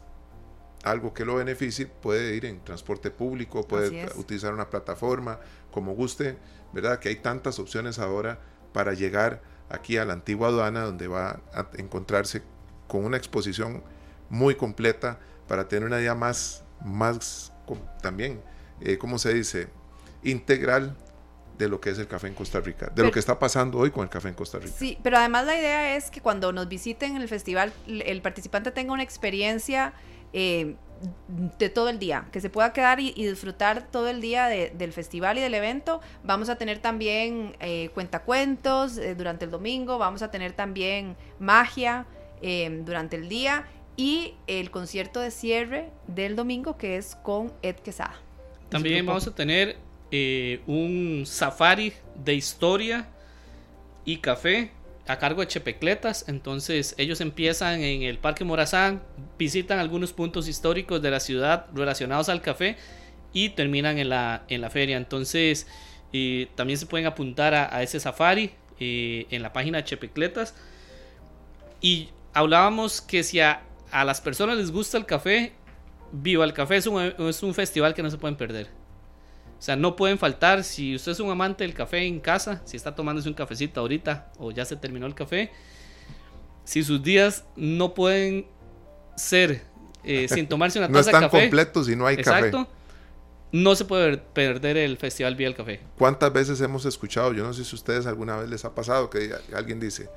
algo 0.83 1.13
que 1.13 1.25
lo 1.25 1.35
beneficie, 1.35 1.87
puede 1.87 2.35
ir 2.35 2.45
en 2.45 2.63
transporte 2.63 3.09
público, 3.09 3.67
puede 3.67 4.07
utilizar 4.15 4.53
una 4.53 4.69
plataforma, 4.69 5.39
como 5.71 5.93
guste, 5.93 6.37
¿verdad? 6.73 6.99
Que 6.99 7.09
hay 7.09 7.15
tantas 7.15 7.57
opciones 7.57 7.97
ahora 7.97 8.39
para 8.71 8.93
llegar 8.93 9.41
aquí 9.69 9.97
a 9.97 10.05
la 10.05 10.13
antigua 10.13 10.49
aduana 10.49 10.83
donde 10.83 11.07
va 11.07 11.41
a 11.53 11.69
encontrarse 11.77 12.43
con 12.89 13.05
una 13.05 13.15
exposición 13.15 13.81
muy 14.29 14.55
completa 14.55 15.17
para 15.47 15.69
tener 15.69 15.85
una 15.87 16.01
idea 16.01 16.13
más, 16.15 16.63
más 16.83 17.53
también, 18.01 18.41
eh, 18.81 18.97
¿cómo 18.97 19.17
se 19.17 19.33
dice? 19.33 19.69
Integral 20.23 20.97
de 21.57 21.67
lo 21.69 21.79
que 21.81 21.89
es 21.89 21.99
el 21.99 22.07
café 22.07 22.27
en 22.27 22.33
Costa 22.33 22.59
Rica, 22.61 22.89
de 22.93 23.03
lo 23.03 23.11
que 23.11 23.19
está 23.19 23.37
pasando 23.37 23.77
hoy 23.79 23.91
con 23.91 24.03
el 24.03 24.09
café 24.09 24.29
en 24.29 24.33
Costa 24.33 24.59
Rica. 24.59 24.73
Sí, 24.77 24.97
pero 25.03 25.17
además 25.17 25.45
la 25.45 25.57
idea 25.57 25.95
es 25.97 26.09
que 26.09 26.21
cuando 26.21 26.51
nos 26.53 26.67
visiten 26.69 27.15
en 27.15 27.21
el 27.21 27.27
festival, 27.27 27.73
el 27.87 28.21
participante 28.21 28.71
tenga 28.71 28.93
una 28.93 29.03
experiencia 29.03 29.93
eh, 30.31 30.75
de 31.57 31.69
todo 31.69 31.89
el 31.89 31.99
día, 31.99 32.27
que 32.31 32.39
se 32.39 32.49
pueda 32.49 32.71
quedar 32.71 32.99
y, 33.01 33.13
y 33.15 33.25
disfrutar 33.27 33.87
todo 33.91 34.07
el 34.09 34.21
día 34.21 34.47
de- 34.47 34.71
del 34.77 34.93
festival 34.93 35.37
y 35.37 35.41
del 35.41 35.53
evento. 35.53 35.99
Vamos 36.23 36.47
a 36.49 36.55
tener 36.55 36.79
también 36.79 37.55
eh, 37.59 37.89
cuentacuentos 37.93 38.97
eh, 38.97 39.15
durante 39.15 39.43
el 39.45 39.51
domingo, 39.51 39.97
vamos 39.97 40.21
a 40.21 40.31
tener 40.31 40.53
también 40.53 41.17
magia 41.39 42.05
eh, 42.41 42.81
durante 42.85 43.15
el 43.15 43.29
día 43.29 43.67
y 43.97 44.35
el 44.47 44.71
concierto 44.71 45.19
de 45.19 45.29
cierre 45.29 45.89
del 46.07 46.35
domingo 46.35 46.77
que 46.77 46.97
es 46.97 47.15
con 47.15 47.51
Ed 47.61 47.75
Quesada. 47.77 48.15
También 48.69 49.05
vamos 49.05 49.27
a 49.27 49.35
tener 49.35 49.77
eh, 50.11 50.61
un 50.67 51.23
safari 51.25 51.93
de 52.15 52.33
historia 52.35 53.09
y 54.05 54.17
café 54.17 54.71
a 55.07 55.17
cargo 55.17 55.41
de 55.41 55.47
Chepecletas. 55.47 56.25
Entonces 56.27 56.95
ellos 56.97 57.19
empiezan 57.19 57.81
en 57.81 58.03
el 58.03 58.19
Parque 58.19 58.43
Morazán, 58.43 59.01
visitan 59.37 59.79
algunos 59.79 60.13
puntos 60.13 60.47
históricos 60.47 61.01
de 61.01 61.11
la 61.11 61.19
ciudad 61.19 61.65
relacionados 61.73 62.29
al 62.29 62.41
café 62.41 62.77
y 63.33 63.49
terminan 63.49 63.97
en 63.97 64.09
la, 64.09 64.43
en 64.47 64.61
la 64.61 64.69
feria. 64.69 64.97
Entonces 64.97 65.67
eh, 66.13 66.47
también 66.55 66.77
se 66.77 66.85
pueden 66.85 67.07
apuntar 67.07 67.53
a, 67.53 67.75
a 67.75 67.83
ese 67.83 67.99
safari 67.99 68.51
eh, 68.79 69.25
en 69.29 69.41
la 69.41 69.51
página 69.51 69.79
de 69.79 69.83
Chepecletas. 69.83 70.55
Y 71.81 72.09
hablábamos 72.33 73.01
que 73.01 73.23
si 73.23 73.39
a, 73.39 73.63
a 73.91 74.03
las 74.05 74.21
personas 74.21 74.57
les 74.57 74.71
gusta 74.71 74.97
el 74.97 75.05
café, 75.05 75.53
Viva 76.11 76.43
el 76.43 76.53
Café 76.53 76.77
es 76.77 76.87
un, 76.87 77.01
es 77.01 77.43
un 77.43 77.53
festival 77.53 77.93
que 77.93 78.01
no 78.01 78.09
se 78.09 78.17
pueden 78.17 78.35
perder. 78.35 78.67
O 79.59 79.61
sea, 79.61 79.75
no 79.75 79.95
pueden 79.95 80.17
faltar. 80.17 80.63
Si 80.63 80.95
usted 80.95 81.11
es 81.11 81.19
un 81.19 81.29
amante 81.29 81.63
del 81.63 81.73
café 81.73 81.99
en 82.05 82.19
casa, 82.19 82.61
si 82.65 82.77
está 82.77 82.95
tomándose 82.95 83.27
un 83.29 83.35
cafecito 83.35 83.79
ahorita 83.81 84.31
o 84.39 84.51
ya 84.51 84.65
se 84.65 84.75
terminó 84.75 85.05
el 85.05 85.13
café, 85.15 85.51
si 86.63 86.83
sus 86.83 87.03
días 87.03 87.45
no 87.55 87.93
pueden 87.93 88.47
ser 89.15 89.63
eh, 90.03 90.27
sin 90.29 90.47
tomarse 90.47 90.79
una 90.79 90.87
No 90.87 90.93
taza 90.99 91.11
de 91.11 91.17
están 91.17 91.29
café, 91.29 91.39
completos 91.41 91.87
si 91.87 91.95
no 91.95 92.07
hay 92.07 92.15
exacto, 92.15 92.65
café. 92.65 92.71
no 93.51 93.75
se 93.75 93.85
puede 93.85 94.17
perder 94.17 94.77
el 94.77 94.97
festival 94.97 95.35
Viva 95.35 95.49
el 95.49 95.55
Café. 95.55 95.81
¿Cuántas 95.97 96.31
veces 96.33 96.61
hemos 96.61 96.85
escuchado? 96.85 97.33
Yo 97.33 97.43
no 97.43 97.53
sé 97.53 97.63
si 97.65 97.75
a 97.75 97.77
ustedes 97.77 98.05
alguna 98.07 98.37
vez 98.37 98.49
les 98.49 98.65
ha 98.65 98.73
pasado 98.73 99.09
que 99.09 99.31
alguien 99.53 99.79
dice, 99.79 100.09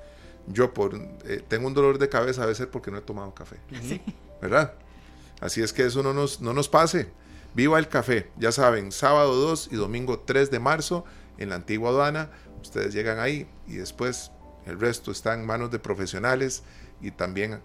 yo 0.47 0.75
por, 0.75 0.95
eh, 1.25 1.43
tengo 1.49 1.67
un 1.67 1.75
dolor 1.75 1.99
de 1.99 2.09
cabeza 2.09 2.43
a 2.43 2.47
veces 2.47 2.67
porque 2.67 2.91
no 2.91 2.99
he 2.99 3.03
tomado 3.03 3.35
café. 3.35 3.57
¿Verdad? 4.41 4.75
Así 5.41 5.63
es 5.63 5.73
que 5.73 5.85
eso 5.87 6.03
no 6.03 6.13
nos, 6.13 6.41
no 6.41 6.53
nos 6.53 6.69
pase. 6.69 7.09
Viva 7.55 7.79
el 7.79 7.89
café. 7.89 8.31
Ya 8.39 8.53
saben, 8.53 8.93
sábado 8.93 9.35
2 9.35 9.69
y 9.73 9.77
domingo 9.77 10.21
3 10.21 10.51
de 10.51 10.59
marzo 10.59 11.05
en 11.39 11.51
la 11.51 11.57
antigua 11.57 11.91
aduana. 11.91 12.31
Ustedes 12.63 12.95
llegan 12.95 13.19
ahí 13.19 13.49
y 13.67 13.75
después 13.75 14.31
el 14.67 14.79
resto 14.79 15.11
está 15.11 15.35
en 15.35 15.45
manos 15.45 15.71
de 15.71 15.79
profesionales 15.79 16.63
y 17.01 17.11
también 17.11 17.61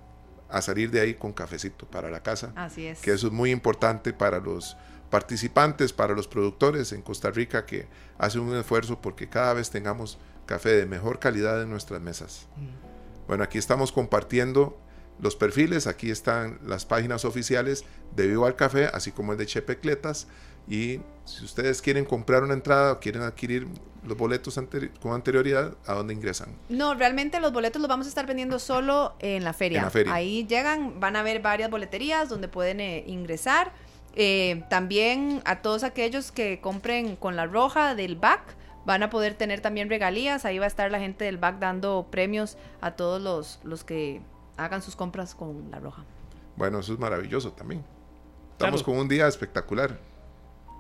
a 0.50 0.62
salir 0.62 0.90
de 0.92 1.02
ahí 1.02 1.14
con 1.14 1.34
cafecito 1.34 1.86
para 1.86 2.10
la 2.10 2.24
casa 2.24 2.54
Así 2.56 2.88
es. 2.88 3.00
que 3.02 3.12
eso 3.12 3.28
es 3.28 3.34
muy 3.34 3.52
importante 3.52 4.14
para 4.14 4.40
los 4.40 4.78
participantes, 5.10 5.94
para 5.94 6.14
los 6.14 6.28
productores 6.28 6.92
en 6.94 7.02
Costa 7.02 7.32
Rica 7.32 7.66
que 7.66 7.88
hacen 8.18 8.42
un 8.42 8.56
esfuerzo 8.56 9.00
porque 9.02 9.28
cada 9.30 9.54
vez 9.54 9.70
tengamos 9.70 10.18
café 10.48 10.70
de 10.70 10.88
mejor 10.88 11.20
calidad 11.20 11.62
en 11.62 11.70
nuestras 11.70 12.02
mesas. 12.02 12.48
Bueno, 13.28 13.44
aquí 13.44 13.60
estamos 13.60 13.92
compartiendo 13.92 14.80
los 15.20 15.36
perfiles, 15.36 15.86
aquí 15.86 16.10
están 16.10 16.60
las 16.66 16.86
páginas 16.86 17.26
oficiales 17.26 17.86
de 18.16 18.28
Viva 18.28 18.48
al 18.48 18.56
Café, 18.56 18.86
así 18.86 19.12
como 19.12 19.34
el 19.34 19.38
de 19.38 19.46
Chepecletas. 19.46 20.28
Y 20.68 21.02
si 21.26 21.46
ustedes 21.46 21.82
quieren 21.82 22.06
comprar 22.06 22.44
una 22.44 22.54
entrada 22.54 22.94
o 22.94 23.00
quieren 23.00 23.22
adquirir 23.22 23.68
los 24.06 24.18
boletos 24.18 24.60
con 25.02 25.14
anterioridad, 25.14 25.76
¿a 25.86 25.94
dónde 25.94 26.14
ingresan? 26.14 26.50
No, 26.70 26.94
realmente 26.94 27.40
los 27.40 27.52
boletos 27.52 27.82
los 27.82 27.90
vamos 27.90 28.06
a 28.06 28.10
estar 28.10 28.26
vendiendo 28.26 28.60
solo 28.60 29.16
en 29.20 29.44
la 29.44 29.54
feria. 29.54 29.90
Ahí 30.10 30.46
llegan, 30.48 31.00
van 31.00 31.16
a 31.16 31.24
ver 31.24 31.42
varias 31.42 31.70
boleterías 31.70 32.30
donde 32.30 32.48
pueden 32.48 32.80
eh, 32.80 33.04
ingresar. 33.08 33.72
Eh, 34.20 34.64
también 34.70 35.42
a 35.46 35.62
todos 35.62 35.84
aquellos 35.84 36.32
que 36.32 36.60
compren 36.60 37.16
con 37.16 37.36
la 37.36 37.46
roja 37.46 37.94
del 37.94 38.16
BAC 38.16 38.42
van 38.88 39.04
a 39.04 39.10
poder 39.10 39.36
tener 39.36 39.60
también 39.60 39.90
regalías. 39.90 40.46
Ahí 40.46 40.58
va 40.60 40.66
a 40.66 40.68
estar 40.68 40.90
la 40.90 41.00
gente 41.00 41.26
del 41.26 41.38
BAC 41.38 41.60
dando 41.60 42.08
premios 42.10 42.58
a 42.80 42.92
todos 42.92 43.22
los, 43.22 43.60
los 43.66 43.84
que 43.84 44.22
hagan 44.56 44.82
sus 44.82 44.96
compras 44.96 45.36
con 45.36 45.70
la 45.70 45.80
roja. 45.80 46.06
Bueno, 46.56 46.80
eso 46.80 46.94
es 46.94 47.00
maravilloso 47.00 47.52
también. 47.52 47.84
Estamos 48.54 48.82
con 48.82 48.98
un 48.98 49.08
día 49.08 49.28
espectacular, 49.28 50.00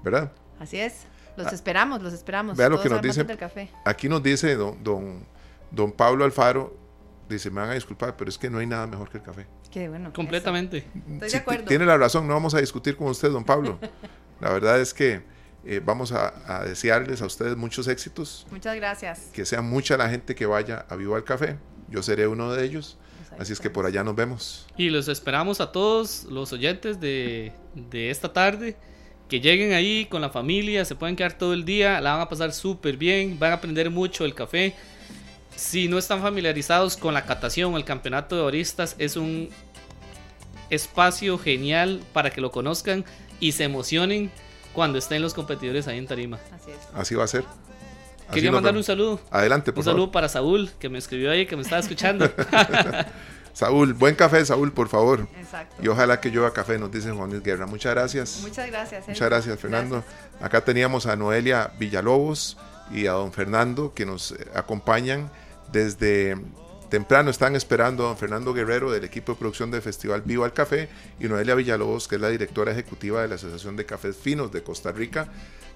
¿verdad? 0.03 0.31
Así 0.57 0.79
es. 0.79 1.05
Los 1.35 1.47
ah, 1.47 1.51
esperamos, 1.53 2.01
los 2.01 2.13
esperamos. 2.13 2.57
Vea 2.57 2.69
lo 2.69 2.81
que 2.81 2.89
nos 2.89 3.01
dice. 3.01 3.27
Aquí 3.83 4.07
nos 4.07 4.23
dice 4.23 4.55
don, 4.55 4.81
don, 4.83 5.25
don 5.69 5.91
Pablo 5.91 6.23
Alfaro, 6.23 6.75
dice, 7.27 7.51
me 7.51 7.59
van 7.59 7.71
a 7.71 7.73
disculpar, 7.73 8.15
pero 8.15 8.29
es 8.29 8.37
que 8.37 8.49
no 8.49 8.59
hay 8.59 8.65
nada 8.65 8.87
mejor 8.87 9.09
que 9.09 9.17
el 9.17 9.23
café. 9.23 9.45
Qué 9.69 9.89
bueno. 9.89 10.13
Completamente. 10.13 10.87
Estoy 11.11 11.29
de 11.29 11.37
acuerdo. 11.37 11.65
Tiene 11.65 11.85
la 11.85 11.97
razón, 11.97 12.25
no 12.25 12.33
vamos 12.33 12.55
a 12.55 12.59
discutir 12.59 12.95
con 12.95 13.07
usted, 13.07 13.29
don 13.29 13.43
Pablo. 13.43 13.77
la 14.39 14.49
verdad 14.49 14.79
es 14.79 14.93
que 14.93 15.21
eh, 15.67 15.81
vamos 15.83 16.13
a, 16.13 16.33
a, 16.47 16.63
desearles 16.63 17.21
a 17.21 17.25
ustedes 17.25 17.57
muchos 17.57 17.89
éxitos. 17.89 18.47
Muchas 18.51 18.75
gracias. 18.77 19.29
Que 19.33 19.45
sea 19.45 19.61
mucha 19.61 19.97
la 19.97 20.09
gente 20.09 20.33
que 20.33 20.45
vaya 20.45 20.85
a 20.89 20.95
Vivo 20.95 21.15
al 21.15 21.25
Café. 21.25 21.57
Yo 21.89 22.01
seré 22.01 22.25
uno 22.25 22.53
de 22.53 22.63
ellos. 22.63 22.97
Así 23.37 23.51
es 23.51 23.59
que 23.59 23.69
por 23.69 23.85
allá 23.85 24.03
nos 24.03 24.15
vemos. 24.15 24.65
Y 24.77 24.89
los 24.89 25.09
esperamos 25.09 25.59
a 25.59 25.71
todos 25.71 26.23
los 26.23 26.53
oyentes 26.53 26.99
de, 26.99 27.51
de 27.75 28.09
esta 28.09 28.31
tarde 28.31 28.77
que 29.27 29.41
lleguen 29.41 29.73
ahí 29.73 30.05
con 30.05 30.21
la 30.21 30.29
familia, 30.29 30.85
se 30.85 30.95
pueden 30.95 31.15
quedar 31.15 31.37
todo 31.37 31.53
el 31.53 31.65
día, 31.65 31.99
la 31.99 32.13
van 32.13 32.21
a 32.21 32.29
pasar 32.29 32.53
súper 32.53 32.95
bien, 32.95 33.37
van 33.37 33.51
a 33.51 33.55
aprender 33.55 33.89
mucho 33.89 34.23
del 34.23 34.33
café. 34.33 34.73
Si 35.55 35.87
no 35.87 35.97
están 35.97 36.21
familiarizados 36.21 36.95
con 36.95 37.13
la 37.13 37.25
catación 37.25 37.73
o 37.73 37.77
el 37.77 37.83
campeonato 37.83 38.37
de 38.37 38.43
baristas, 38.43 38.95
es 38.99 39.17
un 39.17 39.49
espacio 40.69 41.37
genial 41.37 42.01
para 42.13 42.29
que 42.29 42.41
lo 42.41 42.51
conozcan 42.51 43.03
y 43.39 43.51
se 43.51 43.65
emocionen 43.65 44.31
cuando 44.77 44.99
estén 44.99 45.23
los 45.23 45.33
competidores 45.33 45.87
ahí 45.87 45.97
en 45.97 46.05
Tarima. 46.05 46.37
Así, 46.53 46.71
Así 46.93 47.15
va 47.15 47.23
a 47.23 47.27
ser. 47.27 47.43
Quería 48.31 48.51
mandar 48.51 48.75
un 48.77 48.83
saludo. 48.83 49.19
Adelante, 49.31 49.73
por 49.73 49.79
Un 49.79 49.85
saludo 49.85 50.11
para 50.11 50.29
Saúl, 50.29 50.69
que 50.77 50.87
me 50.87 50.99
escribió 50.99 51.31
ahí, 51.31 51.47
que 51.47 51.55
me 51.55 51.63
estaba 51.63 51.79
escuchando. 51.81 52.31
Saúl, 53.53 53.93
buen 53.93 54.13
café, 54.13 54.45
Saúl, 54.45 54.71
por 54.71 54.87
favor. 54.87 55.27
Exacto. 55.35 55.77
Y 55.81 55.87
ojalá 55.87 56.21
que 56.21 56.29
llueva 56.29 56.53
café, 56.53 56.77
nos 56.77 56.91
dice 56.91 57.09
Juan 57.09 57.31
Luis 57.31 57.41
Guerra. 57.41 57.65
Muchas 57.65 57.95
gracias. 57.95 58.39
Muchas 58.43 58.67
gracias. 58.67 59.07
Muchas 59.07 59.27
gracias, 59.27 59.59
Fernando. 59.59 60.03
Acá 60.39 60.61
teníamos 60.63 61.07
a 61.07 61.15
Noelia 61.15 61.71
Villalobos 61.79 62.55
y 62.91 63.07
a 63.07 63.13
don 63.13 63.33
Fernando 63.33 63.95
que 63.95 64.05
nos 64.05 64.33
eh, 64.33 64.45
acompañan 64.53 65.31
desde 65.71 66.37
temprano. 66.89 67.29
Están 67.29 67.55
esperando 67.55 68.03
a 68.03 68.07
don 68.07 68.17
Fernando 68.17 68.53
Guerrero 68.53 68.91
del 68.91 69.03
equipo 69.03 69.33
de 69.33 69.39
producción 69.39 69.71
del 69.71 69.81
Festival 69.81 70.21
Vivo 70.21 70.45
al 70.45 70.53
Café 70.53 70.89
y 71.19 71.27
Noelia 71.27 71.55
Villalobos, 71.55 72.07
que 72.07 72.15
es 72.15 72.21
la 72.21 72.29
directora 72.29 72.71
ejecutiva 72.71 73.21
de 73.21 73.27
la 73.27 73.35
Asociación 73.35 73.75
de 73.75 73.85
Cafés 73.85 74.15
Finos 74.15 74.51
de 74.51 74.63
Costa 74.63 74.91
Rica. 74.91 75.27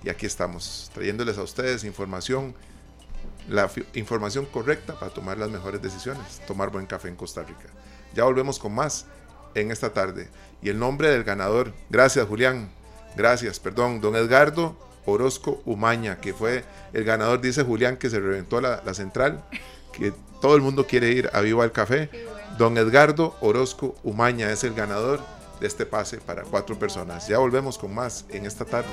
Y 0.04 0.10
aquí 0.10 0.26
estamos, 0.26 0.90
trayéndoles 0.94 1.38
a 1.38 1.44
ustedes 1.44 1.84
información 1.84 2.56
la 3.50 3.70
información 3.94 4.46
correcta 4.46 5.00
para 5.00 5.14
tomar 5.14 5.38
las 5.38 5.50
mejores 5.50 5.82
decisiones, 5.82 6.42
tomar 6.48 6.70
buen 6.70 6.86
café 6.86 7.08
en 7.08 7.16
Costa 7.16 7.44
Rica. 7.44 7.70
Ya 8.14 8.24
volvemos 8.24 8.60
con 8.60 8.74
más 8.74 9.06
en 9.56 9.72
esta 9.72 9.94
tarde. 9.94 10.30
Y 10.62 10.70
el 10.70 10.80
nombre 10.80 11.10
del 11.10 11.24
ganador, 11.24 11.74
gracias 11.90 12.28
Julián, 12.28 12.72
gracias, 13.16 13.60
perdón, 13.60 14.00
don 14.00 14.16
Edgardo 14.16 14.78
Orozco 15.06 15.62
Umaña, 15.66 16.20
que 16.20 16.34
fue 16.34 16.64
el 16.94 17.04
ganador, 17.04 17.42
dice 17.42 17.64
Julián, 17.64 17.98
que 17.98 18.10
se 18.10 18.20
reventó 18.20 18.62
la, 18.62 18.82
la 18.86 18.94
central, 18.94 19.44
que 19.92 20.14
todo 20.42 20.56
el 20.56 20.62
mundo 20.62 20.88
quiere 20.88 21.12
ir 21.12 21.30
a 21.34 21.42
Viva 21.42 21.64
el 21.64 21.72
Café. 21.72 22.10
Don 22.58 22.78
Edgardo 22.78 23.36
Orozco 23.42 23.96
Umaña 24.04 24.52
es 24.52 24.64
el 24.64 24.74
ganador 24.74 25.20
de 25.60 25.68
este 25.68 25.86
pase 25.86 26.18
para 26.18 26.44
cuatro 26.44 26.78
personas. 26.78 27.28
Ya 27.28 27.38
volvemos 27.38 27.78
con 27.78 27.94
más 27.94 28.26
en 28.30 28.46
esta 28.46 28.66
tarde. 28.66 28.90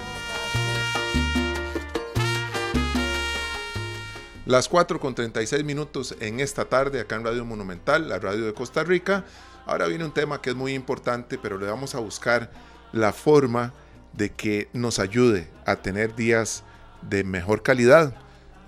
Las 4.48 4.66
4 4.70 4.98
con 4.98 5.14
36 5.14 5.62
minutos 5.62 6.16
en 6.20 6.40
esta 6.40 6.64
tarde 6.64 7.00
acá 7.00 7.16
en 7.16 7.24
Radio 7.24 7.44
Monumental, 7.44 8.08
la 8.08 8.18
radio 8.18 8.46
de 8.46 8.54
Costa 8.54 8.82
Rica. 8.82 9.26
Ahora 9.66 9.86
viene 9.88 10.06
un 10.06 10.12
tema 10.14 10.40
que 10.40 10.48
es 10.48 10.56
muy 10.56 10.72
importante, 10.72 11.36
pero 11.36 11.58
le 11.58 11.66
vamos 11.66 11.94
a 11.94 11.98
buscar 11.98 12.50
la 12.92 13.12
forma 13.12 13.74
de 14.14 14.30
que 14.30 14.70
nos 14.72 15.00
ayude 15.00 15.50
a 15.66 15.76
tener 15.76 16.16
días 16.16 16.64
de 17.02 17.24
mejor 17.24 17.62
calidad. 17.62 18.14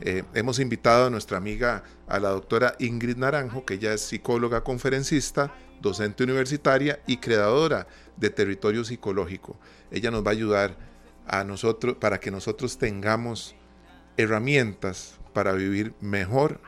Eh, 0.02 0.24
hemos 0.34 0.58
invitado 0.58 1.06
a 1.06 1.10
nuestra 1.10 1.36
amiga, 1.36 1.84
a 2.06 2.18
la 2.18 2.30
doctora 2.30 2.74
Ingrid 2.78 3.16
Naranjo, 3.16 3.64
que 3.64 3.74
ella 3.74 3.92
es 3.92 4.00
psicóloga 4.00 4.64
conferencista, 4.64 5.52
docente 5.82 6.24
universitaria 6.24 7.00
y 7.06 7.18
creadora 7.18 7.86
de 8.16 8.30
Territorio 8.30 8.84
Psicológico. 8.84 9.58
Ella 9.90 10.10
nos 10.10 10.24
va 10.24 10.28
a 10.28 10.32
ayudar 10.32 10.76
a 11.26 11.44
nosotros 11.44 11.96
para 11.96 12.18
que 12.18 12.30
nosotros 12.30 12.78
tengamos 12.78 13.54
herramientas 14.16 15.18
para 15.34 15.52
vivir 15.52 15.94
mejor 16.00 16.60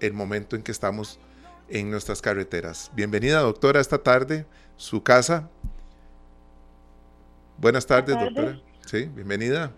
el 0.00 0.12
momento 0.12 0.54
en 0.54 0.62
que 0.62 0.72
estamos 0.72 1.18
en 1.68 1.90
nuestras 1.90 2.20
carreteras. 2.20 2.90
Bienvenida, 2.94 3.40
doctora, 3.40 3.80
esta 3.80 3.98
tarde, 3.98 4.46
su 4.76 5.02
casa. 5.02 5.48
Buenas 7.58 7.86
tardes, 7.86 8.16
doctora. 8.20 8.60
Sí, 8.84 9.06
bienvenida. 9.06 9.72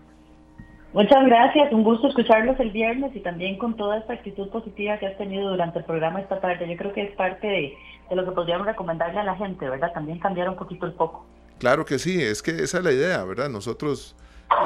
Muchas 0.91 1.23
gracias, 1.25 1.71
un 1.71 1.83
gusto 1.83 2.07
escucharlos 2.07 2.59
el 2.59 2.71
viernes 2.71 3.15
y 3.15 3.19
también 3.19 3.59
con 3.59 3.77
toda 3.77 3.99
esta 3.99 4.13
actitud 4.13 4.49
positiva 4.49 4.97
que 4.97 5.05
has 5.05 5.17
tenido 5.17 5.49
durante 5.49 5.79
el 5.79 5.85
programa 5.85 6.19
esta 6.19 6.41
tarde. 6.41 6.67
Yo 6.67 6.75
creo 6.77 6.93
que 6.93 7.03
es 7.03 7.15
parte 7.15 7.45
de, 7.45 7.77
lo 8.15 8.25
que 8.25 8.31
podríamos 8.31 8.65
recomendarle 8.65 9.19
a 9.19 9.23
la 9.23 9.35
gente, 9.35 9.69
¿verdad? 9.69 9.91
También 9.93 10.17
cambiar 10.17 10.49
un 10.49 10.55
poquito 10.55 10.87
el 10.87 10.93
foco. 10.93 11.27
Claro 11.59 11.85
que 11.85 11.99
sí, 11.99 12.19
es 12.19 12.41
que 12.41 12.51
esa 12.63 12.79
es 12.79 12.83
la 12.83 12.91
idea, 12.91 13.23
¿verdad? 13.23 13.49
Nosotros 13.49 14.15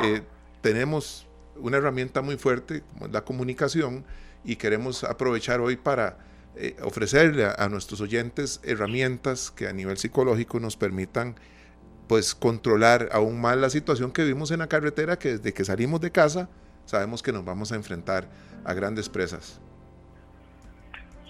eh, 0.03 0.21
tenemos 0.61 1.27
una 1.57 1.77
herramienta 1.77 2.21
muy 2.21 2.37
fuerte 2.37 2.83
la 3.11 3.21
comunicación 3.21 4.05
y 4.45 4.55
queremos 4.55 5.03
aprovechar 5.03 5.59
hoy 5.59 5.75
para 5.75 6.17
eh, 6.55 6.75
ofrecerle 6.83 7.45
a, 7.45 7.67
nuestros 7.67 7.99
oyentes 7.99 8.61
herramientas 8.63 9.51
que 9.51 9.67
a 9.67 9.73
nivel 9.73 9.97
psicológico 9.97 10.59
nos 10.59 10.77
permitan 10.77 11.35
pues 12.07 12.35
controlar 12.35 13.09
aún 13.11 13.39
más 13.39 13.57
la 13.57 13.69
situación 13.69 14.11
que 14.11 14.23
vivimos 14.23 14.51
en 14.51 14.59
la 14.59 14.67
carretera 14.67 15.17
que 15.17 15.29
desde 15.29 15.53
que 15.53 15.63
salimos 15.63 16.01
de 16.01 16.11
casa 16.11 16.49
sabemos 16.85 17.23
que 17.23 17.31
nos 17.31 17.45
vamos 17.45 17.71
a 17.71 17.75
enfrentar 17.75 18.27
a 18.65 18.73
grandes 18.73 19.09
presas. 19.09 19.61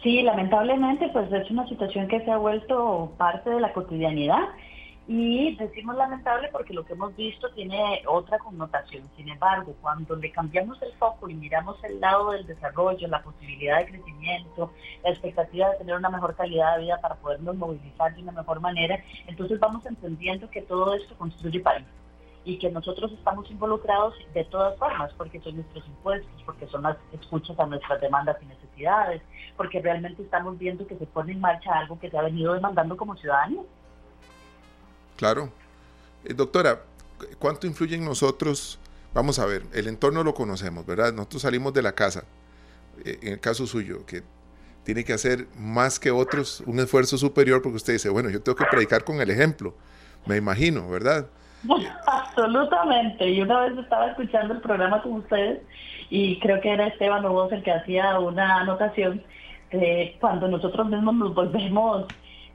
Sí, 0.02 0.22
lamentablemente 0.22 1.10
pues 1.14 1.32
es 1.32 1.50
una 1.50 1.68
situación 1.68 2.08
que 2.08 2.24
se 2.26 2.32
ha 2.32 2.38
vuelto 2.38 3.14
parte 3.18 3.50
de 3.50 3.62
la 3.62 3.72
cotidianidad 3.72 4.50
y 5.06 5.56
decimos 5.58 5.98
lamentable 5.98 6.48
porque 6.52 6.74
lo 6.74 6.86
que 6.86 6.94
hemos 6.94 7.14
visto 7.16 7.50
tiene 7.52 8.02
otra 8.08 8.40
connotación. 8.40 9.04
Sin 9.18 9.28
embargo, 9.28 9.76
cuando 9.82 10.16
le 10.16 10.32
cambiamos 10.32 10.82
el 10.82 10.94
foco 10.94 11.28
y 11.28 11.34
miramos 11.34 11.84
el 11.84 12.00
lado 12.00 12.32
del 12.32 12.48
desarrollo, 12.48 13.08
la 13.10 13.22
posibilidad 13.22 13.80
de 13.80 13.88
crecimiento, 13.88 14.72
la 15.04 15.10
expectativa 15.10 15.72
de 15.72 15.78
tener 15.80 15.96
una 15.96 16.10
mejor 16.10 16.36
calidad 16.36 16.78
de 16.78 16.84
vida 16.84 17.02
para 17.02 17.16
podernos 17.16 17.56
movilizar 17.58 18.16
de 18.16 18.22
una 18.22 18.32
mejor 18.32 18.62
manera, 18.62 19.04
entonces 19.28 19.60
vamos 19.60 19.86
entendiendo 19.86 20.50
que 20.50 20.62
todo 20.62 20.94
esto 20.94 21.16
construye 21.18 21.60
país 21.60 21.86
y 22.46 22.58
que 22.58 22.70
nosotros 22.70 23.12
estamos 23.14 23.50
involucrados 23.52 24.14
de 24.34 24.44
todas 24.46 24.78
formas, 24.78 25.14
porque 25.18 25.40
son 25.42 25.56
nuestros 25.56 25.86
impuestos, 25.88 26.44
porque 26.46 26.68
son 26.68 26.84
las 26.84 26.98
escuchas 27.14 27.58
a 27.60 27.66
nuestras 27.66 28.02
demandas 28.02 28.38
y 28.42 28.46
necesidades, 28.46 29.22
porque 29.56 29.82
realmente 29.82 30.24
estamos 30.24 30.58
viendo 30.58 30.86
que 30.86 30.98
se 30.98 31.06
pone 31.06 31.34
en 31.34 31.40
marcha 31.40 31.74
algo 31.74 32.00
que 32.00 32.10
se 32.10 32.18
ha 32.18 32.22
venido 32.22 32.54
demandando 32.54 32.98
como 32.98 33.16
ciudadanos. 33.16 33.66
Claro. 35.24 35.50
Eh, 36.26 36.34
doctora, 36.34 36.82
¿cuánto 37.40 37.66
influye 37.66 37.96
en 37.96 38.04
nosotros? 38.04 38.78
Vamos 39.14 39.40
a 39.40 39.46
ver, 39.46 39.64
el 39.74 39.88
entorno 39.88 40.22
lo 40.22 40.34
conocemos, 40.34 40.86
¿verdad? 40.86 41.14
Nosotros 41.14 41.44
salimos 41.44 41.74
de 41.74 41.82
la 41.82 41.94
casa, 41.94 42.26
eh, 43.06 43.20
en 43.22 43.32
el 43.32 43.40
caso 43.40 43.66
suyo, 43.66 44.06
que 44.06 44.22
tiene 44.84 45.06
que 45.06 45.14
hacer 45.14 45.48
más 45.58 45.98
que 45.98 46.12
otros 46.12 46.62
un 46.66 46.78
esfuerzo 46.80 47.18
superior 47.18 47.62
porque 47.62 47.78
usted 47.78 47.94
dice, 47.94 48.10
bueno, 48.10 48.30
yo 48.30 48.42
tengo 48.42 48.58
que 48.58 48.66
predicar 48.66 49.06
con 49.06 49.22
el 49.22 49.30
ejemplo, 49.30 49.74
me 50.26 50.36
imagino, 50.36 50.90
¿verdad? 50.90 51.28
Absolutamente. 52.06 53.30
Y 53.30 53.42
una 53.42 53.62
vez 53.62 53.78
estaba 53.78 54.08
escuchando 54.08 54.56
el 54.56 54.60
programa 54.60 55.02
con 55.02 55.14
ustedes 55.14 55.62
y 56.10 56.38
creo 56.42 56.60
que 56.60 56.70
era 56.70 56.88
Esteban 56.88 57.24
Obos 57.24 57.50
el 57.54 57.64
que 57.64 57.72
hacía 57.72 58.20
una 58.20 58.60
anotación 58.60 59.24
de 59.72 60.18
cuando 60.20 60.50
nosotros 60.50 60.90
mismos 60.90 61.16
nos 61.16 61.34
volvemos 61.34 62.08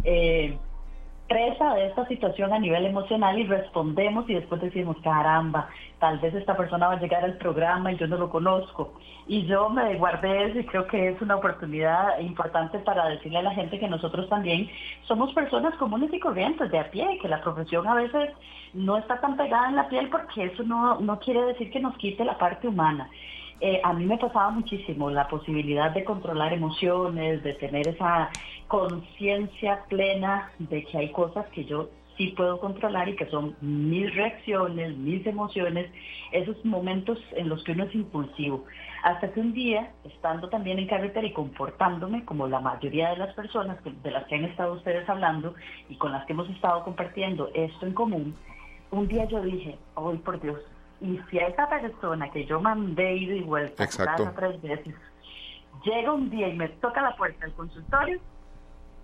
eh, 0.05 0.59
presa 1.29 1.74
de 1.74 1.87
esta 1.87 2.07
situación 2.09 2.53
a 2.53 2.59
nivel 2.59 2.87
emocional 2.87 3.39
y 3.39 3.45
respondemos 3.45 4.29
y 4.29 4.35
después 4.35 4.61
decimos, 4.61 4.97
caramba, 5.03 5.68
tal 5.99 6.18
vez 6.18 6.35
esta 6.35 6.57
persona 6.57 6.89
va 6.89 6.95
a 6.95 7.01
llegar 7.01 7.22
al 7.22 7.37
programa 7.37 7.93
y 7.93 7.99
yo 7.99 8.07
no 8.07 8.16
lo 8.16 8.31
conozco. 8.31 8.95
Y 9.26 9.45
yo 9.47 9.68
me 9.68 9.95
guardé 9.97 10.47
eso 10.47 10.59
y 10.59 10.64
creo 10.64 10.87
que 10.87 11.11
es 11.11 11.20
una 11.20 11.37
oportunidad 11.37 12.18
importante 12.20 12.79
para 12.79 13.09
decirle 13.09 13.39
a 13.39 13.43
la 13.43 13.55
gente 13.55 13.79
que 13.79 13.89
nosotros 13.89 14.29
también 14.31 14.70
somos 15.03 15.33
personas 15.35 15.74
comunes 15.74 16.12
y 16.12 16.18
corrientes 16.18 16.70
de 16.70 16.79
a 16.79 16.91
pie, 16.91 17.18
que 17.20 17.29
la 17.29 17.43
profesión 17.43 17.87
a 17.87 17.95
veces 17.95 18.31
no 18.72 18.97
está 18.97 19.20
tan 19.20 19.37
pegada 19.37 19.68
en 19.68 19.76
la 19.76 19.89
piel 19.89 20.09
porque 20.09 20.45
eso 20.45 20.62
no, 20.62 20.99
no 21.01 21.18
quiere 21.18 21.43
decir 21.43 21.70
que 21.70 21.81
nos 21.81 21.97
quite 21.99 22.24
la 22.24 22.39
parte 22.39 22.68
humana. 22.68 23.09
Eh, 23.61 23.81
a 23.83 23.93
mí 23.93 24.05
me 24.07 24.18
pasaba 24.18 24.51
muchísimo 24.51 25.11
la 25.11 25.26
posibilidad 25.26 25.91
de 25.91 26.05
controlar 26.05 26.53
emociones, 26.53 27.43
de 27.43 27.55
tener 27.55 27.89
esa 27.89 28.31
conciencia 28.69 29.85
plena 29.89 30.53
de 30.59 30.85
que 30.85 30.99
hay 30.99 31.12
cosas 31.12 31.47
que 31.49 31.64
yo 31.64 31.89
sí 32.16 32.35
puedo 32.37 32.61
controlar 32.61 33.09
y 33.09 33.16
que 33.16 33.27
son 33.27 33.57
mis 33.61 34.14
reacciones, 34.14 34.97
mis 34.97 35.25
emociones, 35.27 35.91
esos 36.33 36.62
momentos 36.64 37.19
en 37.33 37.49
los 37.49 37.62
que 37.64 37.73
uno 37.73 37.85
es 37.85 37.95
impulsivo. 37.95 38.64
Hasta 39.05 39.33
que 39.33 39.41
un 39.41 39.53
día, 39.53 39.93
estando 40.05 40.49
también 40.49 40.81
en 40.81 40.89
carretera 40.89 41.27
y 41.27 41.33
comportándome 41.33 42.25
como 42.25 42.49
la 42.49 42.61
mayoría 42.61 43.11
de 43.11 43.19
las 43.19 43.35
personas 43.35 43.79
de 43.85 44.11
las 44.11 44.27
que 44.27 44.35
han 44.35 44.45
estado 44.45 44.75
ustedes 44.75 45.09
hablando 45.09 45.55
y 45.89 45.97
con 45.97 46.12
las 46.12 46.27
que 46.27 46.33
hemos 46.33 46.51
estado 46.51 46.83
compartiendo 46.85 47.51
esto 47.55 47.87
en 47.87 47.95
común, 47.95 48.35
un 48.91 49.07
día 49.07 49.25
yo 49.27 49.41
dije, 49.41 49.79
hoy 49.95 50.19
por 50.19 50.41
Dios, 50.41 50.61
y 51.01 51.21
si 51.31 51.39
a 51.39 51.47
esa 51.47 51.69
persona 51.69 52.29
que 52.31 52.45
yo 52.45 52.61
mandé 52.61 53.16
ida 53.16 53.35
y 53.35 53.43
vuelta 53.43 53.87
tres 54.35 54.61
veces, 54.61 54.95
llega 55.85 56.12
un 56.12 56.29
día 56.29 56.49
y 56.49 56.57
me 56.57 56.69
toca 56.69 57.01
la 57.01 57.14
puerta 57.16 57.45
del 57.45 57.55
consultorio 57.55 58.19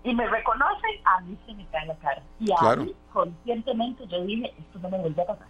y 0.05 0.13
me 0.13 0.27
reconoce, 0.27 0.87
a 1.03 1.21
mí 1.21 1.37
se 1.45 1.53
me 1.53 1.65
cae 1.67 1.87
la 1.87 1.95
cara. 1.97 2.23
Y 2.39 2.51
a 2.57 2.75
mí, 2.75 2.95
conscientemente, 3.11 4.07
yo 4.07 4.23
dije, 4.23 4.53
esto 4.57 4.79
no 4.79 4.89
me 4.89 4.99
vuelve 4.99 5.21
a 5.23 5.25
pasar. 5.25 5.47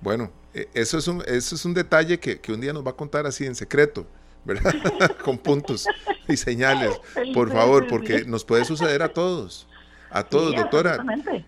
Bueno, 0.00 0.30
e, 0.52 0.68
eso 0.74 0.98
es 0.98 1.06
un, 1.06 1.22
eso 1.26 1.54
es 1.54 1.64
un 1.64 1.74
detalle 1.74 2.18
que, 2.18 2.40
que 2.40 2.52
un 2.52 2.60
día 2.60 2.72
nos 2.72 2.84
va 2.84 2.90
a 2.90 2.96
contar 2.96 3.26
así 3.26 3.46
en 3.46 3.54
secreto. 3.54 4.06
¿verdad? 4.44 4.72
Con 5.24 5.38
puntos 5.38 5.86
y 6.28 6.36
señales, 6.36 7.00
por 7.34 7.50
favor, 7.50 7.86
porque 7.88 8.24
nos 8.24 8.44
puede 8.44 8.64
suceder 8.64 9.02
a 9.02 9.08
todos. 9.08 9.66
A 10.10 10.22
todos, 10.22 10.54
doctora. 10.54 11.04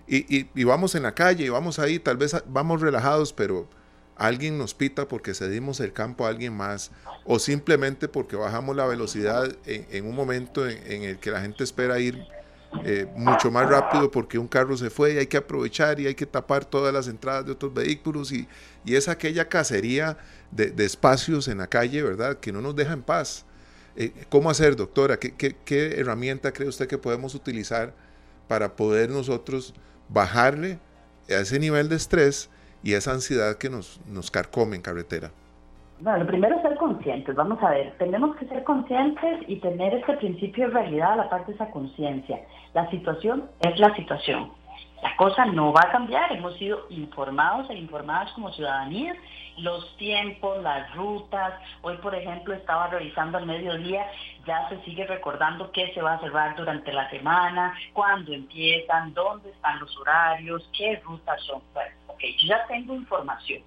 Y, 0.08 0.38
y, 0.38 0.50
y, 0.52 0.64
vamos 0.64 0.94
en 0.96 1.04
la 1.04 1.14
calle, 1.14 1.44
y 1.44 1.48
vamos 1.48 1.78
ahí, 1.78 2.00
tal 2.00 2.16
vez 2.16 2.34
vamos 2.46 2.80
relajados, 2.80 3.32
pero 3.32 3.68
alguien 4.16 4.56
nos 4.58 4.74
pita 4.74 5.06
porque 5.08 5.34
cedimos 5.34 5.80
el 5.80 5.92
campo 5.92 6.26
a 6.26 6.30
alguien 6.30 6.54
más 6.54 6.90
o 7.24 7.38
simplemente 7.38 8.08
porque 8.08 8.36
bajamos 8.36 8.74
la 8.74 8.86
velocidad 8.86 9.54
en, 9.66 10.06
un 10.06 10.14
momento 10.14 10.66
en, 10.66 11.02
el 11.02 11.18
que 11.18 11.30
la 11.30 11.42
gente 11.42 11.64
espera 11.64 11.98
ir 11.98 12.26
eh, 12.84 13.06
mucho 13.14 13.50
más 13.50 13.68
rápido 13.68 14.10
porque 14.10 14.38
un 14.38 14.48
carro 14.48 14.76
se 14.76 14.90
fue 14.90 15.14
y 15.14 15.18
hay 15.18 15.26
que 15.26 15.36
aprovechar 15.36 16.00
y 16.00 16.06
hay 16.06 16.14
que 16.14 16.26
tapar 16.26 16.64
todas 16.64 16.92
las 16.92 17.08
entradas 17.08 17.46
de 17.46 17.52
otros 17.52 17.72
vehículos 17.72 18.32
y, 18.32 18.48
es 18.86 19.08
aquella 19.08 19.48
cacería 19.48 20.16
de, 20.50 20.72
espacios 20.84 21.48
en 21.48 21.58
la 21.58 21.66
calle, 21.66 22.02
¿verdad? 22.02 22.38
Que 22.38 22.52
no 22.52 22.60
nos 22.60 22.76
deja 22.76 22.92
en 22.92 23.02
paz. 23.02 23.44
Eh, 23.96 24.12
¿Cómo 24.28 24.48
hacer, 24.48 24.76
doctora? 24.76 25.18
¿Qué, 25.18 25.34
qué 25.34 26.00
herramienta 26.00 26.52
cree 26.52 26.68
usted 26.68 26.86
que 26.86 26.96
podemos 26.96 27.34
utilizar 27.34 27.92
para 28.46 28.76
poder 28.76 29.10
nosotros 29.10 29.74
bajarle 30.08 30.78
a 31.28 31.34
ese 31.34 31.58
nivel 31.58 31.88
de 31.88 31.96
estrés? 31.96 32.48
Y 32.86 32.94
esa 32.94 33.10
ansiedad 33.10 33.58
que 33.58 33.68
nos, 33.68 34.00
nos 34.06 34.30
carcome 34.30 34.76
en 34.76 34.82
carretera? 34.82 35.32
Bueno, 35.98 36.18
lo 36.18 36.26
primero 36.28 36.54
es 36.54 36.62
ser 36.62 36.76
conscientes. 36.76 37.34
Vamos 37.34 37.60
a 37.60 37.70
ver, 37.70 37.98
tenemos 37.98 38.36
que 38.36 38.46
ser 38.46 38.62
conscientes 38.62 39.40
y 39.48 39.56
tener 39.56 39.92
ese 39.92 40.12
principio 40.12 40.68
de 40.68 40.74
realidad 40.74 41.14
a 41.14 41.16
la 41.16 41.28
parte 41.28 41.50
de 41.50 41.56
esa 41.56 41.68
conciencia. 41.72 42.38
La 42.74 42.88
situación 42.90 43.50
es 43.58 43.76
la 43.80 43.92
situación. 43.96 44.52
La 45.02 45.16
cosa 45.16 45.46
no 45.46 45.72
va 45.72 45.80
a 45.84 45.90
cambiar. 45.90 46.30
Hemos 46.30 46.56
sido 46.58 46.86
informados 46.90 47.68
e 47.70 47.74
informadas 47.74 48.30
como 48.34 48.52
ciudadanía. 48.52 49.16
Los 49.58 49.96
tiempos, 49.96 50.62
las 50.62 50.94
rutas. 50.94 51.54
Hoy, 51.82 51.96
por 51.96 52.14
ejemplo, 52.14 52.54
estaba 52.54 52.86
revisando 52.86 53.38
al 53.38 53.46
mediodía. 53.46 54.06
Ya 54.46 54.68
se 54.68 54.80
sigue 54.84 55.06
recordando 55.06 55.72
qué 55.72 55.92
se 55.92 56.02
va 56.02 56.14
a 56.14 56.20
cerrar 56.20 56.54
durante 56.54 56.92
la 56.92 57.10
semana, 57.10 57.74
cuándo 57.92 58.32
empiezan, 58.32 59.12
dónde 59.12 59.50
están 59.50 59.80
los 59.80 59.96
horarios, 59.98 60.70
qué 60.76 61.02
rutas 61.04 61.42
son. 61.42 61.60
Bueno, 61.74 62.05
ok, 62.16 62.22
ya 62.46 62.66
tengo 62.66 62.94
información. 62.94 63.62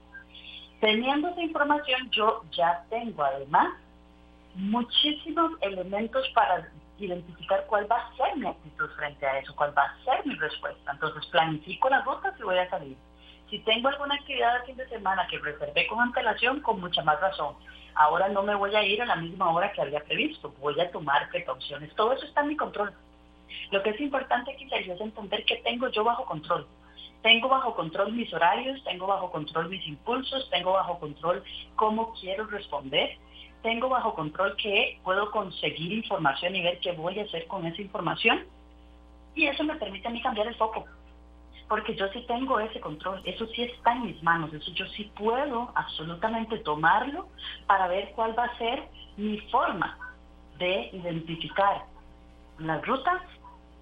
Teniendo 0.82 1.30
esa 1.30 1.41
información, 1.41 2.10
yo 2.12 2.43
ya 2.52 2.84
tengo 2.89 3.24
además 3.24 3.70
muchísimos 4.56 5.52
elementos 5.62 6.28
para 6.34 6.70
identificar 6.97 7.66
cuál 7.68 7.89
va 7.89 7.97
a 7.97 8.16
ser 8.16 8.36
mi 8.38 8.47
actitud 8.47 8.89
frente 8.97 9.26
a 9.26 9.39
eso, 9.39 9.56
cuál 9.56 9.78
va 9.78 9.84
a 9.84 10.04
ser 10.04 10.26
mi 10.26 10.36
respuesta. 10.36 10.91
Entonces 10.91 11.26
planifico 11.28 11.89
las 11.89 12.04
rutas 12.06 12.34
y 12.39 12.43
voy 12.43 12.58
a 12.58 12.70
salir. 12.70 12.97
Si 13.50 13.60
tengo 13.60 13.89
alguna 13.89 14.16
actividad 14.16 14.60
de 14.60 14.66
fin 14.66 14.78
de 14.78 14.88
semana 14.89 15.28
que 15.28 15.39
reservé 15.39 15.88
con 15.88 16.00
antelación, 16.00 16.62
con 16.62 16.80
mucha 16.80 17.04
más 17.04 17.20
razón. 17.20 17.56
Ahora 17.95 18.30
no 18.30 18.43
me 18.43 18.56
voy 18.56 18.76
a 18.76 18.84
ir 18.84 19.02
a 19.02 19.06
la 19.06 19.16
misma 19.16 19.52
hora 19.52 19.72
que 19.72 19.82
había 19.82 20.02
previsto, 20.02 20.54
voy 20.60 20.80
a 20.80 20.91
tomar 20.91 21.30
precauciones. 21.30 21.93
Todo 21.95 22.14
eso 22.14 22.26
está 22.26 22.41
en 22.41 22.50
mi 22.50 22.56
control. 22.56 22.93
Lo 23.72 23.82
que 23.82 23.89
es 23.89 24.00
importante 24.00 24.52
aquí 24.52 24.68
es 24.72 25.02
entender 25.02 25.43
que 25.45 25.58
tengo 25.58 25.89
yo 25.89 26.04
bajo 26.04 26.26
control. 26.26 26.68
Tengo 27.22 27.49
bajo 27.49 27.76
control 27.76 28.13
mis 28.13 28.34
horarios, 28.34 28.82
tengo 28.84 29.07
bajo 29.07 29.30
control 29.32 29.70
mis 29.70 29.86
impulsos, 29.86 30.49
tengo 30.49 30.74
bajo 30.74 30.99
control 30.99 31.43
cómo 31.76 32.13
quiero 32.13 32.45
responder, 32.47 33.17
tengo 33.61 33.89
bajo 33.89 34.15
control 34.15 34.55
que 34.55 34.99
puedo 35.03 35.30
conseguir 35.32 35.91
información 35.91 36.55
y 36.55 36.63
ver 36.63 36.80
qué 36.80 36.93
voy 36.93 37.20
a 37.20 37.24
hacer 37.24 37.45
con 37.47 37.65
esa 37.65 37.82
información. 37.82 38.45
Y 39.36 39.47
eso 39.47 39.63
me 39.63 39.76
permite 39.76 40.07
a 40.07 40.11
mí 40.11 40.22
cambiar 40.22 40.47
el 40.47 40.55
foco. 40.55 40.86
Porque 41.67 41.93
yo 41.95 42.07
sí 42.13 42.24
tengo 42.28 42.59
ese 42.59 42.80
control, 42.80 43.22
eso 43.26 43.45
sí 43.47 43.63
está 43.63 43.93
en 43.93 44.05
mis 44.05 44.24
manos, 44.24 44.51
eso 44.53 44.72
yo 44.72 44.86
sí 44.88 45.11
puedo 45.15 45.72
absolutamente 45.76 46.57
tomarlo 46.59 47.28
para 47.67 47.88
ver 47.88 48.11
cuál 48.15 48.38
va 48.38 48.45
a 48.45 48.57
ser 48.57 48.88
mi 49.17 49.39
forma 49.51 49.97
de 50.57 50.89
identificar 50.93 51.84
las 52.57 52.86
rutas 52.88 53.22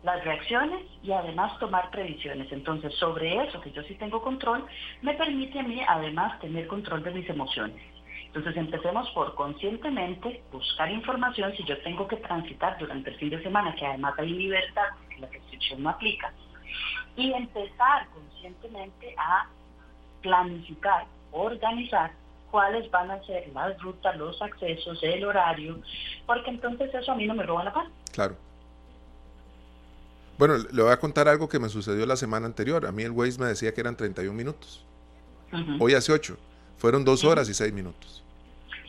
las 0.08 0.24
reacciones 0.24 0.86
y 1.04 1.12
además 1.12 1.60
tomar 1.60 1.92
previsiones. 1.92 2.50
Entonces, 2.54 2.94
sobre 2.96 3.44
eso 3.44 3.60
que 3.60 3.72
yo 3.72 3.84
sí 3.84 3.96
tengo 3.96 4.22
control, 4.22 4.66
me 5.02 5.14
permite 5.16 5.60
a 5.60 5.64
mí 5.64 5.82
además 5.86 6.40
tener 6.40 6.66
control 6.68 7.04
de 7.04 7.12
mis 7.12 7.30
emociones. 7.30 7.82
Entonces, 8.28 8.56
empecemos 8.56 9.10
por 9.10 9.36
conscientemente 9.36 10.42
buscar 10.50 10.90
información 10.90 11.54
si 11.58 11.64
yo 11.66 11.78
tengo 11.82 12.08
que 12.08 12.16
transitar 12.18 12.78
durante 12.80 13.10
el 13.10 13.18
fin 13.18 13.30
de 13.32 13.44
semana, 13.44 13.76
que 13.76 13.86
además 13.86 14.14
hay 14.18 14.30
libertad, 14.30 14.88
que 15.10 15.20
la 15.20 15.28
restricción 15.28 15.84
no 15.84 15.90
aplica, 15.90 16.32
y 17.18 17.34
empezar 17.34 18.08
conscientemente 18.14 19.14
a 19.18 19.50
planificar, 20.22 21.06
organizar 21.32 22.12
cuáles 22.50 22.90
van 22.92 23.12
a 23.12 23.22
ser 23.26 23.50
las 23.54 23.78
rutas, 23.82 24.16
los 24.16 24.42
accesos, 24.42 25.04
el 25.04 25.26
horario, 25.26 25.80
porque 26.26 26.50
entonces 26.50 26.94
eso 26.94 27.12
a 27.12 27.16
mí 27.16 27.28
no 27.28 27.34
me 27.34 27.44
roba 27.44 27.66
la 27.66 27.74
paz. 27.74 27.88
Claro. 28.14 28.47
Bueno, 30.38 30.58
le 30.58 30.82
voy 30.82 30.92
a 30.92 31.00
contar 31.00 31.28
algo 31.28 31.50
que 31.50 31.60
me 31.60 31.70
sucedió 31.70 32.06
la 32.06 32.16
semana 32.16 32.46
anterior. 32.46 32.86
A 32.86 32.92
mí 32.92 33.04
el 33.04 33.12
Waze 33.12 33.40
me 33.40 33.48
decía 33.48 33.74
que 33.74 33.82
eran 33.82 33.96
31 33.96 34.36
minutos. 34.36 34.86
Hoy 35.80 35.94
hace 35.94 36.12
8. 36.12 36.38
Fueron 36.78 37.04
2 37.04 37.24
horas 37.24 37.50
y 37.50 37.54
6 37.54 37.74
minutos. 37.74 38.24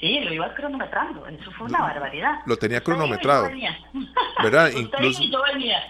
Sí, 0.01 0.21
lo 0.21 0.33
ibas 0.33 0.55
cronometrando. 0.55 1.27
Eso 1.27 1.51
fue 1.57 1.67
una 1.67 1.81
barbaridad. 1.81 2.41
Lo 2.47 2.57
tenía 2.57 2.83
cronometrado. 2.83 3.49
¿Verdad? 4.43 4.71
Incluso. 4.77 5.23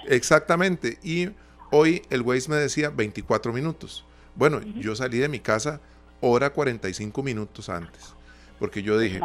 Exactamente. 0.06 0.98
Y 1.02 1.30
hoy 1.70 2.02
el 2.10 2.22
Waze 2.22 2.48
me 2.48 2.56
decía 2.56 2.90
24 2.90 3.52
minutos. 3.52 4.04
Bueno, 4.34 4.60
yo 4.76 4.94
salí 4.94 5.18
de 5.18 5.28
mi 5.28 5.40
casa 5.40 5.80
hora 6.20 6.50
45 6.50 7.22
minutos 7.22 7.68
antes. 7.68 8.14
Porque 8.58 8.82
yo 8.82 8.98
dije, 8.98 9.20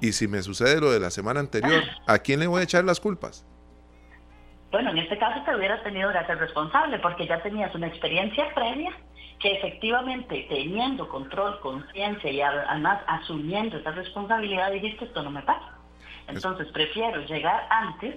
y 0.00 0.12
si 0.12 0.26
me 0.28 0.42
sucede 0.42 0.80
lo 0.80 0.90
de 0.90 1.00
la 1.00 1.10
semana 1.10 1.40
anterior, 1.40 1.82
¿a 2.06 2.18
quién 2.18 2.40
le 2.40 2.46
voy 2.46 2.60
a 2.60 2.64
echar 2.64 2.84
las 2.84 3.00
culpas? 3.00 3.44
Bueno, 4.70 4.90
en 4.90 4.98
este 4.98 5.18
caso 5.18 5.42
te 5.44 5.56
hubieras 5.56 5.82
tenido 5.82 6.12
que 6.12 6.18
hacer 6.18 6.38
responsable 6.38 6.98
porque 7.00 7.26
ya 7.26 7.42
tenías 7.42 7.74
una 7.74 7.88
experiencia 7.88 8.52
previa 8.54 8.92
que 9.40 9.52
efectivamente 9.52 10.46
teniendo 10.48 11.08
control, 11.08 11.58
conciencia 11.60 12.30
y 12.30 12.40
además 12.40 13.00
asumiendo 13.06 13.78
esa 13.78 13.90
responsabilidad 13.90 14.70
dijiste 14.70 15.06
esto 15.06 15.22
no 15.22 15.30
me 15.30 15.42
pasa. 15.42 15.76
Entonces 16.28 16.68
prefiero 16.68 17.20
llegar 17.22 17.66
antes 17.70 18.16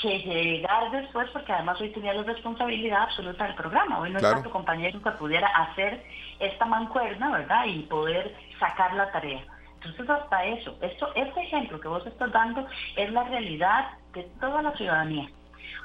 que 0.00 0.18
llegar 0.20 0.90
después 0.90 1.28
porque 1.30 1.52
además 1.52 1.80
hoy 1.80 1.90
tenía 1.90 2.14
la 2.14 2.22
responsabilidad 2.22 3.02
absoluta 3.02 3.44
del 3.44 3.54
programa. 3.54 3.98
Hoy 3.98 4.10
no 4.10 4.18
está 4.18 4.42
tu 4.42 4.50
compañero 4.50 5.02
que 5.02 5.10
pudiera 5.12 5.48
hacer 5.48 6.02
esta 6.38 6.64
mancuerna, 6.64 7.30
¿verdad? 7.30 7.66
Y 7.66 7.82
poder 7.82 8.34
sacar 8.58 8.94
la 8.94 9.10
tarea. 9.12 9.44
Entonces 9.74 10.08
hasta 10.08 10.44
eso, 10.46 10.78
esto, 10.80 11.12
este 11.14 11.40
ejemplo 11.42 11.78
que 11.80 11.88
vos 11.88 12.06
estás 12.06 12.32
dando 12.32 12.66
es 12.96 13.12
la 13.12 13.24
realidad 13.24 13.90
de 14.14 14.22
toda 14.40 14.62
la 14.62 14.76
ciudadanía. 14.76 15.28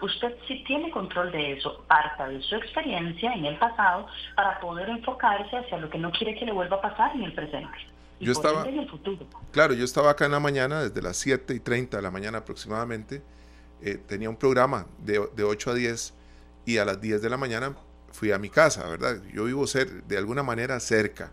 Usted 0.02 0.34
sí 0.48 0.64
tiene 0.66 0.92
control 0.92 1.32
de 1.32 1.54
eso, 1.54 1.84
parta 1.88 2.30
de 2.30 2.42
su 2.42 2.56
experiencia 2.56 3.34
en 3.34 3.46
el 3.46 3.58
pasado 3.58 4.08
para 4.36 4.60
poder 4.60 4.90
enfocarse 4.90 5.58
hacia 5.58 5.78
lo 5.78 5.90
que 5.90 5.98
no 5.98 6.12
quiere 6.12 6.38
que 6.38 6.46
le 6.46 6.54
vuelva 6.54 6.78
a 6.78 6.82
pasar 6.82 7.16
en 7.16 7.24
el 7.24 7.34
presente. 7.34 7.78
yo 8.20 8.32
estaba, 8.32 8.66
en 8.66 8.80
el 8.80 8.90
futuro. 8.90 9.26
Claro, 9.52 9.74
yo 9.74 9.84
estaba 9.84 10.12
acá 10.12 10.26
en 10.26 10.32
la 10.32 10.40
mañana, 10.40 10.82
desde 10.82 11.02
las 11.02 11.18
7 11.18 11.54
y 11.54 11.60
30 11.60 11.98
de 11.98 12.04
la 12.04 12.12
mañana 12.12 12.38
aproximadamente, 12.40 13.22
eh, 13.82 13.98
tenía 14.08 14.30
un 14.30 14.38
programa 14.38 14.86
de, 15.00 15.28
de 15.36 15.44
8 15.44 15.72
a 15.72 15.74
10 15.74 16.14
y 16.66 16.78
a 16.78 16.86
las 16.86 17.02
10 17.02 17.22
de 17.22 17.30
la 17.30 17.38
mañana 17.38 17.76
fui 18.12 18.32
a 18.32 18.38
mi 18.38 18.50
casa, 18.50 18.88
¿verdad? 18.88 19.22
Yo 19.34 19.46
vivo 19.46 19.68
ser, 19.68 20.04
de 20.04 20.18
alguna 20.18 20.44
manera 20.44 20.80
cerca, 20.80 21.32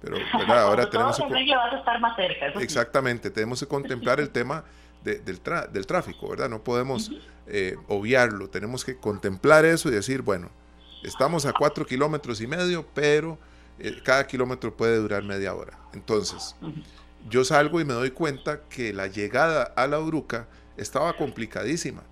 pero 0.00 0.16
¿verdad? 0.38 0.62
ahora 0.62 0.88
tenemos 0.90 1.16
que... 1.16 1.22
vas 1.24 1.72
a 1.72 1.78
estar 1.78 2.00
más 2.00 2.16
cerca. 2.16 2.46
Exactamente, 2.60 3.30
tenemos 3.30 3.60
que 3.60 3.66
contemplar 3.66 4.20
el 4.20 4.30
tema 4.32 4.64
del, 5.04 5.40
del, 5.72 5.86
tráfico, 5.86 6.28
¿verdad? 6.30 6.48
No 6.48 6.64
podemos 6.64 7.12
eh, 7.46 7.76
obviarlo, 7.88 8.48
tenemos 8.48 8.84
que 8.84 8.96
contemplar 8.96 9.64
eso 9.64 9.88
y 9.88 9.92
decir, 9.92 10.22
bueno, 10.22 10.50
estamos 11.02 11.44
a 11.44 11.52
cuatro 11.52 11.84
kilómetros 11.84 12.40
y 12.40 12.46
medio, 12.46 12.86
pero 12.94 13.38
eh, 13.78 14.00
cada 14.02 14.26
kilómetro 14.26 14.74
puede 14.76 14.96
durar 14.96 15.22
media 15.22 15.54
hora. 15.54 15.78
Entonces, 15.92 16.56
yo 17.28 17.44
salgo 17.44 17.80
y 17.80 17.84
me 17.84 17.92
doy 17.92 18.10
cuenta 18.10 18.62
que 18.68 18.92
la 18.92 19.06
llegada 19.06 19.64
a 19.76 19.86
la 19.86 20.00
Uruca 20.00 20.48
estaba 20.76 21.16
complicadísima, 21.16 22.02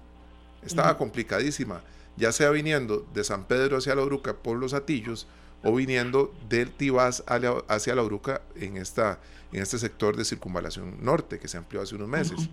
estaba 0.62 0.97
complicadísima, 0.98 1.82
ya 2.16 2.31
sea 2.31 2.51
viniendo 2.51 3.06
de 3.14 3.24
San 3.24 3.47
Pedro 3.47 3.78
hacia 3.78 3.94
la 3.94 4.02
Uruca 4.02 4.35
por 4.35 4.59
los 4.59 4.74
Atillos 4.74 5.27
o 5.62 5.74
viniendo 5.74 6.35
del 6.48 6.70
Tibás 6.70 7.24
hacia 7.27 7.94
la 7.94 8.02
Uruca 8.02 8.43
en, 8.55 8.77
esta, 8.77 9.19
en 9.52 9.62
este 9.62 9.78
sector 9.78 10.16
de 10.16 10.24
circunvalación 10.24 11.02
norte 11.02 11.39
que 11.39 11.48
se 11.48 11.56
amplió 11.56 11.81
hace 11.81 11.94
unos 11.94 12.09
meses. 12.09 12.51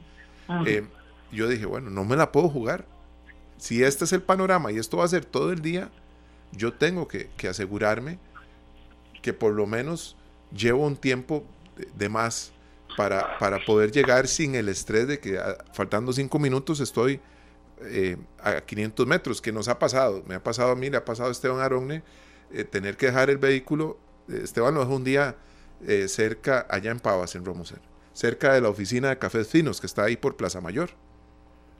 Eh, 0.66 0.84
yo 1.32 1.48
dije, 1.48 1.66
bueno, 1.66 1.90
no 1.90 2.04
me 2.06 2.16
la 2.16 2.32
puedo 2.32 2.50
jugar. 2.50 2.86
Si 3.58 3.84
este 3.84 4.06
es 4.06 4.14
el 4.14 4.22
panorama 4.22 4.72
y 4.72 4.78
esto 4.78 4.98
va 4.98 5.06
a 5.06 5.08
ser 5.08 5.26
todo 5.26 5.52
el 5.52 5.62
día, 5.62 5.92
yo 6.52 6.74
tengo 6.74 7.08
que, 7.08 7.30
asegurarme 7.48 8.20
que 9.22 9.34
por 9.34 9.54
lo 9.54 9.68
menos 9.68 10.16
llevo 10.52 10.86
un 10.86 10.96
tiempo 10.96 11.44
de, 11.96 12.10
más 12.10 12.54
para, 12.98 13.38
para, 13.38 13.64
poder 13.66 13.92
llegar 13.92 14.28
sin 14.28 14.56
el 14.56 14.70
estrés 14.70 15.08
de 15.08 15.20
que 15.20 15.38
ah, 15.38 15.58
faltando 15.74 16.12
cinco 16.14 16.40
minutos 16.40 16.80
estoy 16.80 17.20
eh, 17.82 18.18
a 18.42 18.62
500 18.62 19.06
metros, 19.06 19.42
que 19.42 19.52
nos 19.52 19.68
ha 19.68 19.78
pasado. 19.78 20.24
Me 20.26 20.36
ha 20.36 20.44
pasado 20.44 20.72
a 20.72 20.76
mí, 20.76 20.90
le 20.90 20.98
ha 20.98 21.06
pasado 21.06 21.30
a 21.30 21.32
Esteban 21.32 21.60
Aronne, 21.60 22.02
eh, 22.52 22.64
tener 22.64 22.98
que 22.98 23.08
dejar 23.08 23.30
el 23.30 23.38
vehículo. 23.38 24.00
Esteban 24.28 24.74
lo 24.74 24.82
dejó 24.82 24.96
un 24.96 25.04
día 25.04 25.36
cerca, 26.08 26.68
allá 26.70 26.92
en 26.92 27.00
Pavas, 27.00 27.36
en 27.36 27.46
Romoser 27.46 27.89
cerca 28.20 28.54
de 28.54 28.60
la 28.60 28.68
oficina 28.68 29.08
de 29.08 29.18
Cafés 29.18 29.48
Finos, 29.48 29.80
que 29.80 29.88
está 29.88 30.04
ahí 30.04 30.18
por 30.18 30.36
Plaza 30.36 30.60
Mayor. 30.60 30.90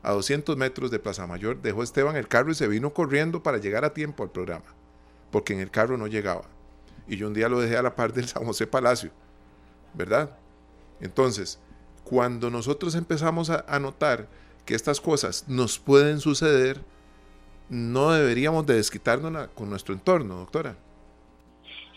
A 0.04 0.14
200 0.14 0.56
metros 0.56 0.90
de 0.90 0.98
Plaza 0.98 1.28
Mayor 1.28 1.62
dejó 1.62 1.84
Esteban 1.84 2.16
el 2.16 2.30
carro 2.30 2.52
y 2.52 2.56
se 2.56 2.70
vino 2.70 2.94
corriendo 2.94 3.44
para 3.44 3.58
llegar 3.58 3.84
a 3.84 3.94
tiempo 3.94 4.24
al 4.24 4.32
programa, 4.32 4.64
porque 5.32 5.52
en 5.52 5.60
el 5.60 5.70
carro 5.70 5.98
no 5.98 6.08
llegaba. 6.08 6.44
Y 7.10 7.18
yo 7.18 7.28
un 7.28 7.34
día 7.34 7.50
lo 7.50 7.60
dejé 7.60 7.76
a 7.76 7.82
la 7.82 7.94
par 7.94 8.14
del 8.14 8.26
San 8.26 8.46
José 8.46 8.68
Palacio, 8.68 9.12
¿verdad? 9.94 10.38
Entonces, 11.02 11.60
cuando 12.06 12.50
nosotros 12.50 12.96
empezamos 12.96 13.50
a, 13.50 13.78
notar 13.78 14.28
que 14.66 14.76
estas 14.76 15.02
cosas 15.02 15.46
nos 15.50 15.78
pueden 15.78 16.22
suceder, 16.22 16.80
no 17.68 18.12
deberíamos 18.12 18.66
de 18.66 18.76
desquitarnos 18.76 19.50
con 19.50 19.70
nuestro 19.70 19.94
entorno, 19.94 20.36
doctora. 20.36 20.78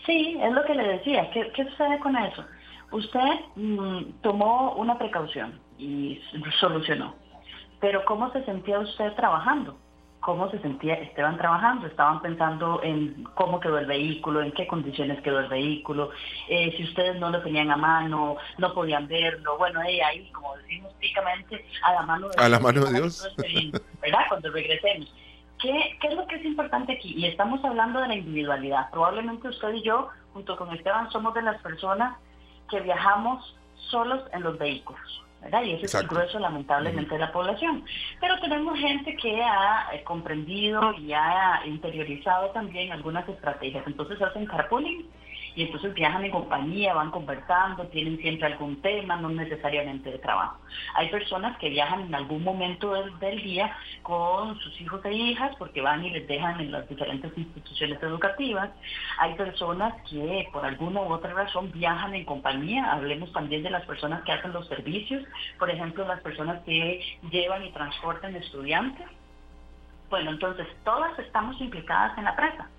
Sí, 0.05 0.37
es 0.37 0.51
lo 0.51 0.65
que 0.65 0.75
le 0.75 0.83
decía. 0.97 1.31
¿Qué, 1.31 1.49
qué 1.55 1.63
sucede 1.63 1.97
con 1.99 2.13
eso? 2.17 2.43
Usted 2.93 3.39
mm, 3.55 4.21
tomó 4.21 4.73
una 4.73 4.99
precaución 4.99 5.59
y 5.79 6.21
solucionó, 6.59 7.15
pero 7.81 8.05
¿cómo 8.05 8.31
se 8.31 8.45
sentía 8.45 8.77
usted 8.79 9.13
trabajando? 9.15 9.75
¿Cómo 10.19 10.49
se 10.51 10.59
sentía 10.59 10.93
Esteban 10.93 11.37
trabajando? 11.37 11.87
Estaban 11.87 12.21
pensando 12.21 12.81
en 12.83 13.23
cómo 13.33 13.59
quedó 13.59 13.79
el 13.79 13.87
vehículo, 13.87 14.43
en 14.43 14.51
qué 14.51 14.67
condiciones 14.67 15.19
quedó 15.21 15.39
el 15.39 15.49
vehículo, 15.49 16.11
eh, 16.47 16.71
si 16.77 16.83
ustedes 16.83 17.19
no 17.19 17.31
lo 17.31 17.41
tenían 17.41 17.71
a 17.71 17.77
mano, 17.77 18.37
no 18.59 18.73
podían 18.75 19.07
verlo. 19.07 19.57
Bueno, 19.57 19.81
ahí, 19.81 20.29
como 20.31 20.55
decimos 20.57 20.93
típicamente, 20.99 21.65
a 21.83 21.93
la 21.93 22.01
mano 22.03 22.27
de 22.27 22.35
Dios. 22.35 22.45
A 22.45 22.49
la 22.49 22.59
mano 22.59 22.85
de 22.85 22.93
Dios. 22.93 23.35
¿Verdad? 24.01 24.19
Cuando 24.29 24.51
regresemos. 24.51 25.13
¿Qué, 25.59 25.97
¿Qué 25.99 26.07
es 26.09 26.13
lo 26.13 26.27
que 26.27 26.35
es 26.35 26.45
importante 26.45 26.93
aquí? 26.93 27.15
Y 27.17 27.25
estamos 27.25 27.65
hablando 27.65 27.99
de 28.01 28.07
la 28.09 28.15
individualidad. 28.15 28.91
Probablemente 28.91 29.47
usted 29.47 29.73
y 29.73 29.81
yo, 29.81 30.09
junto 30.31 30.55
con 30.57 30.71
Esteban, 30.73 31.09
somos 31.09 31.33
de 31.33 31.41
las 31.41 31.59
personas 31.63 32.17
que 32.73 32.81
viajamos 32.81 33.55
solos 33.91 34.23
en 34.33 34.41
los 34.43 34.57
vehículos. 34.57 35.23
¿verdad? 35.41 35.63
Y 35.63 35.73
ese 35.73 35.85
es 35.85 35.95
el 35.95 36.07
grueso 36.07 36.39
lamentablemente 36.39 37.13
de 37.15 37.19
la 37.19 37.31
población. 37.31 37.83
Pero 38.19 38.39
tenemos 38.39 38.79
gente 38.79 39.15
que 39.17 39.43
ha 39.43 39.89
eh, 39.93 40.03
comprendido 40.03 40.93
y 40.93 41.11
ha 41.13 41.61
interiorizado 41.65 42.49
también 42.51 42.91
algunas 42.91 43.27
estrategias. 43.27 43.85
Entonces 43.85 44.21
hacen 44.21 44.45
carpooling 44.45 45.05
y 45.55 45.63
entonces 45.63 45.93
viajan 45.93 46.25
en 46.25 46.31
compañía, 46.31 46.93
van 46.93 47.11
conversando, 47.11 47.85
tienen 47.87 48.17
siempre 48.17 48.47
algún 48.47 48.81
tema, 48.81 49.17
no 49.17 49.29
necesariamente 49.29 50.11
de 50.11 50.17
trabajo. 50.17 50.57
Hay 50.95 51.09
personas 51.09 51.57
que 51.59 51.69
viajan 51.69 52.01
en 52.01 52.15
algún 52.15 52.43
momento 52.43 52.93
del, 52.93 53.43
día 53.43 53.75
con 54.01 54.57
sus 54.59 54.81
hijos 54.81 55.03
e 55.05 55.13
hijas 55.13 55.55
porque 55.57 55.81
van 55.81 56.03
y 56.03 56.09
les 56.09 56.27
dejan 56.27 56.59
en 56.59 56.71
las 56.71 56.87
diferentes 56.89 57.31
instituciones 57.37 58.01
educativas. 58.01 58.69
Hay 59.19 59.35
personas 59.35 59.93
que 60.09 60.47
por 60.51 60.65
alguna 60.65 61.01
u 61.01 61.13
otra 61.13 61.33
razón 61.33 61.71
viajan 61.71 62.15
en 62.15 62.25
compañía. 62.25 62.91
Hablemos 62.91 63.31
también 63.31 63.63
de 63.63 63.69
las 63.69 63.85
personas 63.85 64.23
que 64.23 64.31
hacen 64.31 64.53
los 64.53 64.67
servicios, 64.67 65.23
por 65.59 65.69
ejemplo, 65.69 66.07
las 66.07 66.21
personas 66.21 66.63
que 66.63 67.01
llevan 67.29 67.63
y 67.63 67.71
transportan 67.71 68.35
estudiantes. 68.35 69.07
Bueno, 70.09 70.31
entonces 70.31 70.67
todas 70.83 71.17
estamos 71.19 71.59
implicadas 71.61 72.17
en 72.17 72.25
la 72.25 72.35
presa. 72.35 72.69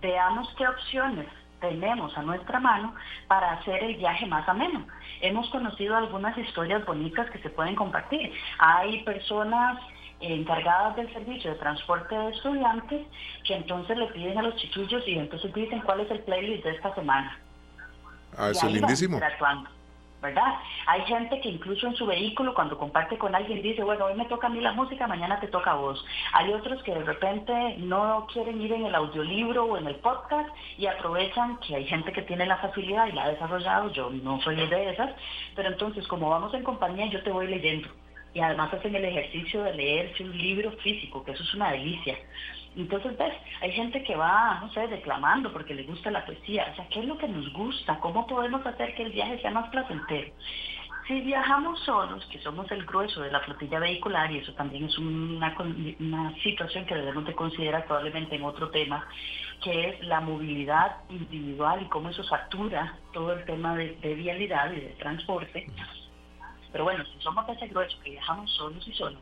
Veamos 0.00 0.52
qué 0.56 0.66
opciones 0.66 1.26
tenemos 1.60 2.16
a 2.16 2.22
nuestra 2.22 2.58
mano 2.60 2.94
para 3.28 3.52
hacer 3.52 3.82
el 3.84 3.96
viaje 3.96 4.26
más 4.26 4.48
ameno. 4.48 4.86
Hemos 5.20 5.48
conocido 5.50 5.96
algunas 5.96 6.36
historias 6.36 6.84
bonitas 6.84 7.30
que 7.30 7.38
se 7.38 7.50
pueden 7.50 7.76
compartir. 7.76 8.32
Hay 8.58 9.02
personas 9.04 9.78
encargadas 10.20 10.96
del 10.96 11.12
servicio 11.12 11.52
de 11.52 11.58
transporte 11.58 12.14
de 12.14 12.30
estudiantes 12.30 13.06
que 13.46 13.54
entonces 13.54 13.96
le 13.96 14.06
piden 14.08 14.38
a 14.38 14.42
los 14.42 14.56
chiquillos 14.56 15.02
y 15.06 15.18
entonces 15.18 15.52
dicen 15.54 15.80
cuál 15.80 16.00
es 16.00 16.10
el 16.10 16.20
playlist 16.20 16.64
de 16.64 16.70
esta 16.72 16.94
semana. 16.94 17.38
Ah, 18.36 18.50
eso 18.50 18.66
es 18.66 18.74
lindísimo. 18.74 19.18
¿Verdad? 20.20 20.54
Hay 20.86 21.02
gente 21.02 21.40
que 21.40 21.48
incluso 21.48 21.86
en 21.86 21.96
su 21.96 22.06
vehículo 22.06 22.54
cuando 22.54 22.78
comparte 22.78 23.16
con 23.18 23.34
alguien 23.34 23.62
dice, 23.62 23.82
bueno, 23.82 24.06
hoy 24.06 24.14
me 24.14 24.26
toca 24.26 24.46
a 24.46 24.50
mí 24.50 24.60
la 24.60 24.72
música, 24.72 25.06
mañana 25.06 25.40
te 25.40 25.48
toca 25.48 25.72
a 25.72 25.76
vos. 25.76 26.04
Hay 26.32 26.52
otros 26.52 26.82
que 26.82 26.94
de 26.94 27.04
repente 27.04 27.76
no 27.78 28.26
quieren 28.32 28.60
ir 28.60 28.72
en 28.72 28.86
el 28.86 28.94
audiolibro 28.94 29.64
o 29.64 29.78
en 29.78 29.86
el 29.86 29.96
podcast 29.96 30.50
y 30.78 30.86
aprovechan 30.86 31.58
que 31.58 31.76
hay 31.76 31.86
gente 31.86 32.12
que 32.12 32.22
tiene 32.22 32.46
la 32.46 32.58
facilidad 32.58 33.06
y 33.06 33.12
la 33.12 33.24
ha 33.24 33.30
desarrollado, 33.30 33.90
yo 33.92 34.10
no 34.10 34.40
soy 34.42 34.56
de 34.56 34.90
esas, 34.90 35.10
pero 35.56 35.68
entonces 35.68 36.06
como 36.06 36.30
vamos 36.30 36.52
en 36.54 36.62
compañía 36.62 37.06
yo 37.06 37.22
te 37.22 37.30
voy 37.30 37.46
leyendo. 37.46 37.88
Y 38.32 38.40
además 38.40 38.72
hacen 38.72 38.94
el 38.94 39.04
ejercicio 39.04 39.64
de 39.64 39.74
leerse 39.74 40.22
un 40.22 40.36
libro 40.36 40.70
físico, 40.82 41.24
que 41.24 41.32
eso 41.32 41.42
es 41.42 41.54
una 41.54 41.72
delicia. 41.72 42.16
Entonces, 42.76 43.16
ves, 43.18 43.34
hay 43.60 43.72
gente 43.72 44.02
que 44.04 44.14
va, 44.14 44.60
no 44.60 44.72
sé, 44.72 44.86
declamando 44.86 45.52
porque 45.52 45.74
le 45.74 45.82
gusta 45.82 46.10
la 46.10 46.24
poesía. 46.24 46.68
O 46.72 46.76
sea, 46.76 46.86
¿qué 46.88 47.00
es 47.00 47.06
lo 47.06 47.18
que 47.18 47.28
nos 47.28 47.52
gusta? 47.52 47.98
¿Cómo 47.98 48.26
podemos 48.26 48.64
hacer 48.64 48.94
que 48.94 49.02
el 49.02 49.12
viaje 49.12 49.40
sea 49.40 49.50
más 49.50 49.68
placentero? 49.70 50.32
Si 51.08 51.20
viajamos 51.22 51.80
solos, 51.80 52.24
que 52.26 52.38
somos 52.38 52.70
el 52.70 52.86
grueso 52.86 53.22
de 53.22 53.32
la 53.32 53.40
flotilla 53.40 53.80
vehicular, 53.80 54.30
y 54.30 54.38
eso 54.38 54.52
también 54.52 54.84
es 54.84 54.96
una, 54.96 55.56
una 55.98 56.34
situación 56.42 56.86
que 56.86 56.94
debemos 56.94 57.24
de 57.24 57.34
considerar 57.34 57.84
probablemente 57.86 58.36
en 58.36 58.44
otro 58.44 58.70
tema, 58.70 59.04
que 59.60 59.88
es 59.88 60.04
la 60.04 60.20
movilidad 60.20 60.98
individual 61.08 61.82
y 61.82 61.86
cómo 61.86 62.10
eso 62.10 62.22
satura 62.22 62.96
todo 63.12 63.32
el 63.32 63.44
tema 63.44 63.74
de, 63.74 63.96
de 63.96 64.14
vialidad 64.14 64.70
y 64.72 64.80
de 64.80 64.94
transporte. 65.00 65.66
Pero 66.70 66.84
bueno, 66.84 67.04
si 67.04 67.20
somos 67.20 67.48
ese 67.48 67.66
grueso 67.66 67.98
que 68.04 68.10
viajamos 68.10 68.48
solos 68.52 68.86
y 68.86 68.92
solos, 68.92 69.20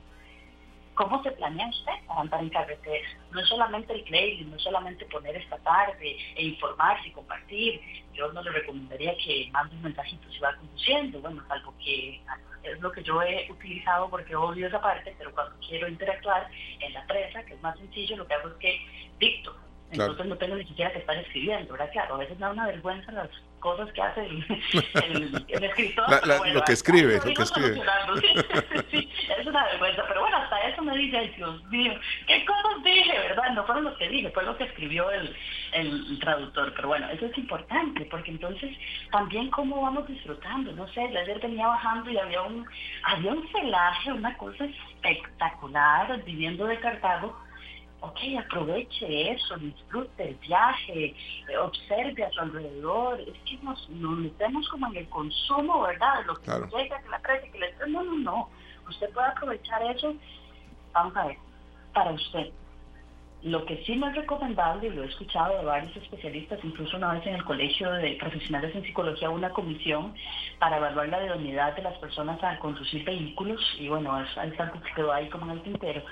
¿Cómo 0.99 1.23
se 1.23 1.31
planea 1.31 1.69
usted 1.69 1.93
para 2.09 2.23
andar 2.23 2.43
en 2.43 2.49
carretera? 2.49 3.09
No 3.31 3.41
es 3.41 3.49
solamente 3.49 3.93
el 3.93 4.03
playlist, 4.03 4.51
no 4.51 4.57
es 4.57 4.62
solamente 4.62 5.05
poner 5.05 5.37
esta 5.37 5.57
tarde 5.59 6.16
e 6.35 6.45
informarse 6.45 7.07
y 7.07 7.12
compartir. 7.12 7.81
Yo 8.15 8.33
no 8.33 8.43
le 8.43 8.51
recomendaría 8.51 9.16
que 9.19 9.49
mande 9.53 9.77
un 9.77 9.83
mensajito 9.83 10.29
si 10.29 10.41
va 10.41 10.57
conduciendo, 10.57 11.20
bueno, 11.20 11.41
algo 11.51 11.73
que 11.79 12.20
es 12.65 12.81
lo 12.81 12.91
que 12.91 13.05
yo 13.05 13.23
he 13.23 13.49
utilizado 13.49 14.11
porque 14.11 14.35
odio 14.35 14.66
esa 14.66 14.81
parte, 14.81 15.15
pero 15.16 15.33
cuando 15.33 15.55
quiero 15.69 15.87
interactuar 15.87 16.51
en 16.81 16.93
la 16.93 17.07
presa, 17.07 17.45
que 17.45 17.55
es 17.55 17.62
más 17.62 17.79
sencillo, 17.79 18.16
lo 18.16 18.27
que 18.27 18.35
hago 18.35 18.49
es 18.49 18.55
que 18.55 18.81
dicto. 19.20 19.57
Entonces 19.93 20.27
no 20.27 20.37
tengo 20.37 20.57
ni 20.57 20.66
siquiera 20.66 20.93
que 20.93 20.99
estar 20.99 21.16
escribiendo, 21.16 21.75
¿verdad? 21.75 21.93
Claro, 21.93 22.16
a 22.16 22.19
veces 22.19 22.37
da 22.41 22.51
una 22.51 22.66
vergüenza 22.66 23.12
las 23.12 23.31
cosas 23.59 23.93
que 23.93 24.02
hace 24.02 24.26
el, 24.26 25.44
escritor. 25.64 26.26
lo 26.26 26.62
que 26.62 26.72
escribe, 26.72 27.16
lo 27.16 27.35
que 27.35 27.43
escribe. 27.43 27.82
Sí, 28.90 29.09
es 29.39 29.47
una 29.47 29.64
vergüenza, 29.66 30.05
pero 30.09 30.20
bueno, 30.22 30.36
hasta 30.39 30.60
eso 30.62 30.82
me 30.82 30.97
dice, 30.97 31.32
Dios 31.36 31.62
mío, 31.64 31.93
¿qué 32.26 32.44
cosas 32.44 32.82
dije, 32.82 33.18
verdad? 33.18 33.51
No 33.55 33.64
fueron 33.66 33.85
los 33.85 33.98
que 33.98 34.09
dije, 34.09 34.30
fue 34.30 34.44
lo 34.44 34.56
que 34.56 34.64
escribió 34.64 35.10
el, 35.10 35.36
el 35.72 36.18
traductor, 36.20 36.72
pero 36.74 36.89
bueno, 36.89 37.09
eso 37.10 37.26
es 37.26 37.36
importante, 37.36 38.06
porque 38.06 38.30
entonces 38.30 38.76
también 39.10 39.51
cómo 39.51 39.82
vamos 39.82 40.06
disfrutando, 40.09 40.72
no 40.72 40.89
sé, 40.89 41.01
ayer 41.01 41.39
venía 41.40 41.66
bajando 41.66 42.10
y 42.10 42.18
había 42.18 42.43
un, 42.43 42.66
había 43.05 43.32
un 43.32 43.48
celaje, 43.52 44.12
una 44.12 44.36
cosa 44.36 44.64
espectacular, 44.64 46.22
viviendo 46.24 46.66
de 46.66 46.78
Cartago, 46.80 47.39
ok, 48.01 48.19
aproveche 48.39 49.33
eso, 49.33 49.57
disfrute 49.57 50.29
el 50.29 50.35
viaje, 50.37 51.15
observe 51.61 52.25
a 52.25 52.31
su 52.31 52.41
alrededor. 52.41 53.20
Es 53.20 53.39
que 53.45 53.59
nos, 53.62 53.89
metemos 53.91 54.69
como 54.69 54.87
en 54.89 54.97
el 54.97 55.09
consumo, 55.09 55.83
¿verdad? 55.83 56.25
Lo 56.27 56.37
que 56.37 56.51
llega, 56.77 57.03
que 57.03 57.09
la 57.09 57.20
trae, 57.20 57.51
que 57.51 57.59
le 57.59 57.75
No, 57.89 58.03
no, 58.03 58.19
no. 58.19 58.49
Usted 58.89 59.11
puede 59.11 59.27
aprovechar 59.27 59.83
eso, 59.95 60.15
vamos 60.93 61.16
a 61.16 61.27
ver, 61.27 61.37
para 61.93 62.12
usted. 62.12 62.51
Lo 63.43 63.65
que 63.66 63.85
sí 63.85 63.95
no 63.95 64.09
es 64.09 64.16
recomendable, 64.16 64.89
y 64.89 64.91
lo 64.91 65.05
he 65.05 65.07
escuchado 65.07 65.59
de 65.59 65.65
varios 65.65 65.97
especialistas, 65.97 66.59
incluso 66.65 66.97
una 66.97 67.12
vez 67.12 67.25
en 67.25 67.35
el 67.35 67.45
Colegio 67.45 67.93
de 67.93 68.16
Profesionales 68.19 68.75
en 68.75 68.83
Psicología, 68.83 69.31
una 69.31 69.51
comisión 69.51 70.12
para 70.59 70.79
evaluar 70.79 71.09
la 71.09 71.25
idoneidad 71.25 71.77
de 71.77 71.83
las 71.83 71.97
personas 71.99 72.43
al 72.43 72.59
conducir 72.59 73.05
vehículos, 73.05 73.61
y 73.79 73.89
bueno, 73.89 74.20
es, 74.20 74.31
es 74.31 74.59
algo 74.59 74.81
que 74.83 74.93
quedó 74.93 75.12
ahí 75.12 75.29
como 75.29 75.45
en 75.45 75.59
el 75.59 75.62
tintero. 75.62 76.03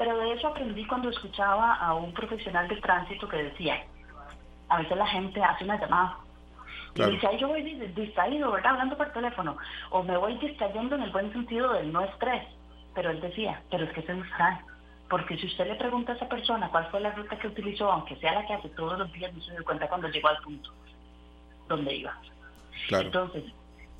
Pero 0.00 0.16
de 0.16 0.32
eso 0.32 0.48
aprendí 0.48 0.86
cuando 0.86 1.10
escuchaba 1.10 1.74
a 1.74 1.92
un 1.92 2.14
profesional 2.14 2.66
de 2.68 2.76
tránsito 2.76 3.28
que 3.28 3.36
decía, 3.36 3.84
a 4.70 4.78
veces 4.78 4.96
la 4.96 5.06
gente 5.06 5.44
hace 5.44 5.64
una 5.64 5.78
llamada 5.78 6.16
y 6.94 7.04
dice, 7.04 7.26
ay, 7.26 7.36
yo 7.38 7.48
voy 7.48 7.62
distraído, 7.62 8.50
¿verdad? 8.50 8.72
Hablando 8.72 8.96
por 8.96 9.12
teléfono, 9.12 9.58
o 9.90 10.02
me 10.02 10.16
voy 10.16 10.38
distrayendo 10.38 10.96
en 10.96 11.02
el 11.02 11.10
buen 11.10 11.30
sentido 11.34 11.74
del 11.74 11.92
no 11.92 12.00
estrés. 12.00 12.44
Pero 12.94 13.10
él 13.10 13.20
decía, 13.20 13.60
pero 13.70 13.84
es 13.84 13.92
que 13.92 14.00
se 14.00 14.14
distrae 14.14 14.58
porque 15.10 15.36
si 15.36 15.44
usted 15.44 15.66
le 15.66 15.74
pregunta 15.74 16.12
a 16.12 16.16
esa 16.16 16.28
persona 16.30 16.70
cuál 16.70 16.86
fue 16.90 17.00
la 17.00 17.10
ruta 17.12 17.38
que 17.38 17.48
utilizó, 17.48 17.92
aunque 17.92 18.16
sea 18.16 18.32
la 18.32 18.46
que 18.46 18.54
hace 18.54 18.70
todos 18.70 18.98
los 18.98 19.12
días, 19.12 19.34
no 19.34 19.42
se 19.42 19.52
dio 19.52 19.64
cuenta 19.64 19.86
cuando 19.86 20.08
llegó 20.08 20.28
al 20.28 20.38
punto 20.38 20.70
donde 21.68 21.94
iba. 21.94 22.16
Entonces, 22.88 23.44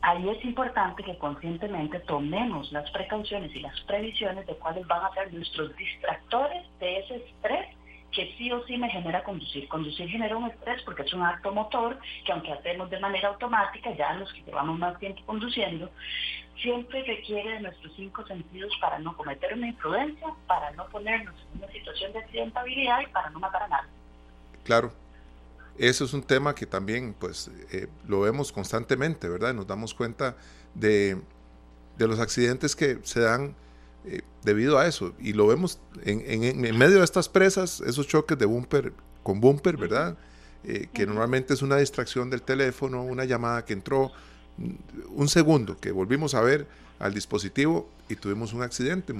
ahí 0.02 0.28
es 0.28 0.44
importante 0.44 1.02
que 1.02 1.18
conscientemente 1.18 2.00
tomemos 2.00 2.70
las 2.72 2.90
precauciones 2.90 3.54
y 3.54 3.60
las 3.60 3.78
previsiones 3.82 4.46
de 4.46 4.54
cuáles 4.56 4.86
van 4.86 5.04
a 5.04 5.14
ser 5.14 5.32
nuestros 5.32 5.76
distractores 5.76 6.66
de 6.78 6.98
ese 6.98 7.16
estrés 7.16 7.68
que 8.12 8.34
sí 8.36 8.50
o 8.50 8.64
sí 8.66 8.76
me 8.76 8.90
genera 8.90 9.22
conducir. 9.22 9.68
Conducir 9.68 10.08
genera 10.08 10.36
un 10.36 10.50
estrés 10.50 10.82
porque 10.82 11.02
es 11.02 11.12
un 11.12 11.22
acto 11.22 11.52
motor 11.52 11.98
que 12.24 12.32
aunque 12.32 12.52
hacemos 12.52 12.90
de 12.90 12.98
manera 12.98 13.28
automática, 13.28 13.94
ya 13.94 14.14
los 14.14 14.32
que 14.32 14.42
llevamos 14.42 14.78
más 14.78 14.98
tiempo 14.98 15.22
conduciendo, 15.26 15.90
siempre 16.60 17.04
requiere 17.04 17.54
de 17.54 17.60
nuestros 17.60 17.92
cinco 17.94 18.26
sentidos 18.26 18.72
para 18.80 18.98
no 18.98 19.16
cometer 19.16 19.54
una 19.54 19.68
imprudencia, 19.68 20.28
para 20.46 20.70
no 20.72 20.86
ponernos 20.88 21.34
en 21.52 21.62
una 21.62 21.72
situación 21.72 22.12
de 22.12 22.18
accidentabilidad 22.18 23.00
y 23.00 23.06
para 23.06 23.30
no 23.30 23.38
matar 23.38 23.62
a 23.62 23.68
nadie. 23.68 23.90
Claro. 24.64 24.92
Eso 25.78 26.04
es 26.04 26.12
un 26.12 26.22
tema 26.22 26.54
que 26.54 26.66
también 26.66 27.14
pues 27.18 27.50
eh, 27.70 27.88
lo 28.06 28.20
vemos 28.20 28.52
constantemente, 28.52 29.28
¿verdad? 29.28 29.54
Nos 29.54 29.66
damos 29.66 29.94
cuenta 29.94 30.36
de, 30.74 31.16
de 31.96 32.06
los 32.08 32.18
accidentes 32.18 32.76
que 32.76 32.98
se 33.02 33.20
dan 33.20 33.54
eh, 34.04 34.22
debido 34.42 34.78
a 34.78 34.86
eso. 34.86 35.14
Y 35.18 35.32
lo 35.32 35.46
vemos 35.46 35.80
en, 36.04 36.22
en, 36.44 36.78
medio 36.78 36.98
de 36.98 37.04
estas 37.04 37.28
presas, 37.28 37.80
esos 37.80 38.06
choques 38.06 38.38
de 38.38 38.46
bumper 38.46 38.92
con 39.22 39.40
bumper, 39.40 39.76
¿verdad? 39.76 40.16
Eh, 40.64 40.88
que 40.92 41.06
normalmente 41.06 41.54
es 41.54 41.62
una 41.62 41.76
distracción 41.76 42.30
del 42.30 42.42
teléfono, 42.42 43.02
una 43.02 43.24
llamada 43.24 43.64
que 43.64 43.72
entró, 43.72 44.12
un 45.08 45.28
segundo 45.28 45.78
que 45.78 45.90
volvimos 45.90 46.34
a 46.34 46.40
ver 46.40 46.66
al 46.98 47.14
dispositivo 47.14 47.88
y 48.08 48.16
tuvimos 48.16 48.52
un 48.52 48.62
accidente, 48.62 49.14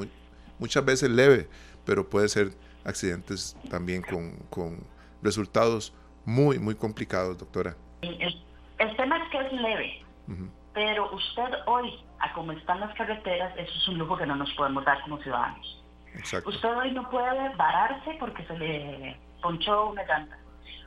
muchas 0.59 0.85
veces 0.85 1.11
leve, 1.11 1.49
pero 1.87 2.09
puede 2.09 2.29
ser 2.29 2.53
accidentes 2.85 3.57
también 3.71 4.03
con, 4.03 4.33
con 4.51 4.79
resultados 5.23 5.93
muy, 6.25 6.59
muy 6.59 6.75
complicados, 6.75 7.39
doctora. 7.39 7.77
El, 8.03 8.97
tema 8.97 9.19
es 9.19 9.31
que 9.31 9.39
es 9.39 9.53
leve, 9.53 10.03
pero 10.73 11.13
usted 11.15 11.51
hoy, 11.67 11.93
a 12.19 12.33
como 12.33 12.53
están 12.53 12.81
las 12.81 12.95
carreteras, 12.95 13.53
eso 13.57 13.73
es 13.75 13.89
un 13.89 13.99
lujo 13.99 14.17
que 14.17 14.27
no 14.27 14.37
nos 14.37 14.53
podemos 14.55 14.85
dar 14.85 15.03
como 15.03 15.19
ciudadanos. 15.19 15.83
Usted 16.45 16.77
hoy 16.77 16.93
no 16.93 17.09
puede 17.11 17.55
vararse 17.57 18.17
porque 18.19 18.45
se 18.47 18.59
le 18.59 19.17
ponchó 19.41 19.91
una 19.91 20.05
llanta. 20.05 20.37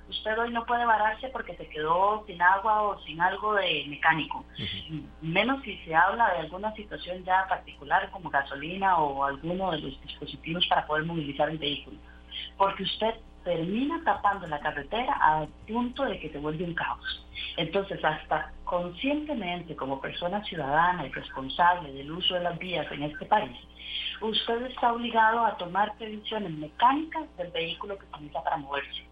Usted 0.09 0.37
hoy 0.37 0.51
no 0.51 0.65
puede 0.65 0.85
vararse 0.85 1.29
porque 1.29 1.55
se 1.55 1.67
quedó 1.69 2.23
sin 2.27 2.41
agua 2.41 2.81
o 2.81 2.99
sin 3.03 3.21
algo 3.21 3.53
de 3.53 3.85
mecánico. 3.87 4.45
Menos 5.21 5.63
si 5.63 5.77
se 5.77 5.95
habla 5.95 6.33
de 6.33 6.39
alguna 6.39 6.73
situación 6.75 7.23
ya 7.23 7.47
particular 7.47 8.11
como 8.11 8.29
gasolina 8.29 8.97
o 8.97 9.23
alguno 9.23 9.71
de 9.71 9.79
los 9.79 10.01
dispositivos 10.01 10.67
para 10.67 10.85
poder 10.85 11.05
movilizar 11.05 11.49
el 11.49 11.57
vehículo. 11.57 11.97
Porque 12.57 12.83
usted 12.83 13.15
termina 13.43 14.01
tapando 14.03 14.47
la 14.47 14.59
carretera 14.59 15.13
al 15.13 15.47
punto 15.67 16.03
de 16.03 16.19
que 16.19 16.29
se 16.29 16.39
vuelve 16.39 16.63
un 16.63 16.73
caos. 16.73 17.25
Entonces, 17.57 18.03
hasta 18.03 18.51
conscientemente, 18.63 19.75
como 19.75 20.01
persona 20.01 20.43
ciudadana 20.43 21.05
y 21.05 21.11
responsable 21.11 21.91
del 21.93 22.11
uso 22.11 22.35
de 22.35 22.41
las 22.41 22.57
vías 22.57 22.91
en 22.91 23.03
este 23.03 23.25
país, 23.25 23.57
usted 24.21 24.63
está 24.63 24.93
obligado 24.93 25.45
a 25.45 25.57
tomar 25.57 25.95
previsiones 25.97 26.51
mecánicas 26.51 27.23
del 27.37 27.51
vehículo 27.51 27.97
que 27.97 28.05
utiliza 28.05 28.43
para 28.43 28.57
moverse, 28.57 29.03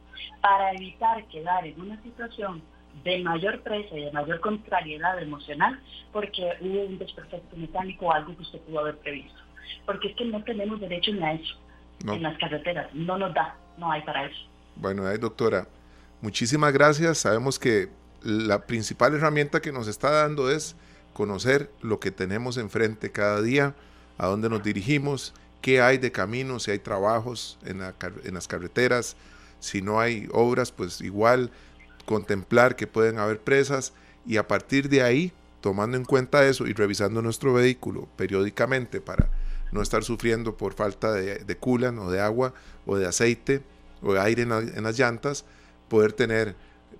para 0.42 0.72
evitar 0.72 1.24
quedar 1.26 1.66
en 1.66 1.80
una 1.80 2.02
situación 2.02 2.62
de 3.04 3.20
mayor 3.20 3.62
presa 3.62 3.98
y 3.98 4.06
de 4.06 4.12
mayor 4.12 4.40
contrariedad 4.42 5.22
emocional 5.22 5.80
porque 6.12 6.58
hubo 6.60 6.82
un 6.82 6.98
desperfecto 6.98 7.56
mecánico 7.56 8.08
o 8.08 8.12
algo 8.12 8.36
que 8.36 8.42
usted 8.42 8.60
pudo 8.62 8.80
haber 8.80 8.98
previsto. 8.98 9.40
Porque 9.86 10.10
es 10.10 10.16
que 10.16 10.26
no 10.26 10.44
tenemos 10.44 10.80
derecho 10.80 11.14
ni 11.14 11.24
a 11.24 11.34
eso 11.34 11.56
en 12.08 12.24
las 12.24 12.38
carreteras, 12.38 12.94
no 12.94 13.18
nos 13.18 13.34
da 13.34 13.56
no 13.78 13.92
hay 13.92 14.02
para 14.04 14.26
eso. 14.26 14.48
Bueno, 14.76 15.04
doctora, 15.18 15.68
muchísimas 16.22 16.74
gracias. 16.74 17.20
Sabemos 17.20 17.60
que 17.60 17.90
la 18.24 18.66
principal 18.66 19.14
herramienta 19.16 19.62
que 19.62 19.72
nos 19.72 19.88
está 19.88 20.12
dando 20.12 20.52
es 20.52 20.76
conocer 21.14 21.72
lo 21.82 22.00
que 22.00 22.12
tenemos 22.12 22.58
enfrente 22.58 23.12
cada 23.12 23.42
día, 23.42 23.76
a 24.18 24.28
dónde 24.28 24.50
nos 24.50 24.64
dirigimos, 24.64 25.34
qué 25.62 25.82
hay 25.82 25.98
de 25.98 26.12
caminos, 26.12 26.64
si 26.64 26.72
hay 26.72 26.80
trabajos 26.80 27.58
en 27.66 27.80
las 28.34 28.48
carreteras, 28.48 29.16
si 29.60 29.82
no 29.82 30.00
hay 30.00 30.28
obras, 30.32 30.72
pues 30.72 31.02
igual 31.02 31.52
contemplar 32.06 32.76
que 32.76 32.88
pueden 32.88 33.20
haber 33.20 33.40
presas 33.40 33.94
y 34.26 34.38
a 34.38 34.48
partir 34.48 34.90
de 34.90 35.04
ahí, 35.04 35.32
tomando 35.62 35.98
en 35.98 36.06
cuenta 36.06 36.46
eso 36.46 36.66
y 36.66 36.74
revisando 36.74 37.22
nuestro 37.22 37.54
vehículo 37.54 38.08
periódicamente 38.16 39.02
para 39.02 39.30
no 39.72 39.82
estar 39.82 40.04
sufriendo 40.04 40.58
por 40.58 40.74
falta 40.74 41.12
de, 41.14 41.40
de 41.40 41.58
culan 41.58 42.00
o 42.00 42.12
de 42.12 42.22
agua 42.22 42.54
o 42.86 42.98
de 42.98 43.08
aceite 43.08 43.64
o 44.04 44.14
de 44.14 44.22
aire 44.22 44.44
en, 44.44 44.84
las 44.84 45.00
llantas, 45.00 45.46
poder 45.90 46.14
tener 46.14 46.56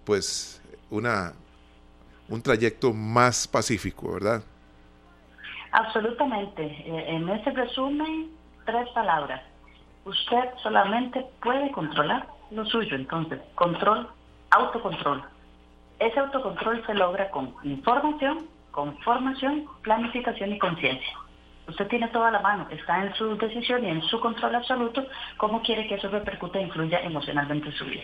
pues 0.06 0.62
una, 0.90 1.34
un 2.30 2.42
trayecto 2.42 2.94
más 2.94 3.48
pacífico, 3.48 4.14
¿verdad? 4.14 4.44
Absolutamente. 5.72 6.64
Eh, 6.64 7.16
en 7.16 7.30
ese 7.30 7.52
resumen, 7.52 8.30
tres 8.66 8.88
palabras. 8.90 9.42
Usted 10.06 10.50
solamente 10.62 11.26
puede 11.42 11.72
controlar 11.72 12.28
lo 12.52 12.66
suyo, 12.66 12.96
entonces, 12.96 13.40
control, 13.56 14.08
autocontrol. 14.50 15.24
Ese 16.00 16.20
autocontrol 16.20 16.86
se 16.86 16.94
logra 16.96 17.30
con 17.30 17.54
información, 17.64 18.48
con 18.72 18.98
formación, 19.00 19.68
planificación 19.84 20.54
y 20.54 20.60
conciencia. 20.60 21.18
Usted 21.72 21.88
tiene 21.88 22.10
toda 22.10 22.32
la 22.32 22.40
mano, 22.42 22.68
está 22.70 23.06
en 23.06 23.14
su 23.16 23.38
decisión 23.38 23.84
y 23.86 23.90
en 23.90 24.02
su 24.04 24.20
control 24.20 24.56
absoluto 24.56 25.08
cómo 25.38 25.62
quiere 25.62 25.88
que 25.88 25.96
eso 25.96 26.10
repercute 26.10 26.60
e 26.60 26.64
influya 26.64 27.00
emocionalmente 27.00 27.68
en 27.70 27.74
su 27.74 27.86
vida. 27.86 28.04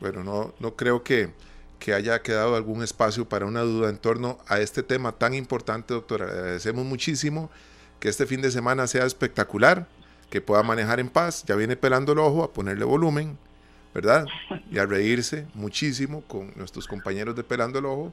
Bueno, 0.00 0.22
no, 0.22 0.54
no 0.60 0.76
creo 0.76 1.02
que, 1.02 1.32
que 1.80 1.92
haya 1.92 2.22
quedado 2.22 2.54
algún 2.54 2.84
espacio 2.84 3.28
para 3.28 3.46
una 3.46 3.62
duda 3.62 3.90
en 3.90 3.98
torno 3.98 4.38
a 4.46 4.60
este 4.60 4.84
tema 4.84 5.10
tan 5.10 5.34
importante, 5.34 5.92
doctora. 5.92 6.26
Agradecemos 6.26 6.84
muchísimo 6.84 7.50
que 7.98 8.08
este 8.08 8.26
fin 8.26 8.42
de 8.42 8.52
semana 8.52 8.86
sea 8.86 9.04
espectacular, 9.04 9.88
que 10.30 10.40
pueda 10.40 10.62
manejar 10.62 11.00
en 11.00 11.08
paz. 11.08 11.44
Ya 11.46 11.56
viene 11.56 11.74
pelando 11.74 12.12
el 12.12 12.20
ojo 12.20 12.44
a 12.44 12.52
ponerle 12.52 12.84
volumen, 12.84 13.36
¿verdad? 13.92 14.24
Y 14.70 14.78
a 14.78 14.86
reírse 14.86 15.46
muchísimo 15.54 16.22
con 16.22 16.52
nuestros 16.54 16.86
compañeros 16.86 17.34
de 17.34 17.42
Pelando 17.42 17.80
el 17.80 17.86
Ojo. 17.86 18.12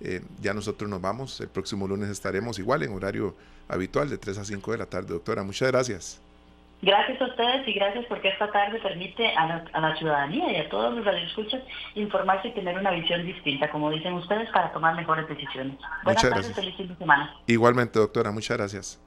Eh, 0.00 0.22
ya 0.40 0.54
nosotros 0.54 0.88
nos 0.88 1.00
vamos. 1.00 1.40
El 1.40 1.48
próximo 1.48 1.86
lunes 1.86 2.08
estaremos 2.08 2.58
igual 2.58 2.82
en 2.82 2.92
horario 2.92 3.34
habitual 3.68 4.10
de 4.10 4.18
3 4.18 4.38
a 4.38 4.44
5 4.44 4.72
de 4.72 4.78
la 4.78 4.86
tarde. 4.86 5.08
Doctora, 5.08 5.42
muchas 5.42 5.70
gracias. 5.70 6.20
Gracias 6.82 7.18
a 7.18 7.24
ustedes 7.24 7.66
y 7.66 7.72
gracias 7.72 8.04
porque 8.10 8.28
esta 8.28 8.50
tarde 8.52 8.78
permite 8.78 9.26
a 9.36 9.80
la, 9.80 9.96
ciudadanía 9.96 10.52
y 10.52 10.56
a 10.56 10.68
todos 10.68 10.94
los 10.94 11.04
radioescuchas 11.04 11.62
informarse 11.94 12.48
y 12.48 12.52
tener 12.52 12.76
una 12.76 12.90
visión 12.90 13.24
distinta, 13.24 13.70
como 13.70 13.90
dicen 13.90 14.12
ustedes, 14.14 14.50
para 14.50 14.70
tomar 14.70 14.94
mejores 14.94 15.26
decisiones. 15.26 15.78
Buenas 16.02 16.22
muchas 16.22 16.42
tardes, 16.42 16.54
feliz 16.54 16.76
fin 16.76 16.88
de 16.88 16.96
semana. 16.96 17.34
Igualmente, 17.46 17.98
doctora, 17.98 18.32
muchas 18.32 18.58
gracias. 18.58 19.00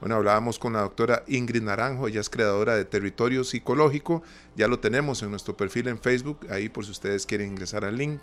Bueno, 0.00 0.16
hablábamos 0.16 0.58
con 0.58 0.72
la 0.72 0.80
doctora 0.80 1.22
Ingrid 1.28 1.62
Naranjo, 1.62 2.08
ella 2.08 2.20
es 2.20 2.28
creadora 2.28 2.74
de 2.74 2.84
Territorio 2.84 3.44
Psicológico, 3.44 4.24
ya 4.56 4.66
lo 4.66 4.80
tenemos 4.80 5.22
en 5.22 5.30
nuestro 5.30 5.56
perfil 5.56 5.86
en 5.86 6.00
Facebook, 6.00 6.48
ahí 6.50 6.68
por 6.68 6.84
si 6.84 6.90
ustedes 6.90 7.24
quieren 7.26 7.50
ingresar 7.50 7.84
al 7.84 7.96
link. 7.96 8.22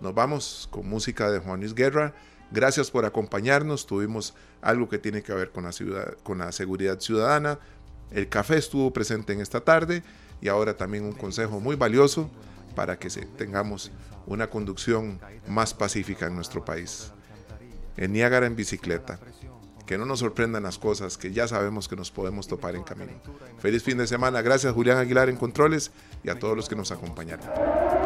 Nos 0.00 0.14
vamos 0.14 0.68
con 0.70 0.88
música 0.88 1.30
de 1.30 1.38
Juan 1.38 1.60
Luis 1.60 1.74
Guerra. 1.74 2.14
Gracias 2.50 2.90
por 2.90 3.04
acompañarnos. 3.04 3.86
Tuvimos 3.86 4.34
algo 4.60 4.88
que 4.88 4.98
tiene 4.98 5.22
que 5.22 5.32
ver 5.32 5.50
con 5.50 5.64
la, 6.38 6.52
seguridad 6.52 7.00
ciudadana. 7.00 7.58
El 8.10 8.28
café 8.28 8.56
estuvo 8.56 8.92
presente 8.92 9.32
en 9.32 9.40
esta 9.40 9.60
tarde 9.60 10.02
y 10.40 10.48
ahora 10.48 10.76
también 10.76 11.04
un 11.04 11.12
consejo 11.12 11.60
muy 11.60 11.76
valioso 11.76 12.30
para 12.74 12.98
que 12.98 13.08
tengamos 13.08 13.90
una 14.26 14.48
conducción 14.48 15.18
más 15.48 15.72
pacífica 15.72 16.26
en 16.26 16.34
nuestro 16.34 16.64
país. 16.64 17.12
En 17.96 18.12
Niágara 18.12 18.46
en 18.46 18.54
bicicleta. 18.54 19.18
Que 19.86 19.96
no 19.96 20.04
nos 20.04 20.18
sorprendan 20.18 20.64
las 20.64 20.78
cosas 20.78 21.16
que 21.16 21.32
ya 21.32 21.46
sabemos 21.46 21.86
que 21.86 21.94
nos 21.94 22.10
podemos 22.10 22.48
topar 22.48 22.74
en 22.74 22.82
camino. 22.82 23.12
Feliz 23.58 23.82
fin 23.82 23.96
de 23.96 24.06
semana. 24.06 24.42
Gracias 24.42 24.74
Julián 24.74 24.98
Aguilar 24.98 25.28
en 25.28 25.36
Controles 25.36 25.92
y 26.22 26.28
a 26.28 26.38
todos 26.38 26.56
los 26.56 26.68
que 26.68 26.74
nos 26.74 26.90
acompañaron. 26.90 28.05